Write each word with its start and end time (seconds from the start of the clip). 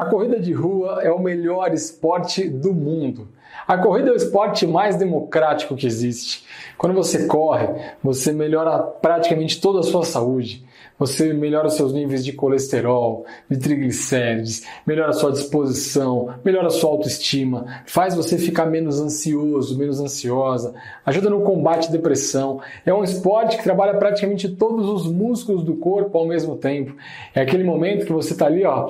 A 0.00 0.06
corrida 0.06 0.40
de 0.40 0.50
rua 0.50 1.02
é 1.02 1.10
o 1.10 1.18
melhor 1.18 1.74
esporte 1.74 2.48
do 2.48 2.72
mundo. 2.72 3.28
A 3.68 3.76
corrida 3.76 4.08
é 4.08 4.12
o 4.12 4.16
esporte 4.16 4.66
mais 4.66 4.96
democrático 4.96 5.76
que 5.76 5.86
existe. 5.86 6.42
Quando 6.78 6.94
você 6.94 7.26
corre, 7.26 7.68
você 8.02 8.32
melhora 8.32 8.78
praticamente 8.78 9.60
toda 9.60 9.80
a 9.80 9.82
sua 9.82 10.02
saúde. 10.02 10.64
Você 10.98 11.34
melhora 11.34 11.66
os 11.66 11.74
seus 11.74 11.92
níveis 11.92 12.24
de 12.24 12.32
colesterol, 12.32 13.26
de 13.50 13.58
triglicérides, 13.58 14.66
melhora 14.86 15.10
a 15.10 15.12
sua 15.12 15.32
disposição, 15.32 16.34
melhora 16.42 16.68
a 16.68 16.70
sua 16.70 16.88
autoestima, 16.88 17.82
faz 17.84 18.14
você 18.14 18.38
ficar 18.38 18.66
menos 18.66 19.00
ansioso, 19.00 19.78
menos 19.78 20.00
ansiosa, 20.00 20.74
ajuda 21.04 21.28
no 21.28 21.42
combate 21.42 21.88
à 21.88 21.92
depressão. 21.92 22.60
É 22.86 22.94
um 22.94 23.04
esporte 23.04 23.58
que 23.58 23.62
trabalha 23.62 23.98
praticamente 23.98 24.48
todos 24.48 24.88
os 24.88 25.12
músculos 25.12 25.62
do 25.62 25.76
corpo 25.76 26.16
ao 26.16 26.26
mesmo 26.26 26.56
tempo. 26.56 26.96
É 27.34 27.42
aquele 27.42 27.64
momento 27.64 28.06
que 28.06 28.12
você 28.12 28.32
está 28.32 28.46
ali, 28.46 28.64
ó 28.64 28.88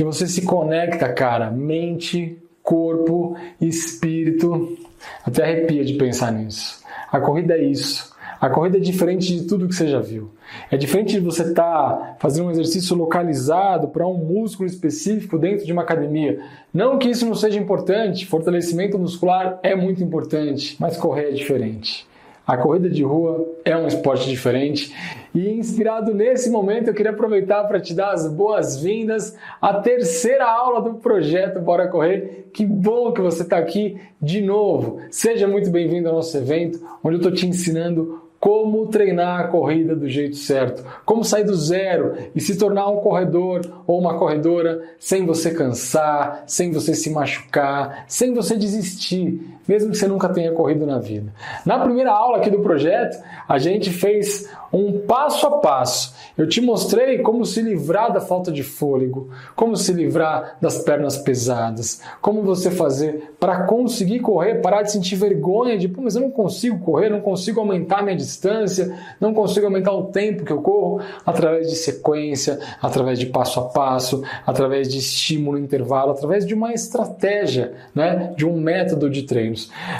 que 0.00 0.04
você 0.04 0.26
se 0.26 0.40
conecta, 0.46 1.12
cara, 1.12 1.50
mente, 1.50 2.38
corpo, 2.62 3.36
espírito. 3.60 4.78
Até 5.22 5.44
arrepia 5.44 5.84
de 5.84 5.92
pensar 5.92 6.32
nisso. 6.32 6.82
A 7.12 7.20
corrida 7.20 7.52
é 7.52 7.62
isso. 7.62 8.10
A 8.40 8.48
corrida 8.48 8.78
é 8.78 8.80
diferente 8.80 9.26
de 9.26 9.46
tudo 9.46 9.68
que 9.68 9.74
você 9.74 9.88
já 9.88 10.00
viu. 10.00 10.30
É 10.70 10.78
diferente 10.78 11.12
de 11.12 11.20
você 11.20 11.42
estar 11.42 11.90
tá 11.90 12.16
fazendo 12.18 12.46
um 12.46 12.50
exercício 12.50 12.96
localizado 12.96 13.88
para 13.88 14.06
um 14.06 14.14
músculo 14.14 14.66
específico 14.66 15.38
dentro 15.38 15.66
de 15.66 15.72
uma 15.74 15.82
academia. 15.82 16.40
Não 16.72 16.98
que 16.98 17.10
isso 17.10 17.26
não 17.26 17.34
seja 17.34 17.58
importante, 17.58 18.24
fortalecimento 18.24 18.98
muscular 18.98 19.60
é 19.62 19.76
muito 19.76 20.02
importante, 20.02 20.76
mas 20.80 20.96
correr 20.96 21.28
é 21.28 21.32
diferente. 21.32 22.08
A 22.50 22.56
corrida 22.56 22.90
de 22.90 23.04
rua 23.04 23.46
é 23.64 23.76
um 23.76 23.86
esporte 23.86 24.28
diferente 24.28 24.92
e 25.32 25.50
inspirado 25.50 26.12
nesse 26.12 26.50
momento 26.50 26.88
eu 26.88 26.94
queria 26.94 27.12
aproveitar 27.12 27.62
para 27.68 27.78
te 27.78 27.94
dar 27.94 28.10
as 28.10 28.26
boas-vindas 28.26 29.36
à 29.62 29.74
terceira 29.74 30.50
aula 30.50 30.82
do 30.82 30.94
projeto 30.94 31.60
Bora 31.60 31.86
Correr. 31.86 32.48
Que 32.52 32.66
bom 32.66 33.12
que 33.12 33.20
você 33.20 33.44
está 33.44 33.56
aqui 33.56 34.00
de 34.20 34.40
novo. 34.40 34.98
Seja 35.12 35.46
muito 35.46 35.70
bem-vindo 35.70 36.08
ao 36.08 36.16
nosso 36.16 36.36
evento, 36.36 36.84
onde 37.04 37.14
eu 37.14 37.18
estou 37.18 37.32
te 37.32 37.46
ensinando 37.46 38.20
como 38.40 38.86
treinar 38.86 39.40
a 39.40 39.48
corrida 39.48 39.94
do 39.94 40.08
jeito 40.08 40.34
certo, 40.34 40.82
como 41.04 41.22
sair 41.22 41.44
do 41.44 41.54
zero 41.54 42.14
e 42.34 42.40
se 42.40 42.56
tornar 42.56 42.88
um 42.88 42.96
corredor 42.96 43.60
ou 43.86 44.00
uma 44.00 44.18
corredora 44.18 44.82
sem 44.98 45.26
você 45.26 45.52
cansar, 45.52 46.44
sem 46.46 46.72
você 46.72 46.94
se 46.94 47.10
machucar, 47.10 48.06
sem 48.08 48.32
você 48.32 48.56
desistir, 48.56 49.40
mesmo 49.70 49.92
que 49.92 49.98
você 49.98 50.08
nunca 50.08 50.28
tenha 50.28 50.50
corrido 50.50 50.84
na 50.84 50.98
vida. 50.98 51.32
Na 51.64 51.78
primeira 51.78 52.10
aula 52.10 52.38
aqui 52.38 52.50
do 52.50 52.58
projeto, 52.58 53.22
a 53.48 53.56
gente 53.56 53.88
fez 53.88 54.50
um 54.72 54.98
passo 55.06 55.46
a 55.46 55.58
passo. 55.58 56.12
Eu 56.36 56.48
te 56.48 56.60
mostrei 56.60 57.18
como 57.18 57.44
se 57.44 57.62
livrar 57.62 58.12
da 58.12 58.20
falta 58.20 58.50
de 58.50 58.64
fôlego, 58.64 59.30
como 59.54 59.76
se 59.76 59.92
livrar 59.92 60.56
das 60.60 60.78
pernas 60.78 61.18
pesadas, 61.18 62.02
como 62.20 62.42
você 62.42 62.70
fazer 62.70 63.34
para 63.38 63.64
conseguir 63.64 64.20
correr, 64.20 64.56
parar 64.56 64.82
de 64.82 64.90
sentir 64.90 65.14
vergonha 65.14 65.78
de, 65.78 65.88
pô, 65.88 66.02
mas 66.02 66.16
eu 66.16 66.22
não 66.22 66.30
consigo 66.30 66.78
correr, 66.80 67.08
não 67.08 67.20
consigo 67.20 67.60
aumentar 67.60 68.02
minha 68.02 68.16
distância, 68.16 68.96
não 69.20 69.32
consigo 69.32 69.66
aumentar 69.66 69.92
o 69.92 70.06
tempo 70.06 70.44
que 70.44 70.52
eu 70.52 70.62
corro, 70.62 71.00
através 71.24 71.68
de 71.68 71.76
sequência, 71.76 72.58
através 72.82 73.18
de 73.18 73.26
passo 73.26 73.60
a 73.60 73.64
passo, 73.64 74.22
através 74.44 74.88
de 74.88 74.98
estímulo 74.98 75.58
intervalo, 75.58 76.10
através 76.10 76.46
de 76.46 76.54
uma 76.54 76.72
estratégia, 76.72 77.72
né, 77.94 78.32
de 78.36 78.46
um 78.46 78.60
método 78.60 79.08
de 79.08 79.22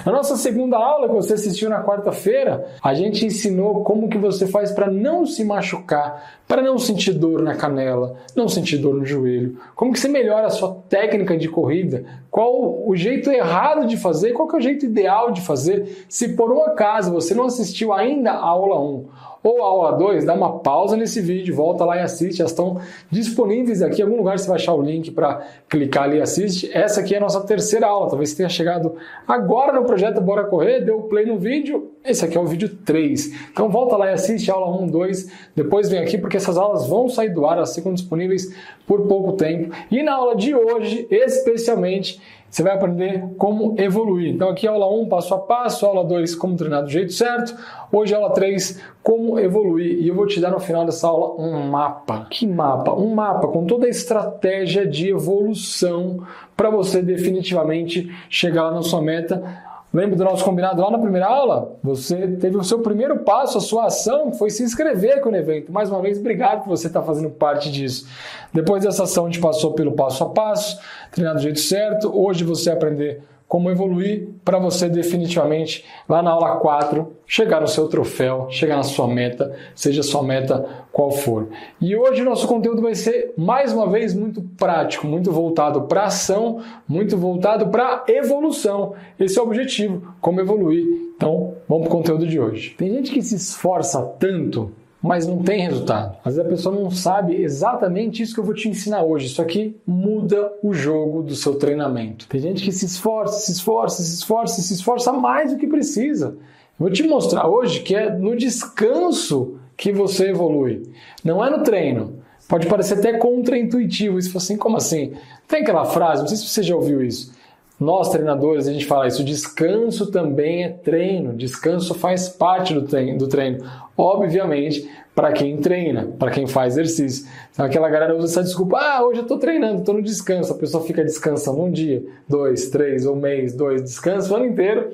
Na 0.07 0.13
nossa 0.13 0.37
segunda 0.37 0.77
aula 0.77 1.09
que 1.09 1.15
você 1.15 1.35
assistiu 1.35 1.69
na 1.69 1.83
quarta-feira, 1.83 2.67
a 2.83 2.95
gente 2.95 3.27
ensinou 3.27 3.83
como 3.83 4.09
que 4.09 4.19
você 4.19 4.47
faz 4.47 4.71
para 4.71 4.91
não 4.91 5.27
se 5.27 5.45
machucar, 5.45 6.41
para 6.47 6.63
não 6.63 6.79
sentir 6.79 7.13
dor 7.13 7.43
na 7.43 7.55
canela, 7.55 8.17
não 8.37 8.49
sentir 8.49 8.79
dor 8.79 8.95
no 8.95 9.05
joelho? 9.05 9.59
Como 9.75 9.93
que 9.93 9.99
você 9.99 10.09
melhora 10.09 10.47
a 10.47 10.51
sua 10.51 10.77
técnica 10.89 11.37
de 11.37 11.49
corrida? 11.49 12.05
Qual 12.31 12.87
o 12.87 12.95
jeito 12.95 13.31
errado 13.31 13.87
de 13.87 13.97
fazer? 13.97 14.33
Qual 14.33 14.49
que 14.49 14.57
é 14.57 14.59
o 14.59 14.63
jeito 14.63 14.85
ideal 14.85 15.33
de 15.33 15.41
fazer? 15.41 16.07
Se 16.09 16.31
por 16.31 16.53
um 16.53 16.63
acaso 16.63 17.13
você 17.13 17.35
não 17.35 17.45
assistiu 17.45 17.93
ainda 17.93 18.31
a 18.31 18.45
aula 18.45 18.81
1 18.81 19.30
ou 19.43 19.63
a 19.63 19.67
aula 19.67 19.93
2, 19.93 20.25
dá 20.25 20.35
uma 20.35 20.59
pausa 20.59 20.97
nesse 20.97 21.21
vídeo, 21.21 21.55
volta 21.55 21.85
lá 21.85 21.97
e 21.97 22.01
assiste. 22.01 22.41
Elas 22.41 22.53
estão 22.53 22.81
disponíveis 23.11 23.83
aqui. 23.83 24.01
Em 24.01 24.05
algum 24.05 24.17
lugar 24.17 24.39
você 24.39 24.47
vai 24.47 24.57
achar 24.57 24.75
o 24.75 24.83
link 24.83 25.11
para 25.11 25.47
clicar 25.69 26.05
ali 26.05 26.19
e 26.19 26.21
assiste. 26.21 26.71
Essa 26.73 27.01
aqui 27.01 27.15
é 27.15 27.19
a 27.19 27.21
nossa 27.21 27.41
terceira 27.47 27.87
aula. 27.87 28.09
Talvez 28.09 28.31
você 28.31 28.37
tenha 28.37 28.49
chegado 28.49 28.97
agora 29.27 29.73
no 29.73 29.85
projeto 29.85 30.21
Bora 30.21 30.45
Correr, 30.45 30.81
deu 30.81 31.03
play 31.03 31.25
no 31.25 31.39
vídeo. 31.39 31.91
Esse 32.03 32.25
aqui 32.25 32.37
é 32.37 32.41
o 32.41 32.47
vídeo 32.47 32.79
3. 32.83 33.51
Então 33.53 33.69
volta 33.69 33.95
lá 33.95 34.11
e 34.11 34.15
assiste 34.15 34.51
a 34.51 34.55
aula 34.55 34.83
1, 34.83 34.87
2. 34.87 35.33
Depois 35.55 35.91
vem 35.91 36.01
aqui 36.01 36.17
porque 36.17 36.39
essas 36.39 36.57
aulas 36.57 36.89
vão 36.89 37.11
sair 37.11 37.29
do 37.29 37.45
ar, 37.45 37.59
elas 37.59 37.75
ficam 37.75 37.93
disponíveis 37.93 38.55
por 38.87 39.07
pouco 39.07 39.35
tempo. 39.35 39.75
E 39.91 40.03
na 40.03 40.15
aula 40.15 40.35
de 40.35 40.55
hoje, 40.55 41.07
especialmente, 41.11 42.19
você 42.49 42.63
vai 42.63 42.75
aprender 42.75 43.23
como 43.37 43.75
evoluir. 43.79 44.35
Então 44.35 44.49
aqui 44.49 44.67
aula 44.67 44.91
1, 44.91 45.09
passo 45.09 45.35
a 45.35 45.39
passo, 45.39 45.85
aula 45.85 46.03
2, 46.03 46.35
como 46.37 46.57
treinar 46.57 46.83
do 46.83 46.89
jeito 46.89 47.13
certo. 47.13 47.55
Hoje 47.93 48.15
aula 48.15 48.31
3, 48.31 48.81
como 49.03 49.39
evoluir. 49.39 50.01
E 50.01 50.09
eu 50.09 50.15
vou 50.15 50.27
te 50.27 50.41
dar 50.41 50.51
no 50.51 50.59
final 50.59 50.87
dessa 50.87 51.07
aula 51.07 51.39
um 51.39 51.69
mapa. 51.69 52.27
Que 52.31 52.47
mapa? 52.47 52.95
Um 52.95 53.15
mapa 53.15 53.47
com 53.49 53.67
toda 53.67 53.87
a 53.87 53.91
estratégia 53.91 54.87
de 54.87 55.11
evolução 55.11 56.23
para 56.57 56.71
você 56.71 57.03
definitivamente 57.03 58.11
chegar 58.31 58.65
lá 58.65 58.71
na 58.73 58.83
sua 58.83 59.03
meta 59.03 59.60
Lembra 59.93 60.15
do 60.15 60.23
nosso 60.23 60.45
combinado 60.45 60.81
lá 60.81 60.89
na 60.89 60.99
primeira 60.99 61.27
aula? 61.27 61.77
Você 61.83 62.29
teve 62.37 62.57
o 62.57 62.63
seu 62.63 62.79
primeiro 62.79 63.19
passo, 63.21 63.59
a 63.59 63.61
sua 63.61 63.87
ação 63.87 64.33
foi 64.33 64.49
se 64.49 64.63
inscrever 64.63 65.19
aqui 65.19 65.29
no 65.29 65.37
evento. 65.37 65.73
Mais 65.73 65.91
uma 65.91 66.01
vez, 66.01 66.19
obrigado 66.19 66.63
por 66.63 66.69
você 66.69 66.87
estar 66.87 67.03
fazendo 67.03 67.29
parte 67.29 67.73
disso. 67.73 68.07
Depois 68.53 68.85
dessa 68.85 69.03
ação, 69.03 69.25
a 69.25 69.29
gente 69.29 69.41
passou 69.41 69.73
pelo 69.73 69.93
passo 69.93 70.23
a 70.23 70.29
passo, 70.29 70.81
treinar 71.11 71.35
do 71.35 71.41
jeito 71.41 71.59
certo. 71.59 72.17
Hoje 72.17 72.45
você 72.45 72.71
aprender 72.71 73.21
como 73.51 73.69
evoluir 73.69 74.29
para 74.45 74.61
você 74.61 74.89
definitivamente, 74.89 75.85
lá 76.09 76.23
na 76.23 76.31
aula 76.31 76.59
4, 76.59 77.11
chegar 77.27 77.61
no 77.61 77.67
seu 77.67 77.89
troféu, 77.89 78.47
chegar 78.49 78.77
na 78.77 78.85
sua 78.85 79.09
meta, 79.09 79.57
seja 79.75 80.05
sua 80.05 80.23
meta 80.23 80.65
qual 80.93 81.11
for. 81.11 81.49
E 81.81 81.97
hoje 81.97 82.23
nosso 82.23 82.47
conteúdo 82.47 82.81
vai 82.81 82.95
ser, 82.95 83.35
mais 83.37 83.73
uma 83.73 83.89
vez, 83.89 84.15
muito 84.15 84.41
prático, 84.57 85.05
muito 85.05 85.33
voltado 85.33 85.83
para 85.83 86.05
ação, 86.05 86.63
muito 86.87 87.19
voltado 87.19 87.67
para 87.71 88.05
evolução. 88.07 88.95
Esse 89.19 89.37
é 89.37 89.43
o 89.43 89.47
objetivo, 89.47 90.15
como 90.21 90.41
evoluir. 90.41 90.87
Então, 91.17 91.55
vamos 91.69 91.89
para 91.89 91.95
o 91.95 91.99
conteúdo 91.99 92.29
de 92.29 92.39
hoje. 92.39 92.77
Tem 92.79 92.89
gente 92.95 93.11
que 93.11 93.21
se 93.21 93.35
esforça 93.35 94.01
tanto 94.21 94.71
mas 95.03 95.27
não 95.27 95.39
tem 95.39 95.63
resultado. 95.63 96.17
Às 96.25 96.37
vezes 96.37 96.47
a 96.47 96.51
pessoa 96.51 96.75
não 96.75 96.91
sabe 96.91 97.37
exatamente 97.43 98.23
isso 98.23 98.35
que 98.35 98.41
eu 98.41 98.45
vou 98.45 98.55
te 98.55 98.69
ensinar 98.69 99.03
hoje. 99.03 99.27
Isso 99.27 99.41
aqui 99.41 99.77
muda 99.87 100.53
o 100.63 100.75
jogo 100.75 101.23
do 101.23 101.35
seu 101.35 101.55
treinamento. 101.55 102.27
Tem 102.29 102.41
gente 102.41 102.63
que 102.63 102.73
se 102.73 102.85
esforça, 102.85 103.41
se 103.41 103.53
esforça, 103.53 104.03
se 104.03 104.15
esforça, 104.15 104.61
se 104.61 104.75
esforça 104.75 105.13
mais 105.13 105.53
do 105.53 105.59
que 105.59 105.67
precisa. 105.67 106.37
Eu 106.79 106.87
vou 106.87 106.91
te 106.91 107.03
mostrar 107.03 107.49
hoje 107.49 107.81
que 107.81 107.95
é 107.95 108.11
no 108.11 108.37
descanso 108.37 109.59
que 109.77 109.93
você 109.93 110.31
evolui. 110.31 110.83
Não 111.25 111.45
é 111.45 111.49
no 111.49 111.63
treino. 111.63 112.21
Pode 112.47 112.67
parecer 112.67 112.99
até 112.99 113.17
contraintuitivo 113.17 114.19
isso, 114.19 114.37
assim, 114.37 114.57
como 114.57 114.77
assim? 114.77 115.13
Tem 115.47 115.63
aquela 115.63 115.85
frase, 115.85 116.23
não 116.23 116.29
sei 116.29 116.37
se 116.37 116.47
você 116.47 116.63
já 116.63 116.75
ouviu 116.75 117.03
isso. 117.03 117.33
Nós, 117.81 118.11
treinadores, 118.11 118.69
a 118.69 118.73
gente 118.75 118.85
fala 118.85 119.09
isso, 119.09 119.25
descanso 119.25 120.11
também 120.11 120.65
é 120.65 120.69
treino, 120.69 121.33
descanso 121.33 121.95
faz 121.95 122.29
parte 122.29 122.75
do 122.75 122.83
treino. 122.83 123.17
Do 123.17 123.27
treino. 123.27 123.65
Obviamente, 123.97 124.87
para 125.15 125.33
quem 125.33 125.57
treina, 125.57 126.15
para 126.19 126.31
quem 126.31 126.47
faz 126.47 126.75
exercício. 126.75 127.27
Então, 127.51 127.65
aquela 127.65 127.89
galera 127.89 128.15
usa 128.15 128.27
essa 128.27 128.43
desculpa, 128.43 128.77
ah, 128.79 129.03
hoje 129.07 129.21
eu 129.21 129.23
estou 129.23 129.39
treinando, 129.39 129.81
estou 129.81 129.95
no 129.95 130.03
descanso. 130.03 130.53
A 130.53 130.57
pessoa 130.59 130.85
fica 130.85 131.03
descansando 131.03 131.59
um 131.59 131.71
dia, 131.71 132.05
dois, 132.29 132.69
três, 132.69 133.07
um 133.07 133.17
mês, 133.17 133.55
dois, 133.55 133.83
descansa 133.83 134.31
o 134.31 134.37
ano 134.37 134.45
inteiro, 134.45 134.91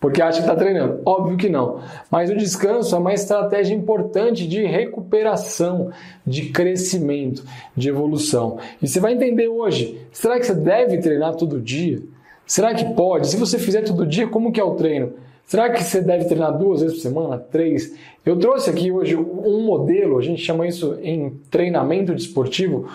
porque 0.00 0.22
acha 0.22 0.38
que 0.38 0.44
está 0.44 0.56
treinando. 0.56 1.02
Óbvio 1.04 1.36
que 1.36 1.50
não. 1.50 1.82
Mas 2.10 2.30
o 2.30 2.36
descanso 2.36 2.94
é 2.94 2.98
uma 2.98 3.12
estratégia 3.12 3.74
importante 3.74 4.48
de 4.48 4.64
recuperação, 4.64 5.90
de 6.26 6.48
crescimento, 6.48 7.44
de 7.76 7.90
evolução. 7.90 8.56
E 8.80 8.88
você 8.88 8.98
vai 8.98 9.12
entender 9.12 9.48
hoje, 9.48 10.00
será 10.10 10.38
que 10.38 10.46
você 10.46 10.54
deve 10.54 10.96
treinar 10.98 11.36
todo 11.36 11.60
dia? 11.60 12.02
Será 12.50 12.74
que 12.74 12.84
pode? 12.94 13.28
Se 13.28 13.36
você 13.36 13.60
fizer 13.60 13.82
todo 13.82 14.04
dia, 14.04 14.26
como 14.26 14.50
que 14.50 14.58
é 14.58 14.64
o 14.64 14.74
treino? 14.74 15.12
Será 15.46 15.70
que 15.70 15.84
você 15.84 16.00
deve 16.00 16.24
treinar 16.24 16.58
duas 16.58 16.80
vezes 16.80 16.96
por 16.96 17.02
semana? 17.02 17.38
Três? 17.38 17.94
Eu 18.26 18.36
trouxe 18.40 18.68
aqui 18.68 18.90
hoje 18.90 19.14
um 19.14 19.62
modelo, 19.64 20.18
a 20.18 20.20
gente 20.20 20.42
chama 20.42 20.66
isso 20.66 20.98
em 21.00 21.30
treinamento 21.48 22.12
desportivo. 22.12 22.88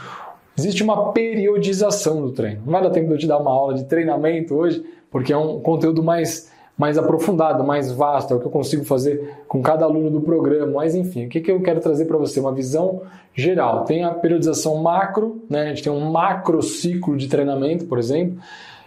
Existe 0.57 0.84
uma 0.84 1.13
periodização 1.13 2.22
do 2.22 2.34
treino. 2.34 2.63
Não 2.66 2.74
vai 2.74 2.84
dar 2.84 2.90
tempo 2.90 3.07
de 3.07 3.13
eu 3.13 3.18
te 3.18 3.28
dar 3.28 3.38
uma 3.38 3.50
aula 3.50 3.75
de 3.75 3.86
treinamento 3.86 4.54
hoje, 4.54 4.84
porque 5.10 5.31
é 5.31 5.38
um 5.38 5.62
conteúdo 5.62 6.04
mais, 6.04 6.51
mais 6.78 6.98
aprofundado, 6.98 7.63
mais 7.63 7.90
vasto, 7.94 8.34
é 8.34 8.36
o 8.36 8.42
que 8.42 8.48
eu 8.48 8.51
consigo 8.51 8.84
fazer 8.84 9.36
com 9.48 9.62
cada 9.62 9.86
aluno 9.86 10.12
do 10.12 10.19
programa. 10.19 10.74
Mas 10.74 10.96
enfim, 10.96 11.28
o 11.28 11.30
que, 11.30 11.40
que 11.40 11.50
eu 11.50 11.62
quero 11.62 11.80
trazer 11.80 12.04
para 12.04 12.18
você? 12.18 12.42
Uma 12.42 12.51
visão 12.51 13.04
geral. 13.34 13.86
Tem 13.86 14.04
a 14.04 14.12
periodização 14.12 14.75
macro, 14.84 15.46
né? 15.50 15.62
a 15.62 15.68
gente 15.68 15.84
tem 15.84 15.94
um 15.94 16.12
macro 16.12 16.62
ciclo 16.62 17.16
de 17.16 17.30
treinamento, 17.30 17.86
por 17.86 17.98
exemplo 17.98 18.38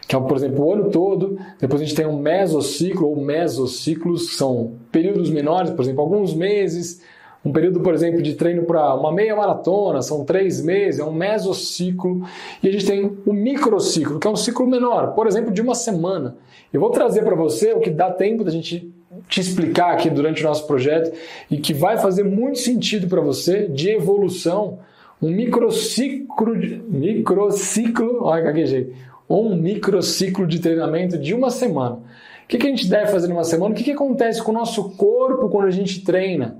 que 0.08 0.16
é, 0.16 0.20
por 0.20 0.36
exemplo, 0.38 0.64
o 0.64 0.72
ano 0.72 0.90
todo. 0.90 1.38
Depois 1.60 1.82
a 1.82 1.84
gente 1.84 1.94
tem 1.94 2.06
um 2.06 2.18
mesociclo 2.18 3.08
ou 3.08 3.16
mesociclos, 3.20 4.30
que 4.30 4.36
são 4.36 4.72
períodos 4.90 5.28
menores, 5.30 5.70
por 5.70 5.82
exemplo, 5.82 6.00
alguns 6.00 6.34
meses, 6.34 7.02
Um 7.44 7.52
período, 7.52 7.80
por 7.80 7.94
exemplo, 7.94 8.20
de 8.20 8.34
treino 8.34 8.64
para 8.64 8.94
uma 8.94 9.12
meia 9.12 9.36
maratona, 9.36 10.02
são 10.02 10.24
três 10.24 10.60
meses, 10.60 11.00
é 11.00 11.04
um 11.04 11.12
mesociclo. 11.12 12.22
E 12.62 12.68
a 12.68 12.72
gente 12.72 12.84
tem 12.84 13.16
o 13.24 13.32
microciclo, 13.32 14.18
que 14.18 14.26
é 14.26 14.30
um 14.30 14.36
ciclo 14.36 14.66
menor, 14.66 15.14
por 15.14 15.26
exemplo, 15.26 15.52
de 15.52 15.62
uma 15.62 15.74
semana. 15.74 16.36
Eu 16.72 16.80
vou 16.80 16.90
trazer 16.90 17.22
para 17.22 17.36
você 17.36 17.72
o 17.72 17.80
que 17.80 17.90
dá 17.90 18.10
tempo 18.10 18.42
da 18.42 18.50
gente 18.50 18.92
te 19.28 19.40
explicar 19.40 19.92
aqui 19.92 20.10
durante 20.10 20.42
o 20.42 20.48
nosso 20.48 20.66
projeto 20.66 21.16
e 21.50 21.58
que 21.58 21.72
vai 21.72 21.96
fazer 21.96 22.24
muito 22.24 22.58
sentido 22.58 23.06
para 23.08 23.20
você 23.20 23.68
de 23.68 23.90
evolução, 23.90 24.80
um 25.20 25.30
microciclo, 25.30 26.54
microciclo, 26.88 28.24
olha 28.24 28.42
gaguejei, 28.42 28.92
um 29.28 29.54
microciclo 29.54 30.46
de 30.46 30.58
treinamento 30.58 31.18
de 31.18 31.34
uma 31.34 31.50
semana. 31.50 31.96
O 31.96 32.48
que, 32.48 32.56
a 32.56 32.70
gente 32.70 32.88
deve 32.88 33.12
fazer 33.12 33.28
numa 33.28 33.44
semana? 33.44 33.74
O 33.74 33.76
que 33.76 33.90
acontece 33.90 34.42
com 34.42 34.52
o 34.52 34.54
nosso 34.54 34.90
corpo 34.90 35.50
quando 35.50 35.66
a 35.66 35.70
gente 35.70 36.02
treina? 36.02 36.56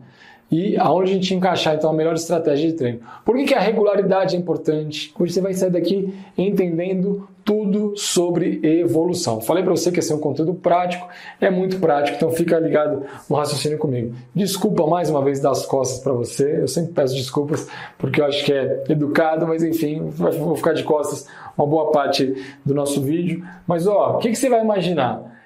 E 0.51 0.77
aonde 0.79 1.11
a 1.11 1.15
gente 1.15 1.35
encaixar 1.35 1.75
então 1.75 1.91
a 1.91 1.93
melhor 1.93 2.15
estratégia 2.15 2.71
de 2.71 2.75
treino. 2.75 3.01
Por 3.25 3.37
que, 3.37 3.45
que 3.45 3.55
a 3.55 3.61
regularidade 3.61 4.35
é 4.35 4.39
importante? 4.39 5.13
Hoje 5.19 5.35
você 5.35 5.41
vai 5.41 5.53
sair 5.53 5.71
daqui 5.71 6.15
entendendo 6.37 7.29
tudo 7.45 7.97
sobre 7.97 8.61
evolução. 8.63 9.41
Falei 9.41 9.63
para 9.63 9.73
você 9.73 9.91
que 9.91 10.01
esse 10.01 10.13
é 10.13 10.15
um 10.15 10.21
conteúdo 10.21 10.53
prático, 10.55 11.09
é 11.41 11.51
muito 11.51 11.79
prático, 11.79 12.17
então 12.17 12.31
fica 12.31 12.59
ligado 12.59 13.05
no 13.29 13.37
raciocínio 13.37 13.79
comigo. 13.79 14.15
Desculpa 14.35 14.87
mais 14.87 15.09
uma 15.09 15.23
vez 15.23 15.41
das 15.41 15.65
costas 15.65 16.01
para 16.01 16.13
você, 16.13 16.61
eu 16.61 16.69
sempre 16.69 16.93
peço 16.93 17.15
desculpas 17.15 17.67
porque 17.97 18.21
eu 18.21 18.27
acho 18.27 18.45
que 18.45 18.53
é 18.53 18.85
educado, 18.91 19.47
mas 19.47 19.63
enfim, 19.63 20.11
vou 20.11 20.57
ficar 20.57 20.75
de 20.75 20.83
costas 20.83 21.27
uma 21.57 21.67
boa 21.67 21.91
parte 21.91 22.35
do 22.65 22.75
nosso 22.75 23.01
vídeo. 23.01 23.43
Mas 23.67 23.87
ó, 23.87 24.17
o 24.17 24.19
que, 24.19 24.29
que 24.29 24.37
você 24.37 24.51
vai 24.51 24.63
imaginar? 24.63 25.38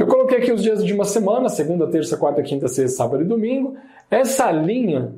Eu 0.00 0.06
coloquei 0.06 0.38
aqui 0.38 0.50
os 0.50 0.62
dias 0.62 0.82
de 0.82 0.94
uma 0.94 1.04
semana, 1.04 1.50
segunda, 1.50 1.86
terça, 1.86 2.16
quarta, 2.16 2.42
quinta, 2.42 2.66
sexta, 2.68 2.96
sábado 2.96 3.22
e 3.22 3.26
domingo. 3.26 3.76
Essa 4.10 4.50
linha 4.50 5.12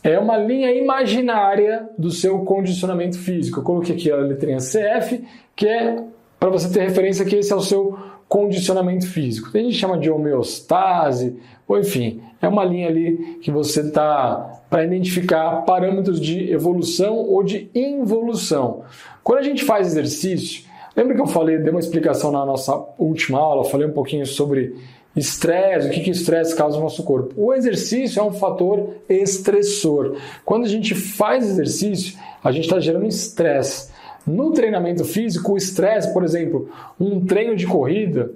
é 0.00 0.16
uma 0.16 0.36
linha 0.36 0.72
imaginária 0.72 1.88
do 1.98 2.08
seu 2.08 2.38
condicionamento 2.44 3.18
físico. 3.18 3.58
Eu 3.58 3.64
coloquei 3.64 3.96
aqui 3.96 4.08
a 4.08 4.14
letrinha 4.14 4.58
CF, 4.58 5.24
que 5.56 5.66
é 5.66 6.04
para 6.38 6.50
você 6.50 6.72
ter 6.72 6.84
referência 6.84 7.24
que 7.24 7.34
esse 7.34 7.52
é 7.52 7.56
o 7.56 7.60
seu 7.60 7.98
condicionamento 8.28 9.08
físico. 9.08 9.50
Tem 9.50 9.64
gente 9.64 9.74
que 9.74 9.80
chama 9.80 9.98
de 9.98 10.08
homeostase, 10.08 11.36
ou 11.66 11.76
enfim, 11.76 12.22
é 12.40 12.46
uma 12.46 12.64
linha 12.64 12.86
ali 12.86 13.40
que 13.42 13.50
você 13.50 13.80
está 13.80 14.62
para 14.70 14.84
identificar 14.84 15.62
parâmetros 15.62 16.20
de 16.20 16.48
evolução 16.52 17.16
ou 17.16 17.42
de 17.42 17.68
involução. 17.74 18.84
Quando 19.24 19.40
a 19.40 19.42
gente 19.42 19.64
faz 19.64 19.88
exercício, 19.88 20.69
lembra 20.96 21.14
que 21.14 21.20
eu 21.20 21.26
falei, 21.26 21.58
dei 21.58 21.70
uma 21.70 21.80
explicação 21.80 22.30
na 22.30 22.44
nossa 22.44 22.74
última 22.98 23.38
aula, 23.38 23.64
falei 23.64 23.86
um 23.86 23.92
pouquinho 23.92 24.26
sobre 24.26 24.74
Estresse, 25.14 25.88
o 25.88 25.90
que, 25.90 26.00
que 26.00 26.10
estresse 26.10 26.54
causa 26.54 26.76
no 26.76 26.84
nosso 26.84 27.02
corpo? 27.02 27.34
O 27.36 27.52
exercício 27.52 28.20
é 28.20 28.22
um 28.22 28.32
fator 28.32 28.94
estressor. 29.08 30.16
Quando 30.44 30.64
a 30.64 30.68
gente 30.68 30.94
faz 30.94 31.44
exercício, 31.48 32.16
a 32.42 32.52
gente 32.52 32.64
está 32.64 32.78
gerando 32.78 33.06
estresse. 33.06 33.90
No 34.24 34.52
treinamento 34.52 35.04
físico, 35.04 35.52
o 35.52 35.56
estresse, 35.56 36.12
por 36.12 36.22
exemplo, 36.22 36.70
um 36.98 37.24
treino 37.24 37.56
de 37.56 37.66
corrida, 37.66 38.30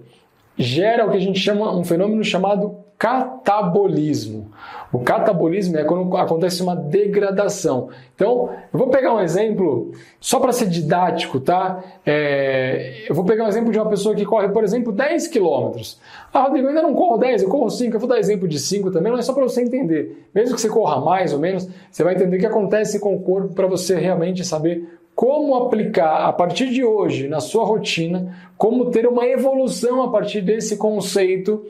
gera 0.59 1.07
o 1.07 1.11
que 1.11 1.17
a 1.17 1.21
gente 1.21 1.39
chama 1.39 1.77
um 1.77 1.85
fenômeno 1.85 2.25
chamado 2.25 2.84
catabolismo. 2.99 4.51
O 4.93 5.01
catabolismo 5.01 5.77
é 5.77 5.85
quando 5.85 6.17
acontece 6.17 6.63
uma 6.63 6.77
degradação. 6.77 7.89
Então, 8.15 8.51
eu 8.73 8.79
vou 8.79 8.89
pegar 8.89 9.13
um 9.13 9.21
exemplo, 9.21 9.91
só 10.21 10.39
para 10.39 10.53
ser 10.53 10.67
didático, 10.67 11.41
tá? 11.41 11.83
É, 12.07 13.05
eu 13.09 13.15
vou 13.15 13.25
pegar 13.25 13.45
um 13.45 13.49
exemplo 13.49 13.73
de 13.73 13.79
uma 13.79 13.89
pessoa 13.89 14.15
que 14.15 14.25
corre, 14.25 14.49
por 14.49 14.63
exemplo, 14.63 14.93
10 14.93 15.27
quilômetros. 15.29 16.01
Ah, 16.33 16.45
Rodrigo, 16.45 16.67
eu 16.67 16.69
ainda 16.69 16.83
não 16.83 16.95
corro 16.95 17.19
10, 17.19 17.43
eu 17.43 17.49
corro 17.49 17.69
5. 17.69 17.97
Eu 17.97 18.01
vou 18.01 18.09
dar 18.09 18.19
exemplo 18.19 18.47
de 18.47 18.59
5 18.59 18.91
também, 18.93 19.11
mas 19.11 19.21
é 19.21 19.23
só 19.25 19.33
para 19.33 19.43
você 19.43 19.63
entender. 19.63 20.27
Mesmo 20.33 20.55
que 20.55 20.61
você 20.61 20.69
corra 20.69 21.01
mais 21.01 21.33
ou 21.33 21.41
menos, 21.41 21.69
você 21.91 22.05
vai 22.05 22.15
entender 22.15 22.37
o 22.37 22.41
que 22.41 22.47
acontece 22.47 23.01
com 23.01 23.15
o 23.15 23.21
corpo 23.21 23.55
para 23.55 23.67
você 23.67 23.97
realmente 23.97 24.45
saber 24.45 24.89
como 25.15 25.55
aplicar 25.55 26.29
a 26.29 26.33
partir 26.33 26.71
de 26.71 26.85
hoje 26.85 27.29
na 27.29 27.41
sua 27.41 27.65
rotina, 27.65 28.37
como 28.57 28.91
ter 28.91 29.07
uma 29.07 29.27
evolução 29.27 30.03
a 30.03 30.11
partir 30.11 30.41
desse 30.41 30.77
conceito 30.77 31.65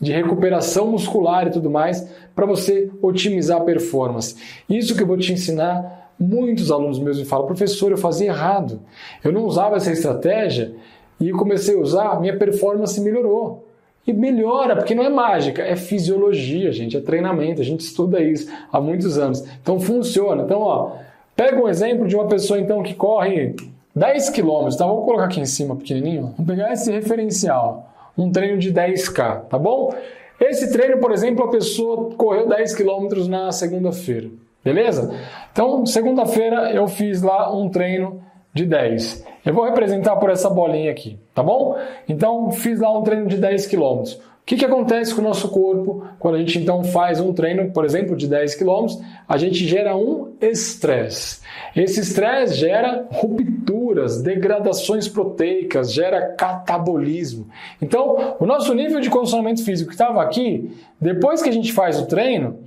de 0.00 0.12
recuperação 0.12 0.86
muscular 0.86 1.46
e 1.46 1.50
tudo 1.50 1.70
mais, 1.70 2.08
para 2.34 2.46
você 2.46 2.90
otimizar 3.02 3.60
a 3.60 3.64
performance. 3.64 4.34
Isso 4.68 4.96
que 4.96 5.02
eu 5.02 5.06
vou 5.06 5.18
te 5.18 5.32
ensinar, 5.32 6.12
muitos 6.18 6.70
alunos 6.70 6.98
meus 6.98 7.18
me 7.18 7.24
falam, 7.24 7.46
professor, 7.46 7.90
eu 7.90 7.98
fazia 7.98 8.28
errado. 8.28 8.80
Eu 9.22 9.30
não 9.30 9.44
usava 9.44 9.76
essa 9.76 9.92
estratégia 9.92 10.72
e 11.20 11.30
comecei 11.32 11.74
a 11.74 11.78
usar, 11.78 12.20
minha 12.20 12.36
performance 12.36 12.98
melhorou. 13.00 13.66
E 14.06 14.12
melhora, 14.14 14.74
porque 14.74 14.94
não 14.94 15.04
é 15.04 15.10
mágica, 15.10 15.62
é 15.62 15.76
fisiologia, 15.76 16.72
gente, 16.72 16.96
é 16.96 17.00
treinamento, 17.00 17.60
a 17.60 17.64
gente 17.64 17.80
estuda 17.80 18.20
isso 18.20 18.50
há 18.72 18.80
muitos 18.80 19.18
anos. 19.18 19.44
Então 19.62 19.78
funciona. 19.78 20.42
Então, 20.42 20.60
ó, 20.60 20.92
pega 21.36 21.62
um 21.62 21.68
exemplo 21.68 22.08
de 22.08 22.16
uma 22.16 22.26
pessoa 22.26 22.58
então 22.58 22.82
que 22.82 22.94
corre 22.94 23.54
10 23.94 24.30
km, 24.30 24.68
tá? 24.76 24.86
Vou 24.86 25.04
colocar 25.04 25.24
aqui 25.24 25.38
em 25.38 25.44
cima 25.44 25.76
pequenininho. 25.76 26.32
Vamos 26.38 26.46
pegar 26.46 26.72
esse 26.72 26.90
referencial 26.90 27.90
um 28.16 28.30
treino 28.30 28.58
de 28.58 28.72
10K, 28.72 29.46
tá 29.46 29.58
bom? 29.58 29.94
Esse 30.40 30.72
treino, 30.72 30.98
por 30.98 31.12
exemplo, 31.12 31.44
a 31.44 31.50
pessoa 31.50 32.14
correu 32.16 32.48
10 32.48 32.74
km 32.74 33.28
na 33.28 33.52
segunda-feira, 33.52 34.28
beleza? 34.64 35.14
Então, 35.52 35.84
segunda-feira 35.84 36.72
eu 36.72 36.88
fiz 36.88 37.20
lá 37.22 37.54
um 37.54 37.68
treino 37.68 38.22
de 38.52 38.64
10. 38.64 39.26
Eu 39.44 39.54
vou 39.54 39.64
representar 39.64 40.16
por 40.16 40.30
essa 40.30 40.48
bolinha 40.48 40.90
aqui, 40.90 41.18
tá 41.34 41.42
bom? 41.42 41.76
Então, 42.08 42.50
fiz 42.50 42.80
lá 42.80 42.96
um 42.96 43.02
treino 43.02 43.26
de 43.26 43.36
10 43.36 43.66
km. 43.66 44.02
Que, 44.50 44.56
que 44.56 44.64
acontece 44.64 45.14
com 45.14 45.20
o 45.20 45.24
nosso 45.24 45.48
corpo 45.48 46.04
quando 46.18 46.34
a 46.34 46.38
gente 46.38 46.58
então 46.58 46.82
faz 46.82 47.20
um 47.20 47.32
treino, 47.32 47.70
por 47.70 47.84
exemplo, 47.84 48.16
de 48.16 48.26
10 48.26 48.56
km? 48.56 48.86
A 49.28 49.36
gente 49.36 49.64
gera 49.64 49.96
um 49.96 50.32
estresse. 50.40 51.40
Esse 51.76 52.00
estresse 52.00 52.54
gera 52.54 53.06
rupturas, 53.12 54.20
degradações 54.20 55.06
proteicas, 55.06 55.92
gera 55.92 56.34
catabolismo. 56.34 57.46
Então, 57.80 58.34
o 58.40 58.44
nosso 58.44 58.74
nível 58.74 58.98
de 58.98 59.08
condicionamento 59.08 59.64
físico 59.64 59.90
que 59.90 59.94
estava 59.94 60.20
aqui, 60.20 60.76
depois 61.00 61.40
que 61.40 61.48
a 61.48 61.52
gente 61.52 61.72
faz 61.72 62.00
o 62.00 62.08
treino, 62.08 62.58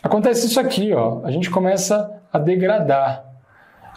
acontece 0.00 0.46
isso 0.46 0.60
aqui, 0.60 0.92
ó. 0.92 1.22
A 1.24 1.32
gente 1.32 1.50
começa 1.50 2.22
a 2.32 2.38
degradar. 2.38 3.24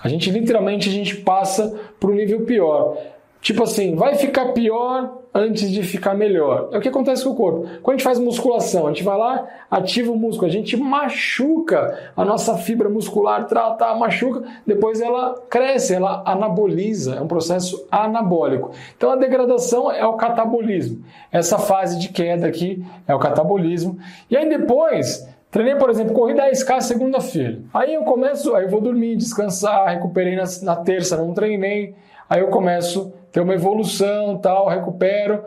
A 0.04 0.10
gente 0.10 0.32
literalmente 0.32 0.90
a 0.90 0.92
gente 0.92 1.18
passa 1.18 1.80
para 2.00 2.10
o 2.10 2.14
nível 2.16 2.42
pior. 2.42 2.98
Tipo 3.46 3.62
assim, 3.62 3.94
vai 3.94 4.16
ficar 4.16 4.54
pior 4.54 5.20
antes 5.32 5.70
de 5.70 5.84
ficar 5.84 6.16
melhor. 6.16 6.70
É 6.72 6.80
o 6.80 6.82
que 6.82 6.90
acontece 6.90 7.24
com 7.24 7.30
o 7.30 7.36
corpo. 7.36 7.68
Quando 7.84 7.94
a 7.94 7.98
gente 7.98 8.04
faz 8.04 8.18
musculação, 8.18 8.88
a 8.88 8.90
gente 8.90 9.04
vai 9.04 9.16
lá, 9.16 9.48
ativa 9.70 10.12
o 10.12 10.18
músculo, 10.18 10.48
a 10.48 10.52
gente 10.52 10.76
machuca 10.76 12.12
a 12.18 12.26
nossa 12.26 12.58
fibra 12.58 12.90
muscular, 12.90 13.46
trata, 13.46 13.94
machuca, 13.94 14.42
depois 14.66 15.00
ela 15.00 15.36
cresce, 15.48 15.94
ela 15.94 16.24
anaboliza, 16.26 17.18
é 17.18 17.22
um 17.22 17.28
processo 17.28 17.86
anabólico. 17.92 18.72
Então 18.98 19.12
a 19.12 19.16
degradação 19.16 19.92
é 19.92 20.04
o 20.08 20.14
catabolismo. 20.14 21.06
Essa 21.32 21.60
fase 21.60 22.00
de 22.00 22.10
queda 22.10 22.48
aqui 22.48 22.84
é 23.08 23.14
o 23.14 23.20
catabolismo. 23.20 24.00
E 24.28 24.36
aí 24.36 24.50
depois, 24.50 25.24
Treinei, 25.52 25.76
por 25.76 25.92
exemplo, 25.92 26.16
corri 26.16 26.34
10K 26.34 26.82
segunda-feira. 26.82 27.60
Aí 27.72 27.94
eu 27.94 28.02
começo, 28.06 28.56
aí 28.56 28.64
eu 28.64 28.72
vou 28.72 28.82
dormir, 28.82 29.16
descansar, 29.16 29.86
recuperei 29.90 30.36
na, 30.36 30.46
na 30.64 30.78
terça, 30.78 31.16
não 31.16 31.32
treinei. 31.32 31.94
Aí 32.28 32.42
eu 32.42 32.48
começo 32.48 33.14
ter 33.36 33.42
uma 33.42 33.54
evolução, 33.54 34.38
tal, 34.38 34.70
recupero. 34.70 35.44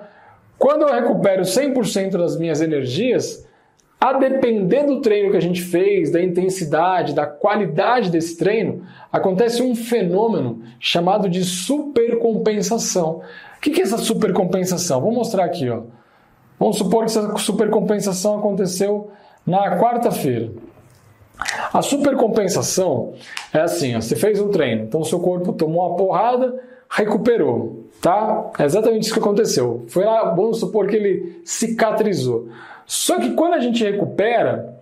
Quando 0.59 0.83
eu 0.83 0.93
recupero 0.93 1.41
100% 1.41 2.19
das 2.19 2.39
minhas 2.39 2.61
energias, 2.61 3.49
a 3.99 4.13
depender 4.13 4.85
do 4.85 5.01
treino 5.01 5.31
que 5.31 5.39
a 5.39 5.41
gente 5.41 5.63
fez, 5.63 6.13
da 6.13 6.23
intensidade, 6.23 7.15
da 7.15 7.27
qualidade 7.27 8.11
desse 8.11 8.37
treino, 8.37 8.83
acontece 9.11 9.63
um 9.63 9.75
fenômeno 9.75 10.63
chamado 10.79 11.31
de 11.31 11.43
supercompensação. 11.43 13.23
O 13.57 13.61
que 13.63 13.81
é 13.81 13.83
essa 13.83 13.97
supercompensação? 13.97 15.01
Vou 15.01 15.11
mostrar 15.11 15.47
aqui. 15.47 15.71
Ó. 15.71 15.85
Vamos 16.59 16.77
supor 16.77 17.07
que 17.07 17.11
essa 17.11 17.39
supercompensação 17.39 18.39
aconteceu 18.39 19.11
na 19.47 19.79
quarta-feira. 19.79 20.51
A 21.73 21.81
supercompensação 21.81 23.15
é 23.51 23.61
assim: 23.61 23.97
ó, 23.97 24.01
você 24.03 24.15
fez 24.15 24.39
um 24.39 24.51
treino, 24.51 24.85
então 24.85 25.03
seu 25.03 25.21
corpo 25.21 25.55
tomou 25.55 25.89
uma 25.89 25.97
porrada, 25.97 26.55
recuperou, 26.91 27.78
tá? 28.01 28.51
É 28.59 28.65
exatamente 28.65 29.05
isso 29.05 29.13
que 29.13 29.21
aconteceu. 29.21 29.85
Foi 29.89 30.05
lá, 30.05 30.35
vamos 30.35 30.59
supor 30.59 30.87
que 30.87 30.97
ele 30.97 31.41
cicatrizou. 31.45 32.49
Só 32.87 33.19
que 33.19 33.33
quando 33.35 33.55
a 33.55 33.61
gente 33.61 33.85
recupera, 33.85 34.79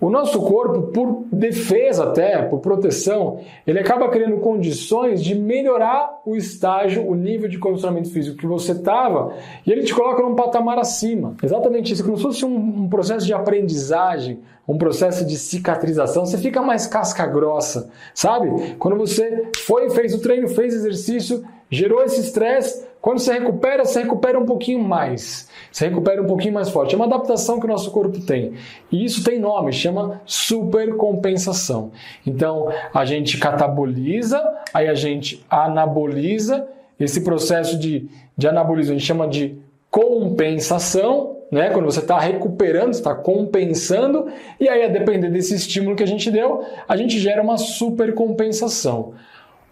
o 0.00 0.08
nosso 0.08 0.40
corpo, 0.40 0.92
por 0.92 1.24
defesa 1.32 2.04
até, 2.04 2.42
por 2.42 2.60
proteção, 2.60 3.40
ele 3.66 3.80
acaba 3.80 4.08
criando 4.08 4.36
condições 4.36 5.22
de 5.22 5.34
melhorar 5.34 6.20
o 6.24 6.36
estágio, 6.36 7.08
o 7.08 7.16
nível 7.16 7.48
de 7.48 7.58
condicionamento 7.58 8.10
físico 8.10 8.36
que 8.36 8.46
você 8.46 8.72
estava, 8.72 9.34
e 9.66 9.72
ele 9.72 9.82
te 9.82 9.92
coloca 9.92 10.22
num 10.22 10.36
patamar 10.36 10.78
acima. 10.78 11.34
Exatamente 11.42 11.92
isso, 11.92 12.04
como 12.04 12.16
se 12.16 12.22
fosse 12.22 12.44
um, 12.44 12.56
um 12.56 12.88
processo 12.88 13.26
de 13.26 13.34
aprendizagem, 13.34 14.38
um 14.68 14.78
processo 14.78 15.24
de 15.24 15.36
cicatrização, 15.36 16.24
você 16.24 16.38
fica 16.38 16.62
mais 16.62 16.86
casca 16.86 17.26
grossa, 17.26 17.90
sabe? 18.14 18.76
Quando 18.78 18.96
você 18.96 19.48
foi, 19.56 19.90
fez 19.90 20.14
o 20.14 20.20
treino, 20.20 20.46
fez 20.46 20.74
exercício, 20.74 21.42
gerou 21.70 22.02
esse 22.02 22.20
estresse, 22.20 22.86
quando 23.00 23.20
você 23.20 23.32
recupera, 23.32 23.84
você 23.84 24.02
recupera 24.02 24.38
um 24.38 24.44
pouquinho 24.44 24.80
mais. 24.80 25.48
Você 25.70 25.88
recupera 25.88 26.20
um 26.20 26.26
pouquinho 26.26 26.52
mais 26.52 26.68
forte. 26.68 26.94
É 26.94 26.96
uma 26.96 27.04
adaptação 27.06 27.60
que 27.60 27.66
o 27.66 27.68
nosso 27.68 27.90
corpo 27.90 28.20
tem. 28.20 28.54
E 28.90 29.04
isso 29.04 29.22
tem 29.22 29.38
nome, 29.38 29.72
chama 29.72 30.20
supercompensação. 30.24 31.92
Então, 32.26 32.68
a 32.92 33.04
gente 33.04 33.38
cataboliza, 33.38 34.42
aí 34.74 34.88
a 34.88 34.94
gente 34.94 35.44
anaboliza. 35.48 36.66
Esse 36.98 37.20
processo 37.20 37.78
de, 37.78 38.08
de 38.36 38.48
anabolismo 38.48 38.94
a 38.94 38.98
gente 38.98 39.06
chama 39.06 39.28
de 39.28 39.56
compensação, 39.90 41.36
né? 41.50 41.70
Quando 41.70 41.86
você 41.86 42.00
está 42.00 42.18
recuperando, 42.18 42.92
está 42.92 43.14
compensando, 43.14 44.26
e 44.60 44.68
aí, 44.68 44.82
a 44.84 44.88
depender 44.88 45.30
desse 45.30 45.54
estímulo 45.54 45.96
que 45.96 46.02
a 46.02 46.06
gente 46.06 46.30
deu, 46.30 46.64
a 46.88 46.96
gente 46.96 47.18
gera 47.18 47.40
uma 47.42 47.56
supercompensação. 47.56 49.14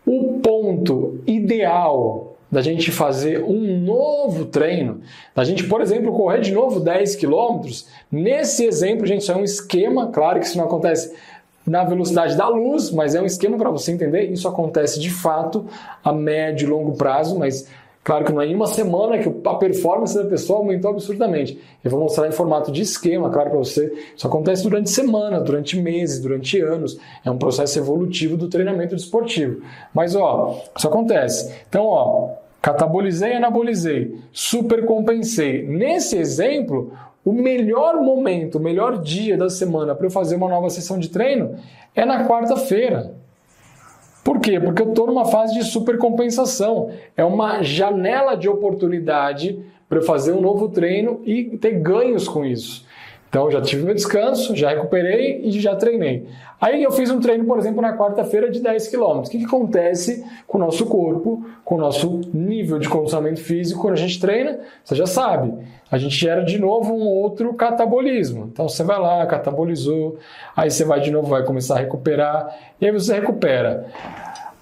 O 0.07 0.39
ponto 0.41 1.21
ideal 1.27 2.37
da 2.51 2.63
gente 2.63 2.93
fazer 2.93 3.43
um 3.43 3.81
novo 3.81 4.47
treino, 4.47 5.01
da 5.35 5.43
gente, 5.43 5.65
por 5.65 5.81
exemplo, 5.81 6.13
correr 6.13 6.41
de 6.41 6.53
novo 6.53 6.81
10 6.81 7.17
quilômetros, 7.17 7.89
nesse 8.11 8.65
exemplo, 8.65 9.05
gente, 9.05 9.23
isso 9.23 9.33
é 9.33 9.37
um 9.37 9.45
esquema, 9.45 10.07
claro 10.09 10.39
que 10.39 10.47
isso 10.47 10.57
não 10.57 10.67
acontece 10.67 11.13
na 11.67 11.83
velocidade 11.83 12.37
da 12.37 12.49
luz, 12.49 12.93
mas 12.93 13.17
é 13.17 13.21
um 13.21 13.27
esquema 13.27 13.59
para 13.59 13.71
você 13.71 13.91
entender, 13.91 14.31
isso 14.31 14.47
acontece 14.47 15.01
de 15.01 15.11
fato 15.11 15.67
a 16.05 16.13
médio 16.13 16.67
e 16.67 16.71
longo 16.71 16.97
prazo, 16.97 17.37
mas 17.37 17.69
Claro 18.07 18.25
que 18.25 18.33
não 18.33 18.41
é 18.41 18.47
em 18.47 18.55
uma 18.55 18.69
semana 18.69 19.19
que 19.19 19.29
a 19.29 19.55
performance 19.57 20.17
da 20.17 20.25
pessoa 20.27 20.61
aumentou 20.61 20.93
absurdamente. 20.93 21.61
Eu 21.83 21.91
vou 21.91 21.99
mostrar 21.99 22.29
em 22.29 22.31
formato 22.31 22.71
de 22.71 22.81
esquema, 22.81 23.31
claro 23.31 23.51
para 23.51 23.59
você. 23.59 23.93
Isso 24.17 24.25
acontece 24.25 24.63
durante 24.63 24.91
semana, 24.91 25.41
durante 25.41 25.77
meses, 25.77 26.21
durante 26.21 26.61
anos. 26.61 26.97
É 27.25 27.31
um 27.33 27.37
processo 27.37 27.81
evolutivo 27.81 28.37
do 28.37 28.47
treinamento 28.47 28.95
desportivo. 28.95 29.61
Mas 29.93 30.15
ó, 30.15 30.57
isso 30.79 30.87
acontece. 30.87 31.53
Então, 31.69 31.85
ó, 31.87 32.29
catabolizei, 32.63 33.33
anabolizei, 33.33 34.17
supercompensei. 34.31 35.67
Nesse 35.67 36.17
exemplo, 36.17 36.93
o 37.25 37.33
melhor 37.33 37.97
momento, 37.97 38.59
o 38.59 38.63
melhor 38.63 39.03
dia 39.03 39.37
da 39.37 39.51
semana 39.51 39.97
para 39.97 40.07
eu 40.07 40.13
fazer 40.13 40.37
uma 40.37 40.49
nova 40.49 40.71
sessão 40.71 40.97
de 40.97 41.09
treino 41.09 41.57
é 41.93 42.05
na 42.05 42.25
quarta-feira. 42.25 43.17
Por 44.27 44.41
quê? 44.41 44.59
Porque 44.59 44.83
eu 44.83 44.89
estou 44.89 45.07
numa 45.07 45.27
fase 45.27 45.55
de 45.55 45.63
supercompensação. 45.63 46.91
É 47.17 47.25
uma 47.25 47.63
janela 47.63 48.35
de 48.35 48.49
oportunidade 48.49 49.57
para 49.89 49.99
eu 49.99 50.03
fazer 50.03 50.33
um 50.33 50.41
novo 50.41 50.69
treino 50.69 51.21
e 51.25 51.57
ter 51.57 51.79
ganhos 51.79 52.27
com 52.27 52.45
isso. 52.45 52.85
Então, 53.29 53.51
já 53.51 53.61
tive 53.61 53.85
meu 53.85 53.95
descanso, 53.95 54.55
já 54.57 54.71
recuperei 54.71 55.41
e 55.43 55.51
já 55.61 55.75
treinei. 55.77 56.27
Aí 56.61 56.83
eu 56.83 56.91
fiz 56.91 57.11
um 57.11 57.21
treino, 57.21 57.45
por 57.45 57.59
exemplo, 57.59 57.83
na 57.83 57.97
quarta-feira 57.97 58.51
de 58.51 58.61
10 58.61 58.89
km. 58.89 59.19
O 59.19 59.23
que, 59.23 59.39
que 59.39 59.45
acontece 59.45 60.25
com 60.47 60.57
o 60.57 60.61
nosso 60.61 60.87
corpo, 60.87 61.45
com 61.65 61.75
o 61.75 61.79
nosso 61.79 62.21
nível 62.33 62.79
de 62.79 62.89
condicionamento 62.89 63.41
físico 63.41 63.83
quando 63.83 63.95
a 63.95 63.99
gente 63.99 64.19
treina? 64.19 64.61
Você 64.83 64.95
já 64.95 65.07
sabe. 65.07 65.53
A 65.91 65.99
gente 65.99 66.17
gera 66.17 66.43
de 66.43 66.59
novo 66.59 66.95
um 66.95 67.07
outro 67.07 67.53
catabolismo. 67.55 68.49
Então 68.51 68.69
você 68.69 68.83
vai 68.83 68.99
lá, 68.99 69.27
catabolizou, 69.27 70.19
aí 70.57 70.71
você 70.71 70.85
vai 70.85 71.01
de 71.01 71.11
novo, 71.11 71.29
vai 71.29 71.45
começar 71.45 71.77
a 71.77 71.81
recuperar, 71.81 72.57
e 72.81 72.87
aí 72.87 72.93
você 72.93 73.15
recupera. 73.15 73.87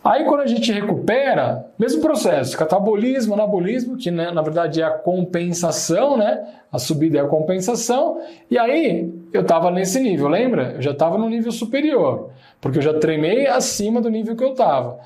Aí 0.05 0.27
quando 0.27 0.43
a 0.43 0.47
gente 0.47 0.71
recupera, 0.71 1.65
mesmo 1.79 2.03
processo, 2.03 2.59
catabolismo, 2.59 3.33
anabolismo, 3.33 3.97
que 3.97 4.11
né, 4.11 4.31
na 4.31 4.43
verdade 4.43 4.83
é 4.83 4.85
a 4.85 4.91
compensação, 4.91 6.19
né? 6.19 6.47
A 6.71 6.79
subida 6.79 7.17
é 7.17 7.21
a 7.23 7.27
compensação. 7.27 8.21
E 8.51 8.59
aí 8.59 9.11
eu 9.33 9.41
estava 9.41 9.71
nesse 9.71 9.99
nível, 9.99 10.29
lembra? 10.29 10.73
Eu 10.75 10.83
já 10.83 10.91
estava 10.91 11.17
no 11.17 11.27
nível 11.27 11.51
superior, 11.51 12.29
porque 12.61 12.79
eu 12.79 12.83
já 12.83 12.93
treinei 12.93 13.47
acima 13.47 13.99
do 14.03 14.11
nível 14.11 14.37
que 14.37 14.45
eu 14.45 14.53
estava. 14.53 14.99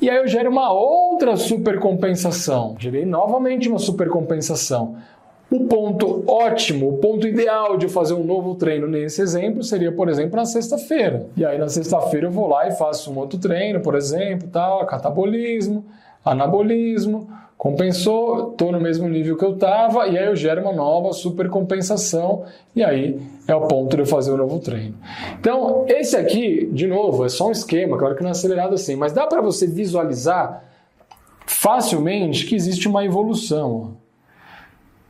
E 0.00 0.08
aí 0.08 0.16
eu 0.16 0.26
gero 0.26 0.50
uma 0.50 0.72
outra 0.72 1.36
supercompensação. 1.36 2.76
Gerei 2.78 3.04
novamente 3.04 3.68
uma 3.68 3.78
supercompensação. 3.78 4.96
O 5.50 5.64
ponto 5.64 6.24
ótimo, 6.26 6.90
o 6.90 6.98
ponto 6.98 7.26
ideal 7.26 7.78
de 7.78 7.88
fazer 7.88 8.12
um 8.12 8.22
novo 8.22 8.54
treino 8.54 8.86
nesse 8.86 9.22
exemplo 9.22 9.62
seria, 9.62 9.90
por 9.90 10.10
exemplo, 10.10 10.36
na 10.36 10.44
sexta-feira. 10.44 11.26
E 11.34 11.44
aí 11.44 11.56
na 11.56 11.68
sexta-feira 11.68 12.26
eu 12.26 12.30
vou 12.30 12.46
lá 12.46 12.68
e 12.68 12.72
faço 12.72 13.10
um 13.10 13.18
outro 13.18 13.38
treino, 13.38 13.80
por 13.80 13.94
exemplo, 13.94 14.46
tal, 14.52 14.84
catabolismo, 14.84 15.86
anabolismo, 16.22 17.28
compensou, 17.56 18.52
estou 18.52 18.70
no 18.70 18.80
mesmo 18.80 19.08
nível 19.08 19.36
que 19.36 19.44
eu 19.44 19.54
estava, 19.54 20.06
e 20.06 20.16
aí 20.16 20.26
eu 20.26 20.36
gero 20.36 20.62
uma 20.62 20.72
nova 20.72 21.12
supercompensação, 21.12 22.44
e 22.76 22.84
aí 22.84 23.18
é 23.48 23.54
o 23.54 23.66
ponto 23.66 23.96
de 23.96 24.02
eu 24.02 24.06
fazer 24.06 24.30
um 24.30 24.36
novo 24.36 24.60
treino. 24.60 24.94
Então, 25.40 25.84
esse 25.88 26.16
aqui, 26.16 26.68
de 26.70 26.86
novo, 26.86 27.24
é 27.24 27.28
só 27.28 27.48
um 27.48 27.52
esquema, 27.52 27.98
claro 27.98 28.14
que 28.14 28.22
não 28.22 28.28
é 28.28 28.32
acelerado 28.32 28.74
assim, 28.74 28.94
mas 28.94 29.12
dá 29.12 29.26
para 29.26 29.40
você 29.40 29.66
visualizar 29.66 30.62
facilmente 31.46 32.46
que 32.46 32.54
existe 32.54 32.86
uma 32.86 33.04
evolução. 33.04 33.96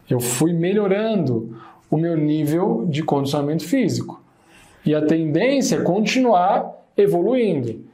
Eu 0.08 0.20
fui 0.20 0.52
melhorando 0.52 1.56
o 1.90 1.96
meu 1.96 2.16
nível 2.16 2.86
de 2.88 3.02
condicionamento 3.02 3.64
físico. 3.64 4.22
E 4.84 4.94
a 4.94 5.04
tendência 5.04 5.76
é 5.76 5.80
continuar 5.82 6.72
evoluindo. 6.96 7.88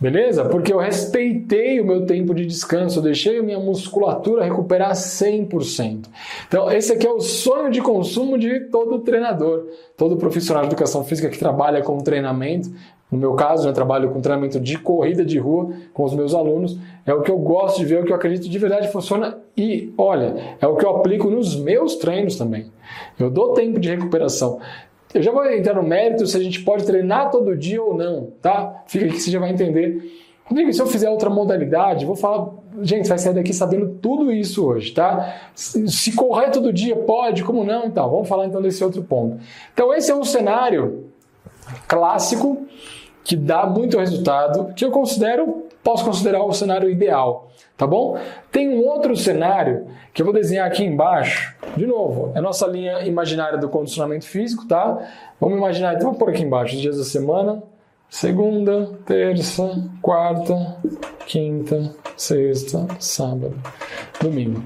Beleza? 0.00 0.46
Porque 0.46 0.72
eu 0.72 0.78
respeitei 0.78 1.78
o 1.78 1.84
meu 1.84 2.06
tempo 2.06 2.34
de 2.34 2.46
descanso, 2.46 2.98
eu 2.98 3.02
deixei 3.02 3.38
a 3.38 3.42
minha 3.42 3.58
musculatura 3.58 4.42
recuperar 4.42 4.92
100%. 4.92 6.06
Então, 6.48 6.72
esse 6.72 6.94
aqui 6.94 7.06
é 7.06 7.10
o 7.10 7.20
sonho 7.20 7.70
de 7.70 7.82
consumo 7.82 8.38
de 8.38 8.60
todo 8.70 9.00
treinador, 9.00 9.66
todo 9.98 10.16
profissional 10.16 10.62
de 10.62 10.68
educação 10.68 11.04
física 11.04 11.28
que 11.28 11.38
trabalha 11.38 11.82
com 11.82 11.98
treinamento. 11.98 12.70
No 13.10 13.18
meu 13.18 13.34
caso, 13.34 13.68
eu 13.68 13.72
trabalho 13.72 14.10
com 14.10 14.20
treinamento 14.20 14.60
de 14.60 14.78
corrida 14.78 15.24
de 15.24 15.38
rua 15.38 15.72
com 15.92 16.04
os 16.04 16.14
meus 16.14 16.32
alunos. 16.34 16.78
É 17.04 17.12
o 17.12 17.22
que 17.22 17.30
eu 17.30 17.38
gosto 17.38 17.78
de 17.78 17.84
ver, 17.84 17.96
é 17.96 18.00
o 18.00 18.04
que 18.04 18.12
eu 18.12 18.16
acredito 18.16 18.48
de 18.48 18.58
verdade 18.58 18.92
funciona. 18.92 19.38
E, 19.56 19.92
olha, 19.98 20.56
é 20.60 20.66
o 20.66 20.76
que 20.76 20.84
eu 20.84 20.90
aplico 20.90 21.28
nos 21.28 21.56
meus 21.56 21.96
treinos 21.96 22.36
também. 22.36 22.70
Eu 23.18 23.28
dou 23.28 23.52
tempo 23.52 23.80
de 23.80 23.88
recuperação. 23.88 24.60
Eu 25.12 25.22
já 25.22 25.32
vou 25.32 25.44
entrar 25.50 25.74
no 25.74 25.82
mérito 25.82 26.24
se 26.24 26.36
a 26.36 26.40
gente 26.40 26.62
pode 26.62 26.84
treinar 26.84 27.30
todo 27.30 27.56
dia 27.56 27.82
ou 27.82 27.96
não, 27.96 28.28
tá? 28.40 28.84
Fica 28.86 29.06
aqui 29.06 29.14
que 29.14 29.20
você 29.20 29.30
já 29.32 29.40
vai 29.40 29.50
entender. 29.50 30.18
Se 30.72 30.80
eu 30.80 30.86
fizer 30.86 31.10
outra 31.10 31.28
modalidade, 31.28 32.06
vou 32.06 32.14
falar. 32.14 32.48
Gente, 32.82 33.08
vai 33.08 33.18
sair 33.18 33.34
daqui 33.34 33.52
sabendo 33.52 33.98
tudo 34.00 34.32
isso 34.32 34.64
hoje, 34.64 34.92
tá? 34.92 35.36
Se 35.54 36.12
correr 36.12 36.50
todo 36.50 36.72
dia, 36.72 36.94
pode, 36.94 37.42
como 37.42 37.64
não? 37.64 37.86
Então, 37.86 38.08
vamos 38.08 38.28
falar 38.28 38.46
então 38.46 38.62
desse 38.62 38.82
outro 38.84 39.02
ponto. 39.02 39.38
Então, 39.72 39.92
esse 39.92 40.12
é 40.12 40.14
um 40.14 40.22
cenário 40.22 41.06
clássico 41.88 42.66
que 43.24 43.36
dá 43.36 43.66
muito 43.66 43.98
resultado, 43.98 44.72
que 44.74 44.84
eu 44.84 44.90
considero, 44.90 45.66
posso 45.82 46.04
considerar 46.04 46.44
o 46.44 46.52
cenário 46.52 46.88
ideal 46.88 47.50
tá 47.80 47.86
bom? 47.86 48.18
Tem 48.52 48.68
um 48.68 48.86
outro 48.86 49.16
cenário 49.16 49.86
que 50.12 50.20
eu 50.20 50.26
vou 50.26 50.34
desenhar 50.34 50.66
aqui 50.66 50.84
embaixo. 50.84 51.56
De 51.74 51.86
novo, 51.86 52.30
é 52.34 52.40
nossa 52.40 52.66
linha 52.66 53.00
imaginária 53.06 53.56
do 53.56 53.70
condicionamento 53.70 54.26
físico, 54.26 54.68
tá? 54.68 54.98
Vamos 55.40 55.56
imaginar, 55.56 55.94
então 55.94 56.10
vou 56.10 56.18
pôr 56.18 56.28
aqui 56.28 56.42
embaixo 56.42 56.74
os 56.74 56.80
dias 56.82 56.98
da 56.98 57.04
semana. 57.04 57.62
Segunda, 58.10 58.90
terça, 59.06 59.82
quarta, 60.02 60.76
quinta, 61.26 61.94
sexta, 62.18 62.86
sábado, 62.98 63.54
domingo. 64.20 64.62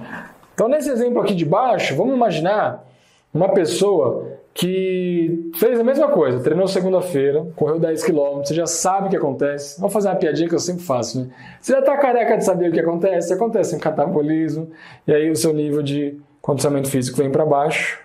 Então, 0.52 0.66
nesse 0.66 0.90
exemplo 0.90 1.20
aqui 1.20 1.36
de 1.36 1.44
baixo, 1.44 1.94
vamos 1.94 2.16
imaginar 2.16 2.84
uma 3.32 3.50
pessoa 3.50 4.33
que 4.54 5.50
fez 5.56 5.80
a 5.80 5.82
mesma 5.82 6.06
coisa, 6.08 6.38
treinou 6.38 6.68
segunda-feira, 6.68 7.44
correu 7.56 7.80
10 7.80 8.04
km, 8.04 8.38
você 8.38 8.54
já 8.54 8.66
sabe 8.66 9.08
o 9.08 9.10
que 9.10 9.16
acontece. 9.16 9.80
Vou 9.80 9.90
fazer 9.90 10.08
uma 10.08 10.14
piadinha 10.14 10.48
que 10.48 10.54
eu 10.54 10.60
sempre 10.60 10.84
faço, 10.84 11.20
né? 11.20 11.30
Você 11.60 11.72
já 11.72 11.80
está 11.80 11.96
careca 11.96 12.36
de 12.36 12.44
saber 12.44 12.70
o 12.70 12.72
que 12.72 12.78
acontece, 12.78 13.34
acontece 13.34 13.74
um 13.74 13.80
catabolismo, 13.80 14.70
e 15.08 15.12
aí 15.12 15.28
o 15.28 15.34
seu 15.34 15.52
nível 15.52 15.82
de 15.82 16.20
condicionamento 16.40 16.88
físico 16.88 17.18
vem 17.18 17.32
para 17.32 17.44
baixo. 17.44 17.98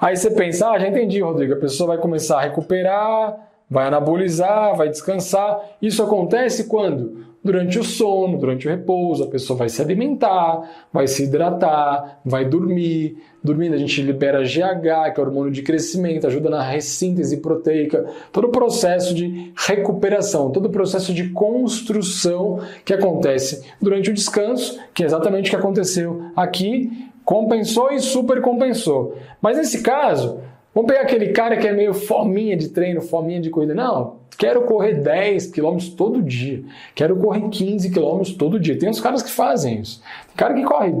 Aí 0.00 0.16
você 0.16 0.30
pensa, 0.30 0.70
ah, 0.70 0.78
já 0.78 0.86
entendi, 0.86 1.20
Rodrigo, 1.20 1.54
a 1.54 1.58
pessoa 1.58 1.88
vai 1.88 1.98
começar 1.98 2.38
a 2.38 2.42
recuperar, 2.42 3.36
vai 3.68 3.88
anabolizar, 3.88 4.76
vai 4.76 4.88
descansar. 4.88 5.60
Isso 5.82 6.00
acontece 6.00 6.68
quando? 6.68 7.25
Durante 7.46 7.78
o 7.78 7.84
sono, 7.84 8.38
durante 8.38 8.66
o 8.66 8.70
repouso, 8.70 9.22
a 9.22 9.28
pessoa 9.28 9.56
vai 9.56 9.68
se 9.68 9.80
alimentar, 9.80 10.68
vai 10.92 11.06
se 11.06 11.22
hidratar, 11.22 12.18
vai 12.24 12.44
dormir. 12.44 13.18
Dormindo, 13.40 13.74
a 13.74 13.78
gente 13.78 14.02
libera 14.02 14.42
GH, 14.42 15.14
que 15.14 15.20
é 15.20 15.22
o 15.22 15.26
hormônio 15.26 15.52
de 15.52 15.62
crescimento, 15.62 16.26
ajuda 16.26 16.50
na 16.50 16.60
ressíntese 16.60 17.36
proteica. 17.36 18.04
Todo 18.32 18.48
o 18.48 18.50
processo 18.50 19.14
de 19.14 19.52
recuperação, 19.56 20.50
todo 20.50 20.66
o 20.66 20.70
processo 20.70 21.14
de 21.14 21.28
construção 21.28 22.58
que 22.84 22.92
acontece 22.92 23.64
durante 23.80 24.10
o 24.10 24.14
descanso, 24.14 24.80
que 24.92 25.04
é 25.04 25.06
exatamente 25.06 25.46
o 25.46 25.50
que 25.50 25.56
aconteceu 25.56 26.32
aqui, 26.34 27.08
compensou 27.24 27.92
e 27.92 28.00
supercompensou. 28.00 29.16
Mas 29.40 29.56
nesse 29.56 29.82
caso, 29.82 30.40
vamos 30.76 30.92
pegar 30.92 31.00
aquele 31.00 31.32
cara 31.32 31.56
que 31.56 31.66
é 31.66 31.72
meio 31.72 31.92
fominha 31.92 32.56
de 32.56 32.68
treino, 32.68 33.00
fominha 33.00 33.40
de 33.40 33.50
corrida. 33.50 33.74
Não, 33.74 34.24
Quero 34.38 34.62
correr 34.62 35.00
10 35.00 35.46
quilômetros 35.46 35.88
todo 35.88 36.20
dia. 36.20 36.62
Quero 36.94 37.16
correr 37.16 37.48
15 37.48 37.90
quilômetros 37.90 38.34
todo 38.34 38.60
dia. 38.60 38.78
Tem 38.78 38.88
uns 38.88 39.00
caras 39.00 39.22
que 39.22 39.30
fazem 39.30 39.80
isso. 39.80 40.02
Tem 40.26 40.36
cara 40.36 40.52
que 40.52 40.62
corre 40.62 40.92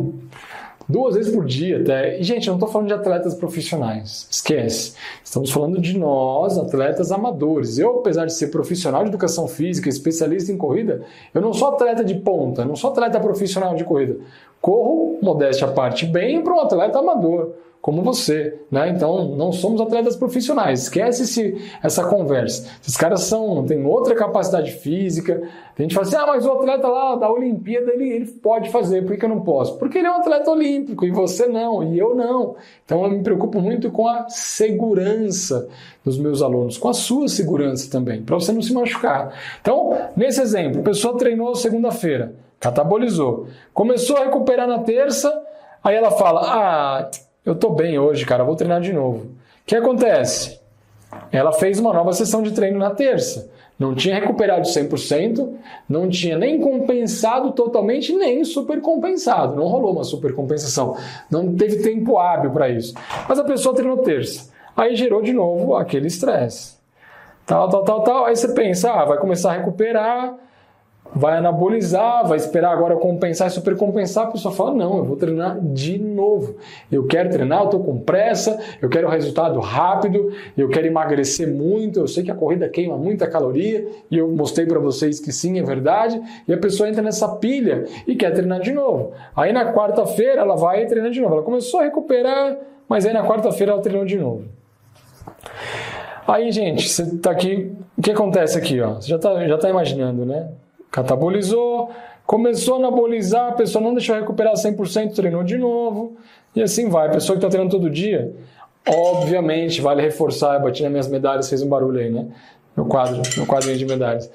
duas 0.88 1.16
vezes 1.16 1.34
por 1.34 1.44
dia 1.44 1.80
até. 1.80 2.18
E, 2.18 2.22
gente, 2.22 2.46
eu 2.46 2.52
não 2.52 2.58
estou 2.58 2.68
falando 2.68 2.88
de 2.88 2.94
atletas 2.94 3.34
profissionais, 3.34 4.28
esquece. 4.30 4.94
Estamos 5.22 5.50
falando 5.50 5.80
de 5.80 5.98
nós, 5.98 6.56
atletas 6.56 7.12
amadores. 7.12 7.78
Eu, 7.78 7.98
apesar 7.98 8.24
de 8.24 8.32
ser 8.32 8.48
profissional 8.48 9.02
de 9.02 9.10
educação 9.10 9.46
física, 9.46 9.88
especialista 9.88 10.50
em 10.50 10.56
corrida, 10.56 11.02
eu 11.34 11.40
não 11.40 11.52
sou 11.52 11.68
atleta 11.68 12.04
de 12.04 12.14
ponta, 12.14 12.64
não 12.64 12.76
sou 12.76 12.90
atleta 12.90 13.20
profissional 13.20 13.74
de 13.74 13.84
corrida. 13.84 14.16
Corro, 14.60 15.18
modéstia 15.20 15.66
à 15.66 15.70
parte, 15.70 16.06
bem 16.06 16.42
para 16.42 16.54
um 16.54 16.60
atleta 16.60 16.98
amador 16.98 17.52
como 17.80 18.02
você, 18.02 18.58
né? 18.68 18.88
Então 18.88 19.36
não 19.36 19.52
somos 19.52 19.80
atletas 19.80 20.16
profissionais. 20.16 20.82
Esquece 20.82 21.22
esse, 21.22 21.70
essa 21.80 22.04
conversa. 22.04 22.68
Esses 22.82 22.96
caras 22.96 23.20
são 23.20 23.64
têm 23.64 23.86
outra 23.86 24.12
capacidade 24.14 24.72
física. 24.72 25.48
A 25.78 25.82
gente 25.82 25.94
fala 25.94 26.06
assim, 26.06 26.16
ah, 26.16 26.26
mas 26.26 26.44
o 26.44 26.50
atleta 26.50 26.88
lá 26.88 27.14
da 27.14 27.30
Olimpíada 27.30 27.92
ele, 27.92 28.08
ele 28.08 28.26
pode 28.26 28.70
fazer, 28.70 29.04
por 29.04 29.16
que 29.16 29.24
eu 29.24 29.28
não 29.28 29.40
posso? 29.40 29.78
Porque 29.78 29.98
ele 29.98 30.08
é 30.08 30.10
um 30.10 30.16
atleta 30.16 30.50
olímpico 30.50 31.04
e 31.04 31.12
você 31.12 31.46
não, 31.46 31.84
e 31.84 31.96
eu 31.96 32.14
não. 32.14 32.56
Então 32.84 33.04
eu 33.04 33.10
me 33.10 33.22
preocupo 33.22 33.60
muito 33.60 33.88
com 33.92 34.08
a 34.08 34.28
segurança 34.28 35.68
dos 36.04 36.18
meus 36.18 36.42
alunos, 36.42 36.78
com 36.78 36.88
a 36.88 36.94
sua 36.94 37.28
segurança 37.28 37.88
também, 37.88 38.20
para 38.22 38.34
você 38.34 38.52
não 38.52 38.62
se 38.62 38.72
machucar. 38.72 39.32
Então, 39.60 39.96
nesse 40.16 40.40
exemplo, 40.40 40.80
a 40.80 40.84
pessoa 40.84 41.16
treinou 41.16 41.54
segunda-feira, 41.54 42.34
catabolizou, 42.58 43.46
começou 43.72 44.16
a 44.16 44.24
recuperar 44.24 44.66
na 44.66 44.80
terça, 44.80 45.32
aí 45.84 45.94
ela 45.94 46.10
fala, 46.10 46.40
ah 46.42 47.10
eu 47.46 47.54
tô 47.54 47.70
bem 47.70 47.98
hoje, 47.98 48.26
cara, 48.26 48.44
vou 48.44 48.56
treinar 48.56 48.80
de 48.80 48.92
novo. 48.92 49.18
O 49.26 49.28
que 49.64 49.76
acontece? 49.76 50.60
Ela 51.30 51.52
fez 51.52 51.78
uma 51.78 51.92
nova 51.92 52.12
sessão 52.12 52.42
de 52.42 52.50
treino 52.50 52.78
na 52.78 52.90
terça. 52.90 53.48
Não 53.78 53.94
tinha 53.94 54.14
recuperado 54.14 54.66
100%, 54.66 55.48
não 55.88 56.08
tinha 56.08 56.36
nem 56.36 56.58
compensado 56.60 57.52
totalmente, 57.52 58.14
nem 58.14 58.42
super 58.42 58.80
compensado. 58.80 59.54
Não 59.54 59.66
rolou 59.66 59.92
uma 59.92 60.02
super 60.02 60.34
compensação. 60.34 60.96
Não 61.30 61.54
teve 61.54 61.82
tempo 61.82 62.18
hábil 62.18 62.50
para 62.50 62.68
isso. 62.68 62.94
Mas 63.28 63.38
a 63.38 63.44
pessoa 63.44 63.74
treinou 63.74 63.98
terça. 63.98 64.50
Aí 64.76 64.96
gerou 64.96 65.22
de 65.22 65.32
novo 65.32 65.74
aquele 65.76 66.06
estresse. 66.06 66.76
Tal, 67.46 67.68
tal, 67.68 67.84
tal, 67.84 68.02
tal. 68.02 68.24
Aí 68.24 68.34
você 68.34 68.48
pensa, 68.48 68.90
ah, 68.90 69.04
vai 69.04 69.18
começar 69.18 69.52
a 69.52 69.56
recuperar, 69.56 70.34
vai 71.14 71.38
anabolizar, 71.38 72.26
vai 72.26 72.36
esperar 72.36 72.72
agora 72.72 72.96
compensar 72.96 73.48
e 73.48 73.50
supercompensar, 73.50 74.26
a 74.26 74.30
pessoa 74.32 74.54
fala: 74.54 74.74
não, 74.74 74.98
eu 74.98 75.04
vou 75.04 75.16
treinar 75.16 75.58
de 75.60 75.98
novo. 75.98 76.56
Eu 76.90 77.06
quero 77.06 77.30
treinar, 77.30 77.60
eu 77.60 77.64
estou 77.66 77.84
com 77.84 77.98
pressa, 77.98 78.58
eu 78.80 78.88
quero 78.88 79.08
resultado 79.08 79.58
rápido, 79.60 80.32
eu 80.56 80.68
quero 80.68 80.86
emagrecer 80.86 81.48
muito, 81.48 82.00
eu 82.00 82.08
sei 82.08 82.22
que 82.22 82.30
a 82.30 82.34
corrida 82.34 82.68
queima 82.68 82.96
muita 82.96 83.26
caloria, 83.26 83.86
e 84.10 84.18
eu 84.18 84.28
mostrei 84.28 84.66
para 84.66 84.78
vocês 84.78 85.20
que 85.20 85.32
sim, 85.32 85.58
é 85.58 85.62
verdade, 85.62 86.20
e 86.46 86.52
a 86.52 86.58
pessoa 86.58 86.88
entra 86.88 87.02
nessa 87.02 87.28
pilha 87.36 87.84
e 88.06 88.14
quer 88.14 88.32
treinar 88.32 88.60
de 88.60 88.72
novo. 88.72 89.12
Aí 89.34 89.52
na 89.52 89.72
quarta-feira 89.72 90.40
ela 90.40 90.56
vai 90.56 90.86
treinar 90.86 91.10
de 91.10 91.20
novo. 91.20 91.34
Ela 91.34 91.42
começou 91.42 91.80
a 91.80 91.84
recuperar, 91.84 92.56
mas 92.88 93.06
aí 93.06 93.12
na 93.12 93.26
quarta-feira 93.26 93.72
ela 93.72 93.82
treinou 93.82 94.04
de 94.04 94.16
novo. 94.16 94.44
Aí, 96.26 96.50
gente, 96.50 96.88
você 96.88 97.02
está 97.02 97.30
aqui. 97.30 97.72
O 97.96 98.02
que 98.02 98.10
acontece 98.10 98.58
aqui? 98.58 98.80
Ó? 98.80 98.94
Você 98.94 99.08
já 99.08 99.16
está 99.16 99.46
já 99.46 99.58
tá 99.58 99.70
imaginando, 99.70 100.26
né? 100.26 100.48
Catabolizou, 100.90 101.90
começou 102.26 102.74
a 102.74 102.78
anabolizar, 102.78 103.50
a 103.50 103.52
pessoa 103.52 103.82
não 103.82 103.94
deixou 103.94 104.16
recuperar 104.16 104.54
100%, 104.54 105.14
treinou 105.14 105.42
de 105.42 105.56
novo, 105.56 106.16
e 106.54 106.62
assim 106.62 106.88
vai. 106.88 107.08
A 107.08 107.10
pessoa 107.10 107.36
que 107.36 107.44
está 107.44 107.48
treinando 107.48 107.76
todo 107.76 107.90
dia, 107.90 108.34
obviamente, 108.88 109.80
vale 109.80 110.02
reforçar, 110.02 110.54
eu 110.54 110.62
bati 110.62 110.82
nas 110.82 110.90
minhas 110.90 111.08
medalhas, 111.08 111.48
fez 111.48 111.62
um 111.62 111.68
barulho 111.68 112.00
aí, 112.00 112.10
né? 112.10 112.26
Meu 112.76 112.86
quadro, 112.86 113.22
meu 113.36 113.46
quadrinho 113.46 113.78
de 113.78 113.86
medalhas. 113.86 114.30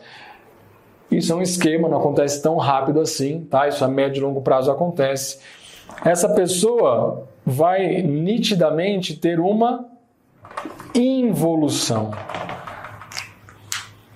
Isso 1.12 1.34
é 1.34 1.36
um 1.36 1.42
esquema, 1.42 1.90
não 1.90 1.98
acontece 1.98 2.42
tão 2.42 2.56
rápido 2.56 3.02
assim, 3.02 3.42
tá? 3.50 3.68
Isso 3.68 3.84
a 3.84 3.88
médio 3.88 4.22
e 4.22 4.24
longo 4.24 4.42
prazo 4.42 4.72
acontece. 4.72 5.40
Essa 6.06 6.30
pessoa 6.30 7.28
vai 7.46 8.02
nitidamente 8.02 9.18
ter 9.18 9.40
uma 9.40 9.86
involução. 10.96 12.12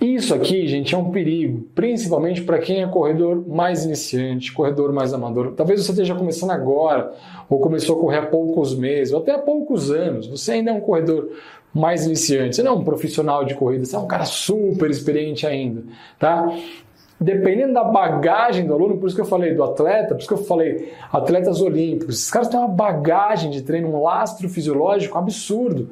Isso 0.06 0.36
aqui, 0.36 0.68
gente, 0.68 0.94
é 0.94 0.98
um 0.98 1.10
perigo, 1.10 1.68
principalmente 1.74 2.44
para 2.44 2.60
quem 2.60 2.84
é 2.84 2.88
corredor 2.88 3.44
mais 3.48 3.86
iniciante, 3.86 4.54
corredor 4.54 4.94
mais 4.94 5.16
amador. 5.16 5.54
Talvez 5.54 5.84
você 5.84 5.92
esteja 5.92 6.14
começando 6.14 6.52
agora, 6.52 7.12
ou 7.50 7.60
começou 7.60 7.98
a 7.98 8.00
correr 8.00 8.18
há 8.20 8.26
poucos 8.28 8.76
meses, 8.76 9.12
ou 9.12 9.22
até 9.22 9.32
há 9.32 9.40
poucos 9.40 9.90
anos. 9.90 10.28
Você 10.28 10.52
ainda 10.52 10.70
é 10.70 10.74
um 10.76 10.80
corredor 10.80 11.32
mais 11.74 12.06
iniciante, 12.06 12.56
você 12.56 12.62
não 12.62 12.74
é 12.74 12.76
um 12.76 12.84
profissional 12.84 13.44
de 13.46 13.56
corrida, 13.56 13.84
você 13.84 13.96
é 13.96 14.00
um 14.00 14.06
cara 14.06 14.26
super 14.26 14.92
experiente 14.92 15.48
ainda, 15.48 15.84
tá? 16.20 16.56
Dependendo 17.20 17.74
da 17.74 17.84
bagagem 17.84 18.68
do 18.68 18.76
aluno, 18.76 18.98
por 18.98 19.08
isso 19.08 19.16
que 19.16 19.22
eu 19.22 19.26
falei 19.26 19.56
do 19.56 19.64
atleta, 19.64 20.10
por 20.14 20.20
isso 20.20 20.28
que 20.28 20.34
eu 20.36 20.46
falei 20.46 20.94
atletas 21.12 21.62
olímpicos, 21.62 22.18
esses 22.18 22.30
caras 22.30 22.48
têm 22.48 22.60
uma 22.60 22.70
bagagem 22.70 23.50
de 23.50 23.64
treino, 23.64 23.90
um 23.90 24.04
lastro 24.04 24.48
fisiológico 24.50 25.18
absurdo. 25.18 25.90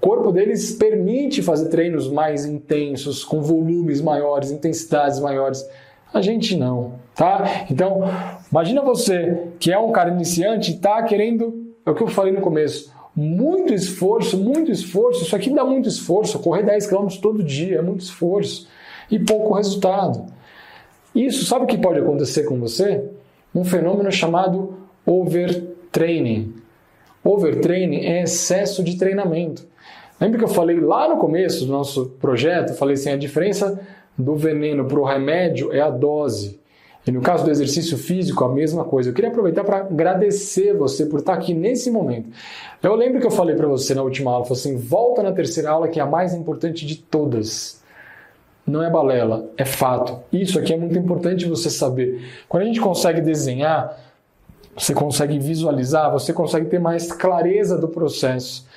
corpo 0.00 0.30
deles 0.30 0.72
permite 0.72 1.42
fazer 1.42 1.68
treinos 1.68 2.08
mais 2.08 2.46
intensos, 2.46 3.24
com 3.24 3.42
volumes 3.42 4.00
maiores, 4.00 4.52
intensidades 4.52 5.18
maiores. 5.18 5.68
A 6.14 6.22
gente 6.22 6.56
não, 6.56 6.94
tá? 7.16 7.66
Então, 7.68 8.02
imagina 8.50 8.80
você 8.80 9.48
que 9.58 9.72
é 9.72 9.78
um 9.78 9.90
cara 9.90 10.10
iniciante 10.10 10.70
e 10.70 10.74
está 10.76 11.02
querendo, 11.02 11.74
é 11.84 11.90
o 11.90 11.94
que 11.94 12.02
eu 12.02 12.06
falei 12.06 12.32
no 12.32 12.40
começo, 12.40 12.92
muito 13.14 13.74
esforço, 13.74 14.38
muito 14.38 14.70
esforço. 14.70 15.24
Isso 15.24 15.34
aqui 15.34 15.50
dá 15.50 15.64
muito 15.64 15.88
esforço. 15.88 16.38
Correr 16.38 16.62
10 16.62 16.86
km 16.86 17.08
todo 17.20 17.42
dia 17.42 17.78
é 17.78 17.82
muito 17.82 18.02
esforço 18.02 18.68
e 19.10 19.18
pouco 19.18 19.54
resultado. 19.54 20.26
Isso, 21.12 21.44
sabe 21.44 21.64
o 21.64 21.66
que 21.66 21.76
pode 21.76 21.98
acontecer 21.98 22.44
com 22.44 22.60
você? 22.60 23.04
Um 23.52 23.64
fenômeno 23.64 24.12
chamado 24.12 24.78
overtraining. 25.04 26.54
Overtraining 27.24 28.04
é 28.04 28.22
excesso 28.22 28.84
de 28.84 28.96
treinamento. 28.96 29.66
Lembra 30.20 30.38
que 30.38 30.44
eu 30.44 30.48
falei 30.48 30.80
lá 30.80 31.08
no 31.08 31.16
começo 31.16 31.64
do 31.64 31.72
nosso 31.72 32.06
projeto? 32.20 32.74
falei 32.74 32.94
assim: 32.94 33.10
a 33.10 33.16
diferença 33.16 33.80
do 34.16 34.34
veneno 34.34 34.84
para 34.84 34.98
o 34.98 35.04
remédio 35.04 35.72
é 35.72 35.80
a 35.80 35.90
dose. 35.90 36.58
E 37.06 37.10
no 37.10 37.22
caso 37.22 37.44
do 37.44 37.50
exercício 37.50 37.96
físico, 37.96 38.44
a 38.44 38.52
mesma 38.52 38.84
coisa. 38.84 39.08
Eu 39.08 39.14
queria 39.14 39.30
aproveitar 39.30 39.64
para 39.64 39.78
agradecer 39.78 40.74
você 40.74 41.06
por 41.06 41.20
estar 41.20 41.32
aqui 41.32 41.54
nesse 41.54 41.90
momento. 41.90 42.28
Eu 42.82 42.94
lembro 42.94 43.18
que 43.18 43.26
eu 43.26 43.30
falei 43.30 43.56
para 43.56 43.66
você 43.66 43.94
na 43.94 44.02
última 44.02 44.30
aula, 44.30 44.44
falei 44.44 44.60
assim, 44.60 44.76
volta 44.76 45.22
na 45.22 45.32
terceira 45.32 45.70
aula 45.70 45.88
que 45.88 45.98
é 45.98 46.02
a 46.02 46.06
mais 46.06 46.34
importante 46.34 46.84
de 46.84 46.96
todas. 46.96 47.82
Não 48.66 48.82
é 48.82 48.90
balela, 48.90 49.48
é 49.56 49.64
fato. 49.64 50.18
Isso 50.30 50.58
aqui 50.58 50.74
é 50.74 50.76
muito 50.76 50.98
importante 50.98 51.46
você 51.46 51.70
saber. 51.70 52.20
Quando 52.46 52.64
a 52.64 52.66
gente 52.66 52.80
consegue 52.80 53.22
desenhar, 53.22 53.98
você 54.76 54.92
consegue 54.92 55.38
visualizar, 55.38 56.12
você 56.12 56.34
consegue 56.34 56.66
ter 56.66 56.78
mais 56.78 57.10
clareza 57.10 57.78
do 57.78 57.88
processo 57.88 58.67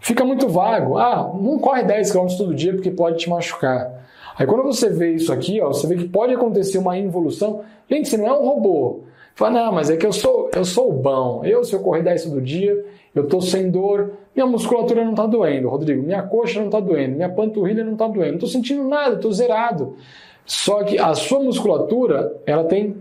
fica 0.00 0.24
muito 0.24 0.48
vago. 0.48 0.98
Ah, 0.98 1.32
não 1.34 1.58
corre 1.58 1.82
10 1.82 2.12
km 2.12 2.26
todo 2.36 2.54
dia 2.54 2.72
porque 2.74 2.90
pode 2.90 3.18
te 3.18 3.28
machucar. 3.28 4.04
Aí 4.38 4.46
quando 4.46 4.64
você 4.64 4.90
vê 4.90 5.12
isso 5.12 5.32
aqui, 5.32 5.60
ó, 5.60 5.68
você 5.68 5.86
vê 5.86 5.96
que 5.96 6.08
pode 6.08 6.34
acontecer 6.34 6.78
uma 6.78 6.96
involução. 6.98 7.62
Gente, 7.90 8.08
você 8.08 8.16
não 8.16 8.26
é 8.26 8.32
um 8.32 8.44
robô. 8.44 9.00
Fala, 9.34 9.64
não, 9.64 9.72
mas 9.72 9.90
é 9.90 9.96
que 9.96 10.06
eu 10.06 10.12
sou, 10.12 10.50
eu 10.54 10.64
sou 10.64 10.92
bom. 10.92 11.42
Eu, 11.44 11.62
se 11.64 11.74
eu 11.74 11.80
correr 11.80 12.02
10 12.02 12.24
todo 12.24 12.40
dia, 12.40 12.84
eu 13.14 13.26
tô 13.26 13.40
sem 13.40 13.70
dor, 13.70 14.12
minha 14.34 14.46
musculatura 14.46 15.04
não 15.04 15.14
tá 15.14 15.26
doendo, 15.26 15.68
Rodrigo. 15.68 16.02
Minha 16.02 16.22
coxa 16.22 16.62
não 16.62 16.70
tá 16.70 16.80
doendo, 16.80 17.16
minha 17.16 17.28
panturrilha 17.28 17.84
não 17.84 17.96
tá 17.96 18.08
doendo. 18.08 18.32
Não 18.32 18.38
tô 18.38 18.46
sentindo 18.46 18.86
nada, 18.86 19.16
tô 19.16 19.30
zerado. 19.32 19.96
Só 20.44 20.84
que 20.84 20.98
a 20.98 21.14
sua 21.14 21.42
musculatura, 21.42 22.40
ela 22.46 22.64
tem 22.64 22.96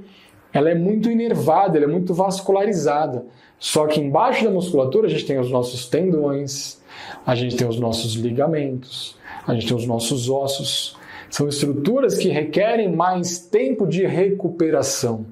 ela 0.55 0.69
é 0.69 0.75
muito 0.75 1.11
inervada, 1.11 1.77
ela 1.77 1.85
é 1.85 1.89
muito 1.89 2.13
vascularizada. 2.13 3.25
Só 3.59 3.87
que 3.87 3.99
embaixo 3.99 4.45
da 4.45 4.49
musculatura 4.49 5.07
a 5.07 5.09
gente 5.09 5.25
tem 5.25 5.37
os 5.37 5.51
nossos 5.51 5.85
tendões, 5.87 6.81
a 7.25 7.35
gente 7.35 7.55
tem 7.55 7.67
os 7.67 7.79
nossos 7.79 8.13
ligamentos, 8.13 9.17
a 9.45 9.53
gente 9.53 9.67
tem 9.67 9.75
os 9.75 9.85
nossos 9.85 10.29
ossos. 10.29 10.97
São 11.29 11.47
estruturas 11.47 12.17
que 12.17 12.29
requerem 12.29 12.95
mais 12.95 13.39
tempo 13.39 13.87
de 13.87 14.05
recuperação. 14.05 15.25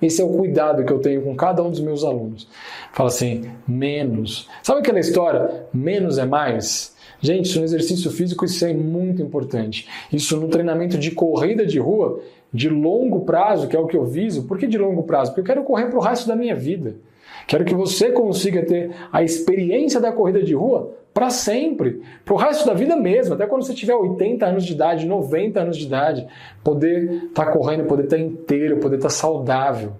Esse 0.00 0.20
é 0.20 0.24
o 0.24 0.28
cuidado 0.28 0.84
que 0.84 0.92
eu 0.92 0.98
tenho 0.98 1.22
com 1.22 1.34
cada 1.34 1.62
um 1.62 1.70
dos 1.70 1.80
meus 1.80 2.04
alunos. 2.04 2.48
Fala 2.92 3.08
assim, 3.08 3.50
menos. 3.66 4.48
Sabe 4.62 4.80
aquela 4.80 5.00
história, 5.00 5.66
menos 5.72 6.18
é 6.18 6.24
mais? 6.24 6.94
Gente, 7.20 7.46
isso 7.46 7.58
no 7.58 7.64
exercício 7.64 8.10
físico 8.10 8.44
isso 8.44 8.64
é 8.64 8.74
muito 8.74 9.22
importante. 9.22 9.88
Isso 10.12 10.36
no 10.36 10.48
treinamento 10.48 10.98
de 10.98 11.10
corrida 11.10 11.64
de 11.64 11.78
rua, 11.78 12.20
de 12.52 12.68
longo 12.68 13.20
prazo, 13.24 13.68
que 13.68 13.76
é 13.76 13.78
o 13.78 13.86
que 13.86 13.96
eu 13.96 14.04
viso. 14.04 14.44
Por 14.44 14.58
que 14.58 14.66
de 14.66 14.78
longo 14.78 15.02
prazo? 15.02 15.30
Porque 15.30 15.40
eu 15.40 15.54
quero 15.54 15.64
correr 15.64 15.86
para 15.86 15.98
o 15.98 16.02
resto 16.02 16.28
da 16.28 16.36
minha 16.36 16.54
vida. 16.54 16.96
Quero 17.46 17.64
que 17.64 17.74
você 17.74 18.10
consiga 18.10 18.64
ter 18.64 18.90
a 19.12 19.22
experiência 19.22 20.00
da 20.00 20.12
corrida 20.12 20.42
de 20.42 20.54
rua 20.54 20.92
para 21.14 21.30
sempre, 21.30 22.02
para 22.24 22.34
o 22.34 22.36
resto 22.36 22.66
da 22.66 22.74
vida 22.74 22.94
mesmo, 22.94 23.34
até 23.34 23.46
quando 23.46 23.64
você 23.64 23.72
tiver 23.72 23.94
80 23.94 24.44
anos 24.44 24.64
de 24.66 24.72
idade, 24.72 25.06
90 25.06 25.60
anos 25.60 25.76
de 25.76 25.86
idade, 25.86 26.26
poder 26.62 27.28
estar 27.28 27.46
tá 27.46 27.50
correndo, 27.52 27.84
poder 27.84 28.04
estar 28.04 28.16
tá 28.16 28.22
inteiro, 28.22 28.78
poder 28.78 28.96
estar 28.96 29.08
tá 29.08 29.14
saudável. 29.14 29.92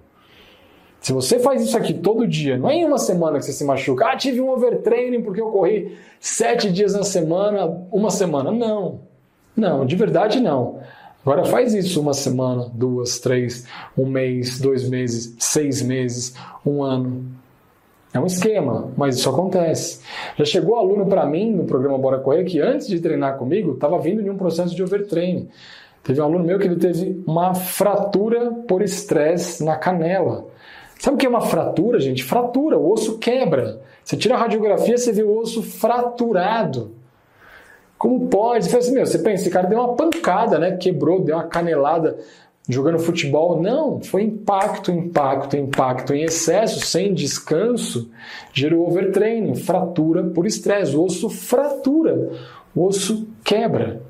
Se 0.99 1.13
você 1.13 1.39
faz 1.39 1.61
isso 1.61 1.77
aqui 1.77 1.93
todo 1.93 2.27
dia, 2.27 2.57
não 2.57 2.69
é 2.69 2.75
em 2.75 2.85
uma 2.85 2.97
semana 2.97 3.39
que 3.39 3.45
você 3.45 3.53
se 3.53 3.63
machuca, 3.63 4.07
ah, 4.07 4.15
tive 4.15 4.41
um 4.41 4.49
overtraining 4.49 5.21
porque 5.21 5.41
eu 5.41 5.49
corri 5.49 5.97
sete 6.19 6.71
dias 6.71 6.93
na 6.93 7.03
semana, 7.03 7.65
uma 7.91 8.11
semana. 8.11 8.51
Não, 8.51 8.99
não, 9.55 9.85
de 9.85 9.95
verdade 9.95 10.39
não. 10.39 10.79
Agora 11.27 11.43
faz 11.43 11.73
isso 11.73 11.99
uma 11.99 12.13
semana, 12.13 12.71
duas, 12.73 13.19
três, 13.19 13.67
um 13.97 14.05
mês, 14.05 14.61
dois 14.61 14.87
meses, 14.87 15.35
seis 15.37 15.81
meses, 15.81 16.33
um 16.65 16.81
ano. 16.81 17.25
É 18.13 18.19
um 18.19 18.25
esquema, 18.25 18.93
mas 18.95 19.17
isso 19.17 19.29
acontece. 19.29 19.99
Já 20.37 20.45
chegou 20.45 20.77
aluno 20.77 21.05
para 21.05 21.25
mim 21.25 21.51
no 21.51 21.65
programa 21.65 21.97
Bora 21.97 22.19
Correr 22.19 22.45
que 22.45 22.61
antes 22.61 22.87
de 22.87 23.01
treinar 23.01 23.37
comigo 23.37 23.73
estava 23.73 23.99
vindo 23.99 24.23
de 24.23 24.29
um 24.29 24.37
processo 24.37 24.73
de 24.73 24.81
overtraining. 24.81 25.49
Teve 26.01 26.21
um 26.21 26.23
aluno 26.23 26.45
meu 26.45 26.57
que 26.57 26.65
ele 26.65 26.77
teve 26.77 27.21
uma 27.27 27.53
fratura 27.53 28.49
por 28.65 28.81
estresse 28.81 29.65
na 29.65 29.75
canela. 29.75 30.45
Sabe 30.97 31.15
o 31.15 31.19
que 31.19 31.25
é 31.25 31.29
uma 31.29 31.41
fratura, 31.41 31.99
gente? 31.99 32.23
Fratura, 32.23 32.77
o 32.77 32.89
osso 32.89 33.17
quebra. 33.17 33.81
Você 34.01 34.15
tira 34.15 34.35
a 34.35 34.37
radiografia, 34.37 34.97
você 34.97 35.11
vê 35.11 35.23
o 35.23 35.37
osso 35.37 35.61
fraturado. 35.61 36.95
Como 37.97 38.27
pode? 38.27 38.69
Você 38.69 38.77
assim, 38.77 38.93
meu, 38.93 39.05
você 39.05 39.19
pensa, 39.19 39.43
esse 39.43 39.49
cara 39.49 39.67
deu 39.67 39.79
uma 39.79 39.95
pancada, 39.95 40.59
né? 40.59 40.77
Quebrou, 40.77 41.21
deu 41.21 41.35
uma 41.35 41.47
canelada 41.47 42.17
jogando 42.69 42.99
futebol. 42.99 43.61
Não, 43.61 44.01
foi 44.01 44.23
impacto, 44.23 44.91
impacto, 44.91 45.55
impacto 45.55 46.13
em 46.13 46.23
excesso, 46.23 46.85
sem 46.85 47.13
descanso, 47.13 48.09
gerou 48.53 48.87
overtraining, 48.87 49.55
fratura 49.55 50.23
por 50.23 50.45
estresse. 50.45 50.95
O 50.95 51.03
osso 51.03 51.29
fratura, 51.29 52.29
o 52.75 52.85
osso 52.85 53.27
quebra. 53.43 54.01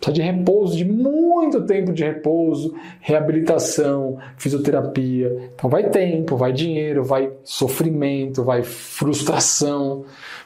Precisa 0.00 0.14
de 0.14 0.22
repouso, 0.22 0.76
de 0.76 0.84
muito 0.84 1.66
tempo 1.66 1.92
de 1.92 2.04
repouso, 2.04 2.72
reabilitação, 3.00 4.16
fisioterapia. 4.36 5.50
Então 5.54 5.68
vai 5.68 5.90
tempo, 5.90 6.36
vai 6.36 6.52
dinheiro, 6.52 7.02
vai 7.02 7.32
sofrimento, 7.42 8.44
vai 8.44 8.62
frustração, 8.62 10.04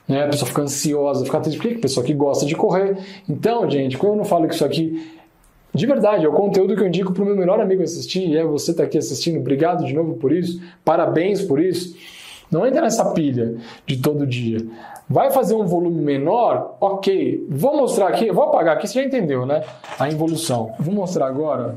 né? 0.08 0.24
a 0.24 0.28
pessoa 0.28 0.48
fica 0.48 0.62
ansiosa, 0.62 1.24
fica 1.24 1.40
triste. 1.40 1.60
Por 1.60 1.68
que 1.68 1.74
a 1.76 1.80
pessoa 1.80 2.04
que 2.04 2.14
gosta 2.14 2.46
de 2.46 2.54
correr? 2.54 2.96
Então, 3.28 3.68
gente, 3.70 3.96
quando 3.96 4.12
eu 4.12 4.18
não 4.18 4.24
falo 4.24 4.48
que 4.48 4.54
isso 4.54 4.64
aqui 4.64 5.12
de 5.74 5.86
verdade, 5.86 6.26
é 6.26 6.28
o 6.28 6.32
conteúdo 6.32 6.76
que 6.76 6.82
eu 6.82 6.86
indico 6.86 7.14
para 7.14 7.22
o 7.22 7.26
meu 7.26 7.34
melhor 7.34 7.58
amigo 7.58 7.82
assistir, 7.82 8.28
e 8.28 8.36
é 8.36 8.44
você 8.44 8.72
estar 8.72 8.82
tá 8.82 8.86
aqui 8.86 8.98
assistindo. 8.98 9.38
Obrigado 9.40 9.86
de 9.86 9.94
novo 9.94 10.14
por 10.14 10.30
isso, 10.30 10.60
parabéns 10.84 11.40
por 11.40 11.58
isso. 11.58 11.96
Não 12.50 12.66
entra 12.66 12.82
nessa 12.82 13.12
pilha 13.12 13.54
de 13.86 13.96
todo 13.96 14.26
dia. 14.26 14.58
Vai 15.08 15.30
fazer 15.30 15.54
um 15.54 15.64
volume 15.64 16.02
menor? 16.02 16.76
Ok. 16.78 17.46
Vou 17.48 17.74
mostrar 17.74 18.08
aqui, 18.08 18.30
vou 18.30 18.44
apagar 18.44 18.76
aqui, 18.76 18.86
você 18.86 19.00
já 19.00 19.06
entendeu, 19.06 19.46
né? 19.46 19.64
A 19.98 20.10
evolução. 20.10 20.74
Vou 20.78 20.94
mostrar 20.94 21.26
agora 21.26 21.76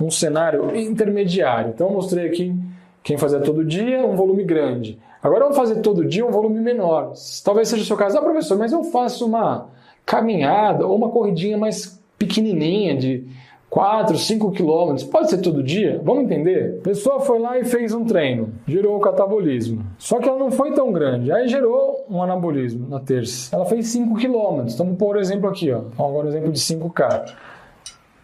um 0.00 0.10
cenário 0.10 0.74
intermediário. 0.76 1.72
Então 1.74 1.88
eu 1.88 1.92
mostrei 1.92 2.26
aqui 2.26 2.54
quem 3.02 3.18
fazia 3.18 3.40
todo 3.40 3.64
dia, 3.64 4.06
um 4.06 4.14
volume 4.14 4.44
grande. 4.44 5.00
Agora 5.22 5.44
vamos 5.44 5.56
fazer 5.56 5.76
todo 5.76 6.04
dia 6.04 6.26
um 6.26 6.30
volume 6.30 6.60
menor. 6.60 7.12
Talvez 7.44 7.68
seja 7.68 7.82
o 7.82 7.86
seu 7.86 7.96
caso, 7.96 8.18
ah, 8.18 8.22
professor, 8.22 8.58
mas 8.58 8.72
eu 8.72 8.82
faço 8.84 9.24
uma 9.24 9.68
caminhada 10.04 10.86
ou 10.86 10.96
uma 10.96 11.10
corridinha 11.10 11.56
mais 11.56 12.02
pequenininha 12.18 12.96
de 12.96 13.24
4, 13.72 14.18
5 14.18 14.50
quilômetros, 14.50 15.02
pode 15.02 15.30
ser 15.30 15.38
todo 15.38 15.62
dia? 15.62 15.98
Vamos 16.04 16.24
entender? 16.24 16.78
A 16.80 16.82
pessoa 16.82 17.20
foi 17.20 17.38
lá 17.38 17.58
e 17.58 17.64
fez 17.64 17.94
um 17.94 18.04
treino, 18.04 18.52
gerou 18.66 18.98
o 18.98 19.00
catabolismo. 19.00 19.82
Só 19.96 20.18
que 20.18 20.28
ela 20.28 20.38
não 20.38 20.50
foi 20.50 20.72
tão 20.72 20.92
grande, 20.92 21.32
aí 21.32 21.48
gerou 21.48 22.04
um 22.10 22.22
anabolismo 22.22 22.86
na 22.86 23.00
terça. 23.00 23.54
Ela 23.56 23.64
fez 23.64 23.86
5 23.88 24.14
quilômetros. 24.16 24.74
Então, 24.74 24.84
vamos 24.84 24.98
pôr 24.98 25.16
o 25.16 25.20
exemplo 25.20 25.48
aqui, 25.48 25.72
ó. 25.72 25.84
Agora 25.98 26.26
o 26.26 26.28
exemplo 26.28 26.52
de 26.52 26.60
5K. 26.60 27.32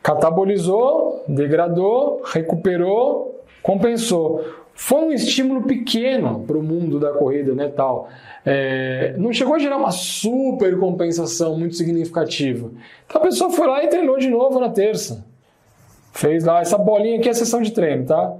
Catabolizou, 0.02 1.24
degradou, 1.26 2.20
recuperou, 2.26 3.42
compensou. 3.62 4.44
Foi 4.81 5.01
um 5.01 5.11
estímulo 5.11 5.64
pequeno 5.64 6.45
para 6.47 6.57
o 6.57 6.62
mundo 6.62 7.01
da 7.01 7.11
corrida, 7.11 7.53
né, 7.53 7.67
tal. 7.67 8.09
É, 8.47 9.12
não 9.19 9.33
chegou 9.33 9.57
a 9.57 9.59
gerar 9.59 9.77
uma 9.77 9.91
super 9.91 10.79
compensação 10.79 11.59
muito 11.59 11.75
significativa. 11.75 12.71
Então 13.05 13.21
a 13.21 13.25
pessoa 13.25 13.51
foi 13.51 13.67
lá 13.67 13.83
e 13.83 13.88
treinou 13.88 14.17
de 14.19 14.31
novo 14.31 14.61
na 14.61 14.71
terça. 14.71 15.27
Fez 16.12 16.45
lá 16.45 16.61
essa 16.61 16.79
bolinha 16.79 17.19
aqui, 17.19 17.27
é 17.27 17.33
a 17.33 17.35
sessão 17.35 17.61
de 17.61 17.73
treino, 17.73 18.07
tá? 18.07 18.33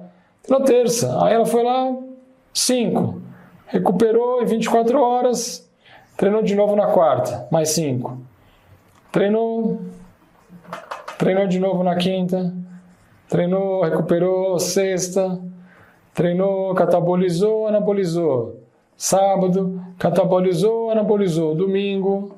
Na 0.49 0.61
terça. 0.61 1.25
Aí 1.25 1.35
ela 1.35 1.45
foi 1.45 1.65
lá, 1.65 1.97
5. 2.55 3.21
Recuperou 3.67 4.41
em 4.41 4.47
24 4.47 4.97
horas, 4.97 5.69
treinou 6.17 6.41
de 6.41 6.55
novo 6.55 6.77
na 6.77 6.87
quarta, 6.87 7.49
mais 7.51 7.71
5. 7.71 8.17
Treinou, 9.11 9.81
treinou 11.19 11.49
de 11.49 11.59
novo 11.59 11.83
na 11.83 11.97
quinta, 11.97 12.55
treinou, 13.29 13.83
recuperou 13.83 14.57
sexta, 14.61 15.41
Treinou, 16.19 16.75
catabolizou, 16.75 17.69
anabolizou. 17.69 18.65
Sábado, 18.97 19.81
catabolizou, 20.01 20.91
anabolizou. 20.91 21.55
Domingo. 21.55 22.35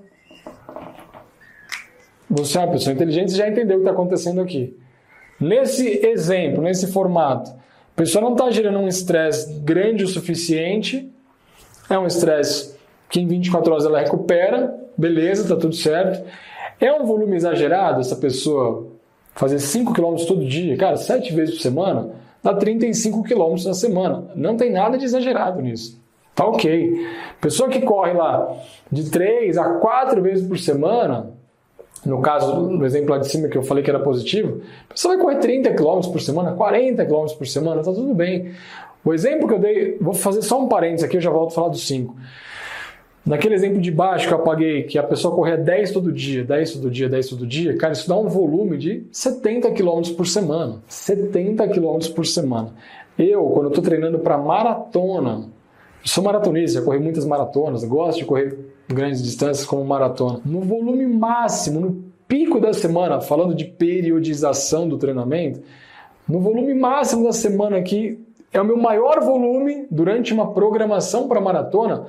Você 2.29 2.59
é 2.59 2.61
uma 2.61 2.73
pessoa 2.73 2.93
inteligente 2.93 3.35
já 3.35 3.49
entendeu 3.49 3.79
o 3.79 3.81
que 3.81 3.89
está 3.89 3.93
acontecendo 3.93 4.43
aqui. 4.43 4.77
Nesse 5.41 6.07
exemplo, 6.07 6.63
nesse 6.63 6.93
formato, 6.93 7.53
a 7.53 7.97
pessoa 7.97 8.21
não 8.21 8.33
está 8.33 8.51
gerando 8.51 8.81
um 8.81 8.87
estresse 8.87 9.51
grande 9.61 10.05
o 10.05 10.09
suficiente. 10.09 11.11
É 11.89 11.99
um 11.99 12.07
estresse 12.07 12.77
que 13.09 13.19
em 13.19 13.27
24 13.27 13.73
horas 13.73 13.87
ela 13.87 14.01
recupera, 14.01 14.79
beleza, 14.95 15.45
está 15.45 15.57
tudo 15.57 15.75
certo. 15.75 16.23
É 16.79 16.93
um 16.93 17.07
volume 17.07 17.35
exagerado 17.35 18.01
essa 18.03 18.17
pessoa 18.17 18.89
fazer 19.35 19.59
5 19.59 19.95
km 19.95 20.17
todo 20.29 20.45
dia, 20.45 20.77
cara, 20.77 20.99
7 20.99 21.33
vezes 21.33 21.55
por 21.55 21.63
semana? 21.63 22.21
Dá 22.43 22.55
35 22.55 23.23
quilômetros 23.23 23.67
na 23.67 23.75
semana. 23.75 24.25
Não 24.35 24.57
tem 24.57 24.71
nada 24.71 24.97
de 24.97 25.05
exagerado 25.05 25.61
nisso. 25.61 26.01
Tá 26.35 26.47
ok. 26.47 27.07
Pessoa 27.41 27.69
que 27.69 27.81
corre 27.81 28.13
lá 28.13 28.57
de 28.91 29.11
3 29.11 29.59
a 29.59 29.75
4 29.75 30.23
vezes 30.23 30.47
por 30.47 30.59
semana, 30.59 31.31
no 32.05 32.23
caso, 32.23 32.61
no 32.61 32.85
exemplo 32.87 33.11
lá 33.11 33.19
de 33.19 33.29
cima 33.29 33.49
que 33.49 33.59
eu 33.59 33.63
falei 33.63 33.85
que 33.85 33.91
era 33.91 34.01
positivo, 34.01 34.63
a 34.89 34.95
pessoa 34.95 35.15
vai 35.15 35.23
correr 35.23 35.39
30 35.39 35.75
km 35.75 36.01
por 36.11 36.21
semana, 36.21 36.53
40 36.53 37.05
km 37.05 37.27
por 37.37 37.47
semana, 37.47 37.83
tá 37.83 37.93
tudo 37.93 38.15
bem. 38.15 38.53
O 39.05 39.13
exemplo 39.13 39.49
que 39.49 39.55
eu 39.55 39.59
dei, 39.59 39.99
vou 40.01 40.15
fazer 40.15 40.43
só 40.43 40.61
um 40.61 40.69
parênteses 40.69 41.05
aqui, 41.05 41.17
eu 41.17 41.21
já 41.21 41.31
volto 41.31 41.53
a 41.53 41.55
falar 41.55 41.69
dos 41.69 41.87
5. 41.87 42.15
Naquele 43.31 43.55
exemplo 43.55 43.81
de 43.81 43.93
baixo 43.93 44.27
que 44.27 44.35
eu 44.35 44.39
apaguei, 44.39 44.83
que 44.83 44.99
a 44.99 45.05
pessoa 45.05 45.33
corria 45.33 45.57
10 45.57 45.93
todo 45.93 46.11
dia, 46.11 46.43
10 46.43 46.73
todo 46.73 46.91
dia, 46.91 47.09
10 47.09 47.29
todo 47.29 47.47
dia, 47.47 47.77
cara, 47.77 47.93
isso 47.93 48.09
dá 48.09 48.17
um 48.17 48.27
volume 48.27 48.77
de 48.77 49.07
70 49.13 49.71
km 49.71 50.03
por 50.17 50.27
semana. 50.27 50.83
70 50.89 51.69
km 51.69 51.99
por 52.13 52.27
semana. 52.27 52.75
Eu, 53.17 53.45
quando 53.51 53.69
estou 53.69 53.85
treinando 53.85 54.19
para 54.19 54.37
maratona, 54.37 55.45
sou 56.03 56.25
maratonista, 56.25 56.81
já 56.81 56.85
corri 56.85 56.99
muitas 56.99 57.25
maratonas, 57.25 57.85
gosto 57.85 58.19
de 58.19 58.25
correr 58.25 58.59
grandes 58.89 59.23
distâncias 59.23 59.65
como 59.65 59.85
maratona. 59.85 60.41
No 60.45 60.63
volume 60.63 61.07
máximo, 61.07 61.79
no 61.79 62.05
pico 62.27 62.59
da 62.59 62.73
semana, 62.73 63.21
falando 63.21 63.55
de 63.55 63.65
periodização 63.65 64.89
do 64.89 64.99
treinamento, 64.99 65.61
no 66.27 66.41
volume 66.41 66.75
máximo 66.75 67.23
da 67.23 67.33
semana 67.33 67.77
aqui, 67.77 68.19
é 68.53 68.61
o 68.61 68.65
meu 68.65 68.77
maior 68.77 69.21
volume 69.21 69.87
durante 69.89 70.35
uma 70.35 70.53
programação 70.53 71.29
para 71.29 71.41
maratona 71.41 72.09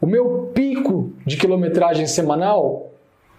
o 0.00 0.06
meu 0.06 0.50
pico 0.54 1.12
de 1.26 1.36
quilometragem 1.36 2.06
semanal 2.06 2.90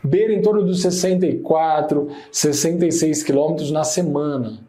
beira 0.04 0.34
em 0.34 0.42
torno 0.42 0.64
dos 0.64 0.82
64, 0.82 2.08
66 2.32 3.24
quilômetros 3.24 3.72
na 3.72 3.84
semana. 3.84 4.60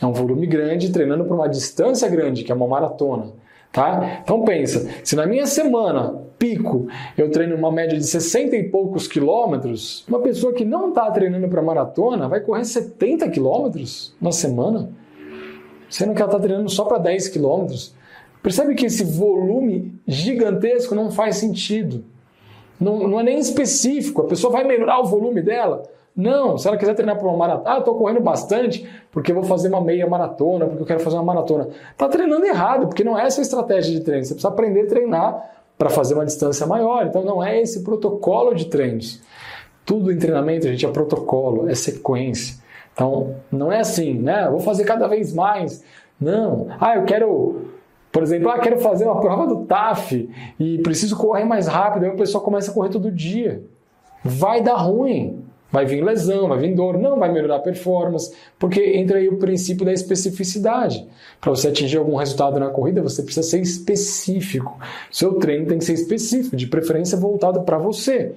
É 0.00 0.06
um 0.06 0.12
volume 0.12 0.46
grande 0.46 0.92
treinando 0.92 1.24
para 1.24 1.34
uma 1.34 1.48
distância 1.48 2.08
grande, 2.08 2.44
que 2.44 2.52
é 2.52 2.54
uma 2.54 2.66
maratona. 2.66 3.32
Tá? 3.72 4.20
Então 4.22 4.42
pensa, 4.42 4.88
se 5.04 5.14
na 5.16 5.26
minha 5.26 5.46
semana 5.46 6.22
pico 6.38 6.86
eu 7.16 7.30
treino 7.30 7.56
uma 7.56 7.72
média 7.72 7.98
de 7.98 8.06
60 8.06 8.56
e 8.56 8.64
poucos 8.64 9.08
quilômetros, 9.08 10.04
uma 10.08 10.20
pessoa 10.20 10.52
que 10.52 10.64
não 10.64 10.90
está 10.90 11.10
treinando 11.10 11.48
para 11.48 11.62
maratona 11.62 12.28
vai 12.28 12.40
correr 12.40 12.64
70 12.64 13.28
quilômetros 13.30 14.14
na 14.20 14.32
semana, 14.32 14.90
sendo 15.88 16.14
que 16.14 16.22
ela 16.22 16.30
está 16.30 16.40
treinando 16.40 16.68
só 16.70 16.84
para 16.84 16.98
10 16.98 17.28
quilômetros. 17.28 17.94
Percebe 18.46 18.76
que 18.76 18.86
esse 18.86 19.02
volume 19.02 20.00
gigantesco 20.06 20.94
não 20.94 21.10
faz 21.10 21.34
sentido. 21.34 22.04
Não, 22.78 23.08
não 23.08 23.18
é 23.18 23.24
nem 23.24 23.40
específico. 23.40 24.22
A 24.22 24.26
pessoa 24.28 24.52
vai 24.52 24.62
melhorar 24.62 25.00
o 25.00 25.04
volume 25.04 25.42
dela. 25.42 25.82
Não, 26.14 26.56
se 26.56 26.68
ela 26.68 26.76
quiser 26.76 26.94
treinar 26.94 27.18
para 27.18 27.26
uma 27.26 27.36
maratona, 27.36 27.74
ah, 27.74 27.78
estou 27.80 27.96
correndo 27.96 28.20
bastante 28.20 28.88
porque 29.10 29.32
vou 29.32 29.42
fazer 29.42 29.66
uma 29.66 29.80
meia 29.80 30.06
maratona, 30.06 30.64
porque 30.64 30.80
eu 30.80 30.86
quero 30.86 31.00
fazer 31.00 31.16
uma 31.16 31.24
maratona. 31.24 31.70
Está 31.90 32.08
treinando 32.08 32.46
errado, 32.46 32.86
porque 32.86 33.02
não 33.02 33.18
é 33.18 33.26
essa 33.26 33.40
a 33.40 33.42
estratégia 33.42 33.92
de 33.92 34.04
treino. 34.04 34.24
Você 34.24 34.34
precisa 34.34 34.48
aprender 34.48 34.82
a 34.82 34.86
treinar 34.86 35.50
para 35.76 35.90
fazer 35.90 36.14
uma 36.14 36.24
distância 36.24 36.68
maior. 36.68 37.04
Então 37.04 37.24
não 37.24 37.42
é 37.42 37.60
esse 37.60 37.82
protocolo 37.82 38.54
de 38.54 38.66
treinos. 38.66 39.20
Tudo 39.84 40.12
em 40.12 40.18
treinamento, 40.18 40.68
gente, 40.68 40.86
é 40.86 40.88
protocolo, 40.88 41.68
é 41.68 41.74
sequência. 41.74 42.62
Então 42.94 43.34
não 43.50 43.72
é 43.72 43.80
assim, 43.80 44.14
né? 44.14 44.48
Vou 44.48 44.60
fazer 44.60 44.84
cada 44.84 45.08
vez 45.08 45.34
mais. 45.34 45.82
Não. 46.20 46.68
Ah, 46.78 46.94
eu 46.94 47.04
quero 47.04 47.74
por 48.16 48.22
exemplo, 48.22 48.48
ah, 48.48 48.58
quero 48.58 48.78
fazer 48.78 49.04
uma 49.04 49.20
prova 49.20 49.46
do 49.46 49.66
TAF 49.66 50.26
e 50.58 50.78
preciso 50.78 51.14
correr 51.18 51.44
mais 51.44 51.66
rápido, 51.66 52.04
aí 52.04 52.10
o 52.10 52.16
pessoal 52.16 52.42
começa 52.42 52.70
a 52.70 52.74
correr 52.74 52.88
todo 52.88 53.12
dia. 53.12 53.62
Vai 54.24 54.62
dar 54.62 54.76
ruim. 54.76 55.44
Vai 55.70 55.84
vir 55.84 56.02
lesão, 56.02 56.48
vai 56.48 56.58
vir 56.58 56.74
dor, 56.74 56.96
não 56.96 57.18
vai 57.18 57.30
melhorar 57.30 57.56
a 57.56 57.58
performance, 57.60 58.34
porque 58.58 58.82
entra 58.96 59.18
aí 59.18 59.28
o 59.28 59.36
princípio 59.36 59.84
da 59.84 59.92
especificidade. 59.92 61.06
Para 61.42 61.50
você 61.50 61.68
atingir 61.68 61.98
algum 61.98 62.16
resultado 62.16 62.58
na 62.58 62.70
corrida, 62.70 63.02
você 63.02 63.22
precisa 63.22 63.46
ser 63.46 63.60
específico. 63.60 64.78
Seu 65.10 65.34
treino 65.34 65.66
tem 65.66 65.76
que 65.76 65.84
ser 65.84 65.92
específico, 65.92 66.56
de 66.56 66.68
preferência 66.68 67.18
voltado 67.18 67.64
para 67.64 67.76
você. 67.76 68.32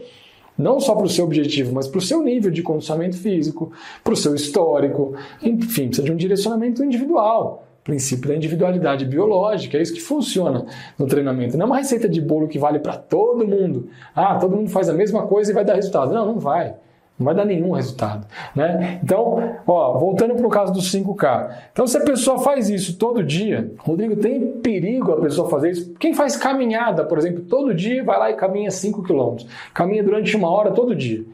não 0.58 0.82
só 0.82 0.94
para 0.94 1.06
o 1.06 1.10
seu 1.10 1.24
objetivo, 1.24 1.74
mas 1.74 1.88
para 1.88 2.00
o 2.00 2.02
seu 2.02 2.22
nível 2.22 2.52
de 2.52 2.62
condicionamento 2.62 3.15
físico, 3.15 3.72
para 4.04 4.12
o 4.12 4.18
seu 4.18 4.36
histórico, 4.36 5.15
enfim, 5.42 5.88
precisa 5.88 6.04
de 6.04 6.12
um 6.12 6.18
direcionamento 6.18 6.84
individual 6.84 7.68
princípio 7.89 8.30
da 8.30 8.36
individualidade 8.36 9.04
biológica, 9.04 9.78
é 9.78 9.82
isso 9.82 9.93
que 9.93 9.99
funciona 9.99 10.65
no 10.97 11.08
treinamento. 11.08 11.58
Não 11.58 11.63
é 11.63 11.65
uma 11.65 11.78
receita 11.78 12.08
de 12.08 12.21
bolo 12.21 12.47
que 12.47 12.60
vale 12.60 12.78
para 12.78 12.95
todo 12.95 13.47
mundo. 13.47 13.89
Ah, 14.15 14.36
todo 14.36 14.56
mundo 14.56 14.69
faz 14.69 14.88
a 14.89 14.93
mesma 14.93 15.25
coisa 15.25 15.52
e 15.52 15.54
vai 15.56 15.65
dar 15.65 15.73
resultado. 15.73 16.13
Não, 16.13 16.25
não 16.25 16.39
vai. 16.39 16.75
Não 17.17 17.25
vai 17.25 17.36
dar 17.36 17.43
nenhum 17.43 17.71
resultado. 17.71 18.25
Né? 18.56 18.99
Então, 19.04 19.58
ó, 19.67 19.97
voltando 19.97 20.36
para 20.36 20.47
o 20.47 20.49
caso 20.49 20.71
do 20.71 20.80
5K. 20.80 21.49
Então, 21.73 21.88
se 21.88 21.97
a 21.97 22.02
pessoa 22.02 22.39
faz 22.39 22.69
isso 22.69 22.97
todo 22.97 23.23
dia, 23.23 23.73
Rodrigo, 23.80 24.15
tem 24.15 24.54
perigo 24.60 25.12
a 25.12 25.19
pessoa 25.19 25.49
fazer 25.49 25.71
isso? 25.71 25.93
Quem 25.99 26.13
faz 26.13 26.38
caminhada, 26.38 27.04
por 27.04 27.17
exemplo, 27.17 27.41
todo 27.41 27.73
dia, 27.73 28.04
vai 28.04 28.19
lá 28.19 28.32
e 28.32 28.36
caminha 28.36 28.71
5 28.71 29.04
km. 29.04 29.43
Caminha 29.73 30.04
durante 30.04 30.36
uma 30.38 30.49
hora 30.49 30.71
todo 30.71 30.95
dia. 30.95 31.25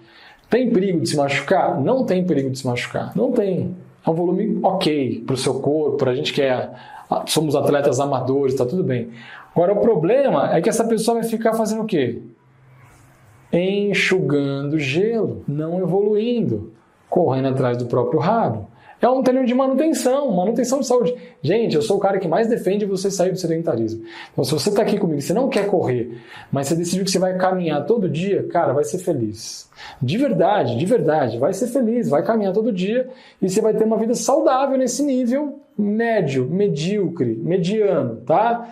Tem 0.49 0.71
perigo 0.71 1.01
de 1.01 1.09
se 1.09 1.17
machucar? 1.17 1.79
Não 1.79 2.05
tem 2.05 2.25
perigo 2.25 2.49
de 2.49 2.57
se 2.57 2.65
machucar. 2.65 3.11
Não 3.15 3.31
tem. 3.31 3.75
É 4.05 4.09
um 4.09 4.13
volume 4.13 4.59
ok 4.61 5.23
para 5.25 5.33
o 5.33 5.37
seu 5.37 5.55
corpo, 5.55 5.97
para 5.97 6.11
a 6.11 6.15
gente 6.15 6.31
que 6.31 6.41
é, 6.41 6.69
somos 7.25 7.55
atletas 7.55 7.99
amadores, 7.99 8.53
está 8.53 8.65
tudo 8.65 8.83
bem. 8.83 9.09
Agora, 9.55 9.73
o 9.73 9.81
problema 9.81 10.53
é 10.55 10.61
que 10.61 10.69
essa 10.69 10.83
pessoa 10.85 11.19
vai 11.19 11.29
ficar 11.29 11.53
fazendo 11.53 11.83
o 11.83 11.85
quê? 11.85 12.21
Enxugando 13.51 14.77
gelo, 14.77 15.43
não 15.47 15.79
evoluindo, 15.79 16.73
correndo 17.09 17.47
atrás 17.47 17.77
do 17.77 17.85
próprio 17.85 18.19
rabo. 18.19 18.67
É 19.05 19.09
um 19.09 19.21
treino 19.21 19.45
de 19.45 19.53
manutenção, 19.53 20.31
manutenção 20.31 20.79
de 20.79 20.87
saúde. 20.87 21.15
Gente, 21.39 21.75
eu 21.75 21.81
sou 21.83 21.97
o 21.97 21.99
cara 21.99 22.17
que 22.17 22.27
mais 22.27 22.47
defende 22.47 22.85
você 22.85 23.11
sair 23.11 23.29
do 23.29 23.37
sedentarismo. 23.37 24.03
Então, 24.33 24.43
se 24.43 24.51
você 24.51 24.69
está 24.69 24.81
aqui 24.81 24.97
comigo, 24.97 25.21
você 25.21 25.31
não 25.31 25.47
quer 25.47 25.67
correr, 25.67 26.17
mas 26.51 26.65
você 26.67 26.75
decidiu 26.75 27.05
que 27.05 27.11
você 27.11 27.19
vai 27.19 27.37
caminhar 27.37 27.85
todo 27.85 28.09
dia, 28.09 28.47
cara, 28.47 28.73
vai 28.73 28.83
ser 28.83 28.97
feliz. 28.97 29.69
De 30.01 30.17
verdade, 30.17 30.75
de 30.75 30.85
verdade, 30.87 31.37
vai 31.37 31.53
ser 31.53 31.67
feliz, 31.67 32.09
vai 32.09 32.23
caminhar 32.23 32.51
todo 32.51 32.71
dia 32.71 33.07
e 33.39 33.47
você 33.47 33.61
vai 33.61 33.75
ter 33.75 33.83
uma 33.83 33.95
vida 33.99 34.15
saudável 34.15 34.75
nesse 34.75 35.03
nível 35.03 35.59
médio, 35.77 36.49
medíocre, 36.49 37.35
mediano, 37.35 38.21
tá? 38.25 38.67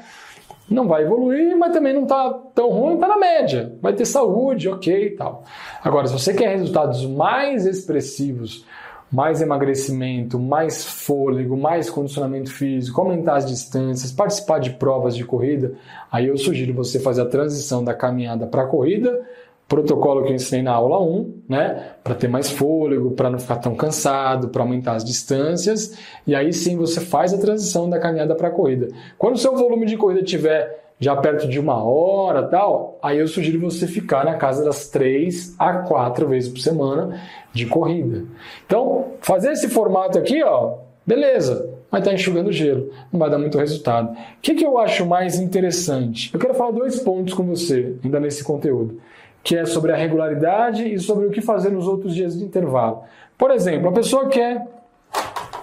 Não 0.68 0.88
vai 0.88 1.04
evoluir, 1.04 1.56
mas 1.56 1.74
também 1.74 1.94
não 1.94 2.04
está 2.04 2.34
tão 2.56 2.70
ruim, 2.70 2.96
está 2.96 3.08
na 3.08 3.18
média. 3.18 3.72
Vai 3.80 3.94
ter 3.94 4.06
saúde, 4.06 4.68
ok 4.68 5.10
e 5.10 5.12
tal. 5.12 5.44
Agora, 5.84 6.08
se 6.08 6.14
você 6.14 6.34
quer 6.34 6.58
resultados 6.58 7.06
mais 7.06 7.68
expressivos, 7.68 8.66
mais 9.14 9.44
emagrecimento, 9.44 10.40
mais 10.40 10.84
fôlego, 10.84 11.56
mais 11.56 11.88
condicionamento 11.88 12.52
físico, 12.52 13.00
aumentar 13.00 13.36
as 13.36 13.46
distâncias, 13.46 14.12
participar 14.12 14.58
de 14.58 14.72
provas 14.72 15.16
de 15.16 15.24
corrida, 15.24 15.76
aí 16.12 16.28
eu 16.28 16.36
sugiro 16.36 16.74
você 16.74 17.00
fazer 17.00 17.22
a 17.22 17.26
transição 17.26 17.84
da 17.84 17.94
caminhada 17.94 18.48
para 18.48 18.64
a 18.64 18.66
corrida, 18.66 19.22
protocolo 19.68 20.24
que 20.24 20.32
eu 20.32 20.36
ensinei 20.36 20.64
na 20.64 20.72
aula 20.72 21.00
1, 21.00 21.44
né, 21.48 21.92
para 22.04 22.16
ter 22.16 22.28
mais 22.28 22.50
fôlego, 22.50 23.12
para 23.12 23.30
não 23.30 23.38
ficar 23.38 23.58
tão 23.58 23.76
cansado, 23.76 24.50
para 24.50 24.64
aumentar 24.64 24.94
as 24.94 25.06
distâncias, 25.06 25.96
e 26.26 26.34
aí 26.34 26.52
sim 26.52 26.76
você 26.76 27.00
faz 27.00 27.36
a 27.36 27.38
transição 27.38 27.88
da 27.88 28.00
caminhada 28.00 28.34
para 28.34 28.48
a 28.48 28.52
corrida. 28.52 28.88
Quando 29.18 29.36
o 29.36 29.40
seu 29.40 29.56
volume 29.56 29.86
de 29.86 29.96
corrida 29.96 30.24
tiver 30.24 30.83
já 31.04 31.16
perto 31.18 31.48
de 31.48 31.60
uma 31.60 31.84
hora 31.84 32.44
tal, 32.44 32.98
aí 33.04 33.20
eu 33.20 33.28
sugiro 33.28 33.60
você 33.60 33.86
ficar 33.86 34.24
na 34.24 34.36
casa 34.36 34.64
das 34.64 34.88
três 34.88 35.54
a 35.60 35.80
quatro 35.80 36.28
vezes 36.30 36.50
por 36.50 36.60
semana 36.60 37.22
de 37.52 37.66
corrida. 37.66 38.24
Então, 38.66 39.08
fazer 39.20 39.52
esse 39.52 39.68
formato 39.68 40.18
aqui, 40.18 40.42
ó, 40.42 40.78
beleza, 41.06 41.70
mas 41.92 42.02
está 42.02 42.14
enxugando 42.14 42.54
gelo, 42.54 42.90
não 43.12 43.20
vai 43.20 43.30
dar 43.30 43.38
muito 43.38 43.58
resultado. 43.58 44.12
O 44.14 44.18
que, 44.42 44.56
que 44.56 44.66
eu 44.66 44.78
acho 44.78 45.06
mais 45.06 45.40
interessante? 45.40 46.34
Eu 46.34 46.40
quero 46.40 46.54
falar 46.54 46.72
dois 46.72 47.00
pontos 47.00 47.34
com 47.34 47.44
você 47.44 47.96
ainda 48.04 48.20
nesse 48.20 48.44
conteúdo, 48.44 49.00
que 49.44 49.58
é 49.58 49.66
sobre 49.66 49.92
a 49.92 49.98
regularidade 49.98 50.88
e 50.92 50.98
sobre 51.00 51.26
o 51.26 51.32
que 51.32 51.42
fazer 51.42 51.70
nos 51.70 51.86
outros 51.86 52.16
dias 52.16 52.38
de 52.38 52.46
intervalo. 52.46 53.04
Por 53.38 53.52
exemplo, 53.52 53.90
a 53.90 53.92
pessoa 53.92 54.28
quer. 54.30 54.66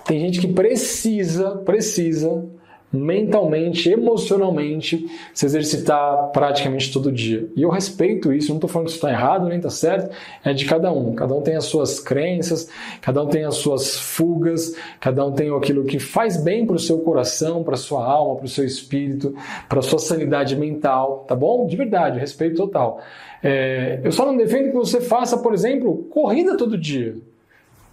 Tem 0.04 0.20
gente 0.20 0.40
que 0.40 0.48
precisa, 0.48 1.56
precisa 1.64 2.44
mentalmente, 2.92 3.88
emocionalmente, 3.88 5.06
se 5.32 5.46
exercitar 5.46 6.30
praticamente 6.32 6.92
todo 6.92 7.12
dia. 7.12 7.48
E 7.54 7.62
eu 7.62 7.70
respeito 7.70 8.32
isso, 8.32 8.48
não 8.48 8.56
estou 8.56 8.68
falando 8.68 8.86
que 8.86 8.92
isso 8.92 8.98
está 8.98 9.10
errado 9.10 9.48
nem 9.48 9.58
está 9.58 9.70
certo, 9.70 10.14
é 10.44 10.52
de 10.52 10.64
cada 10.64 10.92
um. 10.92 11.14
Cada 11.14 11.34
um 11.34 11.40
tem 11.40 11.56
as 11.56 11.64
suas 11.64 12.00
crenças, 12.00 12.68
cada 13.00 13.22
um 13.22 13.28
tem 13.28 13.44
as 13.44 13.56
suas 13.56 13.98
fugas, 13.98 14.74
cada 14.98 15.24
um 15.24 15.32
tem 15.32 15.54
aquilo 15.54 15.84
que 15.84 15.98
faz 15.98 16.42
bem 16.42 16.66
para 16.66 16.76
o 16.76 16.78
seu 16.78 16.98
coração, 16.98 17.62
para 17.62 17.74
a 17.74 17.78
sua 17.78 18.04
alma, 18.04 18.36
para 18.36 18.46
o 18.46 18.48
seu 18.48 18.64
espírito, 18.64 19.34
para 19.68 19.78
a 19.78 19.82
sua 19.82 19.98
sanidade 19.98 20.56
mental, 20.56 21.24
tá 21.28 21.36
bom? 21.36 21.66
De 21.66 21.76
verdade, 21.76 22.18
respeito 22.18 22.56
total. 22.56 23.00
É, 23.42 24.00
eu 24.02 24.12
só 24.12 24.26
não 24.26 24.36
defendo 24.36 24.70
que 24.70 24.76
você 24.76 25.00
faça, 25.00 25.38
por 25.38 25.54
exemplo, 25.54 26.08
corrida 26.10 26.56
todo 26.56 26.76
dia. 26.76 27.16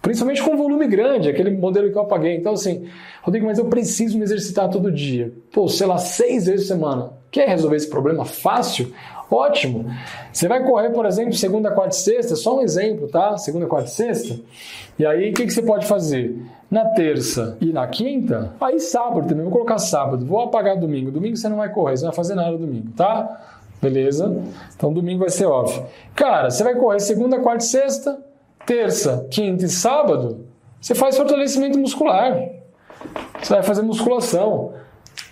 Principalmente 0.08 0.42
com 0.42 0.56
volume 0.56 0.88
grande, 0.88 1.28
aquele 1.28 1.50
modelo 1.50 1.92
que 1.92 1.98
eu 1.98 2.00
apaguei. 2.00 2.34
Então, 2.34 2.54
assim, 2.54 2.88
Rodrigo, 3.20 3.44
mas 3.44 3.58
eu 3.58 3.66
preciso 3.66 4.16
me 4.16 4.24
exercitar 4.24 4.70
todo 4.70 4.90
dia. 4.90 5.30
Pô, 5.52 5.68
sei 5.68 5.86
lá, 5.86 5.98
seis 5.98 6.46
vezes 6.46 6.66
por 6.66 6.74
semana. 6.76 7.10
Quer 7.30 7.46
resolver 7.46 7.76
esse 7.76 7.90
problema 7.90 8.24
fácil? 8.24 8.90
Ótimo. 9.30 9.84
Você 10.32 10.48
vai 10.48 10.64
correr, 10.64 10.88
por 10.94 11.04
exemplo, 11.04 11.34
segunda, 11.34 11.70
quarta 11.72 11.94
e 11.94 11.98
sexta, 11.98 12.36
só 12.36 12.56
um 12.56 12.62
exemplo, 12.62 13.06
tá? 13.08 13.36
Segunda, 13.36 13.66
quarta 13.66 13.90
e 13.90 13.92
sexta. 13.92 14.40
E 14.98 15.04
aí, 15.04 15.28
o 15.30 15.34
que, 15.34 15.44
que 15.44 15.52
você 15.52 15.60
pode 15.60 15.84
fazer? 15.84 16.42
Na 16.70 16.86
terça 16.86 17.58
e 17.60 17.66
na 17.66 17.86
quinta, 17.86 18.52
aí 18.58 18.80
sábado 18.80 19.28
também, 19.28 19.44
vou 19.44 19.52
colocar 19.52 19.76
sábado, 19.76 20.24
vou 20.24 20.40
apagar 20.40 20.78
domingo. 20.78 21.10
Domingo 21.10 21.36
você 21.36 21.50
não 21.50 21.58
vai 21.58 21.70
correr, 21.70 21.98
você 21.98 22.04
não 22.04 22.12
vai 22.12 22.16
fazer 22.16 22.34
nada 22.34 22.56
domingo, 22.56 22.92
tá? 22.96 23.42
Beleza? 23.80 24.42
Então 24.74 24.90
domingo 24.90 25.20
vai 25.20 25.30
ser 25.30 25.46
off. 25.46 25.82
Cara, 26.14 26.50
você 26.50 26.64
vai 26.64 26.74
correr 26.74 27.00
segunda, 27.00 27.40
quarta 27.40 27.64
e 27.64 27.68
sexta, 27.68 28.18
terça, 28.68 29.26
quinta 29.30 29.64
e 29.64 29.68
sábado, 29.68 30.44
você 30.78 30.94
faz 30.94 31.16
fortalecimento 31.16 31.78
muscular. 31.78 32.50
Você 33.40 33.54
vai 33.54 33.62
fazer 33.62 33.80
musculação. 33.80 34.74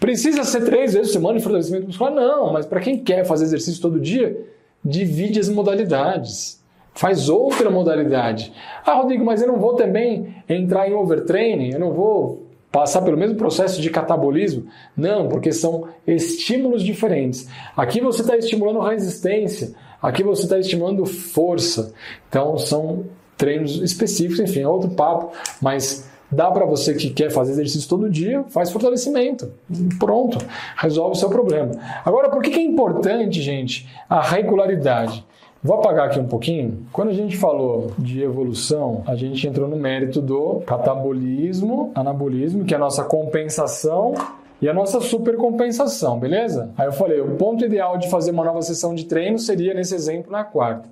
Precisa 0.01 0.43
ser 0.43 0.65
três 0.65 0.95
vezes 0.95 1.09
por 1.09 1.19
semana 1.19 1.37
de 1.37 1.45
fortalecimento 1.45 1.87
muscular? 1.87 2.15
Não, 2.15 2.51
mas 2.51 2.65
para 2.65 2.81
quem 2.81 2.99
quer 2.99 3.27
fazer 3.27 3.45
exercício 3.45 3.83
todo 3.83 4.01
dia, 4.01 4.43
divide 4.83 5.39
as 5.39 5.51
modalidades. 5.51 6.65
Faz 6.95 7.29
outra 7.29 7.69
modalidade. 7.69 8.55
Ah, 8.87 8.95
Rodrigo, 8.95 9.23
mas 9.23 9.43
eu 9.43 9.49
não 9.49 9.59
vou 9.59 9.75
também 9.75 10.35
entrar 10.49 10.89
em 10.89 10.95
overtraining, 10.95 11.73
eu 11.73 11.79
não 11.79 11.93
vou 11.93 12.47
passar 12.73 13.03
pelo 13.03 13.19
mesmo 13.19 13.37
processo 13.37 13.83
de 13.83 13.91
catabolismo? 13.91 14.67
Não, 14.97 15.29
porque 15.29 15.53
são 15.53 15.89
estímulos 16.07 16.83
diferentes. 16.83 17.49
Aqui 17.77 18.01
você 18.01 18.23
está 18.23 18.35
estimulando 18.35 18.81
resistência, 18.81 19.75
aqui 20.01 20.23
você 20.23 20.45
está 20.45 20.59
estimulando 20.59 21.05
força. 21.05 21.93
Então 22.29 22.57
são 22.57 23.05
treinos 23.37 23.81
específicos, 23.83 24.41
enfim, 24.41 24.63
é 24.63 24.69
outro 24.69 24.91
papo, 24.91 25.33
mas 25.61 26.09
dá 26.31 26.51
para 26.51 26.65
você 26.65 26.95
que 26.95 27.11
quer 27.11 27.31
fazer 27.31 27.53
exercício 27.53 27.89
todo 27.89 28.11
dia, 28.11 28.45
faz 28.49 28.71
fortalecimento. 28.71 29.51
Pronto, 29.99 30.39
resolve 30.77 31.17
o 31.17 31.19
seu 31.19 31.29
problema. 31.29 31.73
Agora, 32.05 32.29
por 32.29 32.43
que 32.43 32.51
é 32.51 32.63
importante, 32.63 33.41
gente, 33.41 33.89
a 34.09 34.21
regularidade? 34.21 35.25
Vou 35.63 35.79
apagar 35.79 36.07
aqui 36.07 36.21
um 36.21 36.27
pouquinho. 36.27 36.87
Quando 36.93 37.09
a 37.09 37.13
gente 37.15 37.37
falou 37.37 37.91
de 37.99 38.23
evolução, 38.23 39.03
a 39.07 39.17
gente 39.17 39.49
entrou 39.49 39.69
no 39.69 39.77
mérito 39.77 40.21
do 40.21 40.61
catabolismo, 40.67 41.91
anabolismo, 41.95 42.65
que 42.65 42.73
é 42.73 42.77
a 42.77 42.81
nossa 42.81 43.03
compensação 43.03 44.15
e 44.63 44.69
a 44.69 44.75
nossa 44.75 45.01
supercompensação, 45.01 46.19
beleza? 46.19 46.71
Aí 46.79 46.87
eu 46.87 46.93
falei, 46.93 47.21
o 47.21 47.37
ponto 47.37 47.65
ideal 47.65 47.99
de 47.99 48.09
fazer 48.09 48.31
uma 48.31 48.45
nova 48.45 48.63
sessão 48.63 48.95
de 48.95 49.07
treino 49.07 49.39
seria 49.39 49.75
nesse 49.75 49.95
exemplo 49.95 50.31
na 50.31 50.45
quarta. 50.45 50.89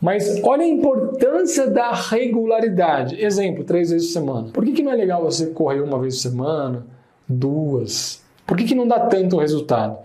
Mas 0.00 0.40
olha 0.42 0.62
a 0.62 0.68
importância 0.68 1.68
da 1.68 1.92
regularidade. 1.92 3.22
Exemplo, 3.22 3.64
três 3.64 3.90
vezes 3.90 4.08
por 4.08 4.12
semana. 4.12 4.48
Por 4.52 4.64
que, 4.64 4.72
que 4.72 4.82
não 4.82 4.92
é 4.92 4.96
legal 4.96 5.22
você 5.22 5.46
correr 5.46 5.80
uma 5.80 5.98
vez 5.98 6.16
por 6.16 6.22
semana? 6.22 6.86
Duas? 7.28 8.22
Por 8.46 8.56
que, 8.56 8.64
que 8.64 8.74
não 8.74 8.86
dá 8.86 9.00
tanto 9.00 9.38
resultado? 9.38 9.98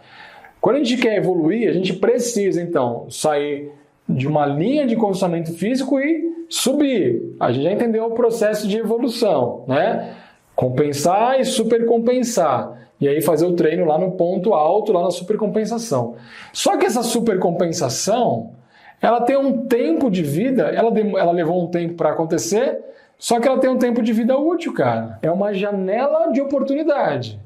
Quando 0.62 0.78
a 0.78 0.80
gente 0.80 0.97
quer 0.97 1.17
evoluir, 1.17 1.69
a 1.69 1.73
gente 1.73 1.93
precisa 1.93 2.62
então 2.62 3.10
sair 3.10 3.71
de 4.08 4.28
uma 4.28 4.45
linha 4.45 4.88
de 4.88 4.95
condicionamento 4.95 5.54
físico 5.54 5.99
e 5.99 6.45
subir. 6.49 7.36
A 7.39 7.52
gente 7.52 7.63
já 7.63 7.71
entendeu 7.71 8.06
o 8.06 8.12
processo 8.12 8.67
de 8.67 8.78
evolução, 8.78 9.63
né? 9.67 10.15
Compensar 10.56 11.39
e 11.39 11.45
supercompensar. 11.45 12.78
E 12.99 13.08
aí 13.08 13.21
fazer 13.21 13.45
o 13.45 13.54
treino 13.54 13.86
lá 13.86 13.97
no 13.97 14.12
ponto 14.12 14.54
alto, 14.54 14.91
lá 14.91 15.04
na 15.04 15.12
supercompensação. 15.12 16.15
Só 16.52 16.75
que 16.75 16.86
essa 16.86 17.02
supercompensação, 17.02 18.52
ela 19.01 19.21
tem 19.21 19.38
um 19.38 19.65
tempo 19.65 20.09
de 20.09 20.23
vida, 20.23 20.63
ela, 20.63 20.91
ela 21.17 21.31
levou 21.31 21.63
um 21.63 21.67
tempo 21.67 21.95
para 21.95 22.12
acontecer, 22.12 22.79
só 23.17 23.39
que 23.39 23.47
ela 23.47 23.59
tem 23.59 23.69
um 23.69 23.77
tempo 23.77 24.01
de 24.01 24.13
vida 24.13 24.38
útil, 24.38 24.73
cara. 24.73 25.19
É 25.21 25.31
uma 25.31 25.53
janela 25.53 26.31
de 26.31 26.41
oportunidade. 26.41 27.39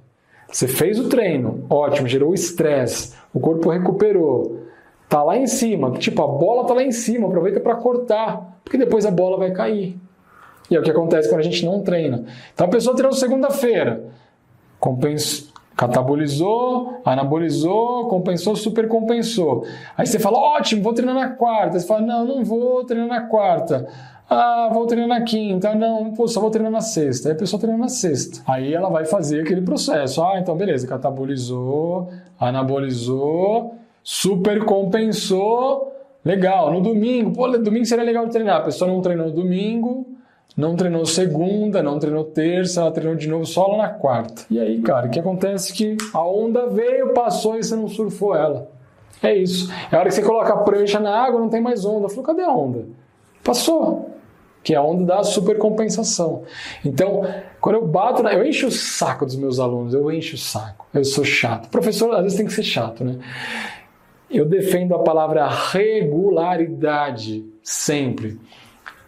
Você 0.51 0.67
fez 0.67 0.99
o 0.99 1.09
treino, 1.09 1.65
ótimo, 1.69 2.07
gerou 2.07 2.33
estresse, 2.33 3.15
o 3.33 3.39
corpo 3.39 3.71
recuperou, 3.71 4.63
tá 5.09 5.23
lá 5.23 5.35
em 5.35 5.47
cima, 5.47 5.91
tipo 5.91 6.21
a 6.21 6.27
bola 6.27 6.65
tá 6.65 6.73
lá 6.73 6.83
em 6.83 6.91
cima, 6.91 7.27
aproveita 7.27 7.59
para 7.59 7.75
cortar, 7.75 8.59
porque 8.63 8.77
depois 8.77 9.05
a 9.05 9.11
bola 9.11 9.37
vai 9.37 9.51
cair. 9.51 9.97
E 10.69 10.75
é 10.75 10.79
o 10.79 10.83
que 10.83 10.91
acontece 10.91 11.27
quando 11.27 11.41
a 11.41 11.43
gente 11.43 11.65
não 11.65 11.81
treina. 11.81 12.23
Então 12.53 12.67
a 12.67 12.69
pessoa 12.69 12.95
treinou 12.95 13.13
segunda-feira, 13.13 14.05
Catabolizou, 15.75 17.01
anabolizou, 17.03 18.07
compensou, 18.07 18.55
supercompensou. 18.55 19.65
Aí 19.97 20.05
você 20.05 20.19
fala, 20.19 20.37
ótimo, 20.37 20.83
vou 20.83 20.93
treinar 20.93 21.15
na 21.15 21.29
quarta. 21.29 21.79
Você 21.79 21.87
fala, 21.87 22.01
não, 22.01 22.25
não 22.25 22.43
vou 22.43 22.83
treinar 22.85 23.07
na 23.07 23.21
quarta. 23.27 23.87
Ah, 24.29 24.69
vou 24.71 24.85
treinar 24.85 25.19
na 25.19 25.25
quinta. 25.25 25.73
Não, 25.75 26.13
pô, 26.13 26.27
só 26.27 26.39
vou 26.39 26.49
treinar 26.49 26.71
na 26.71 26.81
sexta. 26.81 27.29
Aí 27.29 27.35
a 27.35 27.37
pessoa 27.37 27.59
treina 27.59 27.77
na 27.77 27.89
sexta. 27.89 28.41
Aí 28.47 28.73
ela 28.73 28.89
vai 28.89 29.05
fazer 29.05 29.41
aquele 29.41 29.61
processo. 29.61 30.23
Ah, 30.23 30.39
então 30.39 30.55
beleza, 30.55 30.87
catabolizou, 30.87 32.09
anabolizou, 32.39 33.75
supercompensou. 34.03 35.91
Legal, 36.23 36.71
no 36.71 36.79
domingo, 36.79 37.33
pô, 37.33 37.49
domingo 37.49 37.85
seria 37.85 38.05
legal 38.05 38.27
treinar. 38.29 38.57
A 38.57 38.61
pessoa 38.61 38.89
não 38.89 39.01
treinou 39.01 39.29
domingo, 39.29 40.07
não 40.55 40.75
treinou 40.75 41.05
segunda, 41.05 41.81
não 41.81 41.97
treinou 41.97 42.23
terça, 42.23 42.81
ela 42.81 42.91
treinou 42.91 43.15
de 43.15 43.27
novo 43.27 43.45
só 43.45 43.67
lá 43.67 43.77
na 43.77 43.89
quarta. 43.89 44.43
E 44.49 44.59
aí, 44.59 44.81
cara, 44.81 45.07
o 45.07 45.09
que 45.09 45.19
acontece 45.19 45.71
é 45.71 45.75
que 45.75 45.97
a 46.13 46.23
onda 46.25 46.67
veio, 46.67 47.13
passou 47.13 47.57
e 47.57 47.63
você 47.63 47.75
não 47.75 47.87
surfou 47.87 48.35
ela. 48.35 48.69
É 49.21 49.33
isso. 49.35 49.71
É 49.91 49.95
a 49.95 49.99
hora 49.99 50.09
que 50.09 50.15
você 50.15 50.21
coloca 50.21 50.53
a 50.53 50.57
prancha 50.57 50.99
na 50.99 51.15
água, 51.17 51.39
não 51.39 51.49
tem 51.49 51.61
mais 51.61 51.85
onda. 51.85 52.09
Falou, 52.09 52.23
cadê 52.23 52.43
a 52.43 52.51
onda? 52.51 52.85
Passou. 53.43 54.11
Que 54.63 54.73
é 54.73 54.77
a 54.77 54.81
onda 54.81 55.05
da 55.05 55.23
supercompensação. 55.23 56.43
Então, 56.85 57.23
quando 57.59 57.75
eu 57.75 57.87
bato, 57.87 58.21
na... 58.21 58.33
eu 58.33 58.45
encho 58.45 58.67
o 58.67 58.71
saco 58.71 59.25
dos 59.25 59.35
meus 59.35 59.59
alunos, 59.59 59.93
eu 59.93 60.11
encho 60.11 60.35
o 60.35 60.39
saco. 60.39 60.85
Eu 60.93 61.03
sou 61.03 61.23
chato. 61.23 61.69
professor, 61.69 62.13
às 62.13 62.23
vezes, 62.23 62.37
tem 62.37 62.45
que 62.45 62.53
ser 62.53 62.63
chato, 62.63 63.03
né? 63.03 63.17
Eu 64.29 64.45
defendo 64.45 64.93
a 64.95 64.99
palavra 64.99 65.47
regularidade 65.47 67.45
sempre 67.61 68.39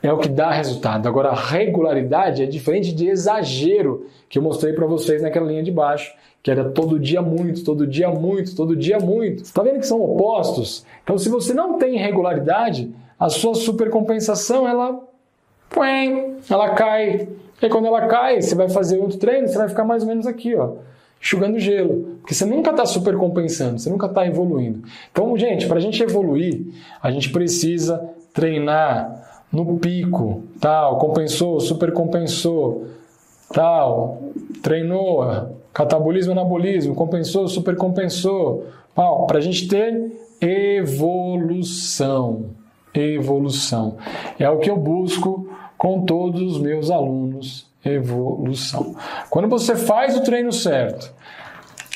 é 0.08 0.13
o 0.13 0.18
que 0.18 0.30
dá 0.30 0.52
resultado. 0.52 1.08
Agora, 1.08 1.30
a 1.30 1.36
regularidade 1.36 2.44
é 2.44 2.46
diferente 2.46 2.94
de 2.94 3.08
exagero, 3.08 4.06
que 4.30 4.38
eu 4.38 4.44
mostrei 4.44 4.74
para 4.74 4.86
vocês 4.86 5.22
naquela 5.22 5.48
linha 5.48 5.63
de 5.63 5.72
baixo, 5.72 6.13
que 6.44 6.52
era 6.52 6.70
todo 6.70 7.00
dia 7.00 7.22
muito, 7.22 7.63
todo 7.63 7.88
dia 7.88 8.10
muito, 8.10 8.56
todo 8.56 8.76
dia 8.76 9.00
muito. 9.00 9.44
Está 9.44 9.63
vendo 9.63 9.80
que 9.80 9.88
são 9.88 10.02
opostos? 10.02 10.86
Então, 11.04 11.18
se 11.18 11.28
você 11.30 11.54
não 11.54 11.80
tem 11.80 11.98
regularidade, 11.98 12.94
a 13.20 13.30
sua 13.30 13.56
supercompensação 13.56 14.68
ela, 14.68 15.02
ela 16.50 16.70
cai. 16.76 17.28
E 17.62 17.70
quando 17.70 17.88
ela 17.88 18.08
cai, 18.08 18.41
você 18.41 18.54
vai 18.54 18.70
fazer 18.70 19.00
outro 19.00 19.18
treino, 19.18 19.48
você 19.48 19.58
vai 19.58 19.70
ficar 19.70 19.86
mais 19.86 20.04
ou 20.04 20.10
menos 20.10 20.28
aqui, 20.28 20.56
ó, 20.56 20.74
enxugando 21.20 21.58
gelo, 21.58 22.18
porque 22.20 22.36
você 22.36 22.46
nunca 22.46 22.70
está 22.70 22.86
supercompensando, 22.86 23.80
você 23.80 23.89
nunca 23.89 24.06
está 24.06 24.28
evoluindo. 24.28 24.84
Então, 25.12 25.36
gente, 25.36 25.65
para 25.65 25.78
a 25.78 25.82
gente 25.82 26.04
evoluir, 26.04 26.68
a 27.02 27.10
gente 27.10 27.32
precisa 27.32 28.08
treinar 28.34 29.24
no 29.51 29.77
pico, 29.77 30.43
tal, 30.60 30.97
compensou, 30.97 31.60
supercompensou, 31.60 32.88
tal, 33.53 34.21
treinou, 34.62 35.23
catabolismo, 35.73 36.34
anabolismo, 36.34 36.95
compensou, 36.95 37.47
supercompensou, 37.47 38.65
para 39.27 39.38
a 39.38 39.41
gente 39.41 39.67
ter 39.67 40.12
evolução, 40.41 42.45
evolução. 42.93 43.97
É 44.39 44.49
o 44.49 44.60
que 44.60 44.69
eu 44.69 44.77
busco 44.77 45.49
com 45.77 46.05
todos 46.05 46.41
os 46.41 46.62
meus 46.62 46.89
alunos, 46.89 47.67
evolução. 47.84 48.95
Quando 49.29 49.47
você 49.47 49.75
faz 49.75 50.17
o 50.17 50.23
treino 50.23 50.51
certo, 50.51 51.13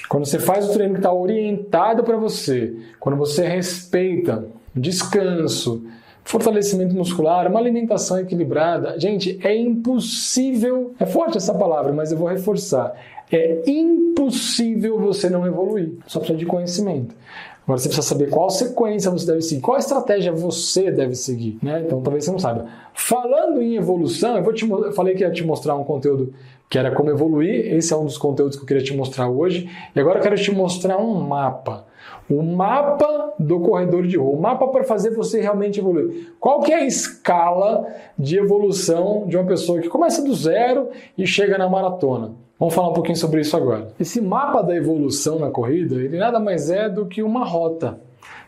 quando 0.09 0.25
você 0.25 0.39
faz 0.39 0.67
o 0.67 0.73
treino 0.73 0.93
que 0.93 0.99
está 0.99 1.13
orientado 1.13 2.03
para 2.03 2.17
você, 2.17 2.75
quando 2.99 3.17
você 3.17 3.47
respeita 3.47 4.45
descanso, 4.75 5.83
fortalecimento 6.23 6.95
muscular, 6.95 7.47
uma 7.47 7.60
alimentação 7.60 8.19
equilibrada. 8.19 8.99
Gente, 8.99 9.39
é 9.43 9.55
impossível, 9.55 10.93
é 10.99 11.05
forte 11.05 11.38
essa 11.38 11.53
palavra, 11.53 11.91
mas 11.91 12.12
eu 12.12 12.17
vou 12.17 12.27
reforçar. 12.27 12.95
É 13.32 13.62
impossível 13.67 14.99
você 14.99 15.29
não 15.29 15.45
evoluir. 15.45 15.93
Só 16.08 16.19
precisa 16.19 16.38
de 16.38 16.45
conhecimento. 16.45 17.15
Agora 17.63 17.77
você 17.77 17.88
precisa 17.88 18.08
saber 18.08 18.29
qual 18.29 18.49
sequência 18.49 19.12
você 19.12 19.27
deve 19.27 19.41
seguir, 19.41 19.62
qual 19.62 19.77
estratégia 19.77 20.32
você 20.32 20.89
deve 20.89 21.13
seguir, 21.13 21.60
né? 21.62 21.84
Então 21.86 22.01
talvez 22.01 22.25
você 22.25 22.32
não 22.32 22.39
saiba. 22.39 22.65
Falando 22.95 23.62
em 23.62 23.75
evolução, 23.75 24.36
eu 24.38 24.43
vou 24.43 24.53
te 24.53 24.67
eu 24.67 24.91
falei 24.93 25.13
que 25.13 25.23
ia 25.23 25.32
te 25.32 25.43
mostrar 25.43 25.75
um 25.75 25.84
conteúdo 25.84 26.34
que 26.67 26.79
era 26.79 26.91
como 26.91 27.12
evoluir. 27.12 27.71
Esse 27.71 27.93
é 27.93 27.95
um 27.95 28.05
dos 28.05 28.17
conteúdos 28.17 28.55
que 28.55 28.63
eu 28.63 28.67
queria 28.67 28.84
te 28.84 28.95
mostrar 28.95 29.29
hoje. 29.29 29.69
E 29.95 29.99
agora 29.99 30.17
eu 30.17 30.23
quero 30.23 30.36
te 30.36 30.51
mostrar 30.51 30.97
um 30.97 31.13
mapa 31.21 31.86
o 32.29 32.43
mapa 32.43 33.33
do 33.39 33.59
corredor 33.59 34.05
de 34.05 34.17
rua, 34.17 34.37
o 34.37 34.41
mapa 34.41 34.67
para 34.67 34.83
fazer 34.83 35.11
você 35.11 35.41
realmente 35.41 35.79
evoluir. 35.79 36.33
Qual 36.39 36.59
que 36.61 36.71
é 36.71 36.75
a 36.75 36.85
escala 36.85 37.87
de 38.17 38.37
evolução 38.37 39.25
de 39.27 39.35
uma 39.35 39.45
pessoa 39.45 39.81
que 39.81 39.89
começa 39.89 40.21
do 40.21 40.33
zero 40.33 40.89
e 41.17 41.25
chega 41.25 41.57
na 41.57 41.67
maratona? 41.67 42.31
Vamos 42.59 42.73
falar 42.73 42.89
um 42.89 42.93
pouquinho 42.93 43.17
sobre 43.17 43.41
isso 43.41 43.55
agora. 43.55 43.87
Esse 43.99 44.21
mapa 44.21 44.61
da 44.61 44.75
evolução 44.75 45.39
na 45.39 45.49
corrida, 45.49 45.95
ele 45.95 46.17
nada 46.17 46.39
mais 46.39 46.69
é 46.69 46.89
do 46.89 47.05
que 47.05 47.23
uma 47.23 47.45
rota 47.45 47.99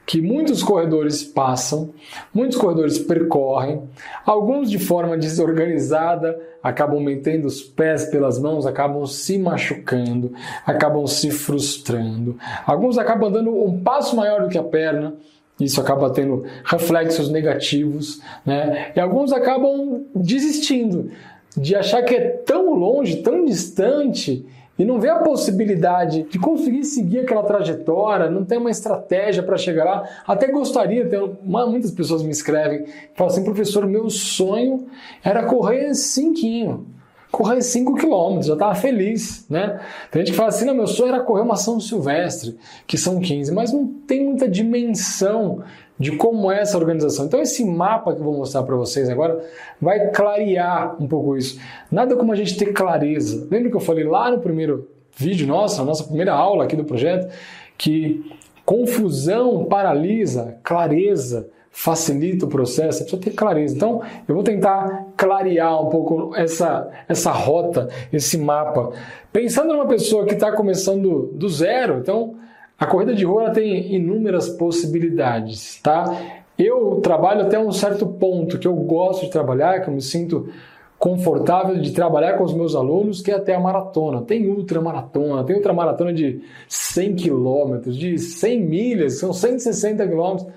que 0.06 0.22
muitos 0.22 0.62
corredores 0.62 1.24
passam, 1.24 1.92
muitos 2.34 2.58
corredores 2.58 3.00
percorrem, 3.00 3.84
alguns 4.26 4.70
de 4.70 4.78
forma 4.78 5.18
desorganizada 5.18 6.38
acabam 6.64 7.02
metendo 7.02 7.48
os 7.48 7.62
pés 7.62 8.06
pelas 8.06 8.40
mãos, 8.40 8.66
acabam 8.66 9.06
se 9.06 9.38
machucando, 9.38 10.34
acabam 10.66 11.06
se 11.08 11.32
frustrando, 11.32 12.38
alguns 12.66 12.98
acabam 12.98 13.32
dando 13.32 13.52
um 13.52 13.82
passo 13.82 14.16
maior 14.16 14.42
do 14.44 14.50
que 14.50 14.58
a 14.58 14.64
perna. 14.64 15.14
Isso 15.60 15.80
acaba 15.80 16.10
tendo 16.10 16.44
reflexos 16.66 17.30
negativos, 17.30 18.20
né? 18.44 18.92
E 18.96 19.00
alguns 19.00 19.32
acabam 19.32 20.06
desistindo 20.16 21.12
de 21.56 21.76
achar 21.76 22.02
que 22.04 22.16
é 22.16 22.30
tão 22.30 22.74
longe, 22.74 23.18
tão 23.18 23.46
distante 23.46 24.44
e 24.82 24.86
não 24.86 25.00
vê 25.00 25.10
a 25.10 25.20
possibilidade 25.20 26.24
de 26.24 26.40
conseguir 26.40 26.84
seguir 26.84 27.20
aquela 27.20 27.44
trajetória, 27.44 28.32
não 28.32 28.44
tem 28.44 28.58
uma 28.58 28.72
estratégia 28.72 29.44
para 29.44 29.56
chegar 29.56 29.86
lá. 29.86 30.10
Até 30.26 30.48
gostaria, 30.52 31.08
tem 31.08 31.20
uma, 31.44 31.68
muitas 31.68 31.92
pessoas 31.92 32.24
me 32.24 32.32
escrevem, 32.32 32.88
falam 33.14 33.32
assim, 33.32 33.44
professor, 33.44 33.86
meu 33.86 34.10
sonho 34.10 34.88
era 35.24 35.44
correr 35.44 35.94
cinquinho, 35.94 36.88
correr 37.32 37.62
5 37.62 37.94
quilômetros, 37.94 38.48
já 38.48 38.54
estava 38.54 38.74
feliz, 38.74 39.46
né? 39.48 39.80
Tem 40.10 40.22
gente 40.22 40.32
que 40.32 40.38
fala 40.38 40.50
assim, 40.50 40.66
não, 40.66 40.74
meu 40.74 40.88
sonho 40.88 41.14
era 41.14 41.24
correr 41.24 41.44
uma 41.44 41.58
São 41.58 41.80
Silvestre, 41.80 42.58
que 42.88 42.98
são 42.98 43.20
15, 43.20 43.54
mas 43.54 43.72
não 43.72 43.86
tem 43.86 44.26
muita 44.26 44.50
dimensão 44.50 45.62
de 46.02 46.14
como 46.18 46.52
é 46.52 46.62
essa 46.62 46.78
organização. 46.78 47.26
Então 47.26 47.40
esse 47.40 47.64
mapa 47.64 48.14
que 48.14 48.20
eu 48.20 48.26
vou 48.26 48.36
mostrar 48.36 48.64
para 48.64 48.76
vocês 48.76 49.08
agora 49.08 49.40
vai 49.80 50.10
clarear 50.10 51.02
um 51.02 51.08
pouco 51.08 51.38
isso. 51.38 51.60
Nada 51.92 52.16
como 52.16 52.32
a 52.32 52.36
gente 52.36 52.58
ter 52.58 52.74
clareza. 52.74 53.48
Lembra 53.52 53.70
que 53.70 53.76
eu 53.76 53.82
falei 53.82 54.04
lá 54.04 54.32
no 54.32 54.40
primeiro 54.40 54.90
vídeo 55.16 55.46
nosso, 55.46 55.78
na 55.78 55.86
nossa 55.86 56.04
primeira 56.04 56.34
aula 56.34 56.64
aqui 56.64 56.76
do 56.76 56.84
projeto, 56.84 57.32
que 57.78 58.36
confusão 58.66 59.66
paralisa, 59.66 60.58
clareza 60.64 61.48
facilita 61.70 62.46
o 62.46 62.50
processo, 62.50 62.98
você 62.98 63.04
precisa 63.04 63.22
ter 63.22 63.32
clareza. 63.32 63.76
Então, 63.76 64.02
eu 64.28 64.36
vou 64.36 64.44
tentar 64.44 65.08
clarear 65.16 65.82
um 65.82 65.90
pouco 65.90 66.36
essa, 66.36 66.90
essa 67.08 67.32
rota, 67.32 67.88
esse 68.12 68.38
mapa. 68.38 68.92
Pensando 69.32 69.72
numa 69.72 69.88
pessoa 69.88 70.26
que 70.26 70.34
está 70.34 70.52
começando 70.52 71.32
do 71.34 71.48
zero, 71.48 72.00
então 72.00 72.36
a 72.82 72.88
corrida 72.88 73.14
de 73.14 73.24
rua 73.24 73.52
tem 73.52 73.94
inúmeras 73.94 74.50
possibilidades, 74.50 75.80
tá? 75.84 76.18
Eu 76.58 77.00
trabalho 77.00 77.44
até 77.44 77.60
um 77.60 77.72
certo 77.72 78.08
ponto 78.08 78.58
que 78.58 78.68
eu 78.68 78.74
gosto 78.74 79.26
de 79.26 79.30
trabalhar, 79.30 79.82
que 79.82 79.88
eu 79.88 79.94
me 79.94 80.02
sinto 80.02 80.50
confortável 80.98 81.80
de 81.80 81.92
trabalhar 81.92 82.40
com 82.40 82.44
os 82.44 82.56
meus 82.56 82.74
alunos, 82.74 83.22
que 83.22 83.30
é 83.30 83.36
até 83.36 83.54
a 83.54 83.60
maratona. 83.60 84.24
Tem 84.24 84.50
ultramaratona, 84.50 85.44
tem 85.44 85.58
ultramaratona 85.58 86.12
de 86.12 86.42
100 86.68 87.18
quilômetros, 87.18 87.96
de 87.96 88.18
100 88.18 88.60
milhas, 88.60 89.20
são 89.20 89.32
160 89.32 90.08
quilômetros. 90.08 90.52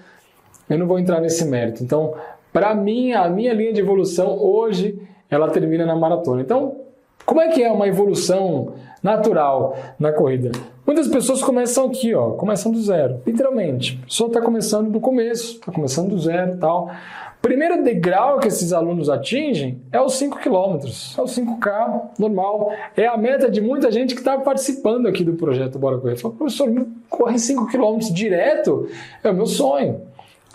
Eu 0.70 0.78
não 0.78 0.86
vou 0.86 0.98
entrar 0.98 1.20
nesse 1.20 1.44
mérito. 1.44 1.84
Então, 1.84 2.14
para 2.50 2.74
mim, 2.74 3.12
a 3.12 3.28
minha 3.28 3.52
linha 3.52 3.74
de 3.74 3.82
evolução 3.82 4.42
hoje, 4.42 4.98
ela 5.30 5.50
termina 5.50 5.84
na 5.84 5.94
maratona. 5.94 6.40
Então, 6.40 6.74
como 7.26 7.42
é 7.42 7.48
que 7.48 7.62
é 7.62 7.70
uma 7.70 7.86
evolução 7.86 8.72
natural 9.02 9.76
na 9.98 10.10
corrida? 10.10 10.52
Muitas 10.86 11.08
pessoas 11.08 11.42
começam 11.42 11.86
aqui, 11.86 12.14
ó, 12.14 12.32
começam 12.32 12.70
do 12.70 12.80
zero, 12.82 13.20
literalmente. 13.26 13.96
Pessoa 14.06 14.28
está 14.28 14.42
começando 14.42 14.90
do 14.90 15.00
começo, 15.00 15.54
está 15.54 15.72
começando 15.72 16.10
do 16.10 16.18
zero 16.18 16.58
tal. 16.58 16.90
Primeiro 17.40 17.82
degrau 17.82 18.38
que 18.38 18.48
esses 18.48 18.72
alunos 18.72 19.10
atingem 19.10 19.80
é 19.92 20.00
os 20.00 20.14
5 20.14 20.38
km, 20.38 20.78
é 21.18 21.20
o 21.20 21.24
5K 21.24 22.00
normal. 22.18 22.72
É 22.96 23.06
a 23.06 23.18
meta 23.18 23.50
de 23.50 23.60
muita 23.60 23.92
gente 23.92 24.14
que 24.14 24.20
está 24.20 24.38
participando 24.38 25.06
aqui 25.06 25.22
do 25.22 25.34
projeto 25.34 25.78
Bora 25.78 25.98
Correr. 25.98 26.16
Fala, 26.16 26.32
professor, 26.32 26.70
corre 27.08 27.38
5 27.38 27.66
km 27.66 27.98
direto? 28.12 28.88
É 29.22 29.30
o 29.30 29.34
meu 29.34 29.46
sonho. 29.46 30.00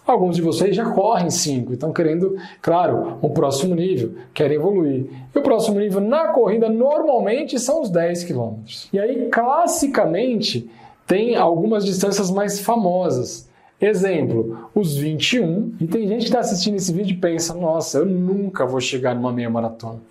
Alguns 0.10 0.36
de 0.36 0.42
vocês 0.42 0.76
já 0.76 0.90
correm 0.90 1.30
5, 1.30 1.74
estão 1.74 1.94
querendo, 1.94 2.36
claro, 2.64 3.20
um 3.22 3.30
próximo 3.30 3.76
nível, 3.76 4.16
querem 4.34 4.58
evoluir. 4.58 5.06
E 5.34 5.38
o 5.38 5.42
próximo 5.44 5.80
nível 5.80 6.02
na 6.02 6.30
corrida 6.30 6.68
normalmente 6.68 7.60
são 7.60 7.82
os 7.82 7.92
10 7.92 8.24
quilômetros. 8.24 8.90
E 8.92 9.00
aí, 9.00 9.30
classicamente, 9.30 10.68
tem 11.06 11.36
algumas 11.36 11.86
distâncias 11.86 12.32
mais 12.32 12.60
famosas. 12.60 13.48
Exemplo, 13.80 14.68
os 14.76 14.98
21, 14.98 15.76
e 15.80 15.88
tem 15.88 16.06
gente 16.06 16.22
que 16.22 16.26
está 16.26 16.40
assistindo 16.40 16.76
esse 16.76 16.92
vídeo 16.92 17.14
e 17.14 17.18
pensa: 17.18 17.54
nossa, 17.54 18.00
eu 18.00 18.06
nunca 18.06 18.66
vou 18.66 18.82
chegar 18.82 19.16
numa 19.16 19.32
meia 19.32 19.50
maratona. 19.50 20.02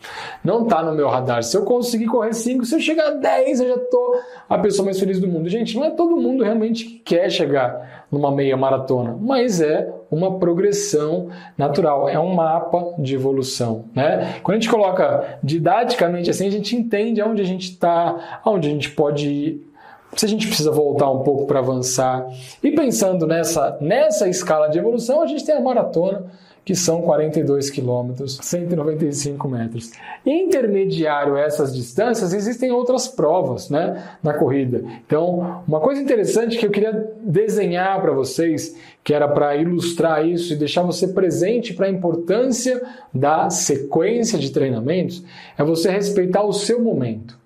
Não 0.43 0.63
está 0.63 0.83
no 0.83 0.95
meu 0.95 1.09
radar. 1.09 1.43
Se 1.43 1.55
eu 1.55 1.65
conseguir 1.65 2.07
correr 2.07 2.33
5, 2.33 2.65
se 2.65 2.75
eu 2.77 2.81
chegar 2.81 3.09
a 3.09 3.15
10, 3.15 3.61
eu 3.61 3.69
já 3.69 3.75
estou 3.75 4.15
a 4.49 4.57
pessoa 4.59 4.87
mais 4.87 4.99
feliz 4.99 5.21
do 5.21 5.29
mundo. 5.29 5.49
Gente, 5.51 5.77
não 5.77 5.85
é 5.85 5.91
todo 5.91 6.17
mundo 6.17 6.43
realmente 6.43 6.85
que 6.87 6.99
quer 7.01 7.29
chegar 7.31 7.98
numa 8.11 8.31
meia 8.31 8.57
maratona, 8.57 9.17
mas 9.21 9.61
é 9.61 9.93
uma 10.11 10.39
progressão 10.39 11.29
natural, 11.57 12.09
é 12.09 12.19
um 12.19 12.35
mapa 12.35 12.95
de 12.99 13.15
evolução. 13.15 13.85
Né? 13.95 14.37
Quando 14.43 14.57
a 14.57 14.61
gente 14.61 14.71
coloca 14.71 15.39
didaticamente 15.43 16.31
assim, 16.31 16.47
a 16.47 16.51
gente 16.51 16.75
entende 16.75 17.21
aonde 17.21 17.43
a 17.43 17.45
gente 17.45 17.71
está, 17.71 18.41
aonde 18.45 18.69
a 18.69 18.71
gente 18.71 18.91
pode 18.91 19.29
ir 19.29 19.69
se 20.17 20.25
a 20.25 20.29
gente 20.29 20.47
precisa 20.47 20.71
voltar 20.71 21.11
um 21.11 21.23
pouco 21.23 21.45
para 21.45 21.59
avançar. 21.59 22.27
E 22.63 22.71
pensando 22.71 23.27
nessa, 23.27 23.77
nessa 23.81 24.27
escala 24.27 24.69
de 24.69 24.79
evolução, 24.79 25.23
a 25.23 25.27
gente 25.27 25.45
tem 25.45 25.55
a 25.55 25.61
maratona, 25.61 26.25
que 26.69 26.75
são 26.75 27.01
42 27.01 27.71
quilômetros, 27.71 28.39
195 28.43 29.49
metros. 29.49 29.91
Intermediário 30.27 31.35
a 31.35 31.41
essas 31.41 31.75
distâncias, 31.75 32.35
existem 32.35 32.71
outras 32.71 33.09
provas 33.09 33.71
né, 33.71 34.07
na 34.23 34.35
corrida. 34.35 34.85
Então, 35.07 35.63
uma 35.67 35.81
coisa 35.81 36.03
interessante 36.03 36.59
que 36.59 36.67
eu 36.67 36.71
queria 36.71 37.11
desenhar 37.23 37.99
para 38.03 38.13
vocês, 38.13 38.77
que 39.03 39.15
era 39.15 39.27
para 39.27 39.57
ilustrar 39.57 40.27
isso 40.27 40.53
e 40.53 40.57
deixar 40.57 40.83
você 40.83 41.09
presente 41.09 41.73
para 41.73 41.87
a 41.87 41.91
importância 41.91 42.83
da 43.15 43.49
sequência 43.49 44.39
de 44.39 44.51
treinamentos, 44.51 45.25
é 45.57 45.65
você 45.65 45.91
respeitar 45.91 46.43
o 46.43 46.53
seu 46.53 46.83
momento. 46.83 47.39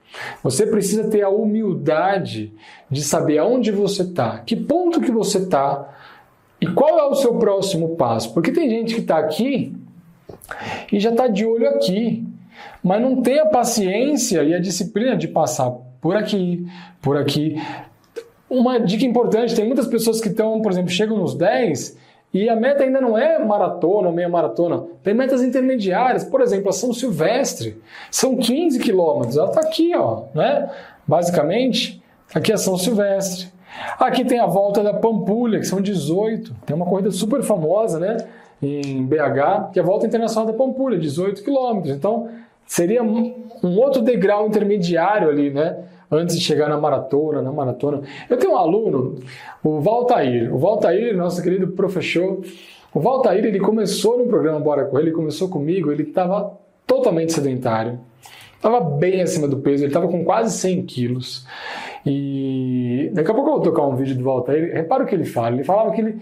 Você 0.43 0.67
precisa 0.67 1.09
ter 1.09 1.23
a 1.23 1.29
humildade 1.29 2.53
de 2.91 3.05
saber 3.05 3.39
aonde 3.39 3.71
você 3.71 4.03
está, 4.03 4.39
que 4.39 4.57
ponto 4.57 5.01
que 5.01 5.13
você 5.13 5.39
está 5.39 5.93
e 6.63 6.67
qual 6.67 6.97
é 6.97 7.03
o 7.03 7.15
seu 7.17 7.35
próximo 7.35 7.97
passo. 7.97 8.33
Porque 8.33 8.53
tem 8.53 8.71
gente 8.71 8.95
que 8.95 9.01
está 9.01 9.19
aqui 9.19 9.75
e 10.93 11.01
já 11.01 11.11
está 11.11 11.27
de 11.27 11.45
olho 11.45 11.69
aqui, 11.69 12.25
mas 12.81 13.03
não 13.03 13.21
tem 13.21 13.41
a 13.41 13.47
paciência 13.47 14.45
e 14.45 14.55
a 14.55 14.61
disciplina 14.61 15.17
de 15.17 15.27
passar 15.27 15.73
por 16.01 16.15
aqui, 16.15 16.65
por 17.01 17.17
aqui. 17.17 17.61
Uma 18.49 18.79
dica 18.79 19.05
importante: 19.05 19.57
tem 19.57 19.67
muitas 19.67 19.89
pessoas 19.89 20.21
que 20.21 20.29
estão, 20.29 20.63
por 20.63 20.71
exemplo, 20.71 20.91
chegam 20.91 21.19
nos 21.19 21.35
10 21.35 21.99
e 22.33 22.49
a 22.49 22.55
meta 22.55 22.85
ainda 22.85 23.01
não 23.01 23.19
é 23.19 23.45
maratona 23.45 24.07
ou 24.07 24.15
meia 24.15 24.29
maratona. 24.29 24.85
Tem 25.03 25.15
metas 25.15 25.43
intermediárias, 25.43 26.23
por 26.23 26.41
exemplo, 26.41 26.69
a 26.69 26.73
São 26.73 26.93
Silvestre. 26.93 27.83
São 28.09 28.37
15 28.37 28.79
quilômetros. 28.79 29.37
Ela 29.37 29.49
está 29.49 29.63
aqui, 29.63 29.97
ó, 29.97 30.27
né? 30.33 30.71
Basicamente, 31.05 32.01
aqui 32.33 32.53
é 32.53 32.57
São 32.57 32.79
Silvestre. 32.79 33.49
Aqui 33.99 34.25
tem 34.25 34.39
a 34.39 34.47
volta 34.47 34.83
da 34.83 34.95
Pampulha, 34.95 35.59
que 35.59 35.67
são 35.67 35.81
18. 35.81 36.55
Tem 36.67 36.75
uma 36.77 36.87
corrida 36.87 37.11
super 37.11 37.43
famosa, 37.43 37.99
né? 37.99 38.17
Em 38.61 39.05
BH, 39.05 39.73
que 39.73 39.79
é 39.79 39.83
a 39.83 39.85
volta 39.85 40.07
internacional 40.07 40.51
da 40.51 40.57
Pampulha, 40.57 40.99
18 40.99 41.43
quilômetros. 41.43 41.95
Então, 41.95 42.29
seria 42.67 43.03
um 43.03 43.79
outro 43.79 44.03
degrau 44.03 44.47
intermediário 44.47 45.29
ali, 45.29 45.51
né? 45.51 45.85
antes 46.13 46.39
de 46.39 46.45
chegar 46.45 46.69
na 46.69 46.79
maratona, 46.79 47.41
na 47.41 47.51
maratona. 47.51 48.03
Eu 48.29 48.37
tenho 48.37 48.53
um 48.53 48.57
aluno, 48.57 49.19
o 49.65 49.81
Valtair. 49.81 50.55
O 50.55 50.59
Valtair, 50.59 51.17
nosso 51.17 51.43
querido 51.43 51.69
professor, 51.69 52.43
o 52.93 53.01
Valtair, 53.01 53.45
ele 53.45 53.59
começou 53.59 54.19
no 54.19 54.27
programa 54.27 54.61
Bora 54.61 54.85
Correr, 54.85 55.05
ele 55.05 55.13
começou 55.13 55.49
comigo, 55.49 55.91
ele 55.91 56.03
estava 56.03 56.53
totalmente 56.87 57.33
sedentário, 57.33 57.99
estava 58.55 58.81
bem 58.81 59.23
acima 59.23 59.49
do 59.49 59.57
peso, 59.57 59.85
ele 59.85 59.91
estava 59.91 60.07
com 60.07 60.23
quase 60.23 60.57
100 60.59 60.83
quilos. 60.85 61.47
E 62.05 63.11
daqui 63.13 63.31
a 63.31 63.35
pouco 63.35 63.51
eu 63.51 63.55
vou 63.55 63.63
tocar 63.63 63.87
um 63.87 63.95
vídeo 63.95 64.17
do 64.17 64.25
Valtair, 64.25 64.75
repara 64.75 65.05
o 65.05 65.07
que 65.07 65.15
ele 65.15 65.25
fala, 65.25 65.55
ele 65.55 65.65
falava 65.65 65.93
que 65.93 66.01
ele 66.01 66.21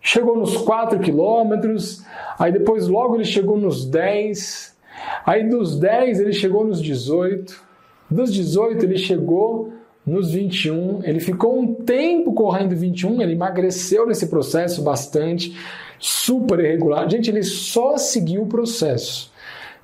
chegou 0.00 0.36
nos 0.36 0.56
4 0.56 0.98
quilômetros, 0.98 2.04
aí 2.38 2.50
depois 2.50 2.88
logo 2.88 3.14
ele 3.14 3.24
chegou 3.24 3.56
nos 3.56 3.84
10, 3.84 4.76
aí 5.24 5.48
dos 5.48 5.78
10 5.78 6.20
ele 6.20 6.32
chegou 6.32 6.64
nos 6.64 6.82
18, 6.82 7.62
dos 8.10 8.32
18, 8.32 8.84
ele 8.84 8.98
chegou 8.98 9.72
nos 10.04 10.32
21, 10.32 11.00
ele 11.04 11.20
ficou 11.20 11.58
um 11.58 11.74
tempo 11.74 12.32
correndo 12.32 12.74
21, 12.74 13.22
ele 13.22 13.34
emagreceu 13.34 14.06
nesse 14.06 14.26
processo 14.26 14.82
bastante, 14.82 15.56
super 15.98 16.58
irregular. 16.58 17.08
Gente, 17.08 17.30
ele 17.30 17.42
só 17.42 17.96
seguiu 17.96 18.42
o 18.42 18.46
processo. 18.46 19.29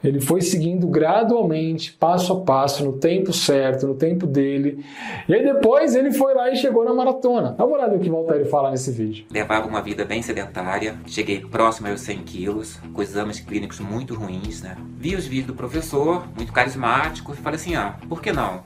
Ele 0.09 0.21
foi 0.21 0.41
seguindo 0.41 0.87
gradualmente, 0.87 1.93
passo 1.93 2.33
a 2.33 2.41
passo, 2.41 2.85
no 2.85 2.93
tempo 2.93 3.33
certo, 3.33 3.87
no 3.87 3.95
tempo 3.95 4.27
dele. 4.27 4.85
E 5.29 5.35
aí 5.35 5.43
depois 5.43 5.97
ele 5.97 6.13
foi 6.13 6.35
lá 6.35 6.51
e 6.51 6.57
chegou 6.57 6.85
na 6.85 6.95
maratona. 6.95 7.53
Dá 7.53 7.65
uma 7.65 7.77
olhada 7.77 7.97
no 7.97 8.01
que 8.01 8.09
o 8.09 8.13
Valtteri 8.13 8.45
fala 8.45 8.71
nesse 8.71 8.91
vídeo. 8.91 9.27
Levava 9.31 9.67
uma 9.67 9.83
vida 9.83 10.05
bem 10.05 10.23
sedentária, 10.23 10.97
cheguei 11.07 11.41
próximo 11.41 11.89
aos 11.89 12.01
100 12.03 12.19
quilos, 12.19 12.79
com 12.93 13.03
exames 13.03 13.41
clínicos 13.41 13.81
muito 13.81 14.15
ruins, 14.15 14.63
né? 14.63 14.77
Vi 14.97 15.17
os 15.17 15.27
vídeos 15.27 15.49
do 15.49 15.55
professor, 15.55 16.27
muito 16.37 16.53
carismático, 16.53 17.33
e 17.33 17.37
falei 17.37 17.57
assim, 17.57 17.75
ah, 17.75 17.97
por 18.09 18.23
que 18.23 18.33
não? 18.33 18.63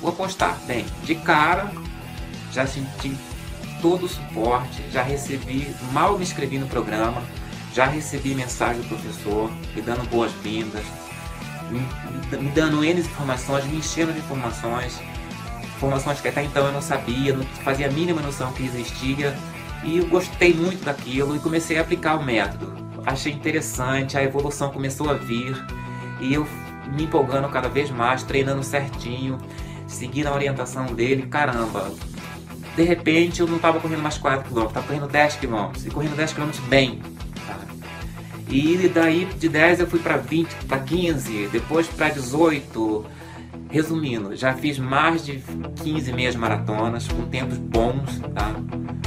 Vou 0.00 0.10
apostar. 0.10 0.58
Bem, 0.66 0.84
de 1.04 1.14
cara, 1.14 1.70
já 2.52 2.66
senti 2.66 3.12
todo 3.80 4.06
o 4.06 4.08
suporte, 4.08 4.82
já 4.90 5.02
recebi, 5.02 5.66
mal 5.92 6.16
me 6.16 6.22
inscrevi 6.22 6.58
no 6.58 6.66
programa, 6.66 7.22
já 7.72 7.86
recebi 7.86 8.34
mensagem 8.34 8.82
do 8.82 8.88
professor 8.88 9.50
me 9.74 9.82
dando 9.82 10.08
boas-vindas, 10.08 10.84
me, 11.70 12.50
dando 12.54 12.84
N 12.84 13.00
informações, 13.00 13.64
me 13.64 13.78
enchendo 13.78 14.12
de 14.12 14.18
informações, 14.18 15.00
informações 15.76 16.20
que 16.20 16.28
até 16.28 16.42
então 16.42 16.66
eu 16.66 16.72
não 16.72 16.82
sabia, 16.82 17.34
não 17.34 17.44
fazia 17.64 17.88
a 17.88 17.90
mínima 17.90 18.20
noção 18.20 18.52
que 18.52 18.64
existia, 18.64 19.34
e 19.82 19.98
eu 19.98 20.06
gostei 20.06 20.52
muito 20.52 20.84
daquilo 20.84 21.34
e 21.34 21.38
comecei 21.38 21.78
a 21.78 21.80
aplicar 21.80 22.16
o 22.16 22.22
método. 22.22 22.72
Achei 23.04 23.32
interessante, 23.32 24.16
a 24.16 24.22
evolução 24.22 24.70
começou 24.70 25.10
a 25.10 25.14
vir 25.14 25.56
e 26.20 26.34
eu 26.34 26.46
me 26.94 27.04
empolgando 27.04 27.48
cada 27.48 27.68
vez 27.68 27.90
mais, 27.90 28.22
treinando 28.22 28.62
certinho, 28.62 29.38
seguindo 29.88 30.26
a 30.26 30.34
orientação 30.34 30.86
dele, 30.86 31.26
caramba. 31.26 31.92
De 32.76 32.82
repente 32.84 33.40
eu 33.40 33.46
não 33.46 33.56
estava 33.56 33.80
correndo 33.80 34.02
mais 34.02 34.18
4 34.18 34.48
km, 34.48 34.66
estava 34.66 34.86
correndo 34.86 35.08
10 35.08 35.36
km 35.36 35.70
e 35.84 35.90
correndo 35.90 36.16
10 36.16 36.32
km 36.32 36.50
bem, 36.68 37.02
e 38.48 38.88
daí 38.88 39.24
de 39.24 39.48
10 39.48 39.80
eu 39.80 39.86
fui 39.86 39.98
para 39.98 40.16
20, 40.16 40.48
para 40.66 40.78
15, 40.80 41.48
depois 41.52 41.86
para 41.86 42.10
18. 42.10 43.06
Resumindo, 43.70 44.36
já 44.36 44.52
fiz 44.52 44.78
mais 44.78 45.24
de 45.24 45.42
15 45.82 46.12
meias 46.12 46.36
maratonas 46.36 47.08
com 47.08 47.22
tempos 47.28 47.56
bons, 47.56 48.20
tá? 48.34 48.54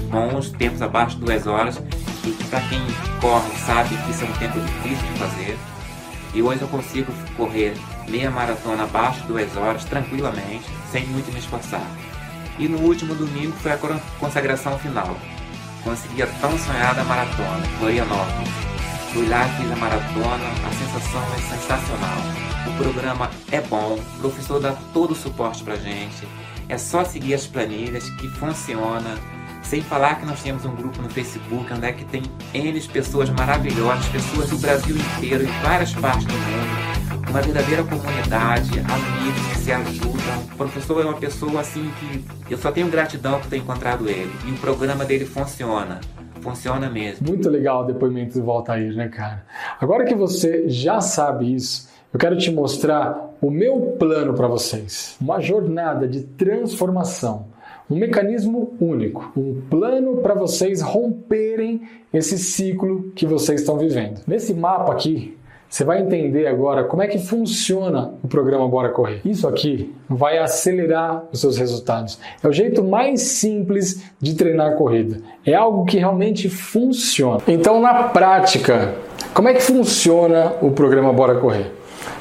Bons, 0.10 0.50
tempos 0.52 0.82
abaixo 0.82 1.18
de 1.18 1.26
2 1.26 1.46
horas. 1.46 1.80
E 2.26 2.44
para 2.46 2.62
quem 2.62 2.82
corre 3.22 3.56
sabe 3.64 3.90
que 3.96 4.12
isso 4.12 4.24
é 4.24 4.28
um 4.28 4.34
tempo 4.34 4.60
difícil 4.60 5.08
de 5.14 5.20
fazer. 5.20 5.58
E 6.34 6.42
hoje 6.42 6.62
eu 6.62 6.68
consigo 6.68 7.12
correr 7.38 7.76
meia 8.10 8.32
maratona 8.32 8.84
abaixo 8.84 9.22
de 9.22 9.28
2 9.28 9.58
horas 9.58 9.86
tranquilamente, 9.86 10.66
sem 10.92 11.06
muito 11.08 11.32
me 11.32 11.38
esforçar. 11.38 11.86
E 12.58 12.68
no 12.68 12.80
último 12.80 13.14
domingo 13.14 13.54
foi 13.62 13.72
a 13.72 13.78
consagração 14.20 14.80
final. 14.80 15.16
Consegui 15.84 16.24
a 16.24 16.28
tão 16.28 16.58
sonhada 16.58 17.04
maratona, 17.04 17.62
Florianópolis 17.78 18.75
Fui 19.16 19.30
lá, 19.30 19.48
fiz 19.48 19.72
a 19.72 19.78
maratona, 19.78 20.44
a 20.68 20.72
sensação 20.74 21.24
é 21.24 21.38
sensacional. 21.38 22.18
O 22.68 22.84
programa 22.84 23.32
é 23.50 23.62
bom, 23.62 23.94
o 23.94 24.20
professor 24.20 24.60
dá 24.60 24.74
todo 24.94 25.12
o 25.12 25.16
suporte 25.16 25.64
pra 25.64 25.78
gente. 25.78 26.28
É 26.68 26.78
só 26.78 27.06
seguir 27.06 27.34
as 27.34 27.48
planilhas 27.48 28.10
que 28.10 28.28
funciona. 28.28 29.18
Sem 29.64 29.82
falar 29.82 30.16
que 30.16 30.26
nós 30.26 30.44
temos 30.44 30.66
um 30.66 30.76
grupo 30.76 31.02
no 31.02 31.10
Facebook 31.10 31.72
onde 31.72 31.86
é 31.86 31.94
que 31.94 32.04
tem 32.04 32.24
N 32.54 32.82
pessoas 32.90 33.30
maravilhosas, 33.30 34.06
pessoas 34.08 34.50
do 34.50 34.58
Brasil 34.58 34.98
inteiro 34.98 35.46
e 35.46 35.64
várias 35.66 35.94
partes 35.94 36.26
do 36.26 36.34
mundo. 36.34 37.30
Uma 37.30 37.42
verdadeira 37.42 37.86
comunidade, 37.86 38.80
amigos 38.80 39.48
que 39.54 39.58
se 39.60 39.72
ajudam. 39.72 40.44
O 40.52 40.58
professor 40.58 41.02
é 41.02 41.06
uma 41.06 41.18
pessoa 41.18 41.62
assim 41.62 41.90
que 42.02 42.54
eu 42.54 42.58
só 42.58 42.70
tenho 42.70 42.90
gratidão 42.90 43.40
por 43.40 43.48
ter 43.48 43.60
encontrado 43.60 44.10
ele. 44.10 44.36
E 44.46 44.52
o 44.52 44.58
programa 44.58 45.06
dele 45.06 45.26
funciona 45.26 46.02
funciona 46.46 46.90
mesmo. 46.90 47.28
Muito 47.28 47.50
legal 47.50 47.84
o 47.84 47.88
depoimento 47.88 48.40
do 48.40 48.46
Valtair, 48.46 48.96
né, 48.96 49.10
cara? 49.10 49.44
Agora 49.82 50.06
que 50.06 50.14
você 50.14 50.70
já 50.70 51.02
sabe 51.02 51.54
isso, 51.54 51.90
eu 52.14 52.20
quero 52.20 52.38
te 52.38 52.52
mostrar 52.52 53.36
o 53.42 53.50
meu 53.50 53.96
plano 54.00 54.34
para 54.36 54.48
vocês. 54.48 55.18
Uma 55.20 55.40
jornada 55.42 56.08
de 56.08 56.22
transformação. 56.22 57.48
Um 57.90 57.96
mecanismo 57.98 58.76
único, 58.80 59.32
um 59.38 59.62
plano 59.70 60.18
para 60.18 60.34
vocês 60.34 60.82
romperem 60.82 61.82
esse 62.12 62.38
ciclo 62.38 63.12
que 63.16 63.28
vocês 63.28 63.62
estão 63.62 63.78
vivendo. 63.78 64.22
Nesse 64.26 64.54
mapa 64.56 64.92
aqui, 64.92 65.38
você 65.76 65.84
vai 65.84 66.00
entender 66.00 66.48
agora 66.48 66.86
como 66.86 67.04
é 67.04 67.08
que 67.08 67.20
funciona 67.20 68.14
o 68.24 68.30
programa 68.30 68.66
Bora 68.66 68.88
Correr. 68.88 69.20
Isso 69.26 69.46
aqui 69.46 69.94
vai 70.08 70.38
acelerar 70.38 71.26
os 71.34 71.42
seus 71.42 71.58
resultados. 71.58 72.18
É 72.42 72.48
o 72.48 72.54
jeito 72.54 72.82
mais 72.82 73.24
simples 73.24 74.02
de 74.18 74.36
treinar 74.36 74.78
corrida. 74.78 75.18
É 75.46 75.54
algo 75.54 75.84
que 75.84 75.98
realmente 75.98 76.48
funciona. 76.48 77.42
Então, 77.46 77.82
na 77.82 78.04
prática, 78.04 78.96
como 79.34 79.50
é 79.50 79.54
que 79.54 79.62
funciona 79.62 80.54
o 80.62 80.72
programa 80.72 81.12
Bora 81.12 81.36
Correr? 81.36 81.70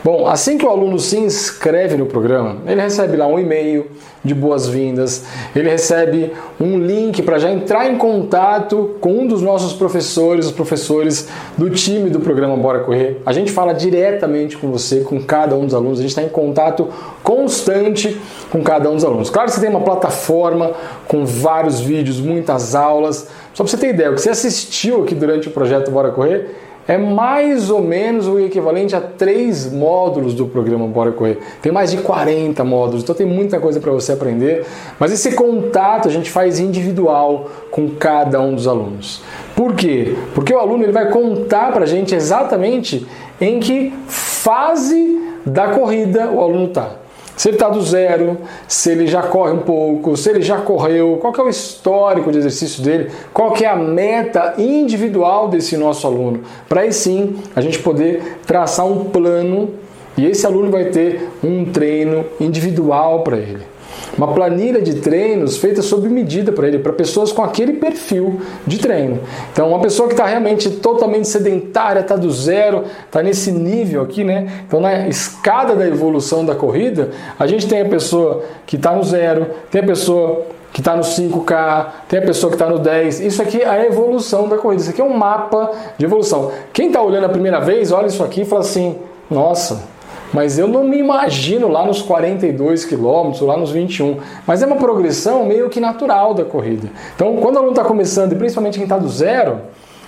Bom, 0.02 0.26
assim 0.26 0.58
que 0.58 0.66
o 0.66 0.68
aluno 0.68 0.98
se 0.98 1.16
inscreve 1.16 1.96
no 1.96 2.06
programa, 2.06 2.58
ele 2.66 2.80
recebe 2.80 3.16
lá 3.16 3.26
um 3.26 3.38
e-mail 3.38 3.86
de 4.22 4.34
boas-vindas, 4.34 5.24
ele 5.54 5.68
recebe 5.68 6.32
um 6.58 6.78
link 6.78 7.22
para 7.22 7.38
já 7.38 7.50
entrar 7.50 7.90
em 7.90 7.96
contato 7.98 8.96
com 9.00 9.12
um 9.12 9.26
dos 9.26 9.42
nossos 9.42 9.74
professores, 9.74 10.46
os 10.46 10.52
professores 10.52 11.28
do 11.58 11.68
time 11.68 12.08
do 12.08 12.20
programa 12.20 12.56
Bora 12.56 12.80
Correr. 12.80 13.20
A 13.26 13.32
gente 13.32 13.52
fala 13.52 13.72
diretamente 13.74 14.56
com 14.56 14.70
você, 14.70 15.00
com 15.00 15.22
cada 15.22 15.54
um 15.54 15.64
dos 15.64 15.74
alunos, 15.74 15.98
a 15.98 16.02
gente 16.02 16.10
está 16.10 16.22
em 16.22 16.28
contato 16.28 16.88
constante 17.22 18.18
com 18.50 18.62
cada 18.62 18.90
um 18.90 18.94
dos 18.94 19.04
alunos. 19.04 19.28
Claro 19.28 19.48
que 19.48 19.54
você 19.54 19.60
tem 19.60 19.70
uma 19.70 19.82
plataforma 19.82 20.72
com 21.06 21.24
vários 21.26 21.80
vídeos, 21.80 22.18
muitas 22.20 22.74
aulas. 22.74 23.28
Só 23.52 23.62
para 23.62 23.70
você 23.70 23.76
ter 23.76 23.90
ideia, 23.90 24.10
o 24.10 24.14
que 24.14 24.20
você 24.20 24.30
assistiu 24.30 25.02
aqui 25.02 25.14
durante 25.14 25.48
o 25.48 25.50
projeto 25.50 25.90
Bora 25.90 26.10
Correr 26.10 26.63
é 26.86 26.98
mais 26.98 27.70
ou 27.70 27.80
menos 27.80 28.26
o 28.26 28.38
equivalente 28.38 28.94
a 28.94 29.00
três 29.00 29.72
módulos 29.72 30.34
do 30.34 30.46
programa 30.46 30.86
Bora 30.86 31.12
Correr. 31.12 31.38
Tem 31.62 31.72
mais 31.72 31.90
de 31.90 31.98
40 31.98 32.62
módulos, 32.64 33.02
então 33.02 33.14
tem 33.14 33.26
muita 33.26 33.58
coisa 33.58 33.80
para 33.80 33.90
você 33.92 34.12
aprender. 34.12 34.64
Mas 34.98 35.12
esse 35.12 35.32
contato 35.32 36.08
a 36.08 36.10
gente 36.10 36.30
faz 36.30 36.60
individual 36.60 37.48
com 37.70 37.88
cada 37.90 38.40
um 38.40 38.54
dos 38.54 38.68
alunos. 38.68 39.22
Por 39.56 39.74
quê? 39.74 40.14
Porque 40.34 40.52
o 40.52 40.58
aluno 40.58 40.82
ele 40.82 40.92
vai 40.92 41.10
contar 41.10 41.72
para 41.72 41.84
a 41.84 41.88
gente 41.88 42.14
exatamente 42.14 43.06
em 43.40 43.60
que 43.60 43.92
fase 44.06 45.22
da 45.44 45.68
corrida 45.68 46.30
o 46.30 46.40
aluno 46.40 46.66
está. 46.66 47.03
Se 47.36 47.48
ele 47.48 47.56
está 47.56 47.68
do 47.68 47.82
zero, 47.82 48.38
se 48.68 48.90
ele 48.90 49.06
já 49.06 49.22
corre 49.22 49.52
um 49.52 49.58
pouco, 49.58 50.16
se 50.16 50.30
ele 50.30 50.42
já 50.42 50.58
correu, 50.58 51.18
qual 51.20 51.34
é 51.36 51.42
o 51.42 51.48
histórico 51.48 52.30
de 52.30 52.38
exercício 52.38 52.82
dele, 52.82 53.10
qual 53.32 53.54
é 53.60 53.66
a 53.66 53.76
meta 53.76 54.54
individual 54.56 55.48
desse 55.48 55.76
nosso 55.76 56.06
aluno, 56.06 56.42
para 56.68 56.82
aí 56.82 56.92
sim 56.92 57.36
a 57.56 57.60
gente 57.60 57.78
poder 57.80 58.38
traçar 58.46 58.86
um 58.86 59.04
plano 59.04 59.70
e 60.16 60.26
esse 60.26 60.46
aluno 60.46 60.70
vai 60.70 60.86
ter 60.86 61.28
um 61.42 61.64
treino 61.64 62.24
individual 62.40 63.22
para 63.22 63.36
ele 63.36 63.73
uma 64.16 64.32
planilha 64.32 64.80
de 64.80 64.94
treinos 64.94 65.56
feita 65.56 65.82
sob 65.82 66.08
medida 66.08 66.52
para 66.52 66.68
ele, 66.68 66.78
para 66.78 66.92
pessoas 66.92 67.32
com 67.32 67.42
aquele 67.42 67.74
perfil 67.74 68.40
de 68.66 68.78
treino. 68.78 69.20
Então, 69.52 69.68
uma 69.68 69.80
pessoa 69.80 70.08
que 70.08 70.14
está 70.14 70.26
realmente 70.26 70.70
totalmente 70.70 71.28
sedentária, 71.28 72.00
está 72.00 72.16
do 72.16 72.30
zero, 72.30 72.84
está 73.06 73.22
nesse 73.22 73.50
nível 73.50 74.02
aqui, 74.02 74.22
né? 74.24 74.64
Então, 74.66 74.80
na 74.80 75.08
escada 75.08 75.74
da 75.74 75.86
evolução 75.86 76.44
da 76.44 76.54
corrida, 76.54 77.10
a 77.38 77.46
gente 77.46 77.66
tem 77.66 77.80
a 77.80 77.88
pessoa 77.88 78.44
que 78.66 78.76
está 78.76 78.94
no 78.94 79.02
zero, 79.02 79.46
tem 79.70 79.80
a 79.80 79.86
pessoa 79.86 80.46
que 80.72 80.80
está 80.80 80.96
no 80.96 81.02
5K, 81.02 81.86
tem 82.08 82.18
a 82.18 82.22
pessoa 82.22 82.50
que 82.50 82.56
está 82.56 82.68
no 82.68 82.80
10. 82.80 83.20
Isso 83.20 83.40
aqui 83.40 83.62
é 83.62 83.68
a 83.68 83.86
evolução 83.86 84.48
da 84.48 84.58
corrida. 84.58 84.82
Isso 84.82 84.90
aqui 84.90 85.00
é 85.00 85.04
um 85.04 85.16
mapa 85.16 85.70
de 85.96 86.04
evolução. 86.04 86.50
Quem 86.72 86.88
está 86.88 87.00
olhando 87.00 87.26
a 87.26 87.28
primeira 87.28 87.60
vez, 87.60 87.92
olha 87.92 88.08
isso 88.08 88.24
aqui 88.24 88.40
e 88.40 88.44
fala 88.44 88.62
assim: 88.62 88.98
nossa, 89.30 89.93
mas 90.32 90.58
eu 90.58 90.66
não 90.66 90.84
me 90.84 90.98
imagino 90.98 91.68
lá 91.68 91.86
nos 91.86 92.02
42 92.02 92.84
quilômetros, 92.84 93.40
lá 93.42 93.56
nos 93.56 93.70
21. 93.70 94.18
Mas 94.46 94.62
é 94.62 94.66
uma 94.66 94.76
progressão 94.76 95.44
meio 95.44 95.68
que 95.68 95.78
natural 95.80 96.34
da 96.34 96.44
corrida. 96.44 96.88
Então, 97.14 97.36
quando 97.36 97.56
o 97.56 97.58
aluno 97.58 97.72
está 97.72 97.84
começando, 97.84 98.32
e 98.32 98.36
principalmente 98.36 98.74
quem 98.74 98.84
está 98.84 98.98
do 98.98 99.08
zero, 99.08 99.60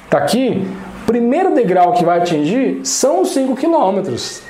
está 0.04 0.18
aqui, 0.18 0.66
primeiro 1.06 1.54
degrau 1.54 1.92
que 1.92 2.04
vai 2.04 2.18
atingir 2.18 2.80
são 2.82 3.22
os 3.22 3.30
5 3.30 3.54
quilômetros. 3.56 4.42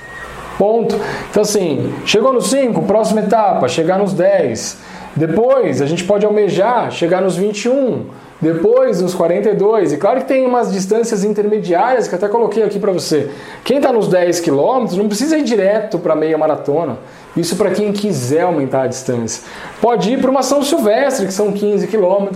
Ponto. 0.58 0.98
Então, 1.30 1.42
assim, 1.42 1.92
chegou 2.06 2.32
nos 2.32 2.48
5, 2.48 2.82
próxima 2.82 3.20
etapa, 3.20 3.68
chegar 3.68 3.98
nos 3.98 4.14
10. 4.14 4.78
Depois, 5.14 5.82
a 5.82 5.86
gente 5.86 6.04
pode 6.04 6.24
almejar 6.24 6.90
chegar 6.90 7.20
nos 7.20 7.36
21 7.36 8.06
depois 8.40 9.00
nos 9.00 9.14
42, 9.14 9.94
e 9.94 9.96
claro 9.96 10.20
que 10.20 10.26
tem 10.26 10.46
umas 10.46 10.70
distâncias 10.70 11.24
intermediárias 11.24 12.06
que 12.06 12.14
até 12.14 12.28
coloquei 12.28 12.62
aqui 12.62 12.78
para 12.78 12.92
você. 12.92 13.30
Quem 13.64 13.78
está 13.78 13.90
nos 13.90 14.08
10 14.08 14.40
km 14.40 14.86
não 14.96 15.08
precisa 15.08 15.38
ir 15.38 15.42
direto 15.42 15.98
para 15.98 16.14
meia 16.14 16.36
maratona. 16.36 16.98
Isso 17.34 17.56
para 17.56 17.70
quem 17.70 17.92
quiser 17.92 18.42
aumentar 18.42 18.82
a 18.82 18.86
distância. 18.86 19.42
Pode 19.80 20.12
ir 20.12 20.20
para 20.20 20.30
uma 20.30 20.42
São 20.42 20.62
Silvestre, 20.62 21.26
que 21.26 21.32
são 21.32 21.50
15 21.50 21.86
km. 21.86 22.26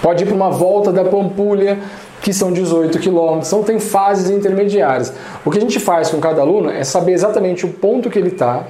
Pode 0.00 0.24
ir 0.24 0.26
para 0.26 0.34
uma 0.34 0.50
volta 0.50 0.90
da 0.90 1.04
Pampulha, 1.04 1.78
que 2.22 2.32
são 2.32 2.50
18 2.50 2.98
km. 2.98 3.40
Então 3.46 3.62
tem 3.62 3.78
fases 3.78 4.30
intermediárias. 4.30 5.12
O 5.44 5.50
que 5.50 5.58
a 5.58 5.60
gente 5.60 5.78
faz 5.78 6.08
com 6.08 6.18
cada 6.18 6.40
aluno 6.40 6.70
é 6.70 6.82
saber 6.82 7.12
exatamente 7.12 7.66
o 7.66 7.68
ponto 7.68 8.08
que 8.08 8.18
ele 8.18 8.28
está, 8.28 8.64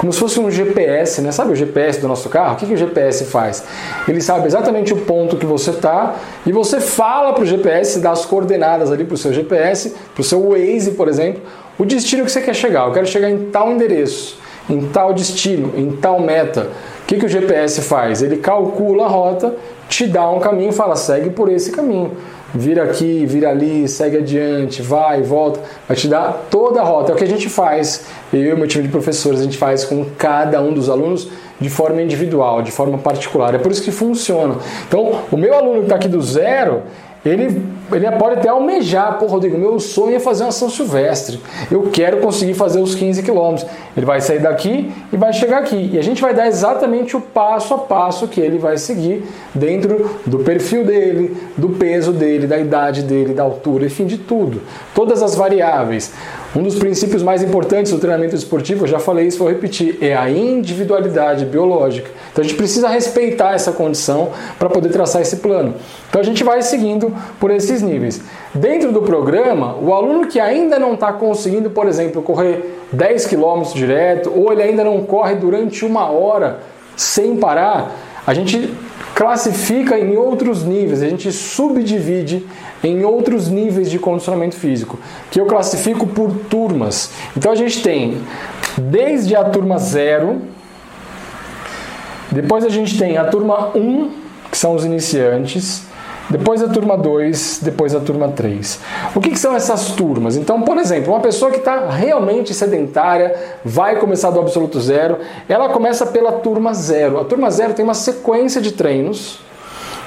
como 0.00 0.10
se 0.14 0.18
fosse 0.18 0.40
um 0.40 0.50
GPS, 0.50 1.20
né? 1.20 1.30
Sabe 1.30 1.52
o 1.52 1.54
GPS 1.54 2.00
do 2.00 2.08
nosso 2.08 2.30
carro? 2.30 2.54
O 2.54 2.56
que, 2.56 2.64
que 2.64 2.72
o 2.72 2.76
GPS 2.76 3.26
faz? 3.26 3.62
Ele 4.08 4.22
sabe 4.22 4.46
exatamente 4.46 4.94
o 4.94 4.96
ponto 4.96 5.36
que 5.36 5.44
você 5.44 5.72
está 5.72 6.14
e 6.46 6.50
você 6.52 6.80
fala 6.80 7.34
para 7.34 7.42
o 7.42 7.46
GPS, 7.46 8.00
dá 8.00 8.10
as 8.10 8.24
coordenadas 8.24 8.90
ali 8.90 9.04
para 9.04 9.14
o 9.14 9.18
seu 9.18 9.30
GPS, 9.30 9.94
para 10.14 10.22
o 10.22 10.24
seu 10.24 10.40
Waze, 10.48 10.92
por 10.92 11.06
exemplo, 11.06 11.42
o 11.78 11.84
destino 11.84 12.24
que 12.24 12.32
você 12.32 12.40
quer 12.40 12.54
chegar. 12.54 12.86
Eu 12.86 12.92
quero 12.92 13.06
chegar 13.06 13.28
em 13.28 13.50
tal 13.50 13.70
endereço, 13.70 14.38
em 14.70 14.80
tal 14.86 15.12
destino, 15.12 15.74
em 15.76 15.90
tal 15.90 16.18
meta. 16.18 16.70
O 17.02 17.06
que, 17.06 17.18
que 17.18 17.26
o 17.26 17.28
GPS 17.28 17.82
faz? 17.82 18.22
Ele 18.22 18.38
calcula 18.38 19.04
a 19.04 19.08
rota, 19.08 19.54
te 19.86 20.06
dá 20.06 20.30
um 20.30 20.40
caminho 20.40 20.70
e 20.70 20.72
fala, 20.72 20.96
segue 20.96 21.28
por 21.28 21.50
esse 21.52 21.72
caminho 21.72 22.12
vira 22.54 22.84
aqui, 22.84 23.24
vira 23.26 23.50
ali, 23.50 23.86
segue 23.88 24.18
adiante, 24.18 24.82
vai, 24.82 25.22
volta, 25.22 25.60
vai 25.86 25.96
te 25.96 26.08
dar 26.08 26.46
toda 26.50 26.80
a 26.80 26.84
rota. 26.84 27.12
É 27.12 27.14
o 27.14 27.18
que 27.18 27.24
a 27.24 27.28
gente 27.28 27.48
faz, 27.48 28.06
eu 28.32 28.52
e 28.52 28.56
meu 28.56 28.66
time 28.66 28.84
de 28.84 28.90
professores, 28.90 29.40
a 29.40 29.44
gente 29.44 29.58
faz 29.58 29.84
com 29.84 30.04
cada 30.16 30.60
um 30.60 30.72
dos 30.72 30.88
alunos 30.88 31.28
de 31.60 31.68
forma 31.68 32.00
individual, 32.00 32.62
de 32.62 32.70
forma 32.70 32.98
particular. 32.98 33.54
É 33.54 33.58
por 33.58 33.70
isso 33.70 33.82
que 33.82 33.90
funciona. 33.90 34.56
Então, 34.88 35.22
o 35.30 35.36
meu 35.36 35.54
aluno 35.54 35.78
que 35.80 35.84
está 35.84 35.96
aqui 35.96 36.08
do 36.08 36.20
zero, 36.22 36.82
ele, 37.24 37.62
ele 37.92 38.10
pode 38.12 38.36
até 38.36 38.48
almejar, 38.48 39.18
pô, 39.18 39.26
Rodrigo, 39.26 39.58
meu 39.58 39.78
sonho 39.78 40.16
é 40.16 40.18
fazer 40.18 40.44
uma 40.44 40.52
São 40.52 40.70
Silvestre. 40.70 41.38
Eu 41.70 41.90
quero 41.92 42.16
conseguir 42.18 42.54
fazer 42.54 42.80
os 42.80 42.94
15 42.94 43.22
quilômetros. 43.22 43.68
Ele 43.94 44.06
vai 44.06 44.22
sair 44.22 44.38
daqui 44.38 44.90
e 45.12 45.16
vai 45.18 45.30
chegar 45.34 45.58
aqui. 45.58 45.90
E 45.92 45.98
a 45.98 46.02
gente 46.02 46.22
vai 46.22 46.32
dar 46.32 46.46
exatamente 46.46 47.14
o 47.14 47.20
passo 47.20 47.74
a 47.74 47.78
passo 47.78 48.26
que 48.26 48.40
ele 48.40 48.56
vai 48.56 48.78
seguir 48.78 49.22
dentro 49.54 50.18
do 50.24 50.38
perfil 50.38 50.82
dele, 50.82 51.36
do 51.58 51.68
peso 51.70 52.10
dele, 52.12 52.46
da 52.46 52.58
idade 52.58 53.02
dele, 53.02 53.34
da 53.34 53.42
altura, 53.42 53.84
enfim, 53.84 54.06
de 54.06 54.16
tudo. 54.16 54.62
Todas 54.94 55.22
as 55.22 55.34
variáveis. 55.34 56.12
Um 56.54 56.64
dos 56.64 56.74
princípios 56.74 57.22
mais 57.22 57.44
importantes 57.44 57.92
do 57.92 57.98
treinamento 57.98 58.34
esportivo, 58.34 58.82
eu 58.82 58.88
já 58.88 58.98
falei 58.98 59.28
isso, 59.28 59.38
vou 59.38 59.48
repetir, 59.48 59.98
é 60.00 60.16
a 60.16 60.28
individualidade 60.28 61.44
biológica. 61.44 62.10
Então 62.32 62.42
a 62.42 62.46
gente 62.46 62.56
precisa 62.56 62.88
respeitar 62.88 63.54
essa 63.54 63.70
condição 63.70 64.30
para 64.58 64.68
poder 64.68 64.88
traçar 64.88 65.22
esse 65.22 65.36
plano. 65.36 65.74
Então 66.08 66.20
a 66.20 66.24
gente 66.24 66.42
vai 66.42 66.60
seguindo 66.62 67.14
por 67.38 67.52
esses 67.52 67.82
níveis. 67.82 68.20
Dentro 68.52 68.90
do 68.90 69.00
programa, 69.02 69.76
o 69.80 69.94
aluno 69.94 70.26
que 70.26 70.40
ainda 70.40 70.76
não 70.76 70.94
está 70.94 71.12
conseguindo, 71.12 71.70
por 71.70 71.86
exemplo, 71.86 72.20
correr 72.20 72.80
10 72.90 73.26
km 73.28 73.62
direto, 73.72 74.32
ou 74.34 74.52
ele 74.52 74.64
ainda 74.64 74.82
não 74.82 75.04
corre 75.04 75.36
durante 75.36 75.84
uma 75.84 76.10
hora 76.10 76.58
sem 76.96 77.36
parar, 77.36 77.94
a 78.26 78.34
gente 78.34 78.74
classifica 79.14 79.98
em 79.98 80.16
outros 80.16 80.64
níveis, 80.64 81.02
a 81.02 81.08
gente 81.08 81.30
subdivide 81.32 82.46
em 82.82 83.04
outros 83.04 83.48
níveis 83.48 83.90
de 83.90 83.98
condicionamento 83.98 84.56
físico, 84.56 84.98
que 85.30 85.40
eu 85.40 85.46
classifico 85.46 86.06
por 86.06 86.32
turmas. 86.48 87.10
Então 87.36 87.52
a 87.52 87.54
gente 87.54 87.82
tem 87.82 88.18
desde 88.78 89.36
a 89.36 89.44
turma 89.44 89.78
0, 89.78 90.40
depois 92.30 92.64
a 92.64 92.68
gente 92.68 92.98
tem 92.98 93.18
a 93.18 93.24
turma 93.24 93.70
1, 93.74 93.80
um, 93.80 94.10
que 94.50 94.56
são 94.56 94.74
os 94.74 94.84
iniciantes, 94.84 95.84
depois 96.30 96.62
a 96.62 96.68
turma 96.68 96.96
2, 96.96 97.60
depois 97.62 97.94
a 97.94 98.00
turma 98.00 98.28
3. 98.28 98.78
O 99.14 99.20
que, 99.20 99.30
que, 99.30 99.38
são 99.38 99.54
essas 99.54 99.90
turmas? 99.92 100.36
Então, 100.36 100.62
por 100.62 100.78
exemplo, 100.78 101.12
uma 101.12 101.20
pessoa 101.20 101.50
que 101.50 101.58
está 101.58 101.90
realmente 101.90 102.54
sedentária, 102.54 103.34
vai 103.64 103.96
começar 103.96 104.30
do 104.30 104.38
absoluto 104.38 104.80
zero, 104.80 105.18
ela 105.48 105.68
começa 105.70 106.06
pela 106.06 106.32
turma 106.32 106.72
0. 106.72 107.18
A 107.18 107.24
turma 107.24 107.50
0 107.50 107.74
tem 107.74 107.84
uma 107.84 107.94
sequência 107.94 108.60
de 108.60 108.72
treinos 108.72 109.40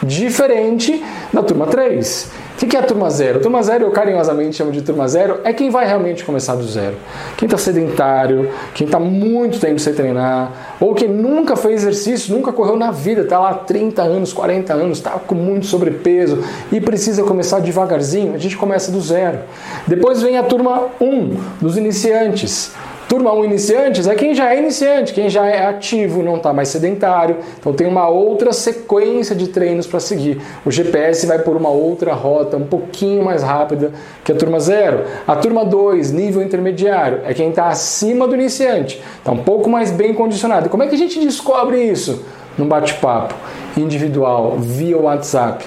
diferente 0.01 1.03
da 1.31 1.43
turma 1.43 1.67
3. 1.67 2.42
O 2.53 2.65
que 2.65 2.77
é 2.77 2.79
a 2.79 2.83
turma 2.83 3.09
zero? 3.09 3.39
Turma 3.39 3.61
zero, 3.61 3.85
eu 3.85 3.91
carinhosamente 3.91 4.55
chamo 4.55 4.71
de 4.71 4.81
turma 4.81 5.07
zero, 5.07 5.41
é 5.43 5.51
quem 5.51 5.69
vai 5.69 5.85
realmente 5.85 6.23
começar 6.23 6.55
do 6.55 6.63
zero. 6.63 6.95
Quem 7.35 7.45
está 7.45 7.57
sedentário, 7.57 8.49
quem 8.73 8.85
está 8.85 8.99
muito 8.99 9.59
tempo 9.59 9.79
sem 9.79 9.93
treinar, 9.93 10.75
ou 10.79 10.93
quem 10.93 11.09
nunca 11.09 11.55
fez 11.55 11.81
exercício, 11.81 12.33
nunca 12.33 12.53
correu 12.53 12.77
na 12.77 12.91
vida, 12.91 13.21
está 13.21 13.39
lá 13.39 13.53
30 13.53 14.01
anos, 14.01 14.31
40 14.31 14.73
anos, 14.73 14.97
está 14.99 15.11
com 15.11 15.35
muito 15.35 15.65
sobrepeso 15.65 16.43
e 16.71 16.79
precisa 16.79 17.23
começar 17.23 17.59
devagarzinho, 17.59 18.35
a 18.35 18.37
gente 18.37 18.55
começa 18.55 18.91
do 18.91 19.01
zero. 19.01 19.39
Depois 19.85 20.21
vem 20.21 20.37
a 20.37 20.43
turma 20.43 20.89
1, 21.01 21.05
um, 21.05 21.37
dos 21.59 21.75
iniciantes. 21.75 22.71
Turma 23.13 23.31
1 23.31 23.45
iniciantes 23.45 24.07
é 24.07 24.15
quem 24.15 24.33
já 24.33 24.51
é 24.55 24.57
iniciante, 24.57 25.13
quem 25.13 25.29
já 25.29 25.45
é 25.45 25.67
ativo, 25.67 26.23
não 26.23 26.37
está 26.37 26.51
mais 26.51 26.69
sedentário. 26.69 27.37
Então 27.59 27.71
tem 27.71 27.85
uma 27.85 28.09
outra 28.09 28.51
sequência 28.51 29.35
de 29.35 29.49
treinos 29.49 29.85
para 29.85 29.99
seguir. 29.99 30.41
O 30.65 30.71
GPS 30.71 31.27
vai 31.27 31.37
por 31.37 31.55
uma 31.55 31.69
outra 31.69 32.11
rota 32.15 32.57
um 32.57 32.65
pouquinho 32.65 33.23
mais 33.23 33.43
rápida 33.43 33.91
que 34.23 34.31
a 34.31 34.35
turma 34.35 34.59
0. 34.59 35.03
A 35.27 35.35
turma 35.35 35.63
2, 35.63 36.11
nível 36.11 36.41
intermediário, 36.41 37.21
é 37.23 37.35
quem 37.35 37.49
está 37.49 37.67
acima 37.67 38.27
do 38.27 38.33
iniciante, 38.33 38.99
está 39.19 39.31
um 39.31 39.43
pouco 39.43 39.69
mais 39.69 39.91
bem 39.91 40.15
condicionado. 40.15 40.67
Como 40.67 40.81
é 40.81 40.87
que 40.87 40.95
a 40.95 40.97
gente 40.97 41.19
descobre 41.19 41.83
isso? 41.83 42.25
Num 42.57 42.67
bate-papo 42.67 43.35
individual, 43.77 44.55
via 44.57 44.97
WhatsApp. 44.97 45.63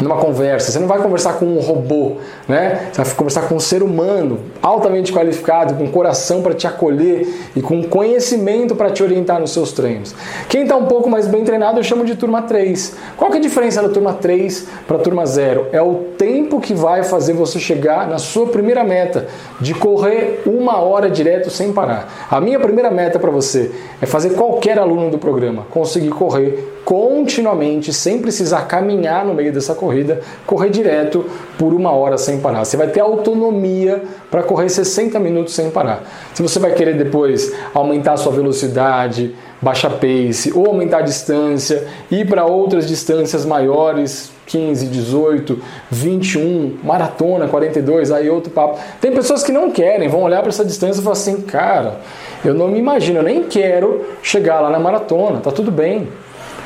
Numa 0.00 0.16
conversa. 0.16 0.72
Você 0.72 0.78
não 0.78 0.88
vai 0.88 1.00
conversar 1.00 1.34
com 1.34 1.46
um 1.46 1.60
robô, 1.60 2.16
né? 2.48 2.88
Você 2.92 3.02
vai 3.02 3.14
conversar 3.14 3.42
com 3.48 3.56
um 3.56 3.60
ser 3.60 3.82
humano 3.82 4.40
altamente 4.62 5.12
qualificado, 5.12 5.74
com 5.74 5.88
coração 5.88 6.42
para 6.42 6.54
te 6.54 6.66
acolher 6.66 7.26
e 7.54 7.62
com 7.62 7.82
conhecimento 7.84 8.74
para 8.74 8.90
te 8.90 9.02
orientar 9.02 9.40
nos 9.40 9.52
seus 9.52 9.72
treinos. 9.72 10.14
Quem 10.48 10.62
está 10.62 10.76
um 10.76 10.86
pouco 10.86 11.08
mais 11.08 11.26
bem 11.26 11.44
treinado 11.44 11.78
eu 11.78 11.84
chamo 11.84 12.04
de 12.04 12.16
turma 12.16 12.42
3. 12.42 12.96
Qual 13.16 13.30
que 13.30 13.36
é 13.36 13.40
a 13.40 13.42
diferença 13.42 13.82
da 13.82 13.88
turma 13.88 14.14
3 14.14 14.66
para 14.86 14.96
a 14.96 15.00
turma 15.00 15.26
0? 15.26 15.68
É 15.72 15.80
o 15.80 15.94
tempo 16.18 16.60
que 16.60 16.74
vai 16.74 17.02
fazer 17.02 17.32
você 17.32 17.58
chegar 17.58 18.08
na 18.08 18.18
sua 18.18 18.46
primeira 18.46 18.82
meta 18.82 19.26
de 19.60 19.74
correr 19.74 20.42
uma 20.46 20.78
hora 20.78 21.10
direto 21.10 21.50
sem 21.50 21.72
parar. 21.72 22.26
A 22.30 22.40
minha 22.40 22.58
primeira 22.58 22.90
meta 22.90 23.18
para 23.18 23.30
você 23.30 23.70
é 24.00 24.06
fazer 24.06 24.30
qualquer 24.30 24.78
aluno 24.78 25.10
do 25.10 25.18
programa 25.18 25.66
conseguir 25.70 26.10
correr 26.10 26.73
continuamente, 26.84 27.92
sem 27.92 28.20
precisar 28.20 28.66
caminhar 28.66 29.24
no 29.24 29.32
meio 29.32 29.52
dessa 29.52 29.74
corrida, 29.74 30.20
correr 30.46 30.70
direto 30.70 31.24
por 31.58 31.72
uma 31.72 31.92
hora 31.92 32.18
sem 32.18 32.40
parar. 32.40 32.64
Você 32.64 32.76
vai 32.76 32.88
ter 32.88 33.00
autonomia 33.00 34.02
para 34.30 34.42
correr 34.42 34.68
60 34.68 35.18
minutos 35.18 35.54
sem 35.54 35.70
parar. 35.70 36.02
Se 36.34 36.42
você 36.42 36.58
vai 36.58 36.72
querer 36.72 36.96
depois 36.96 37.52
aumentar 37.72 38.16
sua 38.16 38.32
velocidade, 38.32 39.34
baixar 39.62 39.90
pace 39.92 40.52
ou 40.54 40.66
aumentar 40.66 40.98
a 40.98 41.02
distância, 41.02 41.86
ir 42.10 42.28
para 42.28 42.44
outras 42.44 42.86
distâncias 42.86 43.46
maiores, 43.46 44.30
15, 44.46 44.86
18, 44.88 45.58
21, 45.90 46.78
maratona, 46.82 47.48
42, 47.48 48.12
aí 48.12 48.28
outro 48.28 48.50
papo. 48.50 48.78
Tem 49.00 49.10
pessoas 49.10 49.42
que 49.42 49.52
não 49.52 49.70
querem, 49.70 50.08
vão 50.08 50.22
olhar 50.22 50.40
para 50.40 50.50
essa 50.50 50.64
distância 50.64 51.00
e 51.00 51.02
falar 51.02 51.14
assim, 51.14 51.40
cara, 51.40 52.00
eu 52.44 52.52
não 52.52 52.68
me 52.68 52.78
imagino, 52.78 53.20
eu 53.20 53.22
nem 53.22 53.44
quero 53.44 54.04
chegar 54.22 54.60
lá 54.60 54.68
na 54.68 54.78
maratona, 54.78 55.40
tá 55.40 55.50
tudo 55.50 55.70
bem. 55.70 56.08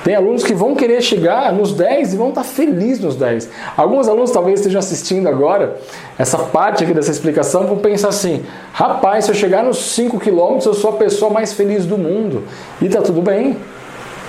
Tem 0.08 0.16
alunos 0.16 0.42
que 0.42 0.54
vão 0.54 0.74
querer 0.74 1.02
chegar 1.02 1.52
nos 1.52 1.74
10 1.74 2.14
e 2.14 2.16
vão 2.16 2.30
estar 2.30 2.42
felizes 2.42 3.04
nos 3.04 3.14
10. 3.14 3.46
Alguns 3.76 4.08
alunos 4.08 4.30
talvez 4.30 4.58
estejam 4.60 4.78
assistindo 4.78 5.28
agora 5.28 5.76
essa 6.18 6.38
parte 6.38 6.82
aqui 6.82 6.94
dessa 6.94 7.10
explicação 7.10 7.66
vão 7.66 7.76
pensar 7.76 8.08
assim: 8.08 8.42
rapaz, 8.72 9.26
se 9.26 9.30
eu 9.30 9.34
chegar 9.34 9.62
nos 9.62 9.76
5 9.76 10.18
km, 10.18 10.60
eu 10.64 10.72
sou 10.72 10.92
a 10.92 10.92
pessoa 10.94 11.30
mais 11.30 11.52
feliz 11.52 11.84
do 11.84 11.98
mundo. 11.98 12.44
E 12.80 12.88
tá 12.88 13.02
tudo 13.02 13.20
bem. 13.20 13.58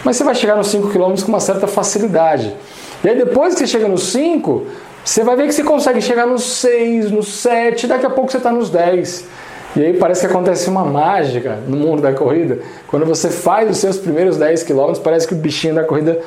Mas 0.04 0.18
você 0.18 0.26
vai 0.26 0.36
chegar 0.36 0.58
nos 0.58 0.68
5 0.68 0.90
km 0.90 1.16
com 1.22 1.30
uma 1.30 1.40
certa 1.40 1.66
facilidade. 1.66 2.54
E 3.02 3.08
aí 3.08 3.18
depois 3.18 3.54
que 3.54 3.62
você 3.62 3.68
chega 3.68 3.88
nos 3.88 4.12
5, 4.12 4.66
você 5.06 5.24
vai 5.24 5.38
ver 5.38 5.48
que 5.48 5.54
você 5.54 5.64
consegue 5.64 6.02
chegar 6.02 6.28
nos 6.28 6.44
6, 6.44 7.10
nos 7.10 7.30
7, 7.36 7.88
daqui 7.88 8.06
a 8.06 8.10
pouco 8.10 8.30
você 8.30 8.36
está 8.36 8.52
nos 8.52 8.70
10. 8.70 9.24
E 9.76 9.86
aí 9.86 9.94
parece 9.94 10.22
que 10.22 10.28
acontece 10.28 10.70
uma 10.70 10.84
mágica 10.84 11.60
no 11.68 11.78
mundo 11.78 12.02
da 12.02 12.12
corrida. 12.14 12.60
Quando 12.88 13.06
você 13.06 13.30
faz 13.30 13.70
os 13.70 13.78
seus 13.78 13.98
primeiros 13.98 14.38
10 14.38 14.64
km, 14.64 14.94
parece 15.04 15.28
que 15.28 15.34
o 15.34 15.38
bichinho 15.38 15.76
da 15.76 15.84
corrida 15.84 16.20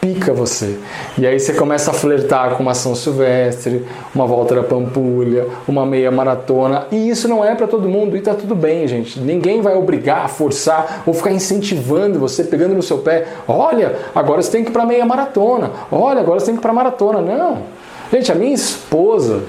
pica 0.00 0.32
você. 0.32 0.78
E 1.18 1.26
aí 1.26 1.38
você 1.38 1.52
começa 1.52 1.90
a 1.90 1.94
flertar 1.94 2.56
com 2.56 2.62
uma 2.62 2.74
São 2.74 2.94
Silvestre, 2.94 3.84
uma 4.14 4.26
volta 4.26 4.54
da 4.54 4.62
Pampulha, 4.62 5.46
uma 5.68 5.84
meia 5.84 6.10
maratona. 6.10 6.86
E 6.90 7.08
isso 7.08 7.28
não 7.28 7.44
é 7.44 7.54
para 7.54 7.66
todo 7.66 7.88
mundo 7.88 8.16
e 8.16 8.20
tá 8.20 8.34
tudo 8.34 8.54
bem, 8.54 8.88
gente. 8.88 9.20
Ninguém 9.20 9.60
vai 9.60 9.74
obrigar, 9.74 10.28
forçar 10.28 11.02
ou 11.06 11.12
ficar 11.12 11.32
incentivando 11.32 12.18
você, 12.18 12.44
pegando 12.44 12.74
no 12.74 12.82
seu 12.82 12.98
pé. 12.98 13.26
Olha, 13.46 13.94
agora 14.14 14.40
você 14.40 14.50
tem 14.50 14.64
que 14.64 14.70
ir 14.70 14.72
para 14.72 14.86
meia 14.86 15.04
maratona. 15.04 15.70
Olha, 15.92 16.20
agora 16.20 16.40
você 16.40 16.46
tem 16.46 16.54
que 16.54 16.60
ir 16.60 16.62
para 16.62 16.72
maratona. 16.72 17.20
Não. 17.20 17.58
Gente, 18.10 18.32
a 18.32 18.34
minha 18.34 18.54
esposa, 18.54 19.42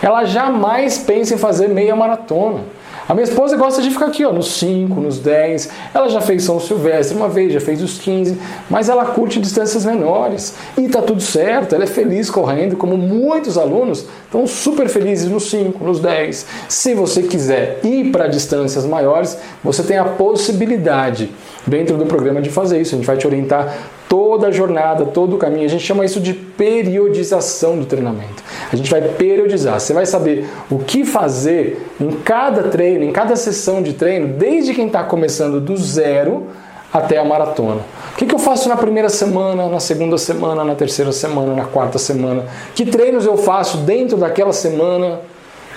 ela 0.00 0.24
jamais 0.24 0.98
pensa 0.98 1.34
em 1.34 1.38
fazer 1.38 1.68
meia 1.68 1.96
maratona. 1.96 2.60
A 3.08 3.14
minha 3.14 3.22
esposa 3.22 3.56
gosta 3.56 3.80
de 3.80 3.90
ficar 3.90 4.06
aqui, 4.06 4.24
ó, 4.24 4.32
nos 4.32 4.58
5, 4.58 5.00
nos 5.00 5.20
10. 5.20 5.70
Ela 5.94 6.08
já 6.08 6.20
fez 6.20 6.42
São 6.42 6.58
Silvestre 6.58 7.16
uma 7.16 7.28
vez, 7.28 7.52
já 7.52 7.60
fez 7.60 7.80
os 7.80 7.98
15, 7.98 8.36
mas 8.68 8.88
ela 8.88 9.04
curte 9.04 9.38
distâncias 9.38 9.84
menores. 9.84 10.54
E 10.76 10.88
tá 10.88 11.00
tudo 11.00 11.22
certo, 11.22 11.76
ela 11.76 11.84
é 11.84 11.86
feliz 11.86 12.28
correndo, 12.28 12.76
como 12.76 12.96
muitos 12.96 13.56
alunos 13.56 14.06
estão 14.24 14.44
super 14.44 14.88
felizes 14.88 15.30
nos 15.30 15.48
5, 15.50 15.84
nos 15.84 16.00
10. 16.00 16.46
Se 16.68 16.94
você 16.94 17.22
quiser 17.22 17.78
ir 17.84 18.10
para 18.10 18.26
distâncias 18.26 18.84
maiores, 18.84 19.38
você 19.62 19.84
tem 19.84 19.98
a 19.98 20.04
possibilidade 20.04 21.30
dentro 21.64 21.96
do 21.96 22.06
programa 22.06 22.42
de 22.42 22.50
fazer 22.50 22.80
isso. 22.80 22.96
A 22.96 22.98
gente 22.98 23.06
vai 23.06 23.16
te 23.16 23.26
orientar 23.26 23.72
toda 24.08 24.48
a 24.48 24.50
jornada, 24.50 25.04
todo 25.04 25.36
o 25.36 25.38
caminho. 25.38 25.64
A 25.64 25.68
gente 25.68 25.84
chama 25.84 26.04
isso 26.04 26.20
de 26.20 26.32
periodização 26.32 27.78
do 27.78 27.86
treinamento. 27.86 28.42
A 28.72 28.76
gente 28.76 28.90
vai 28.90 29.02
periodizar. 29.02 29.78
Você 29.80 29.92
vai 29.92 30.06
saber 30.06 30.48
o 30.70 30.78
que 30.78 31.04
fazer 31.04 31.86
em 32.00 32.10
cada 32.10 32.64
treino, 32.64 33.04
em 33.04 33.12
cada 33.12 33.36
sessão 33.36 33.82
de 33.82 33.94
treino, 33.94 34.28
desde 34.28 34.74
quem 34.74 34.86
está 34.86 35.02
começando 35.04 35.60
do 35.60 35.76
zero 35.76 36.46
até 36.92 37.18
a 37.18 37.24
maratona. 37.24 37.80
O 38.12 38.16
que, 38.16 38.26
que, 38.26 38.34
eu 38.34 38.38
faço 38.38 38.68
na 38.68 38.76
primeira 38.76 39.08
semana, 39.08 39.68
na 39.68 39.80
segunda 39.80 40.16
semana, 40.16 40.64
na 40.64 40.74
terceira 40.74 41.12
semana, 41.12 41.54
na 41.54 41.64
quarta 41.64 41.98
semana? 41.98 42.44
Que 42.74 42.86
treinos 42.86 43.26
eu 43.26 43.36
faço 43.36 43.78
dentro 43.78 44.16
daquela 44.16 44.52
semana? 44.52 45.20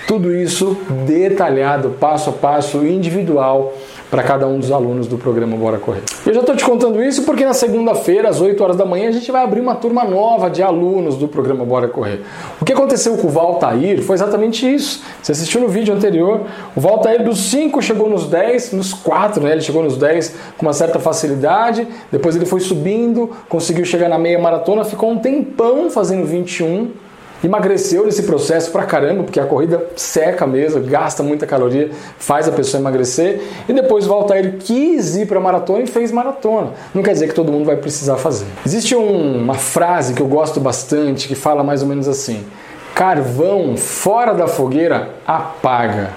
Tudo 0.06 0.34
isso 0.34 0.76
detalhado, 1.06 1.90
passo 2.00 2.30
a 2.30 2.32
passo, 2.32 2.84
individual 2.84 3.74
para 4.10 4.24
cada 4.24 4.46
um 4.46 4.58
dos 4.58 4.72
alunos 4.72 5.06
do 5.06 5.16
programa 5.16 5.56
Bora 5.56 5.78
Correr. 5.78 6.02
Eu 6.26 6.34
já 6.34 6.40
estou 6.40 6.56
te 6.56 6.64
contando 6.64 7.02
isso 7.02 7.22
porque 7.22 7.44
na 7.44 7.54
segunda-feira, 7.54 8.28
às 8.28 8.40
8 8.40 8.62
horas 8.62 8.76
da 8.76 8.84
manhã, 8.84 9.08
a 9.08 9.12
gente 9.12 9.30
vai 9.30 9.44
abrir 9.44 9.60
uma 9.60 9.76
turma 9.76 10.02
nova 10.02 10.50
de 10.50 10.62
alunos 10.62 11.16
do 11.16 11.28
programa 11.28 11.64
Bora 11.64 11.86
Correr. 11.86 12.20
O 12.60 12.64
que 12.64 12.72
aconteceu 12.72 13.16
com 13.16 13.28
o 13.28 13.30
Valtair 13.30 14.02
foi 14.02 14.14
exatamente 14.14 14.66
isso. 14.66 15.02
Você 15.22 15.30
assistiu 15.30 15.60
no 15.60 15.68
vídeo 15.68 15.94
anterior, 15.94 16.40
o 16.74 16.80
Valtair 16.80 17.22
dos 17.22 17.38
5 17.50 17.80
chegou 17.80 18.10
nos 18.10 18.26
10, 18.26 18.72
nos 18.72 18.92
4, 18.92 19.42
né? 19.42 19.52
Ele 19.52 19.60
chegou 19.60 19.82
nos 19.82 19.96
10 19.96 20.34
com 20.58 20.66
uma 20.66 20.72
certa 20.72 20.98
facilidade, 20.98 21.86
depois 22.10 22.34
ele 22.34 22.46
foi 22.46 22.60
subindo, 22.60 23.30
conseguiu 23.48 23.84
chegar 23.84 24.08
na 24.08 24.18
meia 24.18 24.38
maratona, 24.38 24.84
ficou 24.84 25.10
um 25.10 25.18
tempão 25.18 25.88
fazendo 25.88 26.26
21 26.26 26.90
Emagreceu 27.42 28.04
nesse 28.04 28.24
processo 28.24 28.70
pra 28.70 28.84
caramba, 28.84 29.22
porque 29.22 29.40
a 29.40 29.46
corrida 29.46 29.82
seca 29.96 30.46
mesmo, 30.46 30.82
gasta 30.82 31.22
muita 31.22 31.46
caloria, 31.46 31.90
faz 32.18 32.46
a 32.46 32.52
pessoa 32.52 32.80
emagrecer. 32.80 33.40
E 33.68 33.72
depois 33.72 34.06
volta 34.06 34.36
ele 34.36 34.58
quis 34.58 35.16
ir 35.16 35.26
para 35.26 35.40
maratona 35.40 35.82
e 35.82 35.86
fez 35.86 36.12
maratona. 36.12 36.72
Não 36.94 37.02
quer 37.02 37.12
dizer 37.12 37.28
que 37.28 37.34
todo 37.34 37.50
mundo 37.50 37.64
vai 37.64 37.76
precisar 37.76 38.16
fazer. 38.16 38.46
Existe 38.64 38.94
um, 38.94 39.42
uma 39.42 39.54
frase 39.54 40.12
que 40.12 40.20
eu 40.20 40.28
gosto 40.28 40.60
bastante 40.60 41.26
que 41.26 41.34
fala 41.34 41.64
mais 41.64 41.82
ou 41.82 41.88
menos 41.88 42.06
assim: 42.06 42.44
carvão 42.94 43.76
fora 43.76 44.34
da 44.34 44.46
fogueira 44.46 45.10
apaga. 45.26 46.10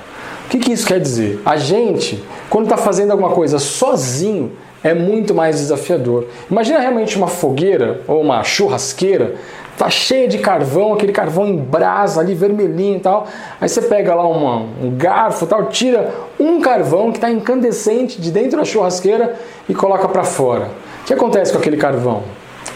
O 0.46 0.50
que, 0.50 0.60
que 0.60 0.74
isso 0.74 0.86
quer 0.86 1.00
dizer? 1.00 1.42
A 1.46 1.56
gente, 1.56 2.22
quando 2.50 2.66
está 2.66 2.78
fazendo 2.78 3.12
alguma 3.12 3.30
coisa 3.30 3.58
sozinho, 3.60 4.52
é 4.84 4.94
muito 4.94 5.34
mais 5.34 5.58
desafiador. 5.58 6.28
Imagina 6.52 6.80
realmente 6.80 7.18
uma 7.18 7.28
fogueira 7.28 8.02
ou 8.08 8.22
uma 8.22 8.44
churrasqueira 8.44 9.36
tá 9.78 9.90
cheia 9.90 10.28
de 10.28 10.38
carvão, 10.38 10.94
aquele 10.94 11.12
carvão 11.12 11.48
em 11.48 11.58
brasa 11.58 12.22
ali, 12.22 12.34
vermelhinho 12.34 12.98
e 12.98 13.00
tal. 13.00 13.28
Aí 13.60 13.68
você 13.68 13.82
pega 13.82 14.14
lá 14.14 14.28
uma, 14.28 14.66
um 14.82 14.96
garfo 14.96 15.46
tal, 15.46 15.66
tira 15.66 16.14
um 16.40 16.62
carvão 16.62 17.12
que 17.12 17.18
está 17.18 17.30
incandescente 17.30 18.22
de 18.22 18.32
dentro 18.32 18.58
da 18.58 18.66
churrasqueira 18.66 19.36
e 19.68 19.74
coloca 19.74 20.08
para 20.08 20.24
fora. 20.24 20.70
O 21.02 21.06
que 21.06 21.14
acontece 21.14 21.52
com 21.52 21.58
aquele 21.58 21.78
carvão? 21.78 22.24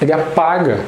Ele 0.01 0.11
apaga, 0.11 0.79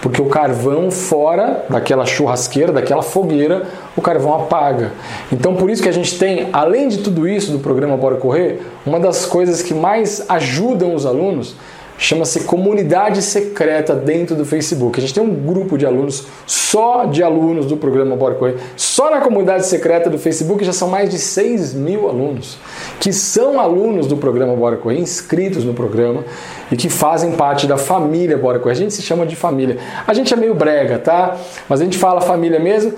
porque 0.00 0.20
o 0.20 0.26
carvão 0.26 0.90
fora 0.90 1.64
daquela 1.68 2.04
churrasqueira, 2.04 2.72
daquela 2.72 3.02
fogueira, 3.02 3.62
o 3.96 4.02
carvão 4.02 4.34
apaga. 4.34 4.92
Então 5.30 5.54
por 5.54 5.70
isso 5.70 5.82
que 5.82 5.88
a 5.88 5.92
gente 5.92 6.18
tem, 6.18 6.48
além 6.52 6.88
de 6.88 6.98
tudo 6.98 7.28
isso 7.28 7.52
do 7.52 7.60
programa 7.60 7.96
Bora 7.96 8.16
Correr, 8.16 8.60
uma 8.84 8.98
das 8.98 9.26
coisas 9.26 9.62
que 9.62 9.72
mais 9.72 10.24
ajudam 10.28 10.94
os 10.94 11.06
alunos 11.06 11.54
chama-se 12.02 12.40
Comunidade 12.40 13.22
Secreta 13.22 13.94
dentro 13.94 14.34
do 14.34 14.44
Facebook. 14.44 14.98
A 14.98 15.00
gente 15.00 15.14
tem 15.14 15.22
um 15.22 15.34
grupo 15.34 15.78
de 15.78 15.86
alunos, 15.86 16.26
só 16.46 17.04
de 17.04 17.22
alunos 17.22 17.66
do 17.66 17.76
programa 17.76 18.16
Bora 18.16 18.34
Correr. 18.34 18.56
Só 18.76 19.08
na 19.08 19.20
comunidade 19.20 19.66
secreta 19.66 20.10
do 20.10 20.18
Facebook 20.18 20.64
já 20.64 20.72
são 20.72 20.88
mais 20.88 21.08
de 21.10 21.18
6 21.18 21.74
mil 21.74 22.08
alunos 22.08 22.58
que 22.98 23.12
são 23.12 23.60
alunos 23.60 24.08
do 24.08 24.16
programa 24.16 24.54
Bora 24.56 24.76
Correr, 24.76 24.98
inscritos 24.98 25.64
no 25.64 25.74
programa 25.74 26.24
e 26.72 26.76
que 26.76 26.88
fazem 26.88 27.32
parte 27.32 27.68
da 27.68 27.76
família 27.76 28.36
Bora 28.36 28.58
Correr. 28.58 28.72
A 28.72 28.76
gente 28.76 28.94
se 28.94 29.02
chama 29.02 29.24
de 29.24 29.36
família. 29.36 29.78
A 30.04 30.12
gente 30.12 30.34
é 30.34 30.36
meio 30.36 30.56
brega, 30.56 30.98
tá? 30.98 31.36
Mas 31.68 31.80
a 31.80 31.84
gente 31.84 31.98
fala 31.98 32.20
família 32.20 32.58
mesmo. 32.58 32.94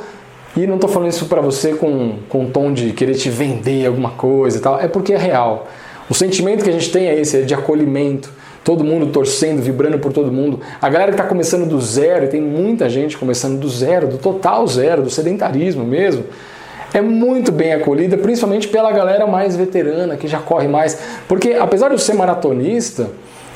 E 0.57 0.66
não 0.66 0.76
estou 0.76 0.88
falando 0.88 1.11
isso 1.11 1.26
para 1.26 1.42
você 1.42 1.74
com, 1.74 2.20
com 2.28 2.44
um 2.44 2.50
tom 2.50 2.72
de 2.72 2.92
querer 2.92 3.14
te 3.14 3.28
vender 3.28 3.86
alguma 3.86 4.12
coisa 4.12 4.57
e 4.57 4.61
tal. 4.61 4.80
É 4.80 4.88
porque 4.88 5.12
é 5.12 5.18
real. 5.18 5.66
O 6.09 6.14
sentimento 6.14 6.64
que 6.64 6.70
a 6.70 6.72
gente 6.72 6.90
tem 6.90 7.07
é 7.07 7.20
esse, 7.20 7.38
é 7.38 7.42
de 7.42 7.52
acolhimento 7.52 8.32
todo 8.64 8.82
mundo 8.82 9.06
torcendo, 9.08 9.60
vibrando 9.60 9.98
por 9.98 10.12
todo 10.12 10.32
mundo. 10.32 10.58
A 10.80 10.88
galera 10.88 11.12
que 11.12 11.18
está 11.18 11.28
começando 11.28 11.68
do 11.68 11.80
zero, 11.80 12.24
e 12.24 12.28
tem 12.28 12.40
muita 12.40 12.88
gente 12.88 13.16
começando 13.16 13.60
do 13.60 13.68
zero, 13.68 14.08
do 14.08 14.16
total 14.16 14.66
zero, 14.66 15.02
do 15.02 15.10
sedentarismo 15.10 15.84
mesmo, 15.84 16.24
é 16.94 17.02
muito 17.02 17.52
bem 17.52 17.74
acolhida, 17.74 18.16
principalmente 18.16 18.68
pela 18.68 18.90
galera 18.90 19.26
mais 19.26 19.54
veterana, 19.54 20.16
que 20.16 20.26
já 20.26 20.38
corre 20.38 20.66
mais. 20.66 20.98
Porque 21.28 21.52
apesar 21.52 21.88
de 21.88 21.94
eu 21.94 21.98
ser 21.98 22.14
maratonista, 22.14 23.10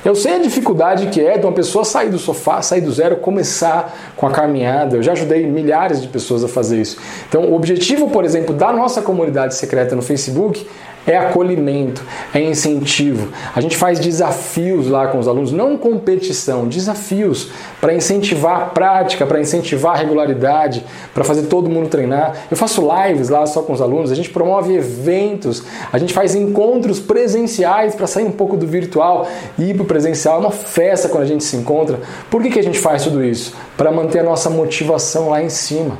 eu 0.04 0.14
sei 0.14 0.34
a 0.34 0.38
dificuldade 0.38 1.06
que 1.06 1.20
é 1.20 1.38
de 1.38 1.44
uma 1.44 1.52
pessoa 1.52 1.84
sair 1.84 2.10
do 2.10 2.18
sofá, 2.18 2.62
sair 2.62 2.80
do 2.80 2.90
zero, 2.92 3.16
começar 3.16 4.12
com 4.16 4.26
a 4.26 4.30
caminhada. 4.30 4.96
Eu 4.96 5.02
já 5.02 5.12
ajudei 5.12 5.46
milhares 5.46 6.00
de 6.02 6.08
pessoas 6.08 6.44
a 6.44 6.48
fazer 6.48 6.80
isso. 6.80 6.98
Então, 7.28 7.44
o 7.44 7.54
objetivo, 7.54 8.08
por 8.10 8.24
exemplo, 8.24 8.54
da 8.54 8.72
nossa 8.72 9.02
comunidade 9.02 9.54
secreta 9.54 9.96
no 9.96 10.02
Facebook 10.02 10.66
é 11.08 11.16
acolhimento, 11.16 12.04
é 12.34 12.40
incentivo. 12.40 13.28
A 13.56 13.60
gente 13.60 13.76
faz 13.76 13.98
desafios 13.98 14.88
lá 14.88 15.08
com 15.08 15.18
os 15.18 15.26
alunos, 15.26 15.50
não 15.50 15.76
competição, 15.78 16.68
desafios 16.68 17.50
para 17.80 17.94
incentivar 17.94 18.60
a 18.60 18.66
prática, 18.66 19.24
para 19.24 19.40
incentivar 19.40 19.94
a 19.94 19.98
regularidade, 19.98 20.84
para 21.14 21.24
fazer 21.24 21.44
todo 21.44 21.70
mundo 21.70 21.88
treinar. 21.88 22.36
Eu 22.50 22.56
faço 22.56 22.86
lives 22.86 23.30
lá 23.30 23.46
só 23.46 23.62
com 23.62 23.72
os 23.72 23.80
alunos, 23.80 24.12
a 24.12 24.14
gente 24.14 24.28
promove 24.28 24.74
eventos, 24.74 25.62
a 25.90 25.96
gente 25.96 26.12
faz 26.12 26.34
encontros 26.34 27.00
presenciais 27.00 27.94
para 27.94 28.06
sair 28.06 28.24
um 28.24 28.32
pouco 28.32 28.56
do 28.56 28.66
virtual 28.66 29.26
e 29.58 29.70
ir 29.70 29.74
para 29.74 29.84
o 29.84 29.86
presencial. 29.86 30.36
É 30.36 30.40
uma 30.40 30.50
festa 30.50 31.08
quando 31.08 31.22
a 31.22 31.26
gente 31.26 31.42
se 31.42 31.56
encontra. 31.56 31.98
Por 32.30 32.42
que, 32.42 32.50
que 32.50 32.58
a 32.58 32.62
gente 32.62 32.78
faz 32.78 33.04
tudo 33.04 33.24
isso? 33.24 33.54
Para 33.76 33.90
manter 33.90 34.18
a 34.18 34.22
nossa 34.22 34.50
motivação 34.50 35.30
lá 35.30 35.42
em 35.42 35.48
cima. 35.48 35.96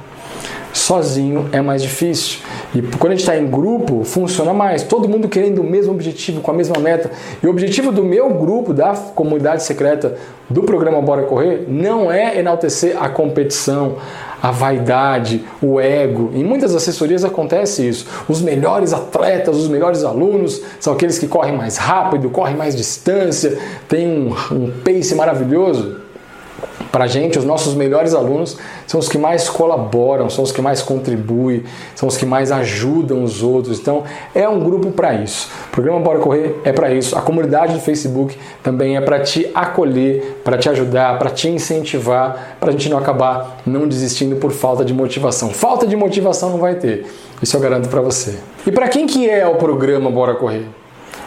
Sozinho 0.73 1.49
é 1.53 1.61
mais 1.61 1.83
difícil. 1.83 2.39
E 2.75 2.83
quando 2.83 3.13
a 3.13 3.17
gente 3.17 3.21
está 3.21 3.37
em 3.37 3.47
grupo, 3.47 4.05
funciona 4.05 4.53
mais. 4.53 4.83
Todo 4.83 5.09
mundo 5.09 5.29
querendo 5.29 5.61
o 5.61 5.65
mesmo 5.65 5.93
objetivo, 5.93 6.41
com 6.41 6.51
a 6.51 6.55
mesma 6.55 6.79
meta. 6.79 7.11
E 7.43 7.47
o 7.47 7.51
objetivo 7.51 7.91
do 7.91 8.05
meu 8.05 8.31
grupo, 8.35 8.73
da 8.73 8.93
comunidade 8.93 9.63
secreta 9.63 10.17
do 10.49 10.63
programa 10.63 11.01
Bora 11.01 11.23
Correr, 11.23 11.65
não 11.69 12.11
é 12.13 12.39
enaltecer 12.39 12.97
a 13.03 13.09
competição, 13.09 13.97
a 14.43 14.51
vaidade, 14.51 15.45
o 15.61 15.81
ego. 15.81 16.31
Em 16.35 16.45
muitas 16.45 16.75
assessorias 16.75 17.25
acontece 17.25 17.87
isso. 17.87 18.07
Os 18.29 18.41
melhores 18.41 18.93
atletas, 18.93 19.57
os 19.57 19.69
melhores 19.69 20.05
alunos 20.05 20.63
são 20.79 20.93
aqueles 20.93 21.19
que 21.19 21.27
correm 21.27 21.57
mais 21.57 21.77
rápido, 21.77 22.31
correm 22.31 22.57
mais 22.57 22.77
distância, 22.77 23.59
têm 23.89 24.07
um, 24.09 24.35
um 24.53 24.71
pace 24.85 25.15
maravilhoso. 25.15 26.08
Para 26.91 27.05
a 27.05 27.07
gente, 27.07 27.39
os 27.39 27.45
nossos 27.45 27.75
melhores 27.75 28.15
alunos 28.15 28.57
são 28.87 28.99
os 28.99 29.09
que 29.09 29.19
mais 29.19 29.49
colaboram, 29.49 30.31
são 30.31 30.43
os 30.43 30.51
que 30.51 30.63
mais 30.63 30.83
contribuem, 30.83 31.65
são 31.95 32.09
os 32.09 32.17
que 32.17 32.25
mais 32.25 32.51
ajudam 32.51 33.23
os 33.23 33.43
outros. 33.43 33.79
Então, 33.79 34.05
é 34.35 34.49
um 34.49 34.61
grupo 34.61 34.91
para 34.91 35.15
isso. 35.15 35.51
O 35.69 35.71
programa 35.71 36.01
Bora 36.01 36.19
Correr 36.19 36.57
é 36.65 36.73
para 36.73 36.93
isso. 36.93 37.17
A 37.17 37.21
comunidade 37.21 37.75
do 37.75 37.81
Facebook 37.81 38.39
também 38.63 38.97
é 38.97 39.01
para 39.01 39.21
te 39.21 39.51
acolher, 39.55 40.41
para 40.43 40.57
te 40.57 40.69
ajudar, 40.71 41.19
para 41.19 41.31
te 41.31 41.49
incentivar, 41.49 42.57
para 42.59 42.71
a 42.71 42.73
gente 42.73 42.89
não 42.89 42.99
acabar 42.99 43.59
não 43.67 43.87
desistindo 43.87 44.37
por 44.37 44.51
falta 44.51 44.85
de 44.85 44.95
motivação. 44.95 45.51
Falta 45.51 45.87
de 45.87 45.95
motivação 45.95 46.51
não 46.51 46.59
vai 46.59 46.77
ter. 46.77 47.07
Isso 47.43 47.57
eu 47.57 47.61
garanto 47.61 47.89
para 47.89 48.01
você. 48.01 48.39
E 48.67 48.73
para 48.73 48.89
quem 48.89 49.07
que 49.07 49.29
é 49.29 49.47
o 49.47 49.57
programa 49.57 50.11
Bora 50.11 50.35
Correr? 50.35 50.67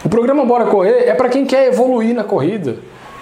O 0.04 0.08
programa 0.08 0.44
Bora 0.44 0.66
Correr 0.66 1.08
é 1.08 1.14
para 1.14 1.28
quem 1.28 1.46
quer 1.46 1.68
evoluir 1.68 2.14
na 2.14 2.24
corrida, 2.24 2.76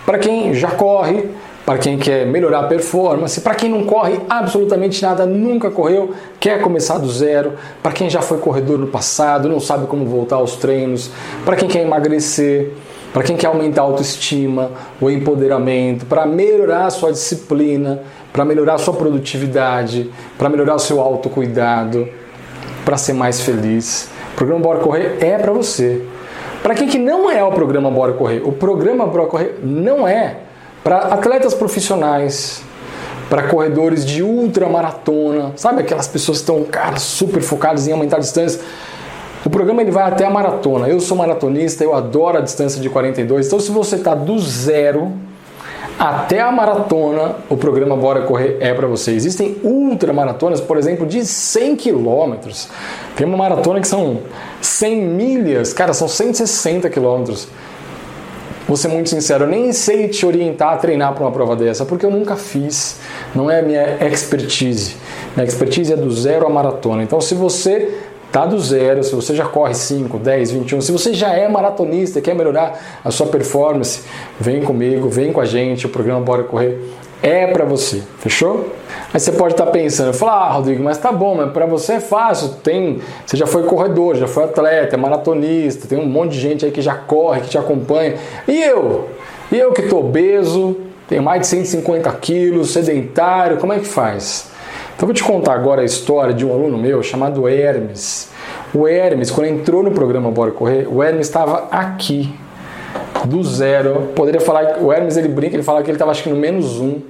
para 0.07 0.19
quem 0.19 0.55
já 0.55 0.71
corre, 0.71 1.29
para 1.71 1.79
quem 1.79 1.97
quer 1.97 2.27
melhorar 2.27 2.65
a 2.65 2.67
performance, 2.67 3.41
para 3.41 3.55
quem 3.55 3.71
não 3.71 3.85
corre 3.85 4.19
absolutamente 4.29 5.01
nada, 5.03 5.25
nunca 5.25 5.71
correu, 5.71 6.13
quer 6.41 6.61
começar 6.61 6.99
do 6.99 7.09
zero, 7.09 7.53
para 7.81 7.93
quem 7.93 8.11
já 8.11 8.21
foi 8.21 8.39
corredor 8.39 8.77
no 8.77 8.89
passado, 8.89 9.49
não 9.49 9.61
sabe 9.61 9.87
como 9.87 10.05
voltar 10.05 10.35
aos 10.35 10.57
treinos, 10.57 11.13
para 11.45 11.55
quem 11.55 11.69
quer 11.69 11.83
emagrecer, 11.83 12.73
para 13.13 13.23
quem 13.23 13.37
quer 13.37 13.47
aumentar 13.47 13.83
a 13.83 13.85
autoestima, 13.85 14.73
o 15.01 15.09
empoderamento, 15.09 16.07
para 16.07 16.27
melhorar 16.27 16.87
a 16.87 16.91
sua 16.91 17.13
disciplina, 17.13 18.03
para 18.33 18.45
melhorar 18.45 18.75
a 18.75 18.79
sua 18.79 18.95
produtividade, 18.95 20.11
para 20.37 20.49
melhorar 20.49 20.75
o 20.75 20.81
seu 20.81 21.01
autocuidado, 21.01 22.09
para 22.85 22.97
ser 22.97 23.13
mais 23.13 23.43
feliz. 23.43 24.11
O 24.33 24.35
programa 24.35 24.61
Bora 24.61 24.81
Correr 24.81 25.19
é 25.21 25.39
para 25.39 25.53
você. 25.53 26.05
Para 26.65 26.75
quem 26.75 26.89
que 26.89 26.99
não 26.99 27.31
é 27.31 27.45
o 27.45 27.53
programa 27.53 27.93
Bora 27.93 28.15
Correr, 28.15 28.43
o 28.45 28.51
programa 28.51 29.07
Bora 29.07 29.27
Correr 29.27 29.61
não 29.63 30.09
é 30.09 30.50
para 30.83 30.99
atletas 30.99 31.55
profissionais, 31.55 32.63
para 33.29 33.45
corredores 33.45 34.05
de 34.05 34.23
ultramaratona, 34.23 35.53
sabe 35.57 35.83
aquelas 35.83 36.09
pessoas 36.09 36.39
que 36.39 36.43
estão, 36.43 36.65
cara, 36.65 36.99
super 36.99 37.41
focadas 37.43 37.87
em 37.87 37.93
aumentar 37.93 38.17
a 38.17 38.21
distância. 38.21 38.61
O 39.45 39.49
programa 39.49 39.81
ele 39.81 39.91
vai 39.91 40.05
até 40.05 40.25
a 40.25 40.31
maratona. 40.31 40.89
Eu 40.89 41.01
sou 41.01 41.17
maratonista, 41.17 41.83
eu 41.83 41.95
adoro 41.95 42.39
a 42.39 42.41
distância 42.41 42.81
de 42.81 42.91
42. 42.91 43.47
Então, 43.47 43.61
se 43.61 43.71
você 43.71 43.97
está 43.97 44.15
do 44.15 44.39
zero 44.39 45.13
até 45.99 46.41
a 46.41 46.51
maratona, 46.51 47.37
o 47.49 47.57
programa 47.57 47.95
Bora 47.95 48.23
Correr 48.23 48.57
é 48.61 48.75
para 48.75 48.87
você. 48.87 49.13
Existem 49.13 49.59
ultramaratonas, 49.63 50.61
por 50.61 50.77
exemplo, 50.77 51.07
de 51.07 51.25
100 51.25 51.77
quilômetros. 51.77 52.69
Tem 53.17 53.27
uma 53.27 53.37
maratona 53.37 53.81
que 53.81 53.89
são 53.89 54.21
100 54.61 55.03
milhas, 55.03 55.73
cara, 55.73 55.93
são 55.93 56.09
160 56.09 56.89
quilômetros. 56.91 57.49
Vou 58.71 58.77
ser 58.77 58.87
muito 58.87 59.11
sincero, 59.11 59.47
eu 59.47 59.49
nem 59.49 59.73
sei 59.73 60.07
te 60.07 60.25
orientar 60.25 60.75
a 60.75 60.77
treinar 60.77 61.13
para 61.13 61.25
uma 61.25 61.33
prova 61.33 61.57
dessa, 61.57 61.85
porque 61.85 62.07
eu 62.07 62.11
nunca 62.13 62.37
fiz. 62.37 62.99
Não 63.35 63.51
é 63.51 63.59
a 63.59 63.63
minha 63.63 63.99
expertise. 64.07 64.95
Minha 65.35 65.45
expertise 65.45 65.93
é 65.93 65.97
do 65.97 66.09
zero 66.13 66.47
à 66.47 66.49
maratona. 66.49 67.03
Então, 67.03 67.21
se 67.21 67.35
você 67.35 67.99
tá 68.31 68.47
do 68.47 68.61
zero, 68.61 69.03
se 69.03 69.13
você 69.13 69.35
já 69.35 69.45
corre 69.45 69.75
5, 69.75 70.17
10, 70.19 70.53
21, 70.53 70.81
se 70.83 70.93
você 70.93 71.13
já 71.13 71.33
é 71.33 71.49
maratonista 71.49 72.21
e 72.21 72.23
quer 72.23 72.33
melhorar 72.33 73.01
a 73.05 73.11
sua 73.11 73.27
performance, 73.27 74.03
vem 74.39 74.63
comigo, 74.63 75.09
vem 75.09 75.33
com 75.33 75.41
a 75.41 75.45
gente, 75.45 75.87
o 75.87 75.89
programa 75.89 76.21
Bora 76.21 76.45
Correr 76.45 76.79
é 77.23 77.47
para 77.47 77.65
você, 77.65 78.03
fechou? 78.19 78.73
Aí 79.13 79.21
você 79.21 79.33
pode 79.33 79.55
estar 79.55 79.67
tá 79.67 79.71
pensando, 79.71 80.13
falar, 80.15 80.47
ah, 80.47 80.53
Rodrigo, 80.53 80.83
mas 80.83 80.99
tá 80.99 81.13
bom, 81.13 81.35
mas 81.35 81.53
para 81.53 81.67
você 81.67 81.95
é 81.95 82.01
fácil, 82.01 82.51
tem, 82.63 83.01
você 83.27 83.37
já 83.37 83.47
foi 83.47 83.65
corredor, 83.65 84.17
já 84.17 84.27
foi 84.27 84.45
atleta, 84.45 84.95
é 84.95 84.99
maratonista, 84.99 85.87
tem 85.87 85.99
um 85.99 86.07
monte 86.07 86.33
de 86.33 86.41
gente 86.41 86.65
aí 86.65 86.71
que 86.71 86.81
já 86.81 86.95
corre, 86.95 87.43
que 87.43 87.51
te 87.51 87.59
acompanha. 87.59 88.15
E 88.47 88.63
eu? 88.63 89.09
E 89.53 89.59
eu 89.59 89.73
que 89.73 89.83
tô 89.83 89.99
obeso, 89.99 90.77
tenho 91.09 91.23
mais 91.23 91.41
de 91.41 91.47
150 91.49 92.11
quilos, 92.13 92.71
sedentário, 92.71 93.59
como 93.59 93.73
é 93.73 93.79
que 93.81 93.87
faz? 93.87 94.49
Então 94.97 95.07
vou 95.07 95.15
te 95.15 95.25
contar 95.25 95.55
agora 95.55 95.83
a 95.83 95.85
história 95.85 96.33
de 96.33 96.47
um 96.47 96.53
aluno 96.53 96.79
meu 96.79 97.03
chamado 97.03 97.49
Hermes. 97.49 98.29
O 98.73 98.87
Hermes, 98.87 99.31
quando 99.31 99.49
entrou 99.49 99.83
no 99.83 99.91
programa 99.91 100.31
Bora 100.31 100.53
Correr, 100.53 100.87
o 100.89 101.03
Hermes 101.03 101.27
estava 101.27 101.69
aqui, 101.71 102.33
do 103.27 103.43
zero. 103.43 104.09
Poderia 104.15 104.41
falar, 104.41 104.79
o 104.81 104.93
Hermes 104.93 105.17
ele 105.17 105.29
brinca, 105.29 105.57
ele 105.57 105.63
fala 105.63 105.83
que 105.83 105.91
ele 105.91 105.97
estava 105.97 106.11
acho 106.11 106.23
que 106.23 106.31
no 106.31 106.37
menos 106.37 106.79
um 106.79 107.01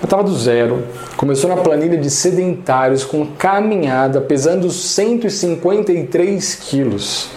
eu 0.00 0.04
estava 0.04 0.22
do 0.22 0.32
zero, 0.32 0.84
começou 1.16 1.50
na 1.50 1.56
planilha 1.56 1.98
de 1.98 2.08
sedentários 2.08 3.04
com 3.04 3.26
caminhada, 3.26 4.20
pesando 4.20 4.70
153 4.70 6.54
quilos. 6.54 7.30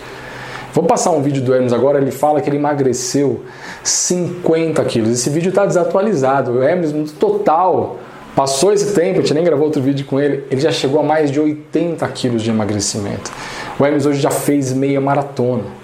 Vou 0.72 0.84
passar 0.84 1.10
um 1.10 1.24
vídeo 1.24 1.42
do 1.42 1.56
Hermes 1.56 1.74
agora, 1.74 1.98
ele 2.00 2.12
fala 2.12 2.40
que 2.40 2.48
ele 2.48 2.58
emagreceu 2.58 3.42
50 3.84 4.84
quilos. 4.86 5.10
Esse 5.10 5.30
vídeo 5.32 5.50
está 5.50 5.66
desatualizado. 5.66 6.52
O 6.52 6.64
Hermes, 6.64 6.94
no 6.94 7.06
total, 7.06 7.98
passou 8.36 8.72
esse 8.72 8.94
tempo, 8.94 9.18
a 9.18 9.22
gente 9.22 9.34
nem 9.34 9.44
gravou 9.44 9.66
outro 9.66 9.82
vídeo 9.82 10.06
com 10.06 10.20
ele, 10.20 10.46
ele 10.52 10.62
já 10.62 10.72
chegou 10.72 11.00
a 11.00 11.04
mais 11.04 11.32
de 11.32 11.40
80 11.40 12.08
quilos 12.10 12.44
de 12.44 12.52
emagrecimento. 12.52 13.32
O 13.80 13.86
Hermes 13.86 14.06
hoje 14.06 14.22
já 14.22 14.30
fez 14.30 14.72
meia 14.72 15.02
maratona. 15.02 15.81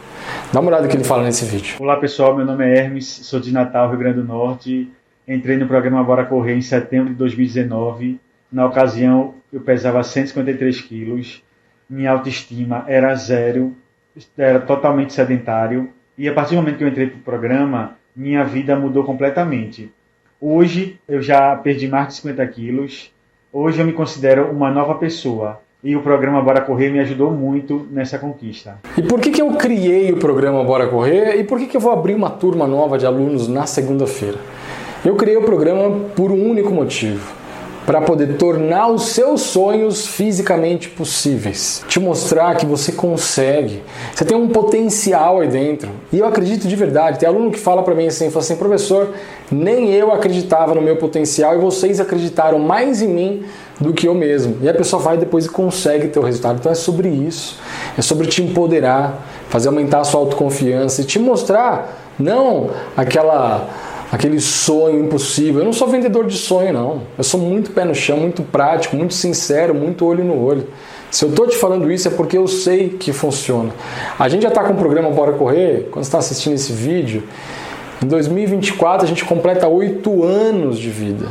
Dá 0.51 0.59
uma 0.59 0.69
olhada 0.69 0.87
que 0.87 0.95
ele 0.95 1.03
fala 1.03 1.23
nesse 1.23 1.45
vídeo. 1.45 1.75
Olá 1.79 1.97
pessoal, 1.97 2.35
meu 2.35 2.45
nome 2.45 2.65
é 2.65 2.77
Hermes, 2.77 3.05
sou 3.05 3.39
de 3.39 3.51
Natal, 3.51 3.89
Rio 3.89 3.99
Grande 3.99 4.21
do 4.21 4.23
Norte 4.23 4.89
Entrei 5.27 5.57
no 5.57 5.67
programa 5.67 6.01
Bora 6.05 6.23
Correr 6.23 6.53
em 6.53 6.61
setembro 6.61 7.09
de 7.09 7.15
2019. 7.15 8.17
Na 8.49 8.65
ocasião, 8.65 9.35
eu 9.51 9.59
pesava 9.59 10.01
153 10.01 10.79
quilos. 10.79 11.43
Minha 11.89 12.11
autoestima 12.11 12.85
era 12.87 13.13
zero, 13.13 13.75
era 14.37 14.61
totalmente 14.61 15.11
sedentário. 15.11 15.89
E 16.17 16.29
a 16.29 16.33
partir 16.33 16.55
do 16.55 16.61
momento 16.61 16.77
que 16.77 16.83
eu 16.85 16.87
entrei 16.87 17.07
para 17.07 17.17
o 17.17 17.23
programa, 17.23 17.97
minha 18.15 18.45
vida 18.45 18.73
mudou 18.79 19.03
completamente. 19.03 19.91
Hoje, 20.39 20.97
eu 21.09 21.21
já 21.21 21.53
perdi 21.57 21.89
mais 21.89 22.07
de 22.07 22.13
50 22.13 22.47
quilos. 22.47 23.11
Hoje, 23.51 23.81
eu 23.81 23.85
me 23.85 23.91
considero 23.91 24.49
uma 24.49 24.71
nova 24.71 24.95
pessoa. 24.95 25.61
E 25.83 25.95
o 25.95 26.01
programa 26.01 26.41
Bora 26.41 26.59
Correr 26.61 26.89
me 26.89 26.99
ajudou 26.99 27.29
muito 27.29 27.85
nessa 27.91 28.17
conquista. 28.17 28.79
E 28.97 29.01
por 29.03 29.19
que, 29.19 29.29
que 29.29 29.39
eu 29.39 29.51
criei 29.51 30.11
o 30.11 30.17
programa 30.17 30.63
Bora 30.63 30.87
Correr? 30.87 31.39
E 31.39 31.43
por 31.43 31.59
que, 31.59 31.67
que 31.67 31.77
eu 31.77 31.81
vou 31.81 31.91
abrir 31.91 32.15
uma 32.15 32.31
turma 32.31 32.65
nova 32.65 32.97
de 32.97 33.05
alunos 33.05 33.47
na 33.47 33.67
segunda-feira? 33.67 34.39
Eu 35.05 35.15
criei 35.15 35.37
o 35.37 35.43
programa 35.43 36.09
por 36.15 36.31
um 36.31 36.49
único 36.49 36.73
motivo 36.73 37.31
para 37.85 38.01
poder 38.01 38.37
tornar 38.37 38.87
os 38.87 39.09
seus 39.09 39.41
sonhos 39.41 40.07
fisicamente 40.07 40.89
possíveis. 40.89 41.85
Te 41.87 41.99
mostrar 41.99 42.57
que 42.57 42.65
você 42.65 42.91
consegue. 42.91 43.83
Você 44.13 44.25
tem 44.25 44.35
um 44.35 44.49
potencial 44.49 45.39
aí 45.39 45.47
dentro. 45.47 45.89
E 46.11 46.17
eu 46.17 46.25
acredito 46.25 46.67
de 46.67 46.75
verdade. 46.75 47.19
Tem 47.19 47.29
aluno 47.29 47.51
que 47.51 47.59
fala 47.59 47.83
para 47.83 47.93
mim 47.93 48.07
assim, 48.07 48.31
fala 48.31 48.43
assim, 48.43 48.57
professor, 48.57 49.13
nem 49.51 49.93
eu 49.93 50.11
acreditava 50.11 50.73
no 50.73 50.81
meu 50.81 50.97
potencial 50.97 51.55
e 51.55 51.59
vocês 51.59 51.99
acreditaram 51.99 52.57
mais 52.57 53.01
em 53.01 53.07
mim 53.07 53.45
do 53.79 53.93
que 53.93 54.07
eu 54.07 54.13
mesmo. 54.13 54.57
E 54.61 54.69
a 54.69 54.73
pessoa 54.73 55.01
vai 55.01 55.17
depois 55.17 55.45
e 55.45 55.49
consegue 55.49 56.07
ter 56.07 56.19
o 56.19 56.23
resultado. 56.23 56.57
Então 56.59 56.71
é 56.71 56.75
sobre 56.75 57.09
isso. 57.09 57.59
É 57.97 58.01
sobre 58.01 58.27
te 58.27 58.41
empoderar, 58.41 59.25
fazer 59.49 59.67
aumentar 59.67 60.01
a 60.01 60.03
sua 60.03 60.19
autoconfiança 60.21 61.01
e 61.01 61.05
te 61.05 61.19
mostrar 61.19 62.13
não 62.19 62.71
aquela 62.95 63.69
aquele 64.11 64.39
sonho 64.39 65.03
impossível. 65.03 65.61
Eu 65.61 65.65
não 65.65 65.73
sou 65.73 65.87
vendedor 65.87 66.25
de 66.25 66.37
sonho, 66.37 66.71
não. 66.71 67.01
Eu 67.17 67.23
sou 67.23 67.39
muito 67.39 67.71
pé 67.71 67.83
no 67.83 67.93
chão, 67.93 68.17
muito 68.17 68.41
prático, 68.41 68.95
muito 68.95 69.13
sincero, 69.13 69.75
muito 69.75 70.05
olho 70.05 70.23
no 70.23 70.41
olho. 70.43 70.65
Se 71.11 71.25
eu 71.25 71.29
estou 71.29 71.47
te 71.47 71.57
falando 71.57 71.91
isso 71.91 72.07
é 72.07 72.11
porque 72.11 72.37
eu 72.37 72.47
sei 72.47 72.89
que 72.89 73.11
funciona. 73.13 73.71
A 74.17 74.27
gente 74.27 74.43
já 74.43 74.49
está 74.49 74.63
com 74.63 74.73
o 74.73 74.77
programa 74.77 75.09
Bora 75.09 75.33
Correr, 75.33 75.87
quando 75.91 76.05
está 76.05 76.17
assistindo 76.17 76.53
esse 76.53 76.71
vídeo, 76.71 77.23
em 78.03 78.07
2024 78.07 79.05
a 79.05 79.07
gente 79.07 79.25
completa 79.25 79.67
oito 79.67 80.23
anos 80.23 80.77
de 80.77 80.89
vida. 80.89 81.27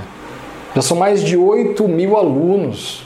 Já 0.76 0.82
são 0.82 0.98
mais 0.98 1.24
de 1.24 1.38
8 1.38 1.88
mil 1.88 2.18
alunos. 2.18 3.02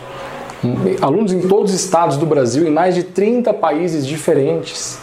Alunos 1.01 1.33
em 1.33 1.41
todos 1.43 1.73
os 1.73 1.81
estados 1.81 2.17
do 2.17 2.27
Brasil, 2.27 2.67
em 2.67 2.71
mais 2.71 2.97
de 2.97 3.05
30 3.05 3.55
países 3.55 4.05
diferentes. 4.05 4.99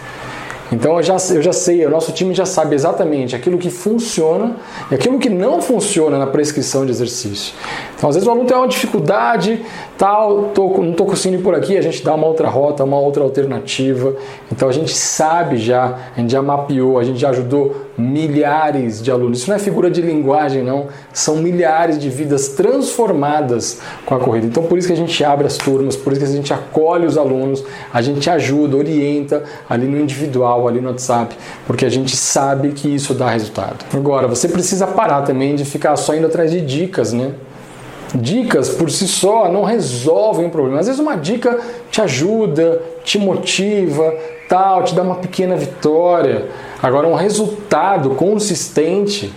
Então 0.69 0.97
eu 0.97 1.01
já, 1.01 1.15
eu 1.33 1.41
já 1.41 1.53
sei, 1.53 1.85
o 1.85 1.89
nosso 1.89 2.11
time 2.11 2.33
já 2.33 2.45
sabe 2.45 2.75
exatamente 2.75 3.33
aquilo 3.33 3.57
que 3.57 3.69
funciona 3.69 4.57
e 4.91 4.95
aquilo 4.95 5.17
que 5.17 5.29
não 5.29 5.61
funciona 5.61 6.19
na 6.19 6.27
prescrição 6.27 6.85
de 6.85 6.91
exercício. 6.91 7.53
Então 7.97 8.09
às 8.09 8.15
vezes 8.15 8.27
o 8.27 8.31
aluno 8.31 8.47
tem 8.47 8.55
uma 8.55 8.67
dificuldade, 8.67 9.65
tal, 9.97 10.51
tô, 10.53 10.69
não 10.77 10.91
estou 10.91 11.07
conseguindo 11.07 11.41
ir 11.41 11.43
por 11.43 11.55
aqui, 11.55 11.75
a 11.75 11.81
gente 11.81 12.03
dá 12.03 12.13
uma 12.13 12.27
outra 12.27 12.47
rota, 12.47 12.83
uma 12.83 12.99
outra 12.99 13.23
alternativa. 13.23 14.13
Então 14.51 14.69
a 14.69 14.71
gente 14.71 14.95
sabe 14.95 15.57
já, 15.57 15.97
a 16.15 16.19
gente 16.19 16.31
já 16.31 16.41
mapeou, 16.41 16.99
a 16.99 17.03
gente 17.03 17.19
já 17.19 17.29
ajudou 17.29 17.87
milhares 17.97 19.01
de 19.01 19.09
alunos. 19.09 19.39
Isso 19.39 19.49
não 19.49 19.55
é 19.55 19.59
figura 19.59 19.89
de 19.89 20.01
linguagem, 20.01 20.63
não. 20.63 20.87
São 21.11 21.37
milhares 21.37 21.97
de 21.97 22.09
vidas 22.09 22.49
transformadas 22.49 23.81
com 24.05 24.13
a 24.13 24.19
corrida. 24.19 24.45
Então, 24.45 24.63
por 24.63 24.77
isso 24.77 24.87
que 24.87 24.93
a 24.93 24.97
gente 24.97 25.23
abre 25.23 25.47
as 25.47 25.57
turmas, 25.57 25.95
por 25.95 26.13
isso 26.13 26.21
que 26.21 26.27
a 26.27 26.31
gente 26.31 26.53
acolhe 26.53 27.07
os 27.07 27.17
alunos, 27.17 27.63
a 27.91 28.01
gente 28.01 28.29
ajuda, 28.29 28.77
orienta 28.77 29.43
ali 29.67 29.87
no 29.87 29.99
individual, 29.99 30.67
ali 30.67 30.79
no 30.79 30.89
WhatsApp, 30.89 31.35
porque 31.65 31.85
a 31.85 31.89
gente 31.89 32.15
sabe 32.15 32.69
que 32.69 32.93
isso 32.93 33.15
dá 33.15 33.29
resultado. 33.29 33.83
Agora, 33.91 34.27
você 34.27 34.47
precisa 34.47 34.85
parar 34.85 35.23
também 35.23 35.55
de 35.55 35.65
ficar 35.65 35.95
só 35.95 36.13
indo 36.13 36.27
atrás 36.27 36.51
de 36.51 36.61
dicas, 36.61 37.11
né? 37.11 37.31
Dicas 38.15 38.69
por 38.69 38.89
si 38.89 39.07
só 39.07 39.51
não 39.51 39.63
resolvem 39.63 40.47
o 40.47 40.49
problema. 40.49 40.79
Às 40.79 40.87
vezes 40.87 40.99
uma 40.99 41.15
dica 41.15 41.59
te 41.91 42.01
ajuda, 42.01 42.81
te 43.03 43.17
motiva, 43.17 44.13
tal, 44.47 44.83
te 44.83 44.95
dá 44.95 45.01
uma 45.01 45.15
pequena 45.15 45.55
vitória. 45.55 46.47
Agora, 46.81 47.07
um 47.07 47.15
resultado 47.15 48.11
consistente, 48.11 49.33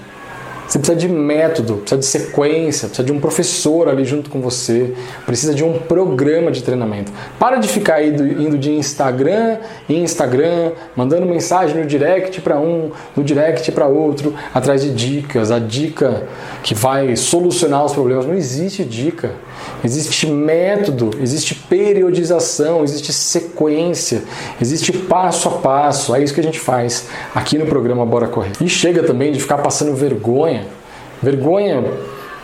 você 0.71 0.79
precisa 0.79 0.97
de 0.97 1.09
método, 1.09 1.79
precisa 1.79 1.99
de 1.99 2.07
sequência, 2.07 2.87
precisa 2.87 3.05
de 3.05 3.11
um 3.11 3.19
professor 3.19 3.89
ali 3.89 4.05
junto 4.05 4.31
com 4.31 4.41
você, 4.41 4.95
precisa 5.27 5.53
de 5.53 5.65
um 5.65 5.81
programa 5.81 6.53
de 6.53 6.63
treinamento. 6.63 7.11
Para 7.41 7.57
de 7.57 7.67
ficar 7.67 8.01
indo, 8.05 8.57
de 8.57 8.71
Instagram 8.71 9.59
em 9.89 10.01
Instagram, 10.05 10.71
mandando 10.95 11.27
mensagem 11.27 11.77
no 11.77 11.85
direct 11.85 12.41
para 12.41 12.61
um, 12.61 12.93
no 13.17 13.25
direct 13.25 13.73
para 13.73 13.89
outro, 13.89 14.33
atrás 14.55 14.83
de 14.83 14.95
dicas. 14.95 15.51
A 15.51 15.59
dica 15.59 16.23
que 16.63 16.73
vai 16.73 17.17
solucionar 17.17 17.85
os 17.85 17.93
problemas 17.93 18.25
não 18.25 18.35
existe 18.35 18.85
dica. 18.85 19.33
Existe 19.83 20.27
método, 20.27 21.11
existe 21.21 21.55
periodização, 21.55 22.85
existe 22.85 23.13
sequência, 23.13 24.23
existe 24.61 24.93
passo 24.93 25.49
a 25.49 25.53
passo. 25.53 26.15
É 26.15 26.23
isso 26.23 26.35
que 26.35 26.41
a 26.41 26.45
gente 26.45 26.61
faz 26.61 27.07
aqui 27.35 27.57
no 27.57 27.67
programa 27.67 28.05
Bora 28.05 28.27
Correr. 28.29 28.53
E 28.61 28.69
chega 28.69 29.03
também 29.03 29.33
de 29.33 29.41
ficar 29.41 29.59
passando 29.59 29.95
vergonha. 29.95 30.67
Vergonha 31.23 31.85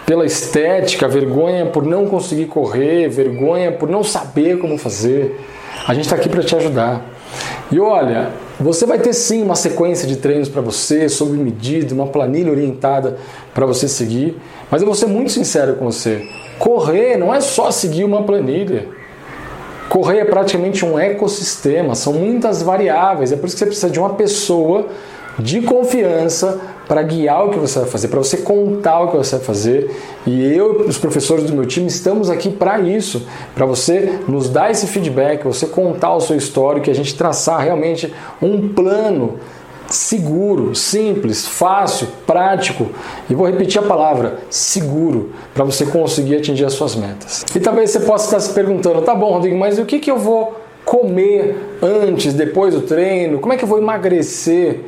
pela 0.07 0.25
estética, 0.25 1.09
vergonha 1.09 1.67
por 1.67 1.85
não 1.85 2.07
conseguir 2.07 2.47
correr, 2.47 3.09
vergonha 3.09 3.73
por 3.73 3.89
não 3.89 4.05
saber 4.05 4.59
como 4.59 4.79
fazer. 4.79 5.41
A 5.87 5.93
gente 5.93 6.05
está 6.05 6.17
aqui 6.17 6.29
para 6.29 6.43
te 6.43 6.55
ajudar. 6.55 7.05
E 7.71 7.81
olha, 7.81 8.31
você 8.59 8.87
vai 8.87 8.99
ter 8.99 9.13
sim 9.13 9.43
uma 9.43 9.57
sequência 9.57 10.07
de 10.07 10.17
treinos 10.17 10.49
para 10.49 10.63
você, 10.63 11.09
sob 11.09 11.37
medida, 11.37 11.93
uma 11.93 12.07
planilha 12.07 12.51
orientada 12.51 13.19
para 13.53 13.67
você 13.67 13.89
seguir. 13.89 14.37
Mas 14.71 14.81
eu 14.81 14.87
vou 14.87 14.95
ser 14.95 15.07
muito 15.07 15.33
sincero 15.33 15.75
com 15.75 15.85
você. 15.85 16.27
Correr 16.59 17.17
não 17.17 17.35
é 17.35 17.41
só 17.41 17.71
seguir 17.71 18.05
uma 18.05 18.23
planilha. 18.23 18.89
Correr 19.89 20.19
é 20.19 20.25
praticamente 20.25 20.85
um 20.85 20.99
ecossistema, 20.99 21.95
são 21.95 22.13
muitas 22.13 22.63
variáveis. 22.63 23.33
É 23.33 23.37
por 23.37 23.47
isso 23.47 23.55
que 23.55 23.61
você 23.61 23.67
precisa 23.67 23.91
de 23.91 23.99
uma 23.99 24.11
pessoa 24.11 24.87
de 25.39 25.61
confiança 25.61 26.59
para 26.89 27.03
guiar 27.03 27.47
o 27.47 27.51
que 27.51 27.59
você 27.59 27.81
vai 27.81 27.89
fazer, 27.89 28.09
para 28.09 28.19
você 28.19 28.39
contar 28.39 29.01
o 29.01 29.11
que 29.11 29.17
você 29.17 29.37
vai 29.37 29.45
fazer. 29.45 29.91
E 30.27 30.43
eu 30.53 30.87
os 30.87 30.99
professores 30.99 31.45
do 31.45 31.53
meu 31.53 31.67
time 31.67 31.87
estamos 31.87 32.31
aqui 32.31 32.51
para 32.51 32.81
isso, 32.81 33.27
para 33.55 33.67
você 33.67 34.21
nos 34.29 34.49
dar 34.49 34.71
esse 34.71 34.87
feedback, 34.87 35.45
você 35.45 35.67
contar 35.67 36.15
o 36.15 36.21
seu 36.21 36.37
histórico 36.37 36.89
e 36.89 36.91
a 36.91 36.95
gente 36.95 37.15
traçar 37.15 37.61
realmente 37.61 38.13
um 38.41 38.69
plano 38.69 39.39
seguro, 39.89 40.75
simples, 40.75 41.47
fácil, 41.47 42.09
prático. 42.27 42.89
E 43.29 43.35
vou 43.35 43.47
repetir 43.47 43.81
a 43.81 43.87
palavra, 43.87 44.39
seguro, 44.51 45.33
para 45.55 45.65
você 45.65 45.87
conseguir 45.87 46.37
atingir 46.37 46.65
as 46.65 46.73
suas 46.73 46.95
metas. 46.95 47.45
E 47.55 47.61
talvez 47.61 47.91
você 47.91 48.01
possa 48.01 48.25
estar 48.27 48.41
se 48.41 48.53
perguntando, 48.53 49.03
tá 49.03 49.15
bom, 49.15 49.33
Rodrigo, 49.33 49.57
mas 49.57 49.79
o 49.79 49.85
que, 49.85 49.99
que 49.99 50.11
eu 50.11 50.19
vou 50.19 50.61
comer 50.85 51.79
antes, 51.83 52.35
depois 52.35 52.75
do 52.75 52.83
treino? 52.83 53.39
Como 53.39 53.53
é 53.53 53.57
que 53.57 53.65
eu 53.65 53.69
vou 53.69 53.79
emagrecer? 53.79 54.81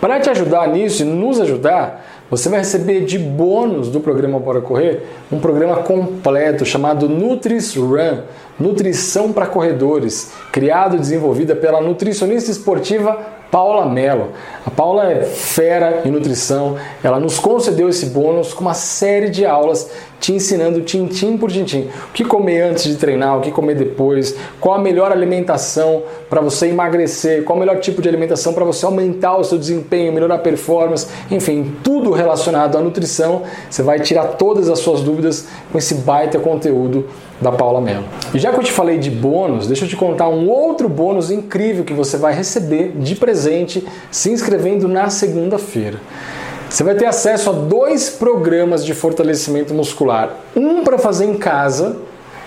Para 0.00 0.20
te 0.20 0.30
ajudar 0.30 0.68
nisso 0.68 1.02
e 1.02 1.04
nos 1.04 1.40
ajudar, 1.40 2.06
você 2.30 2.48
vai 2.48 2.60
receber 2.60 3.04
de 3.04 3.18
bônus 3.18 3.88
do 3.88 4.00
programa 4.00 4.38
Bora 4.38 4.60
Correr 4.60 5.02
um 5.32 5.40
programa 5.40 5.76
completo 5.76 6.64
chamado 6.64 7.08
Nutris 7.08 7.74
Run, 7.74 8.20
Nutrição 8.60 9.32
para 9.32 9.46
Corredores, 9.46 10.32
criado 10.52 10.96
e 10.96 11.00
desenvolvida 11.00 11.56
pela 11.56 11.80
nutricionista 11.80 12.50
esportiva 12.50 13.37
Paula 13.50 13.86
Mello. 13.86 14.32
A 14.64 14.70
Paula 14.70 15.10
é 15.10 15.22
fera 15.22 16.02
em 16.04 16.10
nutrição, 16.10 16.76
ela 17.02 17.18
nos 17.18 17.38
concedeu 17.38 17.88
esse 17.88 18.06
bônus 18.06 18.52
com 18.52 18.60
uma 18.60 18.74
série 18.74 19.30
de 19.30 19.46
aulas 19.46 19.90
te 20.20 20.32
ensinando 20.32 20.82
tintim 20.82 21.36
por 21.36 21.50
tintim. 21.50 21.88
O 22.08 22.12
que 22.12 22.24
comer 22.24 22.62
antes 22.62 22.84
de 22.84 22.96
treinar, 22.96 23.38
o 23.38 23.40
que 23.40 23.50
comer 23.50 23.74
depois, 23.76 24.34
qual 24.60 24.74
a 24.74 24.78
melhor 24.78 25.12
alimentação 25.12 26.02
para 26.28 26.40
você 26.40 26.68
emagrecer, 26.68 27.44
qual 27.44 27.56
o 27.56 27.60
melhor 27.60 27.78
tipo 27.78 28.02
de 28.02 28.08
alimentação 28.08 28.52
para 28.52 28.64
você 28.64 28.84
aumentar 28.84 29.36
o 29.36 29.44
seu 29.44 29.56
desempenho, 29.56 30.12
melhorar 30.12 30.34
a 30.34 30.38
performance, 30.38 31.06
enfim, 31.30 31.76
tudo 31.82 32.10
relacionado 32.10 32.76
à 32.76 32.80
nutrição. 32.80 33.42
Você 33.70 33.82
vai 33.82 34.00
tirar 34.00 34.24
todas 34.36 34.68
as 34.68 34.80
suas 34.80 35.00
dúvidas 35.00 35.46
com 35.70 35.78
esse 35.78 35.94
baita 35.94 36.38
conteúdo 36.38 37.06
da 37.40 37.52
Paula 37.52 37.80
Mello. 37.80 38.04
E 38.34 38.38
já 38.38 38.52
que 38.52 38.58
eu 38.58 38.64
te 38.64 38.72
falei 38.72 38.98
de 38.98 39.10
bônus, 39.10 39.66
deixa 39.66 39.84
eu 39.84 39.88
te 39.88 39.96
contar 39.96 40.28
um 40.28 40.48
outro 40.48 40.88
bônus 40.88 41.30
incrível 41.30 41.84
que 41.84 41.92
você 41.92 42.16
vai 42.16 42.34
receber 42.34 42.92
de 42.96 43.14
presente 43.14 43.86
se 44.10 44.30
inscrevendo 44.30 44.88
na 44.88 45.10
segunda-feira. 45.10 46.00
Você 46.68 46.84
vai 46.84 46.94
ter 46.94 47.06
acesso 47.06 47.48
a 47.48 47.52
dois 47.52 48.10
programas 48.10 48.84
de 48.84 48.92
fortalecimento 48.92 49.72
muscular. 49.72 50.36
Um 50.54 50.84
para 50.84 50.98
fazer 50.98 51.24
em 51.24 51.38
casa, 51.38 51.96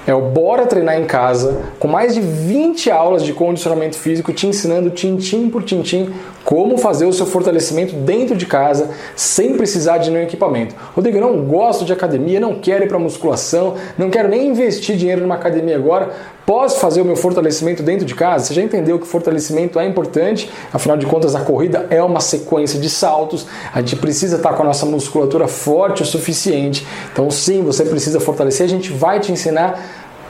é 0.06 0.14
o 0.14 0.22
Bora 0.22 0.66
Treinar 0.66 1.00
em 1.00 1.06
Casa, 1.06 1.62
com 1.80 1.88
mais 1.88 2.14
de 2.14 2.22
20 2.22 2.90
aulas 2.90 3.24
de 3.24 3.34
condicionamento 3.34 3.96
físico, 3.98 4.34
te 4.34 4.48
ensinando 4.48 4.90
tintim 4.90 5.50
por 5.50 5.64
tintim 5.64 6.12
como 6.44 6.78
fazer 6.78 7.06
o 7.06 7.14
seu 7.14 7.26
fortalecimento 7.26 7.96
dentro 7.96 8.36
de 8.36 8.46
casa 8.46 8.90
sem 9.16 9.56
precisar 9.56 10.00
de 10.00 10.10
nenhum 10.10 10.24
equipamento. 10.24 10.76
Rodrigo, 10.96 11.18
eu 11.18 11.22
não 11.22 11.46
gosto 11.46 11.86
de 11.86 11.94
academia, 11.94 12.40
não 12.40 12.56
quero 12.56 12.84
ir 12.84 12.88
para 12.88 13.00
musculação, 13.00 13.76
não 13.98 14.10
quero 14.10 14.28
nem 14.28 14.48
investir 14.48 14.96
dinheiro 14.96 15.22
numa 15.22 15.36
academia 15.36 15.76
agora. 15.76 16.12
Posso 16.46 16.80
fazer 16.80 17.02
o 17.02 17.06
meu 17.06 17.16
fortalecimento 17.16 17.84
dentro 17.84 18.06
de 18.06 18.16
casa? 18.16 18.46
Você 18.46 18.54
já 18.56 18.62
entendeu 18.62 19.00
que 19.00 19.08
fortalecimento 19.08 19.80
é 19.80 19.86
importante? 19.86 20.50
Afinal 20.74 20.98
de 20.98 21.06
contas, 21.06 21.36
a 21.36 21.42
corrida 21.42 21.86
é 21.90 22.02
uma 22.02 22.20
sequência 22.20 22.80
de 22.80 22.90
saltos. 22.90 23.46
A 23.74 23.80
gente 23.80 23.96
precisa 23.96 24.38
estar 24.38 24.54
com 24.54 24.64
a 24.64 24.66
nossa 24.66 24.86
musculatura 24.86 25.48
forte 25.48 26.02
o 26.02 26.06
suficiente. 26.06 26.86
Então, 27.14 27.30
sim, 27.30 27.64
você 27.64 27.86
precisa 27.86 28.20
fortalecer. 28.20 28.66
A 28.66 28.70
gente 28.70 28.92
vai 28.92 29.20
te 29.20 29.32
ensinar 29.32 29.80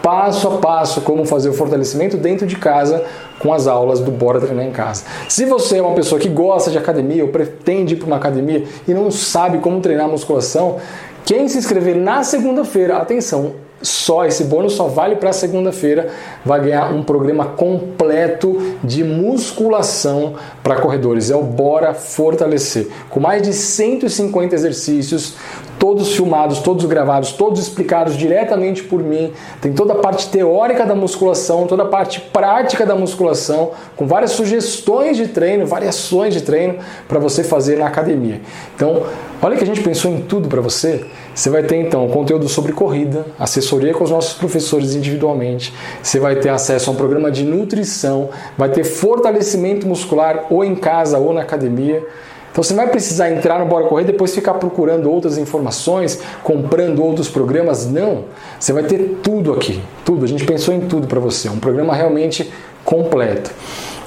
passo 0.02 0.48
a 0.48 0.58
passo 0.58 1.02
como 1.02 1.26
fazer 1.26 1.50
o 1.50 1.54
fortalecimento 1.54 2.18
dentro 2.18 2.46
de 2.46 2.56
casa 2.56 3.04
com 3.40 3.54
as 3.54 3.68
aulas 3.68 4.00
do 4.00 4.12
Bora 4.12 4.40
Treinar 4.40 4.66
em 4.66 4.72
Casa. 4.72 5.04
Se 5.28 5.46
você 5.46 5.78
é 5.78 5.82
uma 5.82 5.96
pessoa 5.96 6.20
que 6.20 6.30
gosta 6.30 6.70
de 6.70 6.78
academia 6.78 7.24
ou 7.24 7.30
pretende 7.30 7.94
ir 7.94 7.98
para 7.98 8.08
uma 8.08 8.18
academia 8.18 8.64
e 8.88 8.94
não 8.94 9.10
sabe 9.12 9.60
como 9.60 9.80
treinar 9.82 10.08
musculação, 10.08 10.78
quem 11.26 11.48
se 11.48 11.58
inscrever 11.58 11.96
na 11.96 12.24
segunda-feira, 12.24 12.98
atenção, 12.98 13.54
só 13.82 14.26
esse 14.26 14.44
bônus 14.44 14.74
só 14.74 14.88
vale 14.88 15.16
para 15.16 15.34
segunda-feira, 15.34 16.10
vai 16.46 16.62
ganhar 16.62 16.94
um 16.94 17.04
programa 17.04 17.46
completo 17.46 18.78
de 18.84 19.04
musculação 19.04 20.36
para 20.62 20.76
corredores. 20.76 21.32
É 21.32 21.36
o 21.36 21.42
Bora 21.42 21.94
Fortalecer, 21.94 22.88
com 23.10 23.20
mais 23.20 23.42
de 23.42 23.54
150 23.54 24.54
exercícios, 24.54 25.36
todos 25.82 26.14
filmados, 26.16 26.60
todos 26.60 26.86
gravados, 26.86 27.32
todos 27.32 27.60
explicados 27.60 28.16
diretamente 28.16 28.84
por 28.84 29.02
mim. 29.02 29.34
Tem 29.60 29.74
toda 29.74 29.94
a 29.94 29.96
parte 29.96 30.30
teórica 30.30 30.86
da 30.86 30.94
musculação, 30.94 31.66
toda 31.66 31.82
a 31.82 31.88
parte 31.88 32.22
prática 32.22 32.86
da 32.86 32.96
musculação, 32.96 33.72
com 33.96 34.06
várias 34.06 34.34
sugestões 34.34 35.18
de 35.18 35.30
treino, 35.30 35.66
variações 35.66 36.36
de 36.36 36.42
treino 36.42 36.76
para 37.08 37.18
você 37.18 37.44
fazer 37.44 37.80
na 37.80 37.88
academia. 37.88 38.42
Então, 38.76 39.02
olha 39.42 39.58
que 39.58 39.64
a 39.64 39.66
gente 39.66 39.82
pensou 39.82 40.12
em 40.12 40.22
tudo 40.22 40.48
para 40.48 40.62
você. 40.62 41.04
Você 41.34 41.50
vai 41.50 41.64
ter 41.64 41.78
então 41.78 42.08
conteúdo 42.10 42.48
sobre 42.48 42.74
corrida, 42.74 43.26
assessoria 43.40 43.92
com 43.92 44.04
os 44.04 44.12
nossos 44.12 44.34
professores 44.34 44.94
individualmente. 44.94 45.74
Você 46.04 46.20
vai 46.20 46.36
ter 46.36 46.50
acesso 46.50 46.92
a 46.92 46.94
um 46.94 46.96
programa 46.96 47.32
de 47.32 47.44
nutrição, 47.44 48.30
vai 48.56 48.70
ter 48.70 48.84
fortalecimento 48.84 49.88
muscular 49.88 50.46
ou 50.52 50.64
em 50.64 50.76
casa 50.76 51.18
ou 51.18 51.34
na 51.34 51.42
academia. 51.42 52.06
Então 52.52 52.64
você 52.64 52.74
vai 52.74 52.88
precisar 52.88 53.32
entrar 53.32 53.60
no 53.60 53.66
Bora 53.66 53.88
Correr 53.88 54.04
depois 54.04 54.36
ficar 54.36 54.56
procurando 54.56 55.10
outras 55.10 55.38
informações, 55.38 56.22
comprando 56.44 57.04
outros 57.04 57.30
programas. 57.30 57.90
Não, 57.90 58.26
você 58.60 58.74
vai 58.74 58.84
ter 58.84 59.20
tudo 59.24 59.54
aqui, 59.54 59.82
tudo. 60.04 60.26
A 60.26 60.28
gente 60.28 60.44
pensou 60.44 60.74
em 60.74 60.82
tudo 60.82 61.08
para 61.08 61.20
você, 61.20 61.48
um 61.50 61.60
programa 61.60 61.96
realmente 61.96 62.52
completo. 62.84 63.52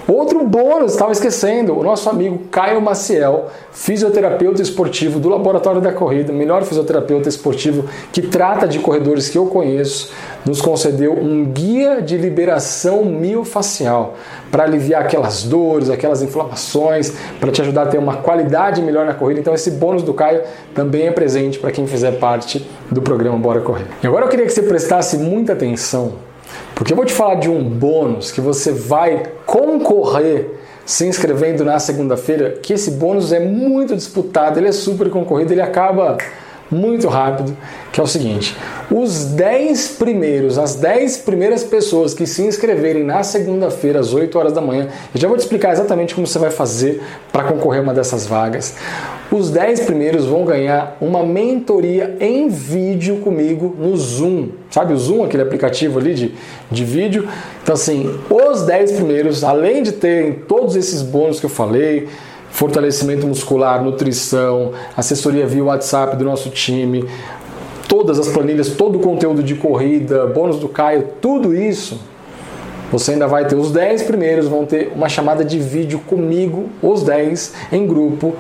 Outro 0.07 0.45
bônus, 0.45 0.93
estava 0.93 1.13
esquecendo, 1.13 1.79
o 1.79 1.83
nosso 1.83 2.11
amigo 2.11 2.41
Caio 2.51 2.81
Maciel, 2.81 3.47
fisioterapeuta 3.73 4.61
esportivo 4.61 5.19
do 5.19 5.31
Laboratório 5.31 5.81
da 5.81 5.93
Corrida, 5.93 6.31
melhor 6.31 6.63
fisioterapeuta 6.63 7.27
esportivo 7.27 7.87
que 8.13 8.21
trata 8.21 8.69
de 8.69 8.79
corredores 8.81 9.31
que 9.31 9.39
eu 9.39 9.47
conheço, 9.47 10.13
nos 10.45 10.61
concedeu 10.61 11.15
um 11.15 11.47
guia 11.47 12.03
de 12.03 12.19
liberação 12.19 13.03
miofacial 13.05 14.15
para 14.51 14.65
aliviar 14.65 15.03
aquelas 15.03 15.43
dores, 15.45 15.89
aquelas 15.89 16.21
inflamações, 16.21 17.15
para 17.41 17.51
te 17.51 17.63
ajudar 17.63 17.85
a 17.85 17.87
ter 17.87 17.99
uma 17.99 18.19
qualidade 18.19 18.83
melhor 18.83 19.07
na 19.07 19.15
corrida. 19.15 19.41
Então 19.41 19.55
esse 19.55 19.71
bônus 19.71 20.03
do 20.03 20.13
Caio 20.13 20.43
também 20.75 21.07
é 21.07 21.13
presente 21.13 21.59
para 21.59 21.73
quem 21.73 21.87
fizer 21.87 22.19
parte 22.19 22.69
do 22.91 23.01
programa 23.01 23.39
Bora 23.39 23.63
Correr. 23.63 23.87
E 24.03 24.07
agora 24.07 24.27
eu 24.27 24.29
queria 24.29 24.45
que 24.45 24.53
você 24.53 24.63
prestasse 24.63 25.17
muita 25.17 25.55
atenção, 25.55 26.13
porque 26.75 26.93
eu 26.93 26.97
vou 26.97 27.05
te 27.05 27.13
falar 27.13 27.37
de 27.37 27.49
um 27.49 27.63
bônus 27.63 28.31
que 28.31 28.41
você 28.41 28.73
vai 28.73 29.23
concorrer 29.47 30.51
se 30.85 31.07
inscrevendo 31.07 31.65
na 31.65 31.79
segunda-feira, 31.79 32.59
que 32.63 32.73
esse 32.73 32.91
bônus 32.91 33.33
é 33.33 33.41
muito 33.41 33.97
disputado, 33.97 34.59
ele 34.59 34.69
é 34.69 34.73
super 34.73 35.09
concorrido, 35.09 35.53
ele 35.53 35.63
acaba 35.63 36.19
muito 36.71 37.09
rápido, 37.09 37.57
que 37.93 38.01
é 38.01 38.03
o 38.03 38.07
seguinte: 38.07 38.57
os 38.91 39.27
10 39.27 39.97
primeiros, 39.99 40.59
as 40.59 40.77
10 40.77 41.19
primeiras 41.19 41.65
pessoas 41.65 42.15
que 42.15 42.27
se 42.27 42.43
inscreverem 42.43 43.05
na 43.05 43.23
segunda-feira 43.23 44.01
às 44.01 44.13
8 44.13 44.39
horas 44.39 44.53
da 44.53 44.61
manhã, 44.61 44.89
eu 45.15 45.21
já 45.21 45.29
vou 45.29 45.37
te 45.37 45.41
explicar 45.41 45.73
exatamente 45.73 46.15
como 46.15 46.27
você 46.27 46.39
vai 46.39 46.51
fazer 46.51 47.03
para 47.33 47.45
concorrer 47.45 47.81
a 47.81 47.83
uma 47.83 47.95
dessas 47.95 48.27
vagas. 48.27 48.75
Os 49.31 49.51
10 49.51 49.81
primeiros 49.81 50.27
vão 50.27 50.45
ganhar 50.45 50.97
uma 51.01 51.25
mentoria 51.25 52.17
em 52.21 52.49
vídeo 52.49 53.17
comigo 53.17 53.75
no 53.79 53.97
Zoom. 53.97 54.51
Sabe 54.71 54.93
o 54.93 54.97
Zoom, 54.97 55.25
aquele 55.25 55.43
aplicativo 55.43 55.99
ali 55.99 56.15
de, 56.15 56.35
de 56.71 56.85
vídeo? 56.85 57.27
Então, 57.63 57.75
assim, 57.75 58.15
os 58.31 58.63
10 58.63 58.93
primeiros, 58.93 59.43
além 59.43 59.83
de 59.83 59.93
terem 59.93 60.35
todos 60.35 60.77
esses 60.77 61.03
bônus 61.03 61.41
que 61.41 61.47
eu 61.47 61.51
falei, 61.51 62.07
fortalecimento 62.55 63.27
muscular, 63.27 63.83
nutrição, 63.83 64.71
assessoria 64.97 65.45
via 65.45 65.65
WhatsApp 65.65 66.17
do 66.17 66.25
nosso 66.25 66.51
time, 66.51 67.05
todas 67.89 68.17
as 68.17 68.29
planilhas, 68.29 68.69
todo 68.69 68.97
o 68.97 69.01
conteúdo 69.01 69.43
de 69.43 69.57
corrida, 69.57 70.25
bônus 70.29 70.61
do 70.61 70.69
Caio, 70.69 71.09
tudo 71.21 71.53
isso. 71.53 72.01
Você 72.93 73.11
ainda 73.11 73.27
vai 73.27 73.45
ter 73.45 73.57
os 73.57 73.73
10 73.73 74.05
primeiros, 74.05 74.47
vão 74.47 74.65
ter 74.65 74.93
uma 74.95 75.09
chamada 75.09 75.45
de 75.45 75.59
vídeo 75.59 75.99
comigo, 76.07 76.69
os 76.81 77.03
10 77.03 77.55
em 77.73 77.85
grupo, 77.89 78.37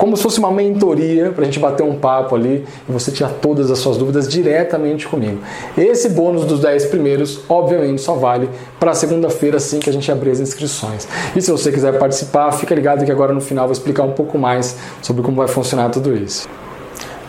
como 0.00 0.16
se 0.16 0.22
fosse 0.22 0.38
uma 0.38 0.50
mentoria 0.50 1.30
para 1.30 1.42
a 1.42 1.44
gente 1.44 1.58
bater 1.58 1.82
um 1.82 1.94
papo 1.94 2.34
ali 2.34 2.64
e 2.88 2.90
você 2.90 3.12
tirar 3.12 3.32
todas 3.32 3.70
as 3.70 3.78
suas 3.80 3.98
dúvidas 3.98 4.26
diretamente 4.26 5.06
comigo. 5.06 5.40
Esse 5.76 6.08
bônus 6.08 6.46
dos 6.46 6.60
10 6.60 6.86
primeiros, 6.86 7.40
obviamente, 7.46 8.00
só 8.00 8.14
vale 8.14 8.48
para 8.78 8.94
segunda-feira, 8.94 9.58
assim 9.58 9.78
que 9.78 9.90
a 9.90 9.92
gente 9.92 10.10
abrir 10.10 10.30
as 10.30 10.40
inscrições. 10.40 11.06
E 11.36 11.42
se 11.42 11.50
você 11.50 11.70
quiser 11.70 11.98
participar, 11.98 12.50
fica 12.52 12.74
ligado 12.74 13.04
que 13.04 13.12
agora 13.12 13.34
no 13.34 13.42
final 13.42 13.64
eu 13.64 13.68
vou 13.68 13.72
explicar 13.74 14.04
um 14.04 14.12
pouco 14.12 14.38
mais 14.38 14.74
sobre 15.02 15.22
como 15.22 15.36
vai 15.36 15.48
funcionar 15.48 15.90
tudo 15.90 16.16
isso. 16.16 16.48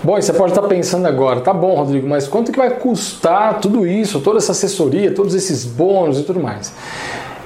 Bom, 0.02 0.16
você 0.16 0.32
pode 0.32 0.52
estar 0.52 0.66
pensando 0.66 1.06
agora, 1.08 1.42
tá 1.42 1.54
bom, 1.54 1.76
Rodrigo, 1.76 2.08
mas 2.08 2.26
quanto 2.26 2.54
que 2.54 2.58
vai 2.58 2.70
custar 2.70 3.60
tudo 3.60 3.86
isso, 3.86 4.22
toda 4.22 4.38
essa 4.38 4.54
assessoria, 4.54 5.14
todos 5.14 5.36
esses 5.36 5.66
bônus 5.66 6.20
e 6.20 6.24
tudo 6.24 6.40
mais? 6.40 6.72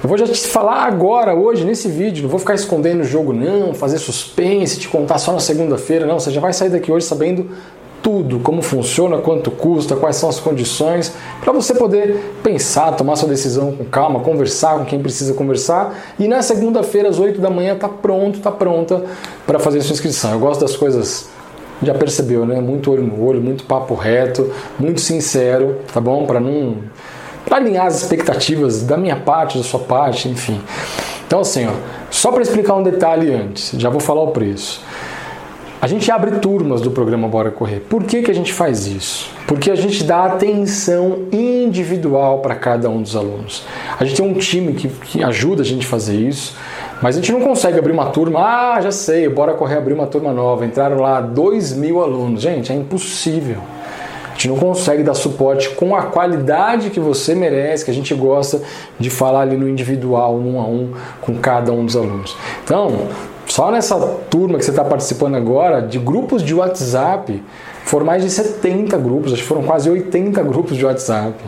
Eu 0.02 0.08
vou 0.08 0.18
já 0.18 0.26
te 0.26 0.46
falar 0.46 0.84
agora, 0.84 1.34
hoje, 1.34 1.64
nesse 1.64 1.88
vídeo. 1.88 2.22
Não 2.22 2.28
vou 2.28 2.38
ficar 2.38 2.54
escondendo 2.54 3.00
o 3.00 3.04
jogo, 3.04 3.32
não, 3.32 3.72
fazer 3.72 3.98
suspense, 3.98 4.78
te 4.78 4.88
contar 4.88 5.18
só 5.18 5.32
na 5.32 5.40
segunda-feira, 5.40 6.06
não. 6.06 6.20
Você 6.20 6.30
já 6.30 6.40
vai 6.40 6.52
sair 6.52 6.68
daqui 6.68 6.92
hoje 6.92 7.06
sabendo 7.06 7.50
tudo, 8.02 8.38
como 8.38 8.62
funciona, 8.62 9.18
quanto 9.18 9.50
custa, 9.50 9.96
quais 9.96 10.16
são 10.16 10.28
as 10.28 10.38
condições, 10.38 11.12
para 11.40 11.52
você 11.52 11.74
poder 11.74 12.36
pensar, 12.40 12.92
tomar 12.92 13.16
sua 13.16 13.28
decisão 13.28 13.72
com 13.72 13.84
calma, 13.84 14.20
conversar 14.20 14.78
com 14.78 14.84
quem 14.84 15.00
precisa 15.00 15.34
conversar. 15.34 15.92
E 16.18 16.28
na 16.28 16.40
segunda-feira, 16.42 17.08
às 17.08 17.18
8 17.18 17.40
da 17.40 17.50
manhã, 17.50 17.74
tá 17.74 17.88
pronto, 17.88 18.38
tá 18.38 18.52
pronta 18.52 19.02
para 19.46 19.58
fazer 19.58 19.80
sua 19.80 19.94
inscrição. 19.94 20.30
Eu 20.30 20.38
gosto 20.38 20.60
das 20.60 20.76
coisas 20.76 21.28
já 21.82 21.94
percebeu, 21.94 22.46
né? 22.46 22.60
Muito 22.60 22.92
olho 22.92 23.02
no 23.02 23.24
olho, 23.24 23.40
muito 23.40 23.64
papo 23.64 23.94
reto, 23.94 24.52
muito 24.78 25.00
sincero, 25.00 25.78
tá 25.92 26.00
bom? 26.00 26.26
Para 26.26 26.38
não 26.38 26.76
alinhar 27.50 27.86
as 27.86 28.02
expectativas 28.02 28.82
da 28.82 28.96
minha 28.96 29.16
parte, 29.16 29.58
da 29.58 29.64
sua 29.64 29.80
parte, 29.80 30.28
enfim. 30.28 30.60
Então, 31.26 31.40
assim, 31.40 31.66
ó, 31.66 31.72
só 32.10 32.30
para 32.30 32.42
explicar 32.42 32.74
um 32.74 32.82
detalhe 32.82 33.32
antes, 33.32 33.72
já 33.78 33.90
vou 33.90 34.00
falar 34.00 34.22
o 34.22 34.28
preço. 34.28 34.82
A 35.80 35.86
gente 35.86 36.10
abre 36.10 36.38
turmas 36.38 36.80
do 36.80 36.90
programa 36.90 37.28
Bora 37.28 37.50
Correr. 37.50 37.80
Por 37.80 38.02
que, 38.04 38.22
que 38.22 38.30
a 38.30 38.34
gente 38.34 38.52
faz 38.52 38.86
isso? 38.86 39.30
Porque 39.46 39.70
a 39.70 39.74
gente 39.74 40.02
dá 40.02 40.24
atenção 40.24 41.26
individual 41.30 42.38
para 42.38 42.54
cada 42.54 42.88
um 42.88 43.02
dos 43.02 43.14
alunos. 43.14 43.62
A 44.00 44.04
gente 44.04 44.16
tem 44.16 44.26
um 44.26 44.34
time 44.34 44.72
que, 44.72 44.88
que 44.88 45.22
ajuda 45.22 45.62
a 45.62 45.64
gente 45.64 45.86
a 45.86 45.88
fazer 45.88 46.16
isso, 46.16 46.56
mas 47.02 47.16
a 47.16 47.20
gente 47.20 47.30
não 47.30 47.42
consegue 47.42 47.78
abrir 47.78 47.92
uma 47.92 48.06
turma. 48.06 48.40
Ah, 48.40 48.80
já 48.80 48.90
sei, 48.90 49.28
Bora 49.28 49.52
Correr 49.52 49.76
abrir 49.76 49.92
uma 49.92 50.06
turma 50.06 50.32
nova. 50.32 50.64
Entraram 50.64 50.98
lá 50.98 51.20
2 51.20 51.74
mil 51.74 52.02
alunos. 52.02 52.40
Gente, 52.40 52.72
é 52.72 52.74
impossível. 52.74 53.58
A 54.36 54.38
gente 54.38 54.48
não 54.48 54.56
consegue 54.58 55.02
dar 55.02 55.14
suporte 55.14 55.70
com 55.70 55.96
a 55.96 56.02
qualidade 56.02 56.90
que 56.90 57.00
você 57.00 57.34
merece, 57.34 57.86
que 57.86 57.90
a 57.90 57.94
gente 57.94 58.14
gosta 58.14 58.60
de 59.00 59.08
falar 59.08 59.40
ali 59.40 59.56
no 59.56 59.66
individual, 59.66 60.36
um 60.36 60.60
a 60.60 60.66
um, 60.66 60.92
com 61.22 61.38
cada 61.38 61.72
um 61.72 61.86
dos 61.86 61.96
alunos. 61.96 62.36
Então, 62.62 63.08
só 63.46 63.70
nessa 63.70 63.96
turma 64.28 64.58
que 64.58 64.64
você 64.66 64.72
está 64.72 64.84
participando 64.84 65.36
agora, 65.36 65.80
de 65.80 65.98
grupos 65.98 66.42
de 66.42 66.54
WhatsApp, 66.54 67.42
foram 67.84 68.04
mais 68.04 68.22
de 68.22 68.28
70 68.28 68.98
grupos, 68.98 69.32
acho 69.32 69.40
que 69.40 69.48
foram 69.48 69.62
quase 69.62 69.88
80 69.88 70.42
grupos 70.42 70.76
de 70.76 70.84
WhatsApp. 70.84 71.42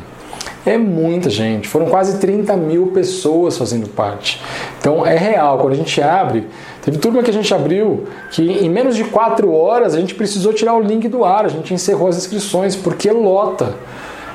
É 0.65 0.79
muita 0.79 1.29
gente, 1.29 1.69
foram 1.69 1.87
quase 1.87 2.19
30 2.19 2.57
mil 2.57 2.87
pessoas 2.87 3.59
fazendo 3.59 3.87
parte. 3.91 4.41
Então 4.81 5.05
é 5.05 5.17
real, 5.17 5.59
quando 5.59 5.75
a 5.75 5.77
gente 5.77 6.01
abre, 6.01 6.47
teve 6.83 6.99
turma 6.99 7.23
que 7.23 7.31
a 7.31 7.33
gente 7.33 7.53
abriu 7.53 8.05
que 8.31 8.43
em 8.43 8.69
menos 8.69 8.97
de 8.97 9.05
4 9.05 9.53
horas 9.53 9.95
a 9.95 10.01
gente 10.01 10.15
precisou 10.15 10.53
tirar 10.53 10.75
o 10.75 10.81
link 10.81 11.09
do 11.09 11.25
ar, 11.25 11.45
a 11.45 11.49
gente 11.49 11.73
encerrou 11.73 12.09
as 12.09 12.17
inscrições 12.17 12.77
porque 12.77 13.11
lota. 13.11 13.75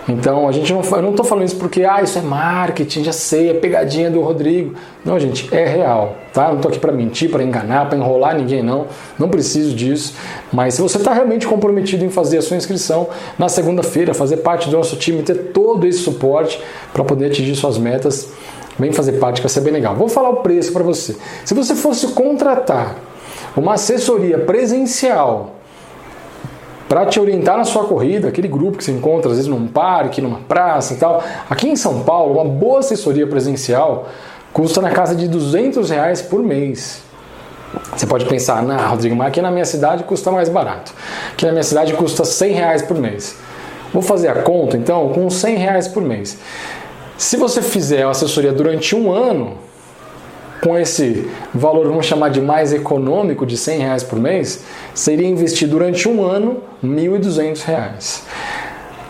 Então, 0.08 0.50
a 0.50 0.52
gente 0.52 0.72
não, 0.74 0.82
eu 0.82 1.02
não 1.02 1.12
estou 1.12 1.26
falando 1.26 1.46
isso 1.46 1.56
porque 1.56 1.86
ah, 1.86 2.02
isso 2.02 2.20
é 2.20 2.22
marketing, 2.22 3.06
já 3.06 3.14
sei, 3.14 3.50
é 3.50 3.54
pegadinha 3.54 4.12
do 4.12 4.20
Rodrigo. 4.20 4.76
Não, 5.06 5.18
gente, 5.18 5.54
é 5.56 5.66
real, 5.66 6.18
tá? 6.34 6.50
Não 6.50 6.58
estou 6.58 6.70
aqui 6.70 6.80
para 6.80 6.92
mentir, 6.92 7.32
para 7.32 7.42
enganar, 7.42 7.88
para 7.88 7.98
enrolar 7.98 8.36
ninguém, 8.36 8.62
não. 8.62 8.88
Não 9.18 9.30
preciso 9.30 9.74
disso. 9.74 10.14
Mas 10.52 10.74
se 10.74 10.82
você 10.82 10.98
está 10.98 11.14
realmente 11.14 11.48
comprometido 11.48 12.04
em 12.04 12.10
fazer 12.10 12.40
a 12.40 12.42
sua 12.42 12.58
inscrição 12.58 13.08
na 13.40 13.48
segunda-feira, 13.48 14.14
fazer 14.14 14.38
parte 14.38 14.70
do 14.70 14.76
nosso 14.76 14.98
time, 14.98 15.24
ter 15.24 15.36
todo 15.54 15.88
esse 15.88 16.00
suporte 16.00 16.62
para 16.92 17.04
poder 17.06 17.28
atingir 17.28 17.56
suas 17.56 17.78
metas, 17.78 18.34
vem 18.78 18.92
fazer 18.92 19.14
parte, 19.14 19.38
que 19.38 19.48
vai 19.48 19.50
ser 19.50 19.62
bem 19.62 19.74
legal. 19.74 19.96
Vou 19.96 20.08
falar 20.08 20.30
o 20.30 20.38
preço 20.38 20.72
para 20.72 20.84
você. 20.84 21.16
Se 21.46 21.54
você 21.54 21.76
fosse 21.76 22.08
contratar 22.10 22.96
uma 23.56 23.74
assessoria 23.74 24.40
presencial 24.40 25.56
para 26.90 27.06
te 27.06 27.20
orientar 27.20 27.58
na 27.58 27.64
sua 27.64 27.86
corrida, 27.86 28.28
aquele 28.28 28.48
grupo 28.48 28.78
que 28.78 28.84
você 28.84 28.92
encontra 28.92 29.32
às 29.32 29.38
vezes 29.38 29.50
num 29.50 29.68
parque, 29.68 30.22
numa 30.22 30.40
praça 30.40 30.94
e 30.94 30.98
tal. 30.98 31.24
Aqui 31.50 31.68
em 31.68 31.76
São 31.76 32.04
Paulo, 32.04 32.34
uma 32.34 32.46
boa 32.46 32.80
assessoria 32.80 33.26
presencial 33.26 34.08
custa 34.52 34.82
na 34.82 34.92
casa 34.92 35.16
de 35.16 35.28
200 35.28 35.90
reais 35.90 36.22
por 36.22 36.44
mês. 36.44 37.02
Você 37.96 38.06
pode 38.06 38.26
pensar, 38.26 38.62
na 38.62 38.86
Rodrigo, 38.88 39.16
mas 39.16 39.30
aqui 39.30 39.42
na 39.42 39.50
minha 39.50 39.66
cidade 39.66 40.04
custa 40.04 40.30
mais 40.32 40.50
barato. 40.50 40.94
Aqui 41.32 41.46
na 41.46 41.52
minha 41.52 41.64
cidade 41.64 41.94
custa 41.94 42.24
100 42.24 42.54
reais 42.54 42.82
por 42.84 42.98
mês. 42.98 43.36
Vou 43.92 44.02
fazer 44.02 44.28
a 44.28 44.42
conta 44.44 44.78
então 44.78 45.10
com 45.10 45.30
100 45.30 45.56
reais 45.56 45.88
por 45.88 46.04
mês. 46.04 46.38
Se 47.24 47.38
você 47.38 47.62
fizer 47.62 48.04
a 48.04 48.10
assessoria 48.10 48.52
durante 48.52 48.94
um 48.94 49.10
ano, 49.10 49.54
com 50.62 50.78
esse 50.78 51.26
valor, 51.54 51.88
vamos 51.88 52.06
chamar 52.06 52.28
de 52.28 52.42
mais 52.42 52.74
econômico, 52.74 53.46
de 53.46 53.56
100 53.56 53.80
reais 53.80 54.04
por 54.04 54.20
mês, 54.20 54.66
seria 54.94 55.26
investir 55.26 55.70
durante 55.70 56.10
um 56.10 56.22
ano 56.22 56.58
R$ 56.84 56.90
1.200. 56.90 58.24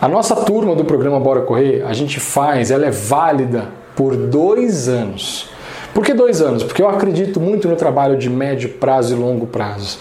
A 0.00 0.06
nossa 0.06 0.36
turma 0.36 0.76
do 0.76 0.84
programa 0.84 1.18
Bora 1.18 1.40
Correr, 1.40 1.84
a 1.84 1.92
gente 1.92 2.20
faz, 2.20 2.70
ela 2.70 2.86
é 2.86 2.90
válida 2.90 3.70
por 3.96 4.16
dois 4.16 4.88
anos. 4.88 5.50
Por 5.92 6.04
que 6.04 6.14
dois 6.14 6.40
anos? 6.40 6.62
Porque 6.62 6.82
eu 6.82 6.88
acredito 6.88 7.40
muito 7.40 7.66
no 7.66 7.74
trabalho 7.74 8.16
de 8.16 8.30
médio 8.30 8.68
prazo 8.74 9.12
e 9.12 9.18
longo 9.18 9.48
prazo. 9.48 9.98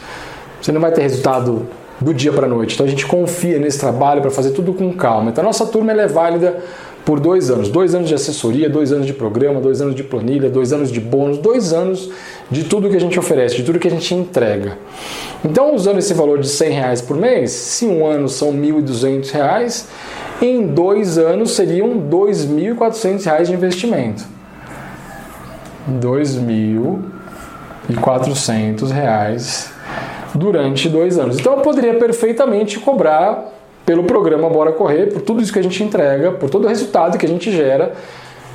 Você 0.61 0.71
não 0.71 0.79
vai 0.79 0.91
ter 0.91 1.01
resultado 1.01 1.67
do 1.99 2.13
dia 2.13 2.31
para 2.31 2.45
a 2.45 2.49
noite. 2.49 2.75
Então 2.75 2.85
a 2.85 2.89
gente 2.89 3.05
confia 3.05 3.57
nesse 3.57 3.79
trabalho 3.79 4.21
para 4.21 4.29
fazer 4.29 4.51
tudo 4.51 4.73
com 4.73 4.93
calma. 4.93 5.31
Então 5.31 5.43
a 5.43 5.47
nossa 5.47 5.65
turma 5.65 5.91
é 5.93 6.07
válida 6.07 6.61
por 7.05 7.19
dois 7.19 7.49
anos. 7.49 7.69
Dois 7.69 7.93
anos 7.93 8.07
de 8.07 8.15
assessoria, 8.15 8.69
dois 8.69 8.91
anos 8.91 9.05
de 9.05 9.13
programa, 9.13 9.59
dois 9.59 9.81
anos 9.81 9.95
de 9.95 10.03
planilha, 10.03 10.49
dois 10.49 10.73
anos 10.73 10.91
de 10.91 10.99
bônus, 10.99 11.37
dois 11.37 11.73
anos 11.73 12.09
de 12.49 12.63
tudo 12.63 12.89
que 12.89 12.95
a 12.95 12.99
gente 12.99 13.19
oferece, 13.19 13.57
de 13.57 13.63
tudo 13.63 13.79
que 13.79 13.87
a 13.87 13.91
gente 13.91 14.13
entrega. 14.13 14.77
Então, 15.43 15.75
usando 15.75 15.99
esse 15.99 16.13
valor 16.13 16.39
de 16.39 16.47
100 16.47 16.71
reais 16.71 17.01
por 17.01 17.17
mês, 17.17 17.51
se 17.51 17.85
um 17.85 18.05
ano 18.05 18.29
são 18.29 18.53
1.200 18.53 19.31
reais, 19.31 19.89
em 20.41 20.67
dois 20.67 21.17
anos 21.17 21.51
seriam 21.51 21.99
2.400 22.09 23.25
reais 23.25 23.47
de 23.47 23.53
investimento. 23.53 24.23
2.400 25.99 28.89
reais 28.89 29.71
durante 30.33 30.89
dois 30.89 31.19
anos. 31.19 31.37
Então, 31.39 31.57
eu 31.57 31.59
poderia 31.59 31.95
perfeitamente 31.95 32.79
cobrar 32.79 33.52
pelo 33.85 34.03
programa 34.03 34.49
Bora 34.49 34.71
Correr, 34.71 35.07
por 35.07 35.21
tudo 35.21 35.41
isso 35.41 35.51
que 35.51 35.59
a 35.59 35.63
gente 35.63 35.83
entrega, 35.83 36.31
por 36.31 36.49
todo 36.49 36.65
o 36.65 36.67
resultado 36.67 37.17
que 37.17 37.25
a 37.25 37.29
gente 37.29 37.51
gera, 37.51 37.93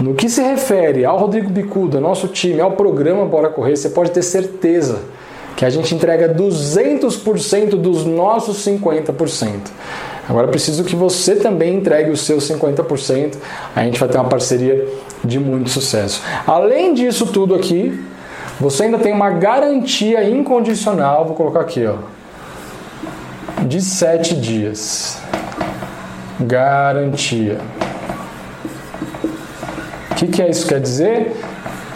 No 0.00 0.14
que 0.14 0.28
se 0.28 0.42
refere 0.42 1.04
ao 1.04 1.16
Rodrigo 1.16 1.48
Bicuda, 1.48 2.00
nosso 2.00 2.26
time, 2.26 2.60
ao 2.60 2.72
programa 2.72 3.24
Bora 3.24 3.48
Correr, 3.48 3.76
você 3.76 3.90
pode 3.90 4.10
ter 4.10 4.22
certeza 4.22 4.98
que 5.56 5.64
a 5.64 5.70
gente 5.70 5.94
entrega 5.94 6.34
200% 6.34 7.76
dos 7.76 8.04
nossos 8.04 8.56
50%. 8.66 9.70
Agora 10.28 10.48
preciso 10.48 10.82
que 10.82 10.96
você 10.96 11.36
também 11.36 11.76
entregue 11.76 12.10
os 12.10 12.22
seus 12.22 12.50
50%. 12.50 13.36
A 13.76 13.84
gente 13.84 14.00
vai 14.00 14.08
ter 14.08 14.18
uma 14.18 14.28
parceria 14.28 14.88
de 15.22 15.38
muito 15.38 15.70
sucesso. 15.70 16.20
Além 16.48 16.94
disso 16.94 17.26
tudo 17.26 17.54
aqui, 17.54 17.96
você 18.60 18.84
ainda 18.84 18.98
tem 18.98 19.12
uma 19.12 19.30
garantia 19.30 20.28
incondicional, 20.28 21.24
vou 21.24 21.34
colocar 21.34 21.60
aqui, 21.60 21.84
ó, 21.86 21.96
de 23.64 23.80
7 23.80 24.34
dias. 24.36 25.18
Garantia. 26.40 27.58
O 30.10 30.14
que, 30.14 30.26
que 30.26 30.42
é 30.42 30.50
isso 30.50 30.66
quer 30.66 30.80
dizer? 30.80 31.32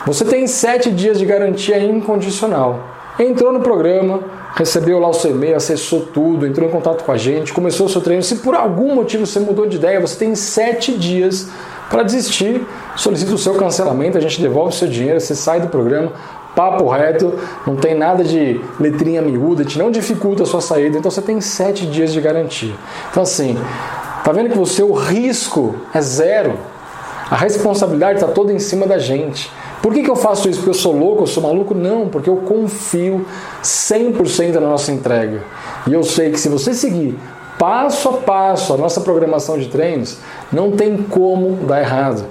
Você 0.06 0.24
tem 0.24 0.46
7 0.46 0.90
dias 0.92 1.18
de 1.18 1.26
garantia 1.26 1.78
incondicional. 1.78 2.80
Entrou 3.18 3.52
no 3.52 3.60
programa, 3.60 4.20
recebeu 4.56 4.98
lá 4.98 5.08
o 5.08 5.12
seu 5.12 5.32
e-mail, 5.32 5.56
acessou 5.56 6.06
tudo, 6.06 6.46
entrou 6.46 6.68
em 6.68 6.70
contato 6.70 7.04
com 7.04 7.12
a 7.12 7.16
gente, 7.16 7.52
começou 7.52 7.86
o 7.86 7.88
seu 7.88 8.00
treino. 8.00 8.22
Se 8.22 8.36
por 8.36 8.54
algum 8.54 8.94
motivo 8.94 9.26
você 9.26 9.40
mudou 9.40 9.66
de 9.66 9.76
ideia, 9.76 10.00
você 10.00 10.16
tem 10.16 10.34
7 10.34 10.92
dias 10.96 11.48
para 11.90 12.02
desistir, 12.02 12.66
solicita 12.96 13.34
o 13.34 13.38
seu 13.38 13.54
cancelamento, 13.54 14.18
a 14.18 14.20
gente 14.20 14.40
devolve 14.40 14.74
o 14.74 14.76
seu 14.76 14.88
dinheiro, 14.88 15.20
você 15.20 15.34
sai 15.34 15.60
do 15.60 15.68
programa, 15.68 16.12
papo 16.56 16.88
reto, 16.88 17.34
não 17.66 17.76
tem 17.76 17.94
nada 17.94 18.24
de 18.24 18.58
letrinha 18.80 19.20
miúda, 19.20 19.62
te 19.62 19.78
não 19.78 19.90
dificulta 19.90 20.42
a 20.42 20.46
sua 20.46 20.62
saída, 20.62 20.98
então 20.98 21.10
você 21.10 21.20
tem 21.20 21.38
sete 21.40 21.86
dias 21.86 22.12
de 22.12 22.20
garantia. 22.20 22.74
Então 23.10 23.22
assim, 23.22 23.58
tá 24.24 24.32
vendo 24.32 24.48
que 24.48 24.82
o 24.82 24.92
risco 24.94 25.76
é 25.92 26.00
zero, 26.00 26.54
a 27.30 27.36
responsabilidade 27.36 28.20
está 28.20 28.32
toda 28.32 28.52
em 28.52 28.58
cima 28.58 28.86
da 28.86 28.98
gente. 28.98 29.52
Por 29.82 29.92
que, 29.92 30.02
que 30.02 30.10
eu 30.10 30.16
faço 30.16 30.48
isso? 30.48 30.60
Porque 30.60 30.70
eu 30.70 30.74
sou 30.74 30.96
louco, 30.96 31.24
eu 31.24 31.26
sou 31.26 31.42
maluco? 31.42 31.74
Não, 31.74 32.08
porque 32.08 32.30
eu 32.30 32.38
confio 32.38 33.26
100% 33.62 34.54
na 34.54 34.60
nossa 34.60 34.90
entrega. 34.90 35.44
E 35.86 35.92
eu 35.92 36.02
sei 36.02 36.30
que 36.30 36.40
se 36.40 36.48
você 36.48 36.72
seguir 36.72 37.18
passo 37.58 38.08
a 38.08 38.12
passo 38.14 38.74
a 38.74 38.76
nossa 38.76 39.00
programação 39.00 39.58
de 39.58 39.68
treinos, 39.68 40.18
não 40.52 40.72
tem 40.72 40.96
como 40.96 41.66
dar 41.66 41.80
errado. 41.80 42.24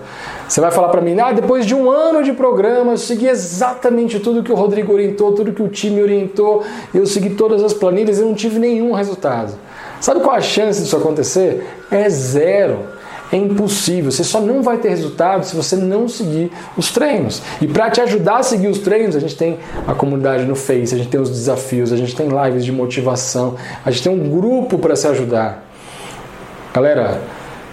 Você 0.47 0.61
vai 0.61 0.71
falar 0.71 0.89
para 0.89 1.01
mim, 1.01 1.19
ah, 1.19 1.31
depois 1.31 1.65
de 1.65 1.73
um 1.73 1.89
ano 1.89 2.23
de 2.23 2.31
programa, 2.33 2.93
eu 2.93 2.97
segui 2.97 3.27
exatamente 3.27 4.19
tudo 4.19 4.43
que 4.43 4.51
o 4.51 4.55
Rodrigo 4.55 4.93
orientou, 4.93 5.33
tudo 5.33 5.51
que 5.51 5.63
o 5.63 5.67
time 5.67 6.01
orientou, 6.01 6.63
eu 6.93 7.05
segui 7.05 7.31
todas 7.31 7.63
as 7.63 7.73
planilhas 7.73 8.19
e 8.19 8.21
não 8.21 8.33
tive 8.33 8.59
nenhum 8.59 8.93
resultado. 8.93 9.53
Sabe 9.99 10.19
qual 10.19 10.35
a 10.35 10.41
chance 10.41 10.81
disso 10.81 10.95
acontecer? 10.95 11.65
É 11.89 12.07
zero. 12.09 12.95
É 13.31 13.37
impossível. 13.37 14.11
Você 14.11 14.23
só 14.23 14.39
não 14.39 14.61
vai 14.61 14.77
ter 14.77 14.89
resultado 14.89 15.43
se 15.43 15.55
você 15.55 15.75
não 15.75 16.07
seguir 16.07 16.51
os 16.77 16.91
treinos. 16.91 17.41
E 17.59 17.67
para 17.67 17.89
te 17.89 17.99
ajudar 18.01 18.37
a 18.37 18.43
seguir 18.43 18.67
os 18.67 18.77
treinos, 18.79 19.15
a 19.15 19.19
gente 19.19 19.35
tem 19.35 19.57
a 19.87 19.95
comunidade 19.95 20.45
no 20.45 20.55
Face, 20.55 20.93
a 20.93 20.97
gente 20.97 21.09
tem 21.09 21.19
os 21.19 21.29
desafios, 21.31 21.91
a 21.91 21.97
gente 21.97 22.15
tem 22.15 22.27
lives 22.27 22.63
de 22.63 22.71
motivação, 22.71 23.55
a 23.83 23.89
gente 23.89 24.03
tem 24.03 24.11
um 24.11 24.29
grupo 24.29 24.77
para 24.77 24.95
se 24.95 25.07
ajudar. 25.07 25.65
Galera, 26.71 27.21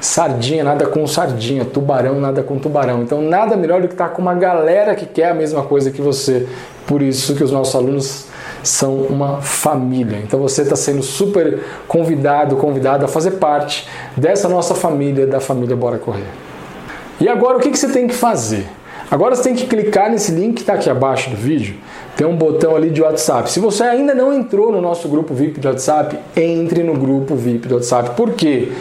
Sardinha 0.02 0.64
nada 0.64 0.86
com 0.86 1.06
sardinha, 1.06 1.64
tubarão 1.64 2.18
nada 2.18 2.42
com 2.42 2.58
tubarão. 2.58 3.02
Então 3.02 3.22
nada 3.22 3.56
melhor 3.56 3.80
do 3.80 3.86
que 3.86 3.94
estar 3.94 4.08
com 4.08 4.20
uma 4.20 4.34
galera 4.34 4.96
que 4.96 5.06
quer 5.06 5.30
a 5.30 5.34
mesma 5.34 5.62
coisa 5.62 5.92
que 5.92 6.02
você. 6.02 6.48
Por 6.88 7.00
isso 7.00 7.36
que 7.36 7.44
os 7.44 7.52
nossos 7.52 7.72
alunos 7.76 8.26
são 8.64 8.96
uma 8.96 9.40
família. 9.40 10.18
Então 10.18 10.40
você 10.40 10.62
está 10.62 10.74
sendo 10.74 11.04
super 11.04 11.60
convidado, 11.86 12.56
convidada 12.56 13.04
a 13.04 13.08
fazer 13.08 13.32
parte 13.32 13.88
dessa 14.16 14.48
nossa 14.48 14.74
família, 14.74 15.24
da 15.24 15.38
família 15.38 15.76
Bora 15.76 15.98
Correr. 15.98 16.26
E 17.20 17.28
agora 17.28 17.58
o 17.58 17.60
que, 17.60 17.70
que 17.70 17.78
você 17.78 17.86
tem 17.86 18.08
que 18.08 18.14
fazer? 18.14 18.66
Agora 19.08 19.36
você 19.36 19.44
tem 19.44 19.54
que 19.54 19.66
clicar 19.66 20.10
nesse 20.10 20.32
link 20.32 20.54
que 20.54 20.60
está 20.62 20.72
aqui 20.74 20.90
abaixo 20.90 21.30
do 21.30 21.36
vídeo. 21.36 21.76
Tem 22.16 22.26
um 22.26 22.34
botão 22.34 22.74
ali 22.74 22.90
de 22.90 23.00
WhatsApp. 23.00 23.52
Se 23.52 23.60
você 23.60 23.84
ainda 23.84 24.16
não 24.16 24.32
entrou 24.32 24.72
no 24.72 24.80
nosso 24.80 25.08
grupo 25.08 25.32
VIP 25.32 25.60
de 25.60 25.68
WhatsApp, 25.68 26.18
entre 26.36 26.82
no 26.82 26.94
grupo 26.94 27.36
VIP 27.36 27.68
do 27.68 27.76
WhatsApp. 27.76 28.16
Por 28.16 28.32
quê? 28.32 28.72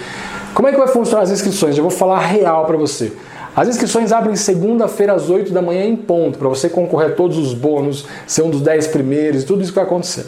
Como 0.53 0.67
é 0.67 0.71
que 0.71 0.77
vai 0.77 0.87
funcionar 0.87 1.23
as 1.23 1.31
inscrições? 1.31 1.77
Eu 1.77 1.83
vou 1.83 1.91
falar 1.91 2.19
real 2.19 2.65
para 2.65 2.77
você. 2.77 3.13
As 3.55 3.67
inscrições 3.67 4.11
abrem 4.11 4.35
segunda-feira 4.35 5.13
às 5.13 5.29
8 5.29 5.51
da 5.51 5.61
manhã 5.61 5.85
em 5.85 5.95
ponto, 5.95 6.37
para 6.37 6.47
você 6.47 6.69
concorrer 6.69 7.11
a 7.11 7.15
todos 7.15 7.37
os 7.37 7.53
bônus, 7.53 8.05
ser 8.25 8.43
um 8.43 8.49
dos 8.49 8.61
10 8.61 8.87
primeiros, 8.87 9.43
tudo 9.43 9.61
isso 9.61 9.71
que 9.71 9.75
vai 9.75 9.85
acontecer. 9.85 10.25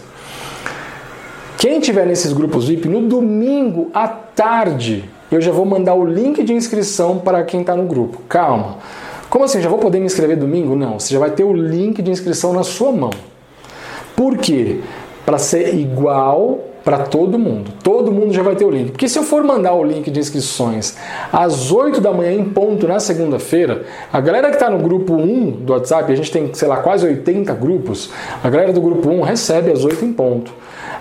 Quem 1.57 1.79
tiver 1.79 2.05
nesses 2.05 2.33
grupos 2.33 2.67
VIP, 2.67 2.89
no 2.89 3.07
domingo 3.07 3.89
à 3.93 4.07
tarde, 4.07 5.09
eu 5.31 5.39
já 5.39 5.51
vou 5.51 5.65
mandar 5.65 5.93
o 5.93 6.05
link 6.05 6.43
de 6.43 6.53
inscrição 6.53 7.19
para 7.19 7.43
quem 7.43 7.61
está 7.61 7.75
no 7.75 7.85
grupo. 7.85 8.21
Calma. 8.27 8.79
Como 9.29 9.45
assim? 9.45 9.61
Já 9.61 9.69
vou 9.69 9.79
poder 9.79 9.99
me 9.99 10.05
inscrever 10.05 10.35
domingo? 10.35 10.75
Não. 10.75 10.99
Você 10.99 11.13
já 11.13 11.19
vai 11.19 11.31
ter 11.31 11.43
o 11.43 11.53
link 11.53 12.01
de 12.01 12.11
inscrição 12.11 12.51
na 12.51 12.63
sua 12.63 12.91
mão. 12.91 13.11
Por 14.15 14.37
quê? 14.37 14.81
Para 15.25 15.37
ser 15.37 15.73
igual 15.73 16.59
para 16.83 16.99
todo 16.99 17.39
mundo. 17.39 17.71
Todo 17.81 18.11
mundo 18.11 18.33
já 18.33 18.43
vai 18.43 18.55
ter 18.55 18.65
o 18.65 18.69
link. 18.69 18.91
Porque 18.91 19.07
se 19.07 19.17
eu 19.17 19.23
for 19.23 19.43
mandar 19.43 19.73
o 19.73 19.83
link 19.83 20.11
de 20.11 20.19
inscrições 20.19 20.95
às 21.31 21.71
8 21.71 22.01
da 22.01 22.11
manhã 22.11 22.33
em 22.33 22.45
ponto 22.45 22.87
na 22.87 22.99
segunda-feira, 22.99 23.83
a 24.11 24.19
galera 24.19 24.49
que 24.49 24.55
está 24.55 24.69
no 24.69 24.79
grupo 24.79 25.13
1 25.13 25.51
do 25.51 25.73
WhatsApp, 25.73 26.11
a 26.11 26.15
gente 26.15 26.31
tem, 26.31 26.53
sei 26.53 26.67
lá, 26.67 26.77
quase 26.77 27.05
80 27.05 27.53
grupos, 27.53 28.11
a 28.43 28.49
galera 28.49 28.73
do 28.73 28.81
grupo 28.81 29.09
1 29.09 29.21
recebe 29.21 29.71
às 29.71 29.85
8 29.85 30.03
em 30.03 30.13
ponto. 30.13 30.51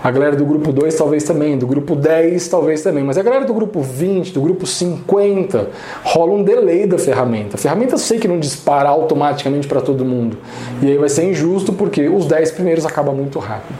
A 0.03 0.11
galera 0.11 0.35
do 0.35 0.45
grupo 0.45 0.73
2 0.73 0.93
talvez 0.95 1.23
também, 1.23 1.57
do 1.57 1.65
grupo 1.65 1.95
10 1.95 2.45
talvez 2.49 2.81
também, 2.81 3.05
mas 3.05 3.17
a 3.17 3.23
galera 3.23 3.45
do 3.45 3.53
grupo 3.53 3.79
20, 3.79 4.33
do 4.33 4.41
grupo 4.41 4.67
50, 4.67 5.69
rola 6.03 6.33
um 6.33 6.43
delay 6.43 6.85
da 6.85 6.97
ferramenta. 6.97 7.55
A 7.55 7.57
ferramenta 7.57 7.93
eu 7.93 7.97
sei 7.97 8.19
que 8.19 8.27
não 8.27 8.37
dispara 8.37 8.89
automaticamente 8.89 9.65
para 9.65 9.79
todo 9.79 10.03
mundo. 10.03 10.37
E 10.81 10.87
aí 10.87 10.97
vai 10.97 11.07
ser 11.07 11.29
injusto 11.29 11.71
porque 11.71 12.09
os 12.09 12.25
10 12.25 12.51
primeiros 12.51 12.85
acabam 12.85 13.15
muito 13.15 13.39
rápido. 13.39 13.77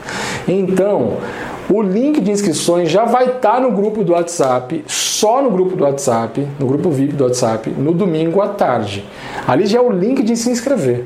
Então, 0.48 1.18
o 1.74 1.82
link 1.82 2.22
de 2.22 2.30
inscrições 2.30 2.92
já 2.92 3.04
vai 3.04 3.26
estar 3.26 3.54
tá 3.54 3.60
no 3.60 3.72
grupo 3.72 4.04
do 4.04 4.14
WhatsApp, 4.14 4.84
só 4.86 5.42
no 5.42 5.50
grupo 5.50 5.76
do 5.76 5.84
WhatsApp, 5.84 6.48
no 6.60 6.68
grupo 6.68 6.92
VIP 6.92 7.14
do 7.14 7.24
WhatsApp, 7.24 7.70
no 7.72 7.94
domingo 7.94 8.42
à 8.42 8.50
tarde. 8.50 9.04
Ali 9.48 9.66
já 9.66 9.80
é 9.80 9.82
o 9.82 9.92
link 9.92 10.22
de 10.22 10.38
se 10.38 10.52
inscrever. 10.52 11.06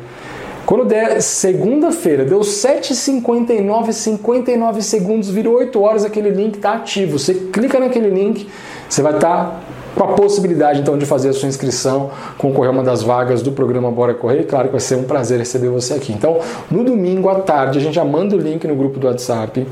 Quando 0.66 0.84
der 0.84 1.22
segunda-feira, 1.22 2.26
deu 2.26 2.42
7h59, 2.42 3.94
59 3.94 4.82
segundos, 4.82 5.30
virou 5.30 5.56
8 5.56 5.82
horas, 5.82 6.04
aquele 6.04 6.30
link 6.30 6.56
está 6.56 6.74
ativo. 6.74 7.18
Você 7.18 7.34
clica 7.34 7.80
naquele 7.80 8.10
link, 8.10 8.50
você 8.90 9.02
vai 9.02 9.16
estar 9.16 9.46
tá 9.46 9.60
com 9.98 10.04
a 10.04 10.08
possibilidade 10.10 10.80
então 10.80 10.98
de 10.98 11.06
fazer 11.06 11.30
a 11.30 11.34
sua 11.34 11.50
inscrição, 11.50 12.12
concorrer 12.38 12.70
a 12.70 12.74
uma 12.74 12.84
das 12.84 13.02
vagas 13.02 13.42
do 13.42 13.52
programa 13.52 13.92
Bora 13.92 14.14
Correr. 14.14 14.44
Claro 14.44 14.68
que 14.68 14.74
vai 14.74 14.80
ser 14.80 14.96
um 14.96 15.04
prazer 15.04 15.40
receber 15.40 15.70
você 15.70 15.96
aqui. 15.96 16.14
Então, 16.14 16.40
no 16.70 16.84
domingo 16.84 17.28
à 17.30 17.36
tarde, 17.36 17.80
a 17.80 17.82
gente 17.82 17.96
já 17.96 18.06
manda 18.06 18.36
o 18.36 18.40
link 18.40 18.66
no 18.68 18.76
grupo 18.76 19.00
do 19.00 19.08
WhatsApp 19.08 19.68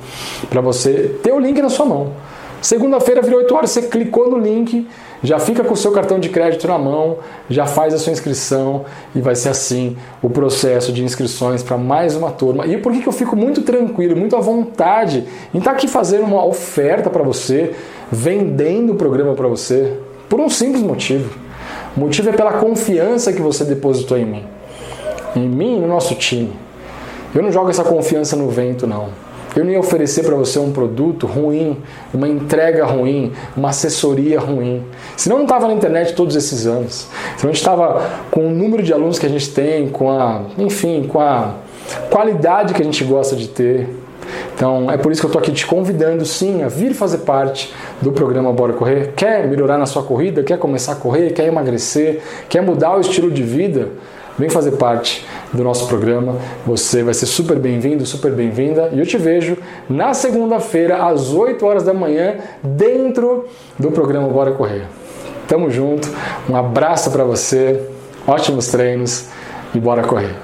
para 0.50 0.62
você 0.62 1.18
ter 1.22 1.32
o 1.32 1.40
link 1.40 1.62
na 1.62 1.70
sua 1.70 1.86
mão. 1.86 2.12
Segunda-feira 2.66 3.22
virou 3.22 3.42
8 3.42 3.54
horas, 3.54 3.70
você 3.70 3.84
clicou 3.84 4.28
no 4.28 4.40
link, 4.40 4.88
já 5.22 5.38
fica 5.38 5.64
com 5.64 5.76
o 5.76 5.78
seu 5.78 5.92
cartão 5.92 6.20
de 6.20 6.30
crédito 6.30 6.68
na 6.68 6.80
mão, 6.80 7.18
já 7.48 7.68
faz 7.68 7.94
a 7.94 8.00
sua 8.00 8.12
inscrição 8.12 8.86
e 9.14 9.22
vai 9.22 9.36
ser 9.36 9.50
assim 9.50 9.96
o 10.20 10.32
processo 10.32 10.92
de 10.92 11.04
inscrições 11.04 11.62
para 11.62 11.78
mais 11.78 12.16
uma 12.16 12.32
turma. 12.32 12.66
E 12.66 12.78
por 12.78 12.92
que, 12.92 13.02
que 13.02 13.08
eu 13.08 13.14
fico 13.14 13.36
muito 13.36 13.62
tranquilo, 13.62 14.16
muito 14.16 14.36
à 14.36 14.40
vontade 14.40 15.26
em 15.54 15.60
estar 15.60 15.72
tá 15.72 15.78
aqui 15.78 15.88
fazendo 15.88 16.24
uma 16.24 16.44
oferta 16.44 17.08
para 17.08 17.22
você, 17.22 17.76
vendendo 18.12 18.94
o 18.94 18.96
programa 18.96 19.36
para 19.36 19.48
você? 19.48 20.00
Por 20.30 20.40
um 20.40 20.50
simples 20.50 20.82
motivo. 20.82 21.38
O 21.96 22.00
motivo 22.00 22.30
é 22.30 22.34
pela 22.34 22.54
confiança 22.54 23.32
que 23.32 23.42
você 23.42 23.64
depositou 23.64 24.18
em 24.18 24.26
mim. 24.26 24.44
Em 25.36 25.48
mim 25.48 25.78
e 25.78 25.80
no 25.80 25.88
nosso 25.88 26.16
time. 26.16 26.52
Eu 27.34 27.44
não 27.44 27.52
jogo 27.52 27.70
essa 27.70 27.84
confiança 27.84 28.36
no 28.36 28.50
vento, 28.50 28.88
não. 28.88 29.10
Eu 29.56 29.70
ia 29.70 29.80
oferecer 29.80 30.24
para 30.24 30.36
você 30.36 30.60
um 30.60 30.74
produto 30.74 31.26
ruim, 31.26 31.78
uma 32.14 32.28
entrega 32.28 32.86
ruim, 32.86 33.32
uma 33.56 33.70
assessoria 33.70 34.38
ruim. 34.38 34.84
Senão 35.16 35.38
não 35.38 35.46
estava 35.46 35.68
na 35.68 35.74
internet 35.74 36.14
todos 36.14 36.36
esses 36.36 36.68
anos. 36.68 37.08
Senão 37.38 37.52
a 37.52 37.54
gente 37.54 37.62
estava 37.62 38.10
com 38.30 38.48
o 38.48 38.50
número 38.50 38.84
de 38.84 38.92
alunos 38.92 39.18
que 39.18 39.26
a 39.26 39.30
gente 39.30 39.50
tem, 39.52 39.88
com 39.88 40.12
a, 40.12 40.42
enfim, 40.58 41.08
com 41.08 41.22
a 41.22 41.54
qualidade 42.10 42.74
que 42.74 42.82
a 42.82 42.86
gente 42.86 43.02
gosta 43.06 43.34
de 43.34 43.48
ter. 43.48 43.88
Então 44.54 44.92
é 44.92 44.98
por 44.98 45.12
isso 45.12 45.22
que 45.22 45.26
eu 45.26 45.30
estou 45.30 45.42
aqui 45.42 45.54
te 45.54 45.66
convidando 45.66 46.26
sim 46.26 46.62
a 46.62 46.68
vir 46.68 46.94
fazer 46.94 47.20
parte 47.20 47.74
do 48.06 48.12
programa 48.12 48.54
Bora 48.54 48.74
Correr. 48.74 49.14
Quer 49.16 49.48
melhorar 49.48 49.80
na 49.80 49.88
sua 49.88 50.04
corrida? 50.04 50.44
Quer 50.44 50.60
começar 50.60 50.92
a 50.92 50.96
correr? 50.96 51.34
Quer 51.34 51.48
emagrecer? 51.48 52.22
Quer 52.48 52.62
mudar 52.62 52.96
o 52.96 53.02
estilo 53.02 53.32
de 53.32 53.42
vida? 53.42 53.90
Vem 54.38 54.48
fazer 54.48 54.74
parte 54.74 55.26
do 55.52 55.64
nosso 55.64 55.88
programa. 55.88 56.40
Você 56.68 57.02
vai 57.02 57.16
ser 57.16 57.26
super 57.26 57.58
bem-vindo, 57.58 58.06
super 58.06 58.32
bem-vinda. 58.32 58.90
E 58.94 59.00
eu 59.00 59.08
te 59.08 59.18
vejo 59.18 59.58
na 59.90 60.14
segunda-feira, 60.14 61.04
às 61.04 61.34
8 61.34 61.66
horas 61.66 61.82
da 61.82 61.96
manhã, 61.96 62.38
dentro 62.62 63.50
do 63.80 63.90
programa 63.92 64.30
Bora 64.30 64.52
Correr. 64.52 64.88
Tamo 65.48 65.72
junto, 65.72 66.08
um 66.48 66.56
abraço 66.56 67.10
para 67.12 67.24
você, 67.24 67.90
ótimos 68.28 68.68
treinos 68.68 69.30
e 69.74 69.80
bora 69.80 70.08
correr. 70.08 70.36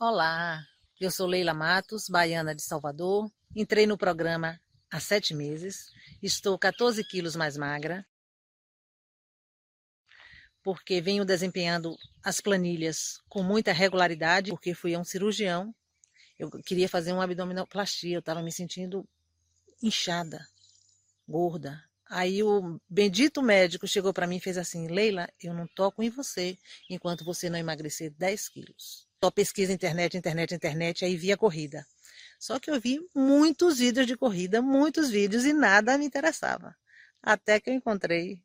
Olá, 0.00 0.58
eu 1.00 1.12
sou 1.12 1.28
Leila 1.28 1.54
Matos, 1.54 2.06
baiana 2.08 2.56
de 2.56 2.62
Salvador. 2.62 3.28
Entrei 3.54 3.86
no 3.86 3.96
programa 3.96 4.56
há 4.92 5.00
sete 5.00 5.34
meses, 5.34 5.95
estou 6.22 6.58
14 6.58 7.02
quilos 7.04 7.36
mais 7.36 7.56
magra 7.56 8.06
porque 10.66 11.00
venho 11.00 11.24
desempenhando 11.24 11.96
as 12.24 12.40
planilhas 12.40 13.20
com 13.28 13.40
muita 13.40 13.72
regularidade, 13.72 14.50
porque 14.50 14.74
fui 14.74 14.96
a 14.96 14.98
um 14.98 15.04
cirurgião. 15.04 15.72
Eu 16.36 16.50
queria 16.50 16.88
fazer 16.88 17.12
uma 17.12 17.22
abdominoplastia, 17.22 18.16
eu 18.16 18.18
estava 18.18 18.42
me 18.42 18.50
sentindo 18.50 19.08
inchada, 19.80 20.44
gorda. 21.28 21.80
Aí 22.10 22.42
o 22.42 22.80
bendito 22.88 23.40
médico 23.42 23.86
chegou 23.86 24.12
para 24.12 24.26
mim 24.26 24.38
e 24.38 24.40
fez 24.40 24.58
assim: 24.58 24.88
Leila, 24.88 25.28
eu 25.40 25.54
não 25.54 25.68
toco 25.68 26.02
em 26.02 26.10
você 26.10 26.58
enquanto 26.90 27.24
você 27.24 27.48
não 27.48 27.60
emagrecer 27.60 28.12
10 28.18 28.48
quilos. 28.48 29.06
Só 29.22 29.30
pesquisa 29.30 29.72
internet, 29.72 30.16
internet, 30.16 30.52
internet, 30.52 31.04
aí 31.04 31.16
vi 31.16 31.30
a 31.30 31.36
corrida. 31.36 31.86
Só 32.38 32.58
que 32.58 32.70
eu 32.70 32.80
vi 32.80 33.00
muitos 33.14 33.78
vídeos 33.78 34.06
de 34.06 34.16
corrida, 34.16 34.60
muitos 34.62 35.10
vídeos 35.10 35.44
e 35.44 35.52
nada 35.52 35.98
me 35.98 36.04
interessava. 36.04 36.76
Até 37.22 37.60
que 37.60 37.70
eu 37.70 37.74
encontrei 37.74 38.40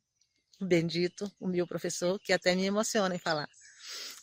bendito, 0.60 1.32
o 1.40 1.48
meu 1.48 1.68
professor, 1.68 2.20
que 2.20 2.34
até 2.34 2.56
me 2.56 2.66
emociona 2.66 3.16
em 3.16 3.20
falar. 3.20 3.50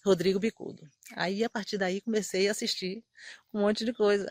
Rodrigo 0.05 0.39
Bicudo. 0.39 0.89
Aí, 1.16 1.45
a 1.45 1.51
partir 1.51 1.78
daí, 1.78 2.01
comecei 2.01 2.49
a 2.49 2.53
assistir 2.53 3.05
um 3.53 3.61
monte 3.61 3.85
de 3.85 3.93
coisa. 3.93 4.31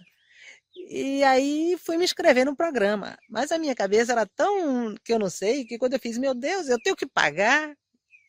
E 0.76 1.23
aí 1.23 1.77
fui 1.84 1.97
me 1.97 2.05
inscrever 2.05 2.45
no 2.45 2.55
programa. 2.55 3.18
Mas 3.30 3.51
a 3.51 3.57
minha 3.57 3.76
cabeça 3.76 4.11
era 4.14 4.26
tão 4.26 4.95
que 5.03 5.14
eu 5.14 5.19
não 5.19 5.30
sei, 5.30 5.65
que 5.65 5.77
quando 5.77 5.93
eu 5.93 5.99
fiz, 5.99 6.18
meu 6.18 6.34
Deus, 6.34 6.68
eu 6.68 6.80
tenho 6.81 6.95
que 6.95 7.05
pagar, 7.05 7.76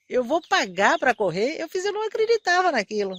eu 0.09 0.25
vou 0.25 0.41
pagar 0.49 0.99
para 0.99 1.15
correr, 1.15 1.61
eu 1.61 1.69
fiz, 1.69 1.85
eu 1.85 1.93
não 1.93 2.07
acreditava 2.07 2.73
naquilo. 2.73 3.17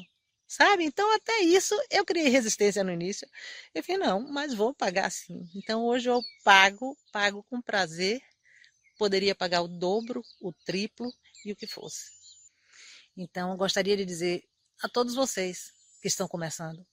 Sabe? 0.50 0.84
Então, 0.84 1.14
até 1.14 1.42
isso, 1.42 1.76
eu 1.92 2.04
criei 2.04 2.28
resistência 2.28 2.84
no 2.84 2.92
início. 2.92 3.30
Eu 3.72 3.84
falei, 3.84 4.02
não, 4.02 4.20
mas 4.20 4.52
vou 4.52 4.74
pagar 4.74 5.12
sim. 5.12 5.48
Então, 5.54 5.86
hoje 5.86 6.10
eu 6.10 6.24
pago, 6.44 6.98
pago 7.12 7.46
com 7.48 7.62
prazer 7.62 8.20
poderia 8.98 9.36
pagar 9.36 9.62
o 9.62 9.68
dobro, 9.68 10.24
o 10.42 10.52
triplo 10.52 11.14
e 11.46 11.52
o 11.52 11.56
que 11.56 11.68
fosse. 11.68 12.12
Então, 13.16 13.52
eu 13.52 13.58
gostaria 13.58 13.96
de 13.96 14.04
dizer 14.04 14.44
a 14.82 14.90
todos 14.90 15.14
vocês 15.14 15.72
que 16.02 16.08
estão 16.08 16.28
começando, 16.28 16.84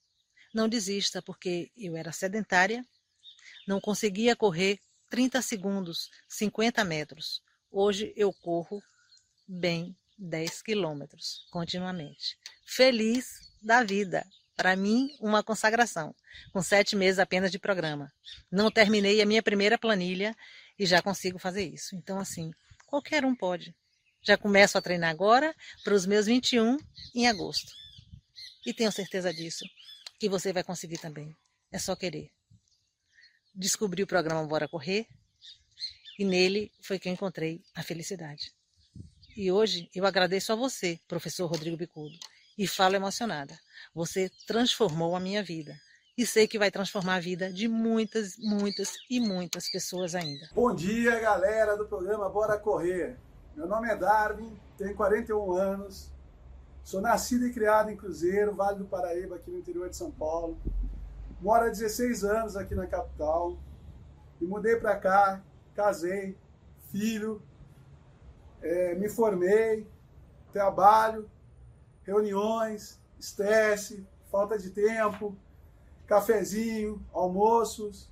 não 0.53 0.69
desista, 0.69 1.19
porque 1.19 1.71
eu 1.75 1.97
era 1.97 2.11
sedentária, 2.11 2.85
não 3.67 3.81
conseguia 3.81 4.35
correr 4.35 4.79
30 5.09 5.41
segundos, 5.41 6.11
50 6.29 6.83
metros. 6.85 7.41
Hoje 7.71 8.13
eu 8.15 8.31
corro 8.31 8.83
bem 9.47 9.97
10 10.17 10.61
quilômetros 10.61 11.45
continuamente. 11.51 12.37
Feliz 12.65 13.51
da 13.61 13.83
vida. 13.83 14.25
Para 14.55 14.75
mim, 14.75 15.15
uma 15.19 15.43
consagração. 15.43 16.15
Com 16.51 16.61
sete 16.61 16.95
meses 16.95 17.19
apenas 17.19 17.51
de 17.51 17.59
programa. 17.59 18.11
Não 18.51 18.71
terminei 18.71 19.21
a 19.21 19.25
minha 19.25 19.43
primeira 19.43 19.77
planilha 19.77 20.35
e 20.79 20.85
já 20.85 21.01
consigo 21.01 21.37
fazer 21.37 21.65
isso. 21.65 21.95
Então, 21.95 22.19
assim, 22.19 22.51
qualquer 22.87 23.23
um 23.23 23.35
pode. 23.35 23.75
Já 24.23 24.37
começo 24.37 24.77
a 24.77 24.81
treinar 24.81 25.11
agora 25.11 25.55
para 25.83 25.93
os 25.93 26.05
meus 26.05 26.25
21 26.25 26.77
em 27.15 27.27
agosto. 27.27 27.71
E 28.65 28.73
tenho 28.73 28.91
certeza 28.91 29.31
disso, 29.31 29.63
que 30.19 30.27
você 30.27 30.51
vai 30.51 30.63
conseguir 30.63 30.97
também. 30.97 31.35
É 31.71 31.77
só 31.77 31.95
querer. 31.95 32.31
Descobri 33.53 34.03
o 34.03 34.07
programa 34.07 34.45
Bora 34.45 34.67
Correr 34.67 35.07
e 36.17 36.25
nele 36.25 36.71
foi 36.81 36.97
que 36.97 37.07
eu 37.07 37.13
encontrei 37.13 37.61
a 37.75 37.83
felicidade. 37.83 38.56
E 39.37 39.51
hoje 39.51 39.87
eu 39.93 40.03
agradeço 40.03 40.51
a 40.51 40.55
você, 40.55 40.99
professor 41.07 41.45
Rodrigo 41.45 41.77
Bicudo, 41.77 42.17
e 42.57 42.65
falo 42.65 42.95
emocionada. 42.95 43.55
Você 43.93 44.31
transformou 44.47 45.15
a 45.15 45.19
minha 45.19 45.43
vida 45.43 45.75
e 46.17 46.25
sei 46.25 46.47
que 46.47 46.57
vai 46.57 46.71
transformar 46.71 47.17
a 47.17 47.19
vida 47.19 47.53
de 47.53 47.67
muitas, 47.67 48.35
muitas 48.39 48.95
e 49.07 49.19
muitas 49.19 49.69
pessoas 49.69 50.15
ainda. 50.15 50.49
Bom 50.55 50.73
dia, 50.73 51.19
galera 51.19 51.77
do 51.77 51.85
programa 51.85 52.27
Bora 52.27 52.57
Correr. 52.57 53.15
Meu 53.55 53.67
nome 53.67 53.87
é 53.87 53.95
Darwin, 53.95 54.59
tenho 54.75 54.95
41 54.95 55.51
anos, 55.51 56.09
sou 56.83 56.99
nascido 56.99 57.45
e 57.45 57.53
criado 57.53 57.91
em 57.91 57.95
Cruzeiro, 57.95 58.55
Vale 58.55 58.79
do 58.79 58.85
Paraíba, 58.85 59.35
aqui 59.35 59.51
no 59.51 59.59
interior 59.59 59.87
de 59.87 59.95
São 59.95 60.09
Paulo. 60.09 60.57
Moro 61.39 61.65
há 61.65 61.69
16 61.69 62.23
anos 62.23 62.55
aqui 62.55 62.73
na 62.73 62.87
capital 62.87 63.55
e 64.41 64.45
mudei 64.45 64.77
para 64.77 64.95
cá, 64.95 65.43
casei, 65.75 66.35
filho, 66.91 67.39
é, 68.61 68.95
me 68.95 69.09
formei, 69.09 69.87
trabalho, 70.51 71.29
reuniões, 72.03 72.99
estresse, 73.19 74.05
falta 74.31 74.57
de 74.57 74.69
tempo, 74.69 75.35
cafezinho, 76.05 77.05
almoços. 77.11 78.11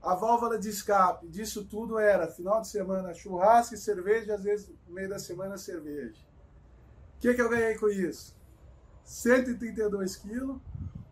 A 0.00 0.14
válvula 0.14 0.58
de 0.58 0.68
escape 0.68 1.28
disso 1.28 1.64
tudo 1.64 1.98
era, 1.98 2.28
final 2.28 2.60
de 2.60 2.68
semana, 2.68 3.12
churrasco 3.12 3.74
e 3.74 3.78
cerveja, 3.78 4.34
às 4.34 4.42
vezes 4.42 4.70
no 4.86 4.94
meio 4.94 5.08
da 5.08 5.18
semana, 5.18 5.58
cerveja. 5.58 6.16
O 7.16 7.20
que, 7.20 7.34
que 7.34 7.42
eu 7.42 7.48
ganhei 7.48 7.76
com 7.76 7.88
isso? 7.88 8.36
132 9.04 10.16
quilos, 10.16 10.60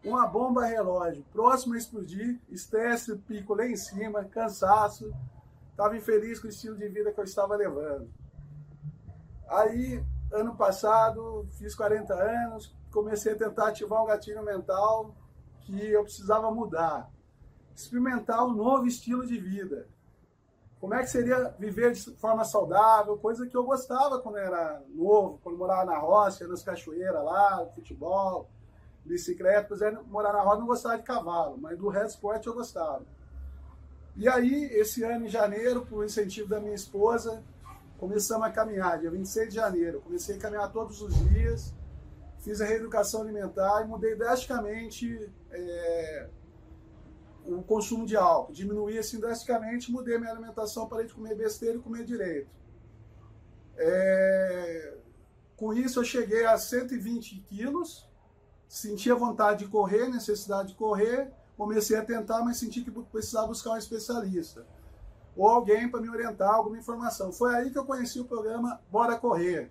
uma 0.05 0.27
bomba 0.27 0.65
relógio 0.65 1.25
próximo 1.33 1.75
a 1.75 1.79
explodir, 1.79 2.39
estresse, 2.49 3.17
pico 3.17 3.55
lá 3.55 3.67
em 3.67 3.77
cima, 3.77 4.25
cansaço, 4.25 5.13
estava 5.77 5.95
infeliz 5.95 6.41
com 6.41 6.47
o 6.47 6.51
estilo 6.51 6.75
de 6.75 6.89
vida 6.89 7.13
que 7.13 7.21
eu 7.21 7.25
estava 7.25 7.55
levando. 7.55 8.11
Aí, 9.47 10.03
ano 10.33 10.57
passado, 10.57 11.47
fiz 11.59 11.75
40 11.75 12.15
anos, 12.15 12.75
comecei 12.91 13.35
a 13.35 13.37
tentar 13.37 13.69
ativar 13.69 14.03
um 14.03 14.07
gatilho 14.07 14.43
mental, 14.43 15.15
que 15.61 15.79
eu 15.93 16.03
precisava 16.03 16.51
mudar. 16.51 17.11
Experimentar 17.75 18.43
um 18.43 18.55
novo 18.55 18.87
estilo 18.87 19.27
de 19.27 19.39
vida. 19.39 19.87
Como 20.81 20.95
é 20.95 21.01
que 21.01 21.11
seria 21.11 21.55
viver 21.59 21.93
de 21.93 22.11
forma 22.17 22.45
saudável, 22.45 23.19
coisa 23.19 23.47
que 23.47 23.57
eu 23.57 23.65
gostava 23.65 24.19
quando 24.21 24.39
era 24.39 24.83
novo, 24.89 25.39
quando 25.43 25.59
morava 25.59 25.85
na 25.85 25.99
roça, 25.99 26.49
nas 26.49 26.63
cachoeiras 26.63 27.23
lá, 27.23 27.67
futebol, 27.75 28.49
bicicleta. 29.05 29.69
Pois 29.69 29.81
morar 30.07 30.33
na 30.33 30.41
roça 30.41 30.59
não 30.59 30.67
gostava 30.67 30.97
de 30.97 31.03
cavalo, 31.03 31.59
mas 31.59 31.77
do 31.77 31.89
resto 31.89 32.15
esporte 32.15 32.47
eu 32.47 32.55
gostava. 32.55 33.05
E 34.17 34.29
aí, 34.29 34.65
esse 34.73 35.03
ano 35.03 35.27
em 35.27 35.29
janeiro, 35.29 35.85
por 35.85 36.05
incentivo 36.05 36.49
da 36.49 36.61
minha 36.61 36.75
esposa, 36.75 37.45
começamos 37.99 38.47
a 38.47 38.51
caminhar, 38.51 38.99
dia 38.99 39.11
26 39.11 39.51
de 39.51 39.55
janeiro. 39.55 40.01
Comecei 40.01 40.37
a 40.37 40.39
caminhar 40.39 40.73
todos 40.73 41.03
os 41.03 41.15
dias 41.29 41.75
fiz 42.47 42.61
a 42.61 42.65
reeducação 42.65 43.23
alimentar 43.23 43.83
e 43.83 43.89
mudei 43.89 44.15
drasticamente 44.15 45.29
é, 45.51 46.29
o 47.45 47.61
consumo 47.61 48.07
de 48.07 48.17
álcool. 48.17 48.53
Diminuí 48.53 48.97
assim 48.97 49.19
drasticamente, 49.19 49.91
mudei 49.91 50.17
minha 50.17 50.31
alimentação, 50.31 50.89
parei 50.89 51.07
de 51.07 51.15
comer 51.15 51.35
besteira 51.35 51.77
e 51.77 51.81
comer 51.81 52.05
direito. 52.05 52.49
É, 53.77 54.95
com 55.57 55.75
isso 55.75 55.99
eu 55.99 56.05
cheguei 56.05 56.47
a 56.47 56.57
120 56.57 57.41
quilos, 57.49 58.09
senti 58.69 59.11
a 59.11 59.17
vontade 59.17 59.65
de 59.65 59.71
correr, 59.71 60.09
necessidade 60.09 60.69
de 60.69 60.75
correr, 60.77 61.33
comecei 61.57 61.97
a 61.97 62.05
tentar, 62.05 62.43
mas 62.43 62.59
senti 62.59 62.83
que 62.83 62.91
precisava 62.91 63.47
buscar 63.47 63.73
um 63.73 63.77
especialista 63.77 64.67
ou 65.37 65.47
alguém 65.47 65.89
para 65.89 66.01
me 66.01 66.09
orientar, 66.09 66.55
alguma 66.55 66.79
informação. 66.79 67.31
Foi 67.31 67.55
aí 67.55 67.71
que 67.71 67.79
eu 67.79 67.85
conheci 67.85 68.19
o 68.19 68.25
programa 68.25 68.81
Bora 68.91 69.17
Correr. 69.17 69.71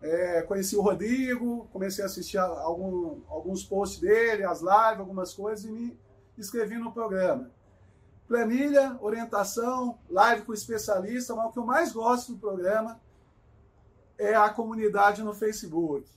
É, 0.00 0.42
conheci 0.42 0.76
o 0.76 0.82
Rodrigo, 0.82 1.66
comecei 1.72 2.04
a 2.04 2.06
assistir 2.06 2.38
a 2.38 2.44
algum, 2.44 3.22
alguns 3.28 3.64
posts 3.64 4.00
dele, 4.00 4.44
as 4.44 4.60
lives, 4.60 5.00
algumas 5.00 5.34
coisas 5.34 5.64
e 5.64 5.72
me 5.72 5.98
inscrevi 6.38 6.76
no 6.76 6.92
programa. 6.92 7.50
Planilha, 8.28 8.96
orientação, 9.00 9.98
live 10.08 10.42
com 10.42 10.52
especialista, 10.52 11.34
mas 11.34 11.46
o 11.46 11.52
que 11.52 11.58
eu 11.58 11.64
mais 11.64 11.92
gosto 11.92 12.32
do 12.32 12.38
programa 12.38 13.00
é 14.16 14.34
a 14.34 14.48
comunidade 14.48 15.22
no 15.22 15.32
Facebook. 15.34 16.08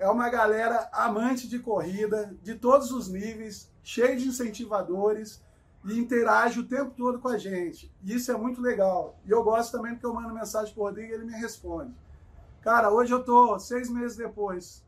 É 0.00 0.08
uma 0.08 0.30
galera 0.30 0.88
amante 0.94 1.46
de 1.46 1.58
corrida, 1.58 2.34
de 2.42 2.54
todos 2.54 2.90
os 2.90 3.08
níveis, 3.08 3.70
cheio 3.82 4.18
de 4.18 4.28
incentivadores 4.28 5.42
e 5.84 5.98
interage 5.98 6.58
o 6.58 6.66
tempo 6.66 6.94
todo 6.96 7.18
com 7.18 7.28
a 7.28 7.36
gente. 7.36 7.92
E 8.02 8.14
isso 8.14 8.32
é 8.32 8.36
muito 8.36 8.62
legal. 8.62 9.18
E 9.26 9.30
eu 9.30 9.44
gosto 9.44 9.72
também 9.72 9.92
porque 9.92 10.06
eu 10.06 10.14
mando 10.14 10.32
mensagem 10.32 10.72
pro 10.72 10.84
Rodrigo 10.84 11.10
e 11.10 11.14
ele 11.14 11.26
me 11.26 11.34
responde. 11.34 11.94
Cara, 12.62 12.90
hoje 12.90 13.12
eu 13.12 13.22
tô 13.22 13.58
seis 13.58 13.90
meses 13.90 14.16
depois 14.16 14.82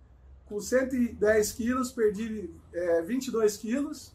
com 0.47 0.59
110 0.59 1.53
quilos, 1.53 1.93
perdi 1.93 2.51
é, 2.73 3.03
22 3.03 3.59
quilos. 3.59 4.15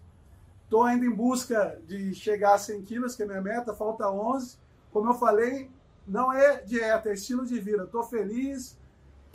Tô 0.68 0.82
ainda 0.82 1.06
em 1.06 1.14
busca 1.14 1.80
de 1.88 2.16
chegar 2.16 2.56
a 2.56 2.58
100 2.58 2.82
quilos, 2.82 3.16
que 3.16 3.22
é 3.22 3.28
minha 3.28 3.40
meta, 3.40 3.72
falta 3.72 4.10
11. 4.10 4.58
Como 4.92 5.12
eu 5.12 5.14
falei, 5.14 5.70
não 6.08 6.34
é 6.34 6.64
dieta, 6.64 7.10
é 7.10 7.14
estilo 7.14 7.46
de 7.46 7.60
vida. 7.60 7.84
Estou 7.84 8.02
feliz, 8.02 8.76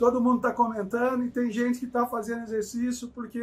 todo 0.03 0.21
mundo 0.21 0.35
está 0.35 0.51
comentando 0.51 1.23
e 1.23 1.31
tem 1.31 1.49
gente 1.49 1.79
que 1.79 1.85
está 1.85 2.05
fazendo 2.05 2.43
exercício 2.43 3.07
porque 3.07 3.39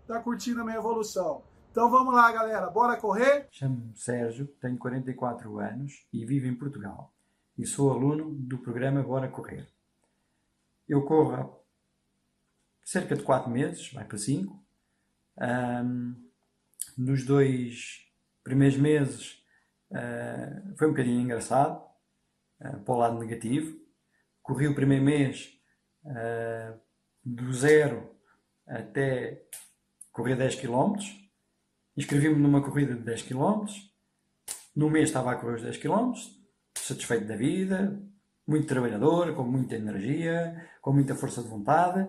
está 0.00 0.20
curtindo 0.20 0.60
a 0.60 0.64
minha 0.64 0.76
evolução. 0.76 1.42
Então 1.72 1.90
vamos 1.90 2.14
lá, 2.14 2.30
galera, 2.30 2.70
bora 2.70 2.96
correr? 2.96 3.48
Chamo-me 3.50 3.96
Sérgio, 3.96 4.46
tenho 4.60 4.78
44 4.78 5.58
anos 5.58 6.06
e 6.12 6.24
vivo 6.24 6.46
em 6.46 6.54
Portugal. 6.54 7.12
E 7.58 7.66
sou 7.66 7.90
aluno 7.90 8.32
do 8.32 8.58
programa 8.58 9.02
Bora 9.02 9.28
Correr. 9.28 9.66
Eu 10.88 11.04
corro 11.04 11.34
há 11.34 11.50
cerca 12.84 13.16
de 13.16 13.24
4 13.24 13.50
meses, 13.50 13.92
vai 13.92 14.04
para 14.04 14.16
5. 14.16 14.64
Um, 15.40 16.30
nos 16.96 17.26
dois 17.26 18.04
primeiros 18.44 18.78
meses 18.78 19.42
uh, 19.90 20.76
foi 20.78 20.86
um 20.86 20.92
bocadinho 20.92 21.20
engraçado 21.20 21.84
uh, 22.60 22.78
para 22.84 22.94
o 22.94 22.98
lado 22.98 23.18
negativo. 23.18 23.76
Corri 24.42 24.68
o 24.68 24.76
primeiro 24.76 25.04
mês 25.04 25.54
uh, 26.04 26.78
do 27.24 27.52
zero 27.52 28.10
até 28.66 29.42
correr 30.12 30.36
10 30.36 30.56
km. 30.56 30.94
Inscrevi-me 31.96 32.36
numa 32.36 32.62
corrida 32.62 32.94
de 32.94 33.02
10 33.02 33.22
km. 33.22 33.66
No 34.74 34.90
mês 34.90 35.08
estava 35.08 35.32
a 35.32 35.36
correr 35.36 35.56
os 35.56 35.62
10 35.62 35.76
km, 35.78 36.12
satisfeito 36.76 37.26
da 37.26 37.36
vida, 37.36 38.00
muito 38.46 38.66
trabalhador, 38.66 39.34
com 39.34 39.44
muita 39.44 39.76
energia, 39.76 40.68
com 40.80 40.92
muita 40.92 41.14
força 41.14 41.42
de 41.42 41.48
vontade. 41.48 42.08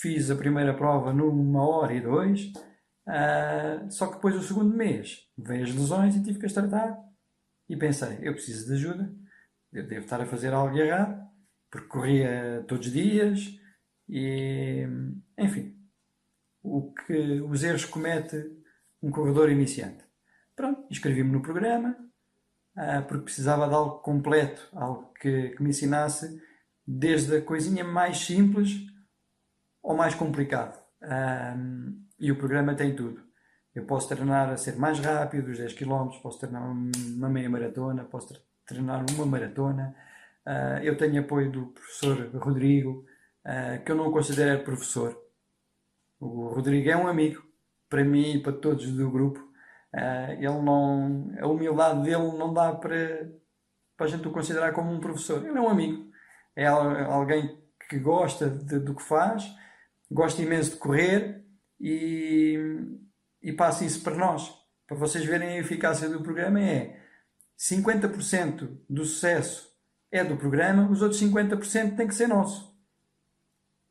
Fiz 0.00 0.30
a 0.30 0.36
primeira 0.36 0.74
prova 0.74 1.12
numa 1.12 1.66
hora 1.66 1.92
e 1.92 2.00
dois. 2.00 2.52
Uh, 3.06 3.90
só 3.90 4.06
que 4.06 4.14
depois, 4.14 4.34
o 4.36 4.42
segundo 4.42 4.74
mês, 4.74 5.28
veio 5.36 5.64
as 5.64 5.74
lesões 5.74 6.16
e 6.16 6.22
tive 6.22 6.38
que 6.38 6.46
as 6.46 6.52
tratar. 6.52 6.96
E 7.68 7.76
pensei, 7.76 8.18
eu 8.22 8.32
preciso 8.32 8.66
de 8.66 8.74
ajuda 8.74 9.24
eu 9.74 9.86
devo 9.86 10.04
estar 10.04 10.20
a 10.20 10.26
fazer 10.26 10.54
algo 10.54 10.76
errado, 10.78 11.23
porque 11.74 11.88
corria 11.88 12.64
todos 12.68 12.86
os 12.86 12.92
dias 12.92 13.58
e, 14.08 14.86
enfim, 15.36 15.76
o 16.62 16.94
que 16.94 17.40
os 17.40 17.64
erros 17.64 17.84
comete 17.84 18.36
um 19.02 19.10
corredor 19.10 19.50
iniciante. 19.50 20.04
Pronto, 20.54 20.86
inscrevi-me 20.88 21.32
no 21.32 21.42
programa, 21.42 21.96
ah, 22.76 23.02
porque 23.02 23.24
precisava 23.24 23.66
de 23.66 23.74
algo 23.74 23.98
completo, 23.98 24.68
algo 24.72 25.12
que, 25.14 25.48
que 25.48 25.62
me 25.64 25.70
ensinasse 25.70 26.40
desde 26.86 27.38
a 27.38 27.42
coisinha 27.42 27.82
mais 27.82 28.18
simples 28.18 28.76
ao 29.82 29.96
mais 29.96 30.14
complicado. 30.14 30.80
Ah, 31.02 31.56
e 32.20 32.30
o 32.30 32.38
programa 32.38 32.76
tem 32.76 32.94
tudo. 32.94 33.20
Eu 33.74 33.84
posso 33.84 34.08
treinar 34.08 34.48
a 34.48 34.56
ser 34.56 34.76
mais 34.76 35.00
rápido, 35.00 35.50
os 35.50 35.58
10 35.58 35.72
km, 35.72 36.08
posso 36.22 36.38
treinar 36.38 36.62
uma 36.62 37.28
meia 37.28 37.50
maratona, 37.50 38.04
posso 38.04 38.32
treinar 38.64 39.04
uma 39.12 39.26
maratona. 39.26 39.96
Uh, 40.46 40.82
eu 40.82 40.96
tenho 40.96 41.20
apoio 41.20 41.50
do 41.50 41.66
professor 41.68 42.30
Rodrigo, 42.36 43.06
uh, 43.46 43.82
que 43.82 43.90
eu 43.90 43.96
não 43.96 44.12
considero 44.12 44.62
professor. 44.62 45.18
O 46.20 46.48
Rodrigo 46.48 46.90
é 46.90 46.96
um 46.96 47.06
amigo, 47.06 47.42
para 47.88 48.04
mim 48.04 48.34
e 48.34 48.42
para 48.42 48.52
todos 48.52 48.90
do 48.92 49.10
grupo. 49.10 49.40
Uh, 49.94 50.32
ele 50.32 50.62
não, 50.62 51.32
a 51.40 51.46
humildade 51.46 52.02
dele 52.02 52.36
não 52.36 52.52
dá 52.52 52.72
para, 52.74 53.30
para 53.96 54.06
a 54.06 54.08
gente 54.08 54.28
o 54.28 54.32
considerar 54.32 54.72
como 54.72 54.92
um 54.92 55.00
professor. 55.00 55.44
Ele 55.44 55.56
é 55.56 55.60
um 55.60 55.68
amigo, 55.68 56.10
é 56.54 56.66
alguém 56.66 57.58
que 57.88 57.98
gosta 57.98 58.50
de, 58.50 58.78
do 58.80 58.94
que 58.94 59.02
faz, 59.02 59.44
gosta 60.10 60.42
imenso 60.42 60.72
de 60.72 60.76
correr 60.76 61.42
e, 61.80 62.58
e 63.42 63.52
passa 63.52 63.84
isso 63.84 64.02
para 64.02 64.16
nós. 64.16 64.52
Para 64.86 64.96
vocês 64.98 65.24
verem 65.24 65.48
a 65.48 65.58
eficácia 65.58 66.08
do 66.08 66.22
programa 66.22 66.60
é 66.60 67.00
50% 67.58 68.78
do 68.88 69.04
sucesso 69.04 69.73
é 70.14 70.22
do 70.22 70.36
programa, 70.36 70.88
os 70.88 71.02
outros 71.02 71.20
50% 71.20 71.96
tem 71.96 72.06
que 72.06 72.14
ser 72.14 72.28
nosso. 72.28 72.72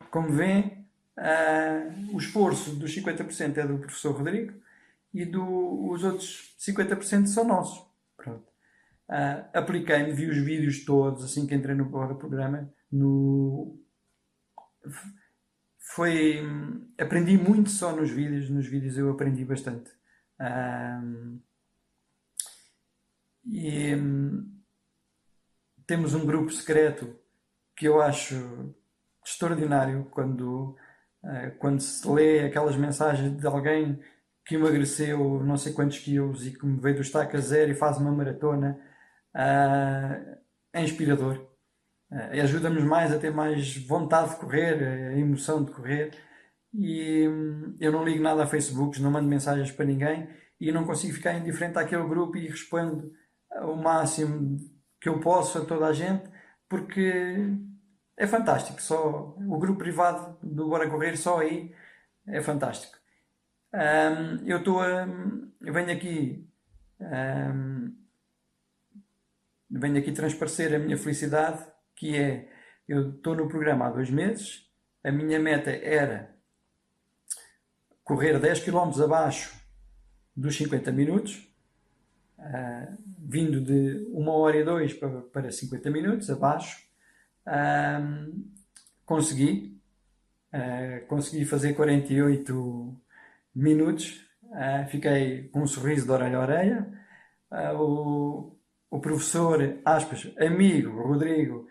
Como 0.10 0.30
vêem, 0.30 0.88
uh, 1.18 2.16
o 2.16 2.18
esforço 2.18 2.74
dos 2.78 2.96
50% 2.96 3.58
é 3.58 3.68
do 3.68 3.78
professor 3.78 4.16
Rodrigo 4.16 4.54
e 5.14 5.26
do, 5.26 5.90
os 5.90 6.02
outros 6.02 6.56
50% 6.58 7.28
são 7.28 7.44
nossos. 7.44 7.86
Pronto. 8.16 8.48
Uh, 9.10 9.50
Apliquei-me, 9.54 10.14
vi 10.14 10.28
os 10.28 10.38
vídeos 10.38 10.86
todos 10.86 11.26
assim 11.26 11.46
que 11.46 11.54
entrei 11.54 11.76
no 11.76 11.90
programa. 11.90 12.74
No... 12.90 13.78
Foi... 15.78 16.42
Aprendi 16.98 17.38
muito 17.38 17.70
só 17.70 17.94
nos 17.94 18.10
vídeos. 18.10 18.50
Nos 18.50 18.66
vídeos 18.66 18.98
eu 18.98 19.12
aprendi 19.12 19.44
bastante. 19.44 19.92
Uh, 20.40 21.38
e 23.46 23.94
temos 25.86 26.14
um 26.14 26.26
grupo 26.26 26.52
secreto 26.52 27.16
que 27.76 27.88
eu 27.88 28.02
acho 28.02 28.74
extraordinário 29.26 30.06
quando, 30.12 30.76
uh, 31.24 31.58
quando 31.60 31.80
se 31.80 32.08
lê 32.08 32.42
aquelas 32.42 32.76
mensagens 32.76 33.36
de 33.36 33.48
alguém 33.48 34.00
que 34.46 34.56
emagreceu 34.56 35.42
não 35.44 35.58
sei 35.58 35.74
quantos 35.74 36.00
quilos 36.00 36.46
e 36.46 36.52
que 36.52 36.66
me 36.66 36.80
veio 36.80 36.96
do 36.96 37.02
estaca 37.02 37.40
zero 37.40 37.72
e 37.72 37.76
faz 37.76 37.98
uma 37.98 38.12
maratona. 38.12 38.80
Uh, 39.34 40.38
é 40.74 40.84
inspirador. 40.84 41.48
Uh, 42.12 42.42
Ajuda-nos 42.42 42.84
mais 42.84 43.12
a 43.14 43.20
ter 43.20 43.32
mais 43.32 43.78
vontade 43.86 44.32
de 44.32 44.36
correr, 44.38 44.84
a 44.84 45.18
emoção 45.18 45.64
de 45.64 45.72
correr. 45.72 46.12
E 46.74 47.28
hum, 47.28 47.78
eu 47.80 47.92
não 47.92 48.04
ligo 48.04 48.22
nada 48.22 48.44
a 48.44 48.48
Facebook, 48.48 49.02
não 49.02 49.12
mando 49.12 49.30
mensagens 49.30 49.72
para 49.72 49.86
ninguém 49.86 50.28
e 50.60 50.72
não 50.72 50.86
consigo 50.86 51.14
ficar 51.14 51.34
indiferente 51.34 51.78
àquele 51.78 52.08
grupo 52.08 52.38
e 52.38 52.48
respondo 52.48 53.12
o 53.62 53.76
máximo 53.76 54.58
que 55.04 55.10
eu 55.10 55.20
posso 55.20 55.58
a 55.58 55.66
toda 55.66 55.88
a 55.88 55.94
gente, 55.94 56.24
porque 56.70 57.36
é 58.16 58.26
fantástico. 58.26 58.82
Só 58.82 59.36
o 59.38 59.60
grupo 59.60 59.80
privado 59.80 60.38
do 60.42 60.70
Bora 60.70 60.90
Correr, 60.90 61.18
só 61.18 61.42
aí 61.42 61.76
é 62.26 62.42
fantástico. 62.42 62.98
Um, 63.74 64.48
eu 64.48 64.60
estou 64.60 64.80
a. 64.80 65.06
Eu 65.60 65.74
venho 65.74 65.92
aqui. 65.92 66.50
Um, 67.02 67.94
venho 69.70 69.98
aqui 69.98 70.14
transparecer 70.14 70.74
a 70.74 70.80
minha 70.80 70.98
felicidade, 70.98 71.66
que 71.98 72.16
é. 72.16 72.50
Eu 72.88 73.10
estou 73.10 73.36
no 73.36 73.50
programa 73.50 73.88
há 73.88 73.92
dois 73.92 74.10
meses. 74.10 74.72
A 75.04 75.12
minha 75.12 75.38
meta 75.38 75.70
era 75.70 76.34
correr 78.06 78.40
10 78.40 78.62
km 78.62 79.04
abaixo 79.04 79.54
dos 80.34 80.56
50 80.56 80.94
minutos 80.94 81.53
uh, 82.44 82.98
vindo 83.18 83.62
de 83.62 84.06
uma 84.12 84.34
hora 84.34 84.58
e 84.58 84.64
dois 84.64 84.94
para, 84.94 85.22
para 85.22 85.52
50 85.52 85.90
minutos, 85.90 86.30
abaixo. 86.30 86.84
Uh, 87.48 88.44
consegui, 89.06 89.80
uh, 90.54 91.06
consegui 91.08 91.46
fazer 91.46 91.74
48 91.74 93.02
minutos, 93.56 94.26
fiquei 94.90 95.48
com 95.50 95.62
um 95.62 95.68
sorriso 95.68 96.06
de 96.06 96.12
orelha 96.12 96.38
a 96.38 96.42
orelha. 96.42 96.88
o, 97.76 98.56
o 98.90 99.00
professor, 99.00 99.80
aspas, 99.86 100.32
amigo, 100.40 101.02
Rodrigo, 101.02 101.68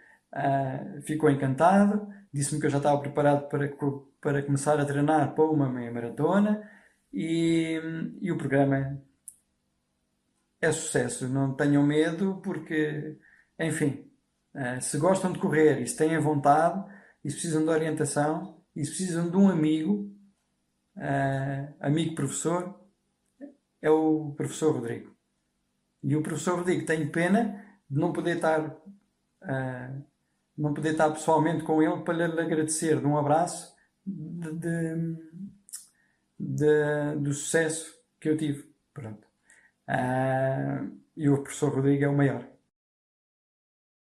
ficou 1.02 1.30
encantado, 1.30 2.08
disse-me 2.32 2.60
que 2.60 2.66
eu 2.66 2.70
já 2.70 2.78
estava 2.78 3.00
preparado 3.00 3.48
para, 3.48 3.68
para 4.20 4.42
começar 4.42 4.78
a 4.80 4.84
treinar 4.84 5.34
para 5.34 5.44
uma 5.44 5.68
meia 5.68 5.92
maratona 5.92 6.68
e, 7.12 7.80
e 8.20 8.32
o 8.32 8.38
programa 8.38 9.00
é 10.62 10.72
sucesso. 10.72 11.28
Não 11.28 11.54
tenham 11.54 11.82
medo, 11.84 12.40
porque, 12.42 13.18
enfim, 13.58 14.08
eh, 14.54 14.80
se 14.80 14.96
gostam 14.96 15.32
de 15.32 15.38
correr 15.38 15.82
e 15.82 15.86
se 15.86 15.96
têm 15.96 16.18
vontade 16.18 16.82
e 17.24 17.30
se 17.30 17.36
precisam 17.36 17.64
de 17.64 17.70
orientação 17.70 18.62
e 18.74 18.84
se 18.84 18.90
precisam 18.90 19.30
de 19.30 19.36
um 19.36 19.48
amigo, 19.48 20.10
uh, 20.96 21.74
amigo 21.80 22.14
professor, 22.14 22.80
é 23.82 23.90
o 23.90 24.32
professor 24.36 24.74
Rodrigo. 24.74 25.14
E 26.02 26.16
o 26.16 26.22
professor 26.22 26.58
Rodrigo 26.58 26.86
tem 26.86 27.10
pena 27.10 27.62
de 27.88 27.98
não 27.98 28.12
poder 28.12 28.36
estar 28.36 28.60
uh, 28.66 30.04
não 30.56 30.74
poder 30.74 30.92
estar 30.92 31.10
pessoalmente 31.10 31.64
com 31.64 31.82
ele 31.82 32.02
para 32.02 32.26
lhe 32.26 32.40
agradecer 32.40 33.00
de 33.00 33.06
um 33.06 33.16
abraço 33.16 33.74
de, 34.06 34.52
de, 34.52 35.16
de, 36.38 37.16
do 37.20 37.32
sucesso 37.32 37.92
que 38.20 38.28
eu 38.28 38.36
tive. 38.36 38.72
Pronto. 38.92 39.31
Uh, 39.88 41.00
e 41.16 41.28
o 41.28 41.42
professor 41.42 41.74
Rodrigo 41.74 42.04
é 42.04 42.08
o 42.08 42.16
maior. 42.16 42.51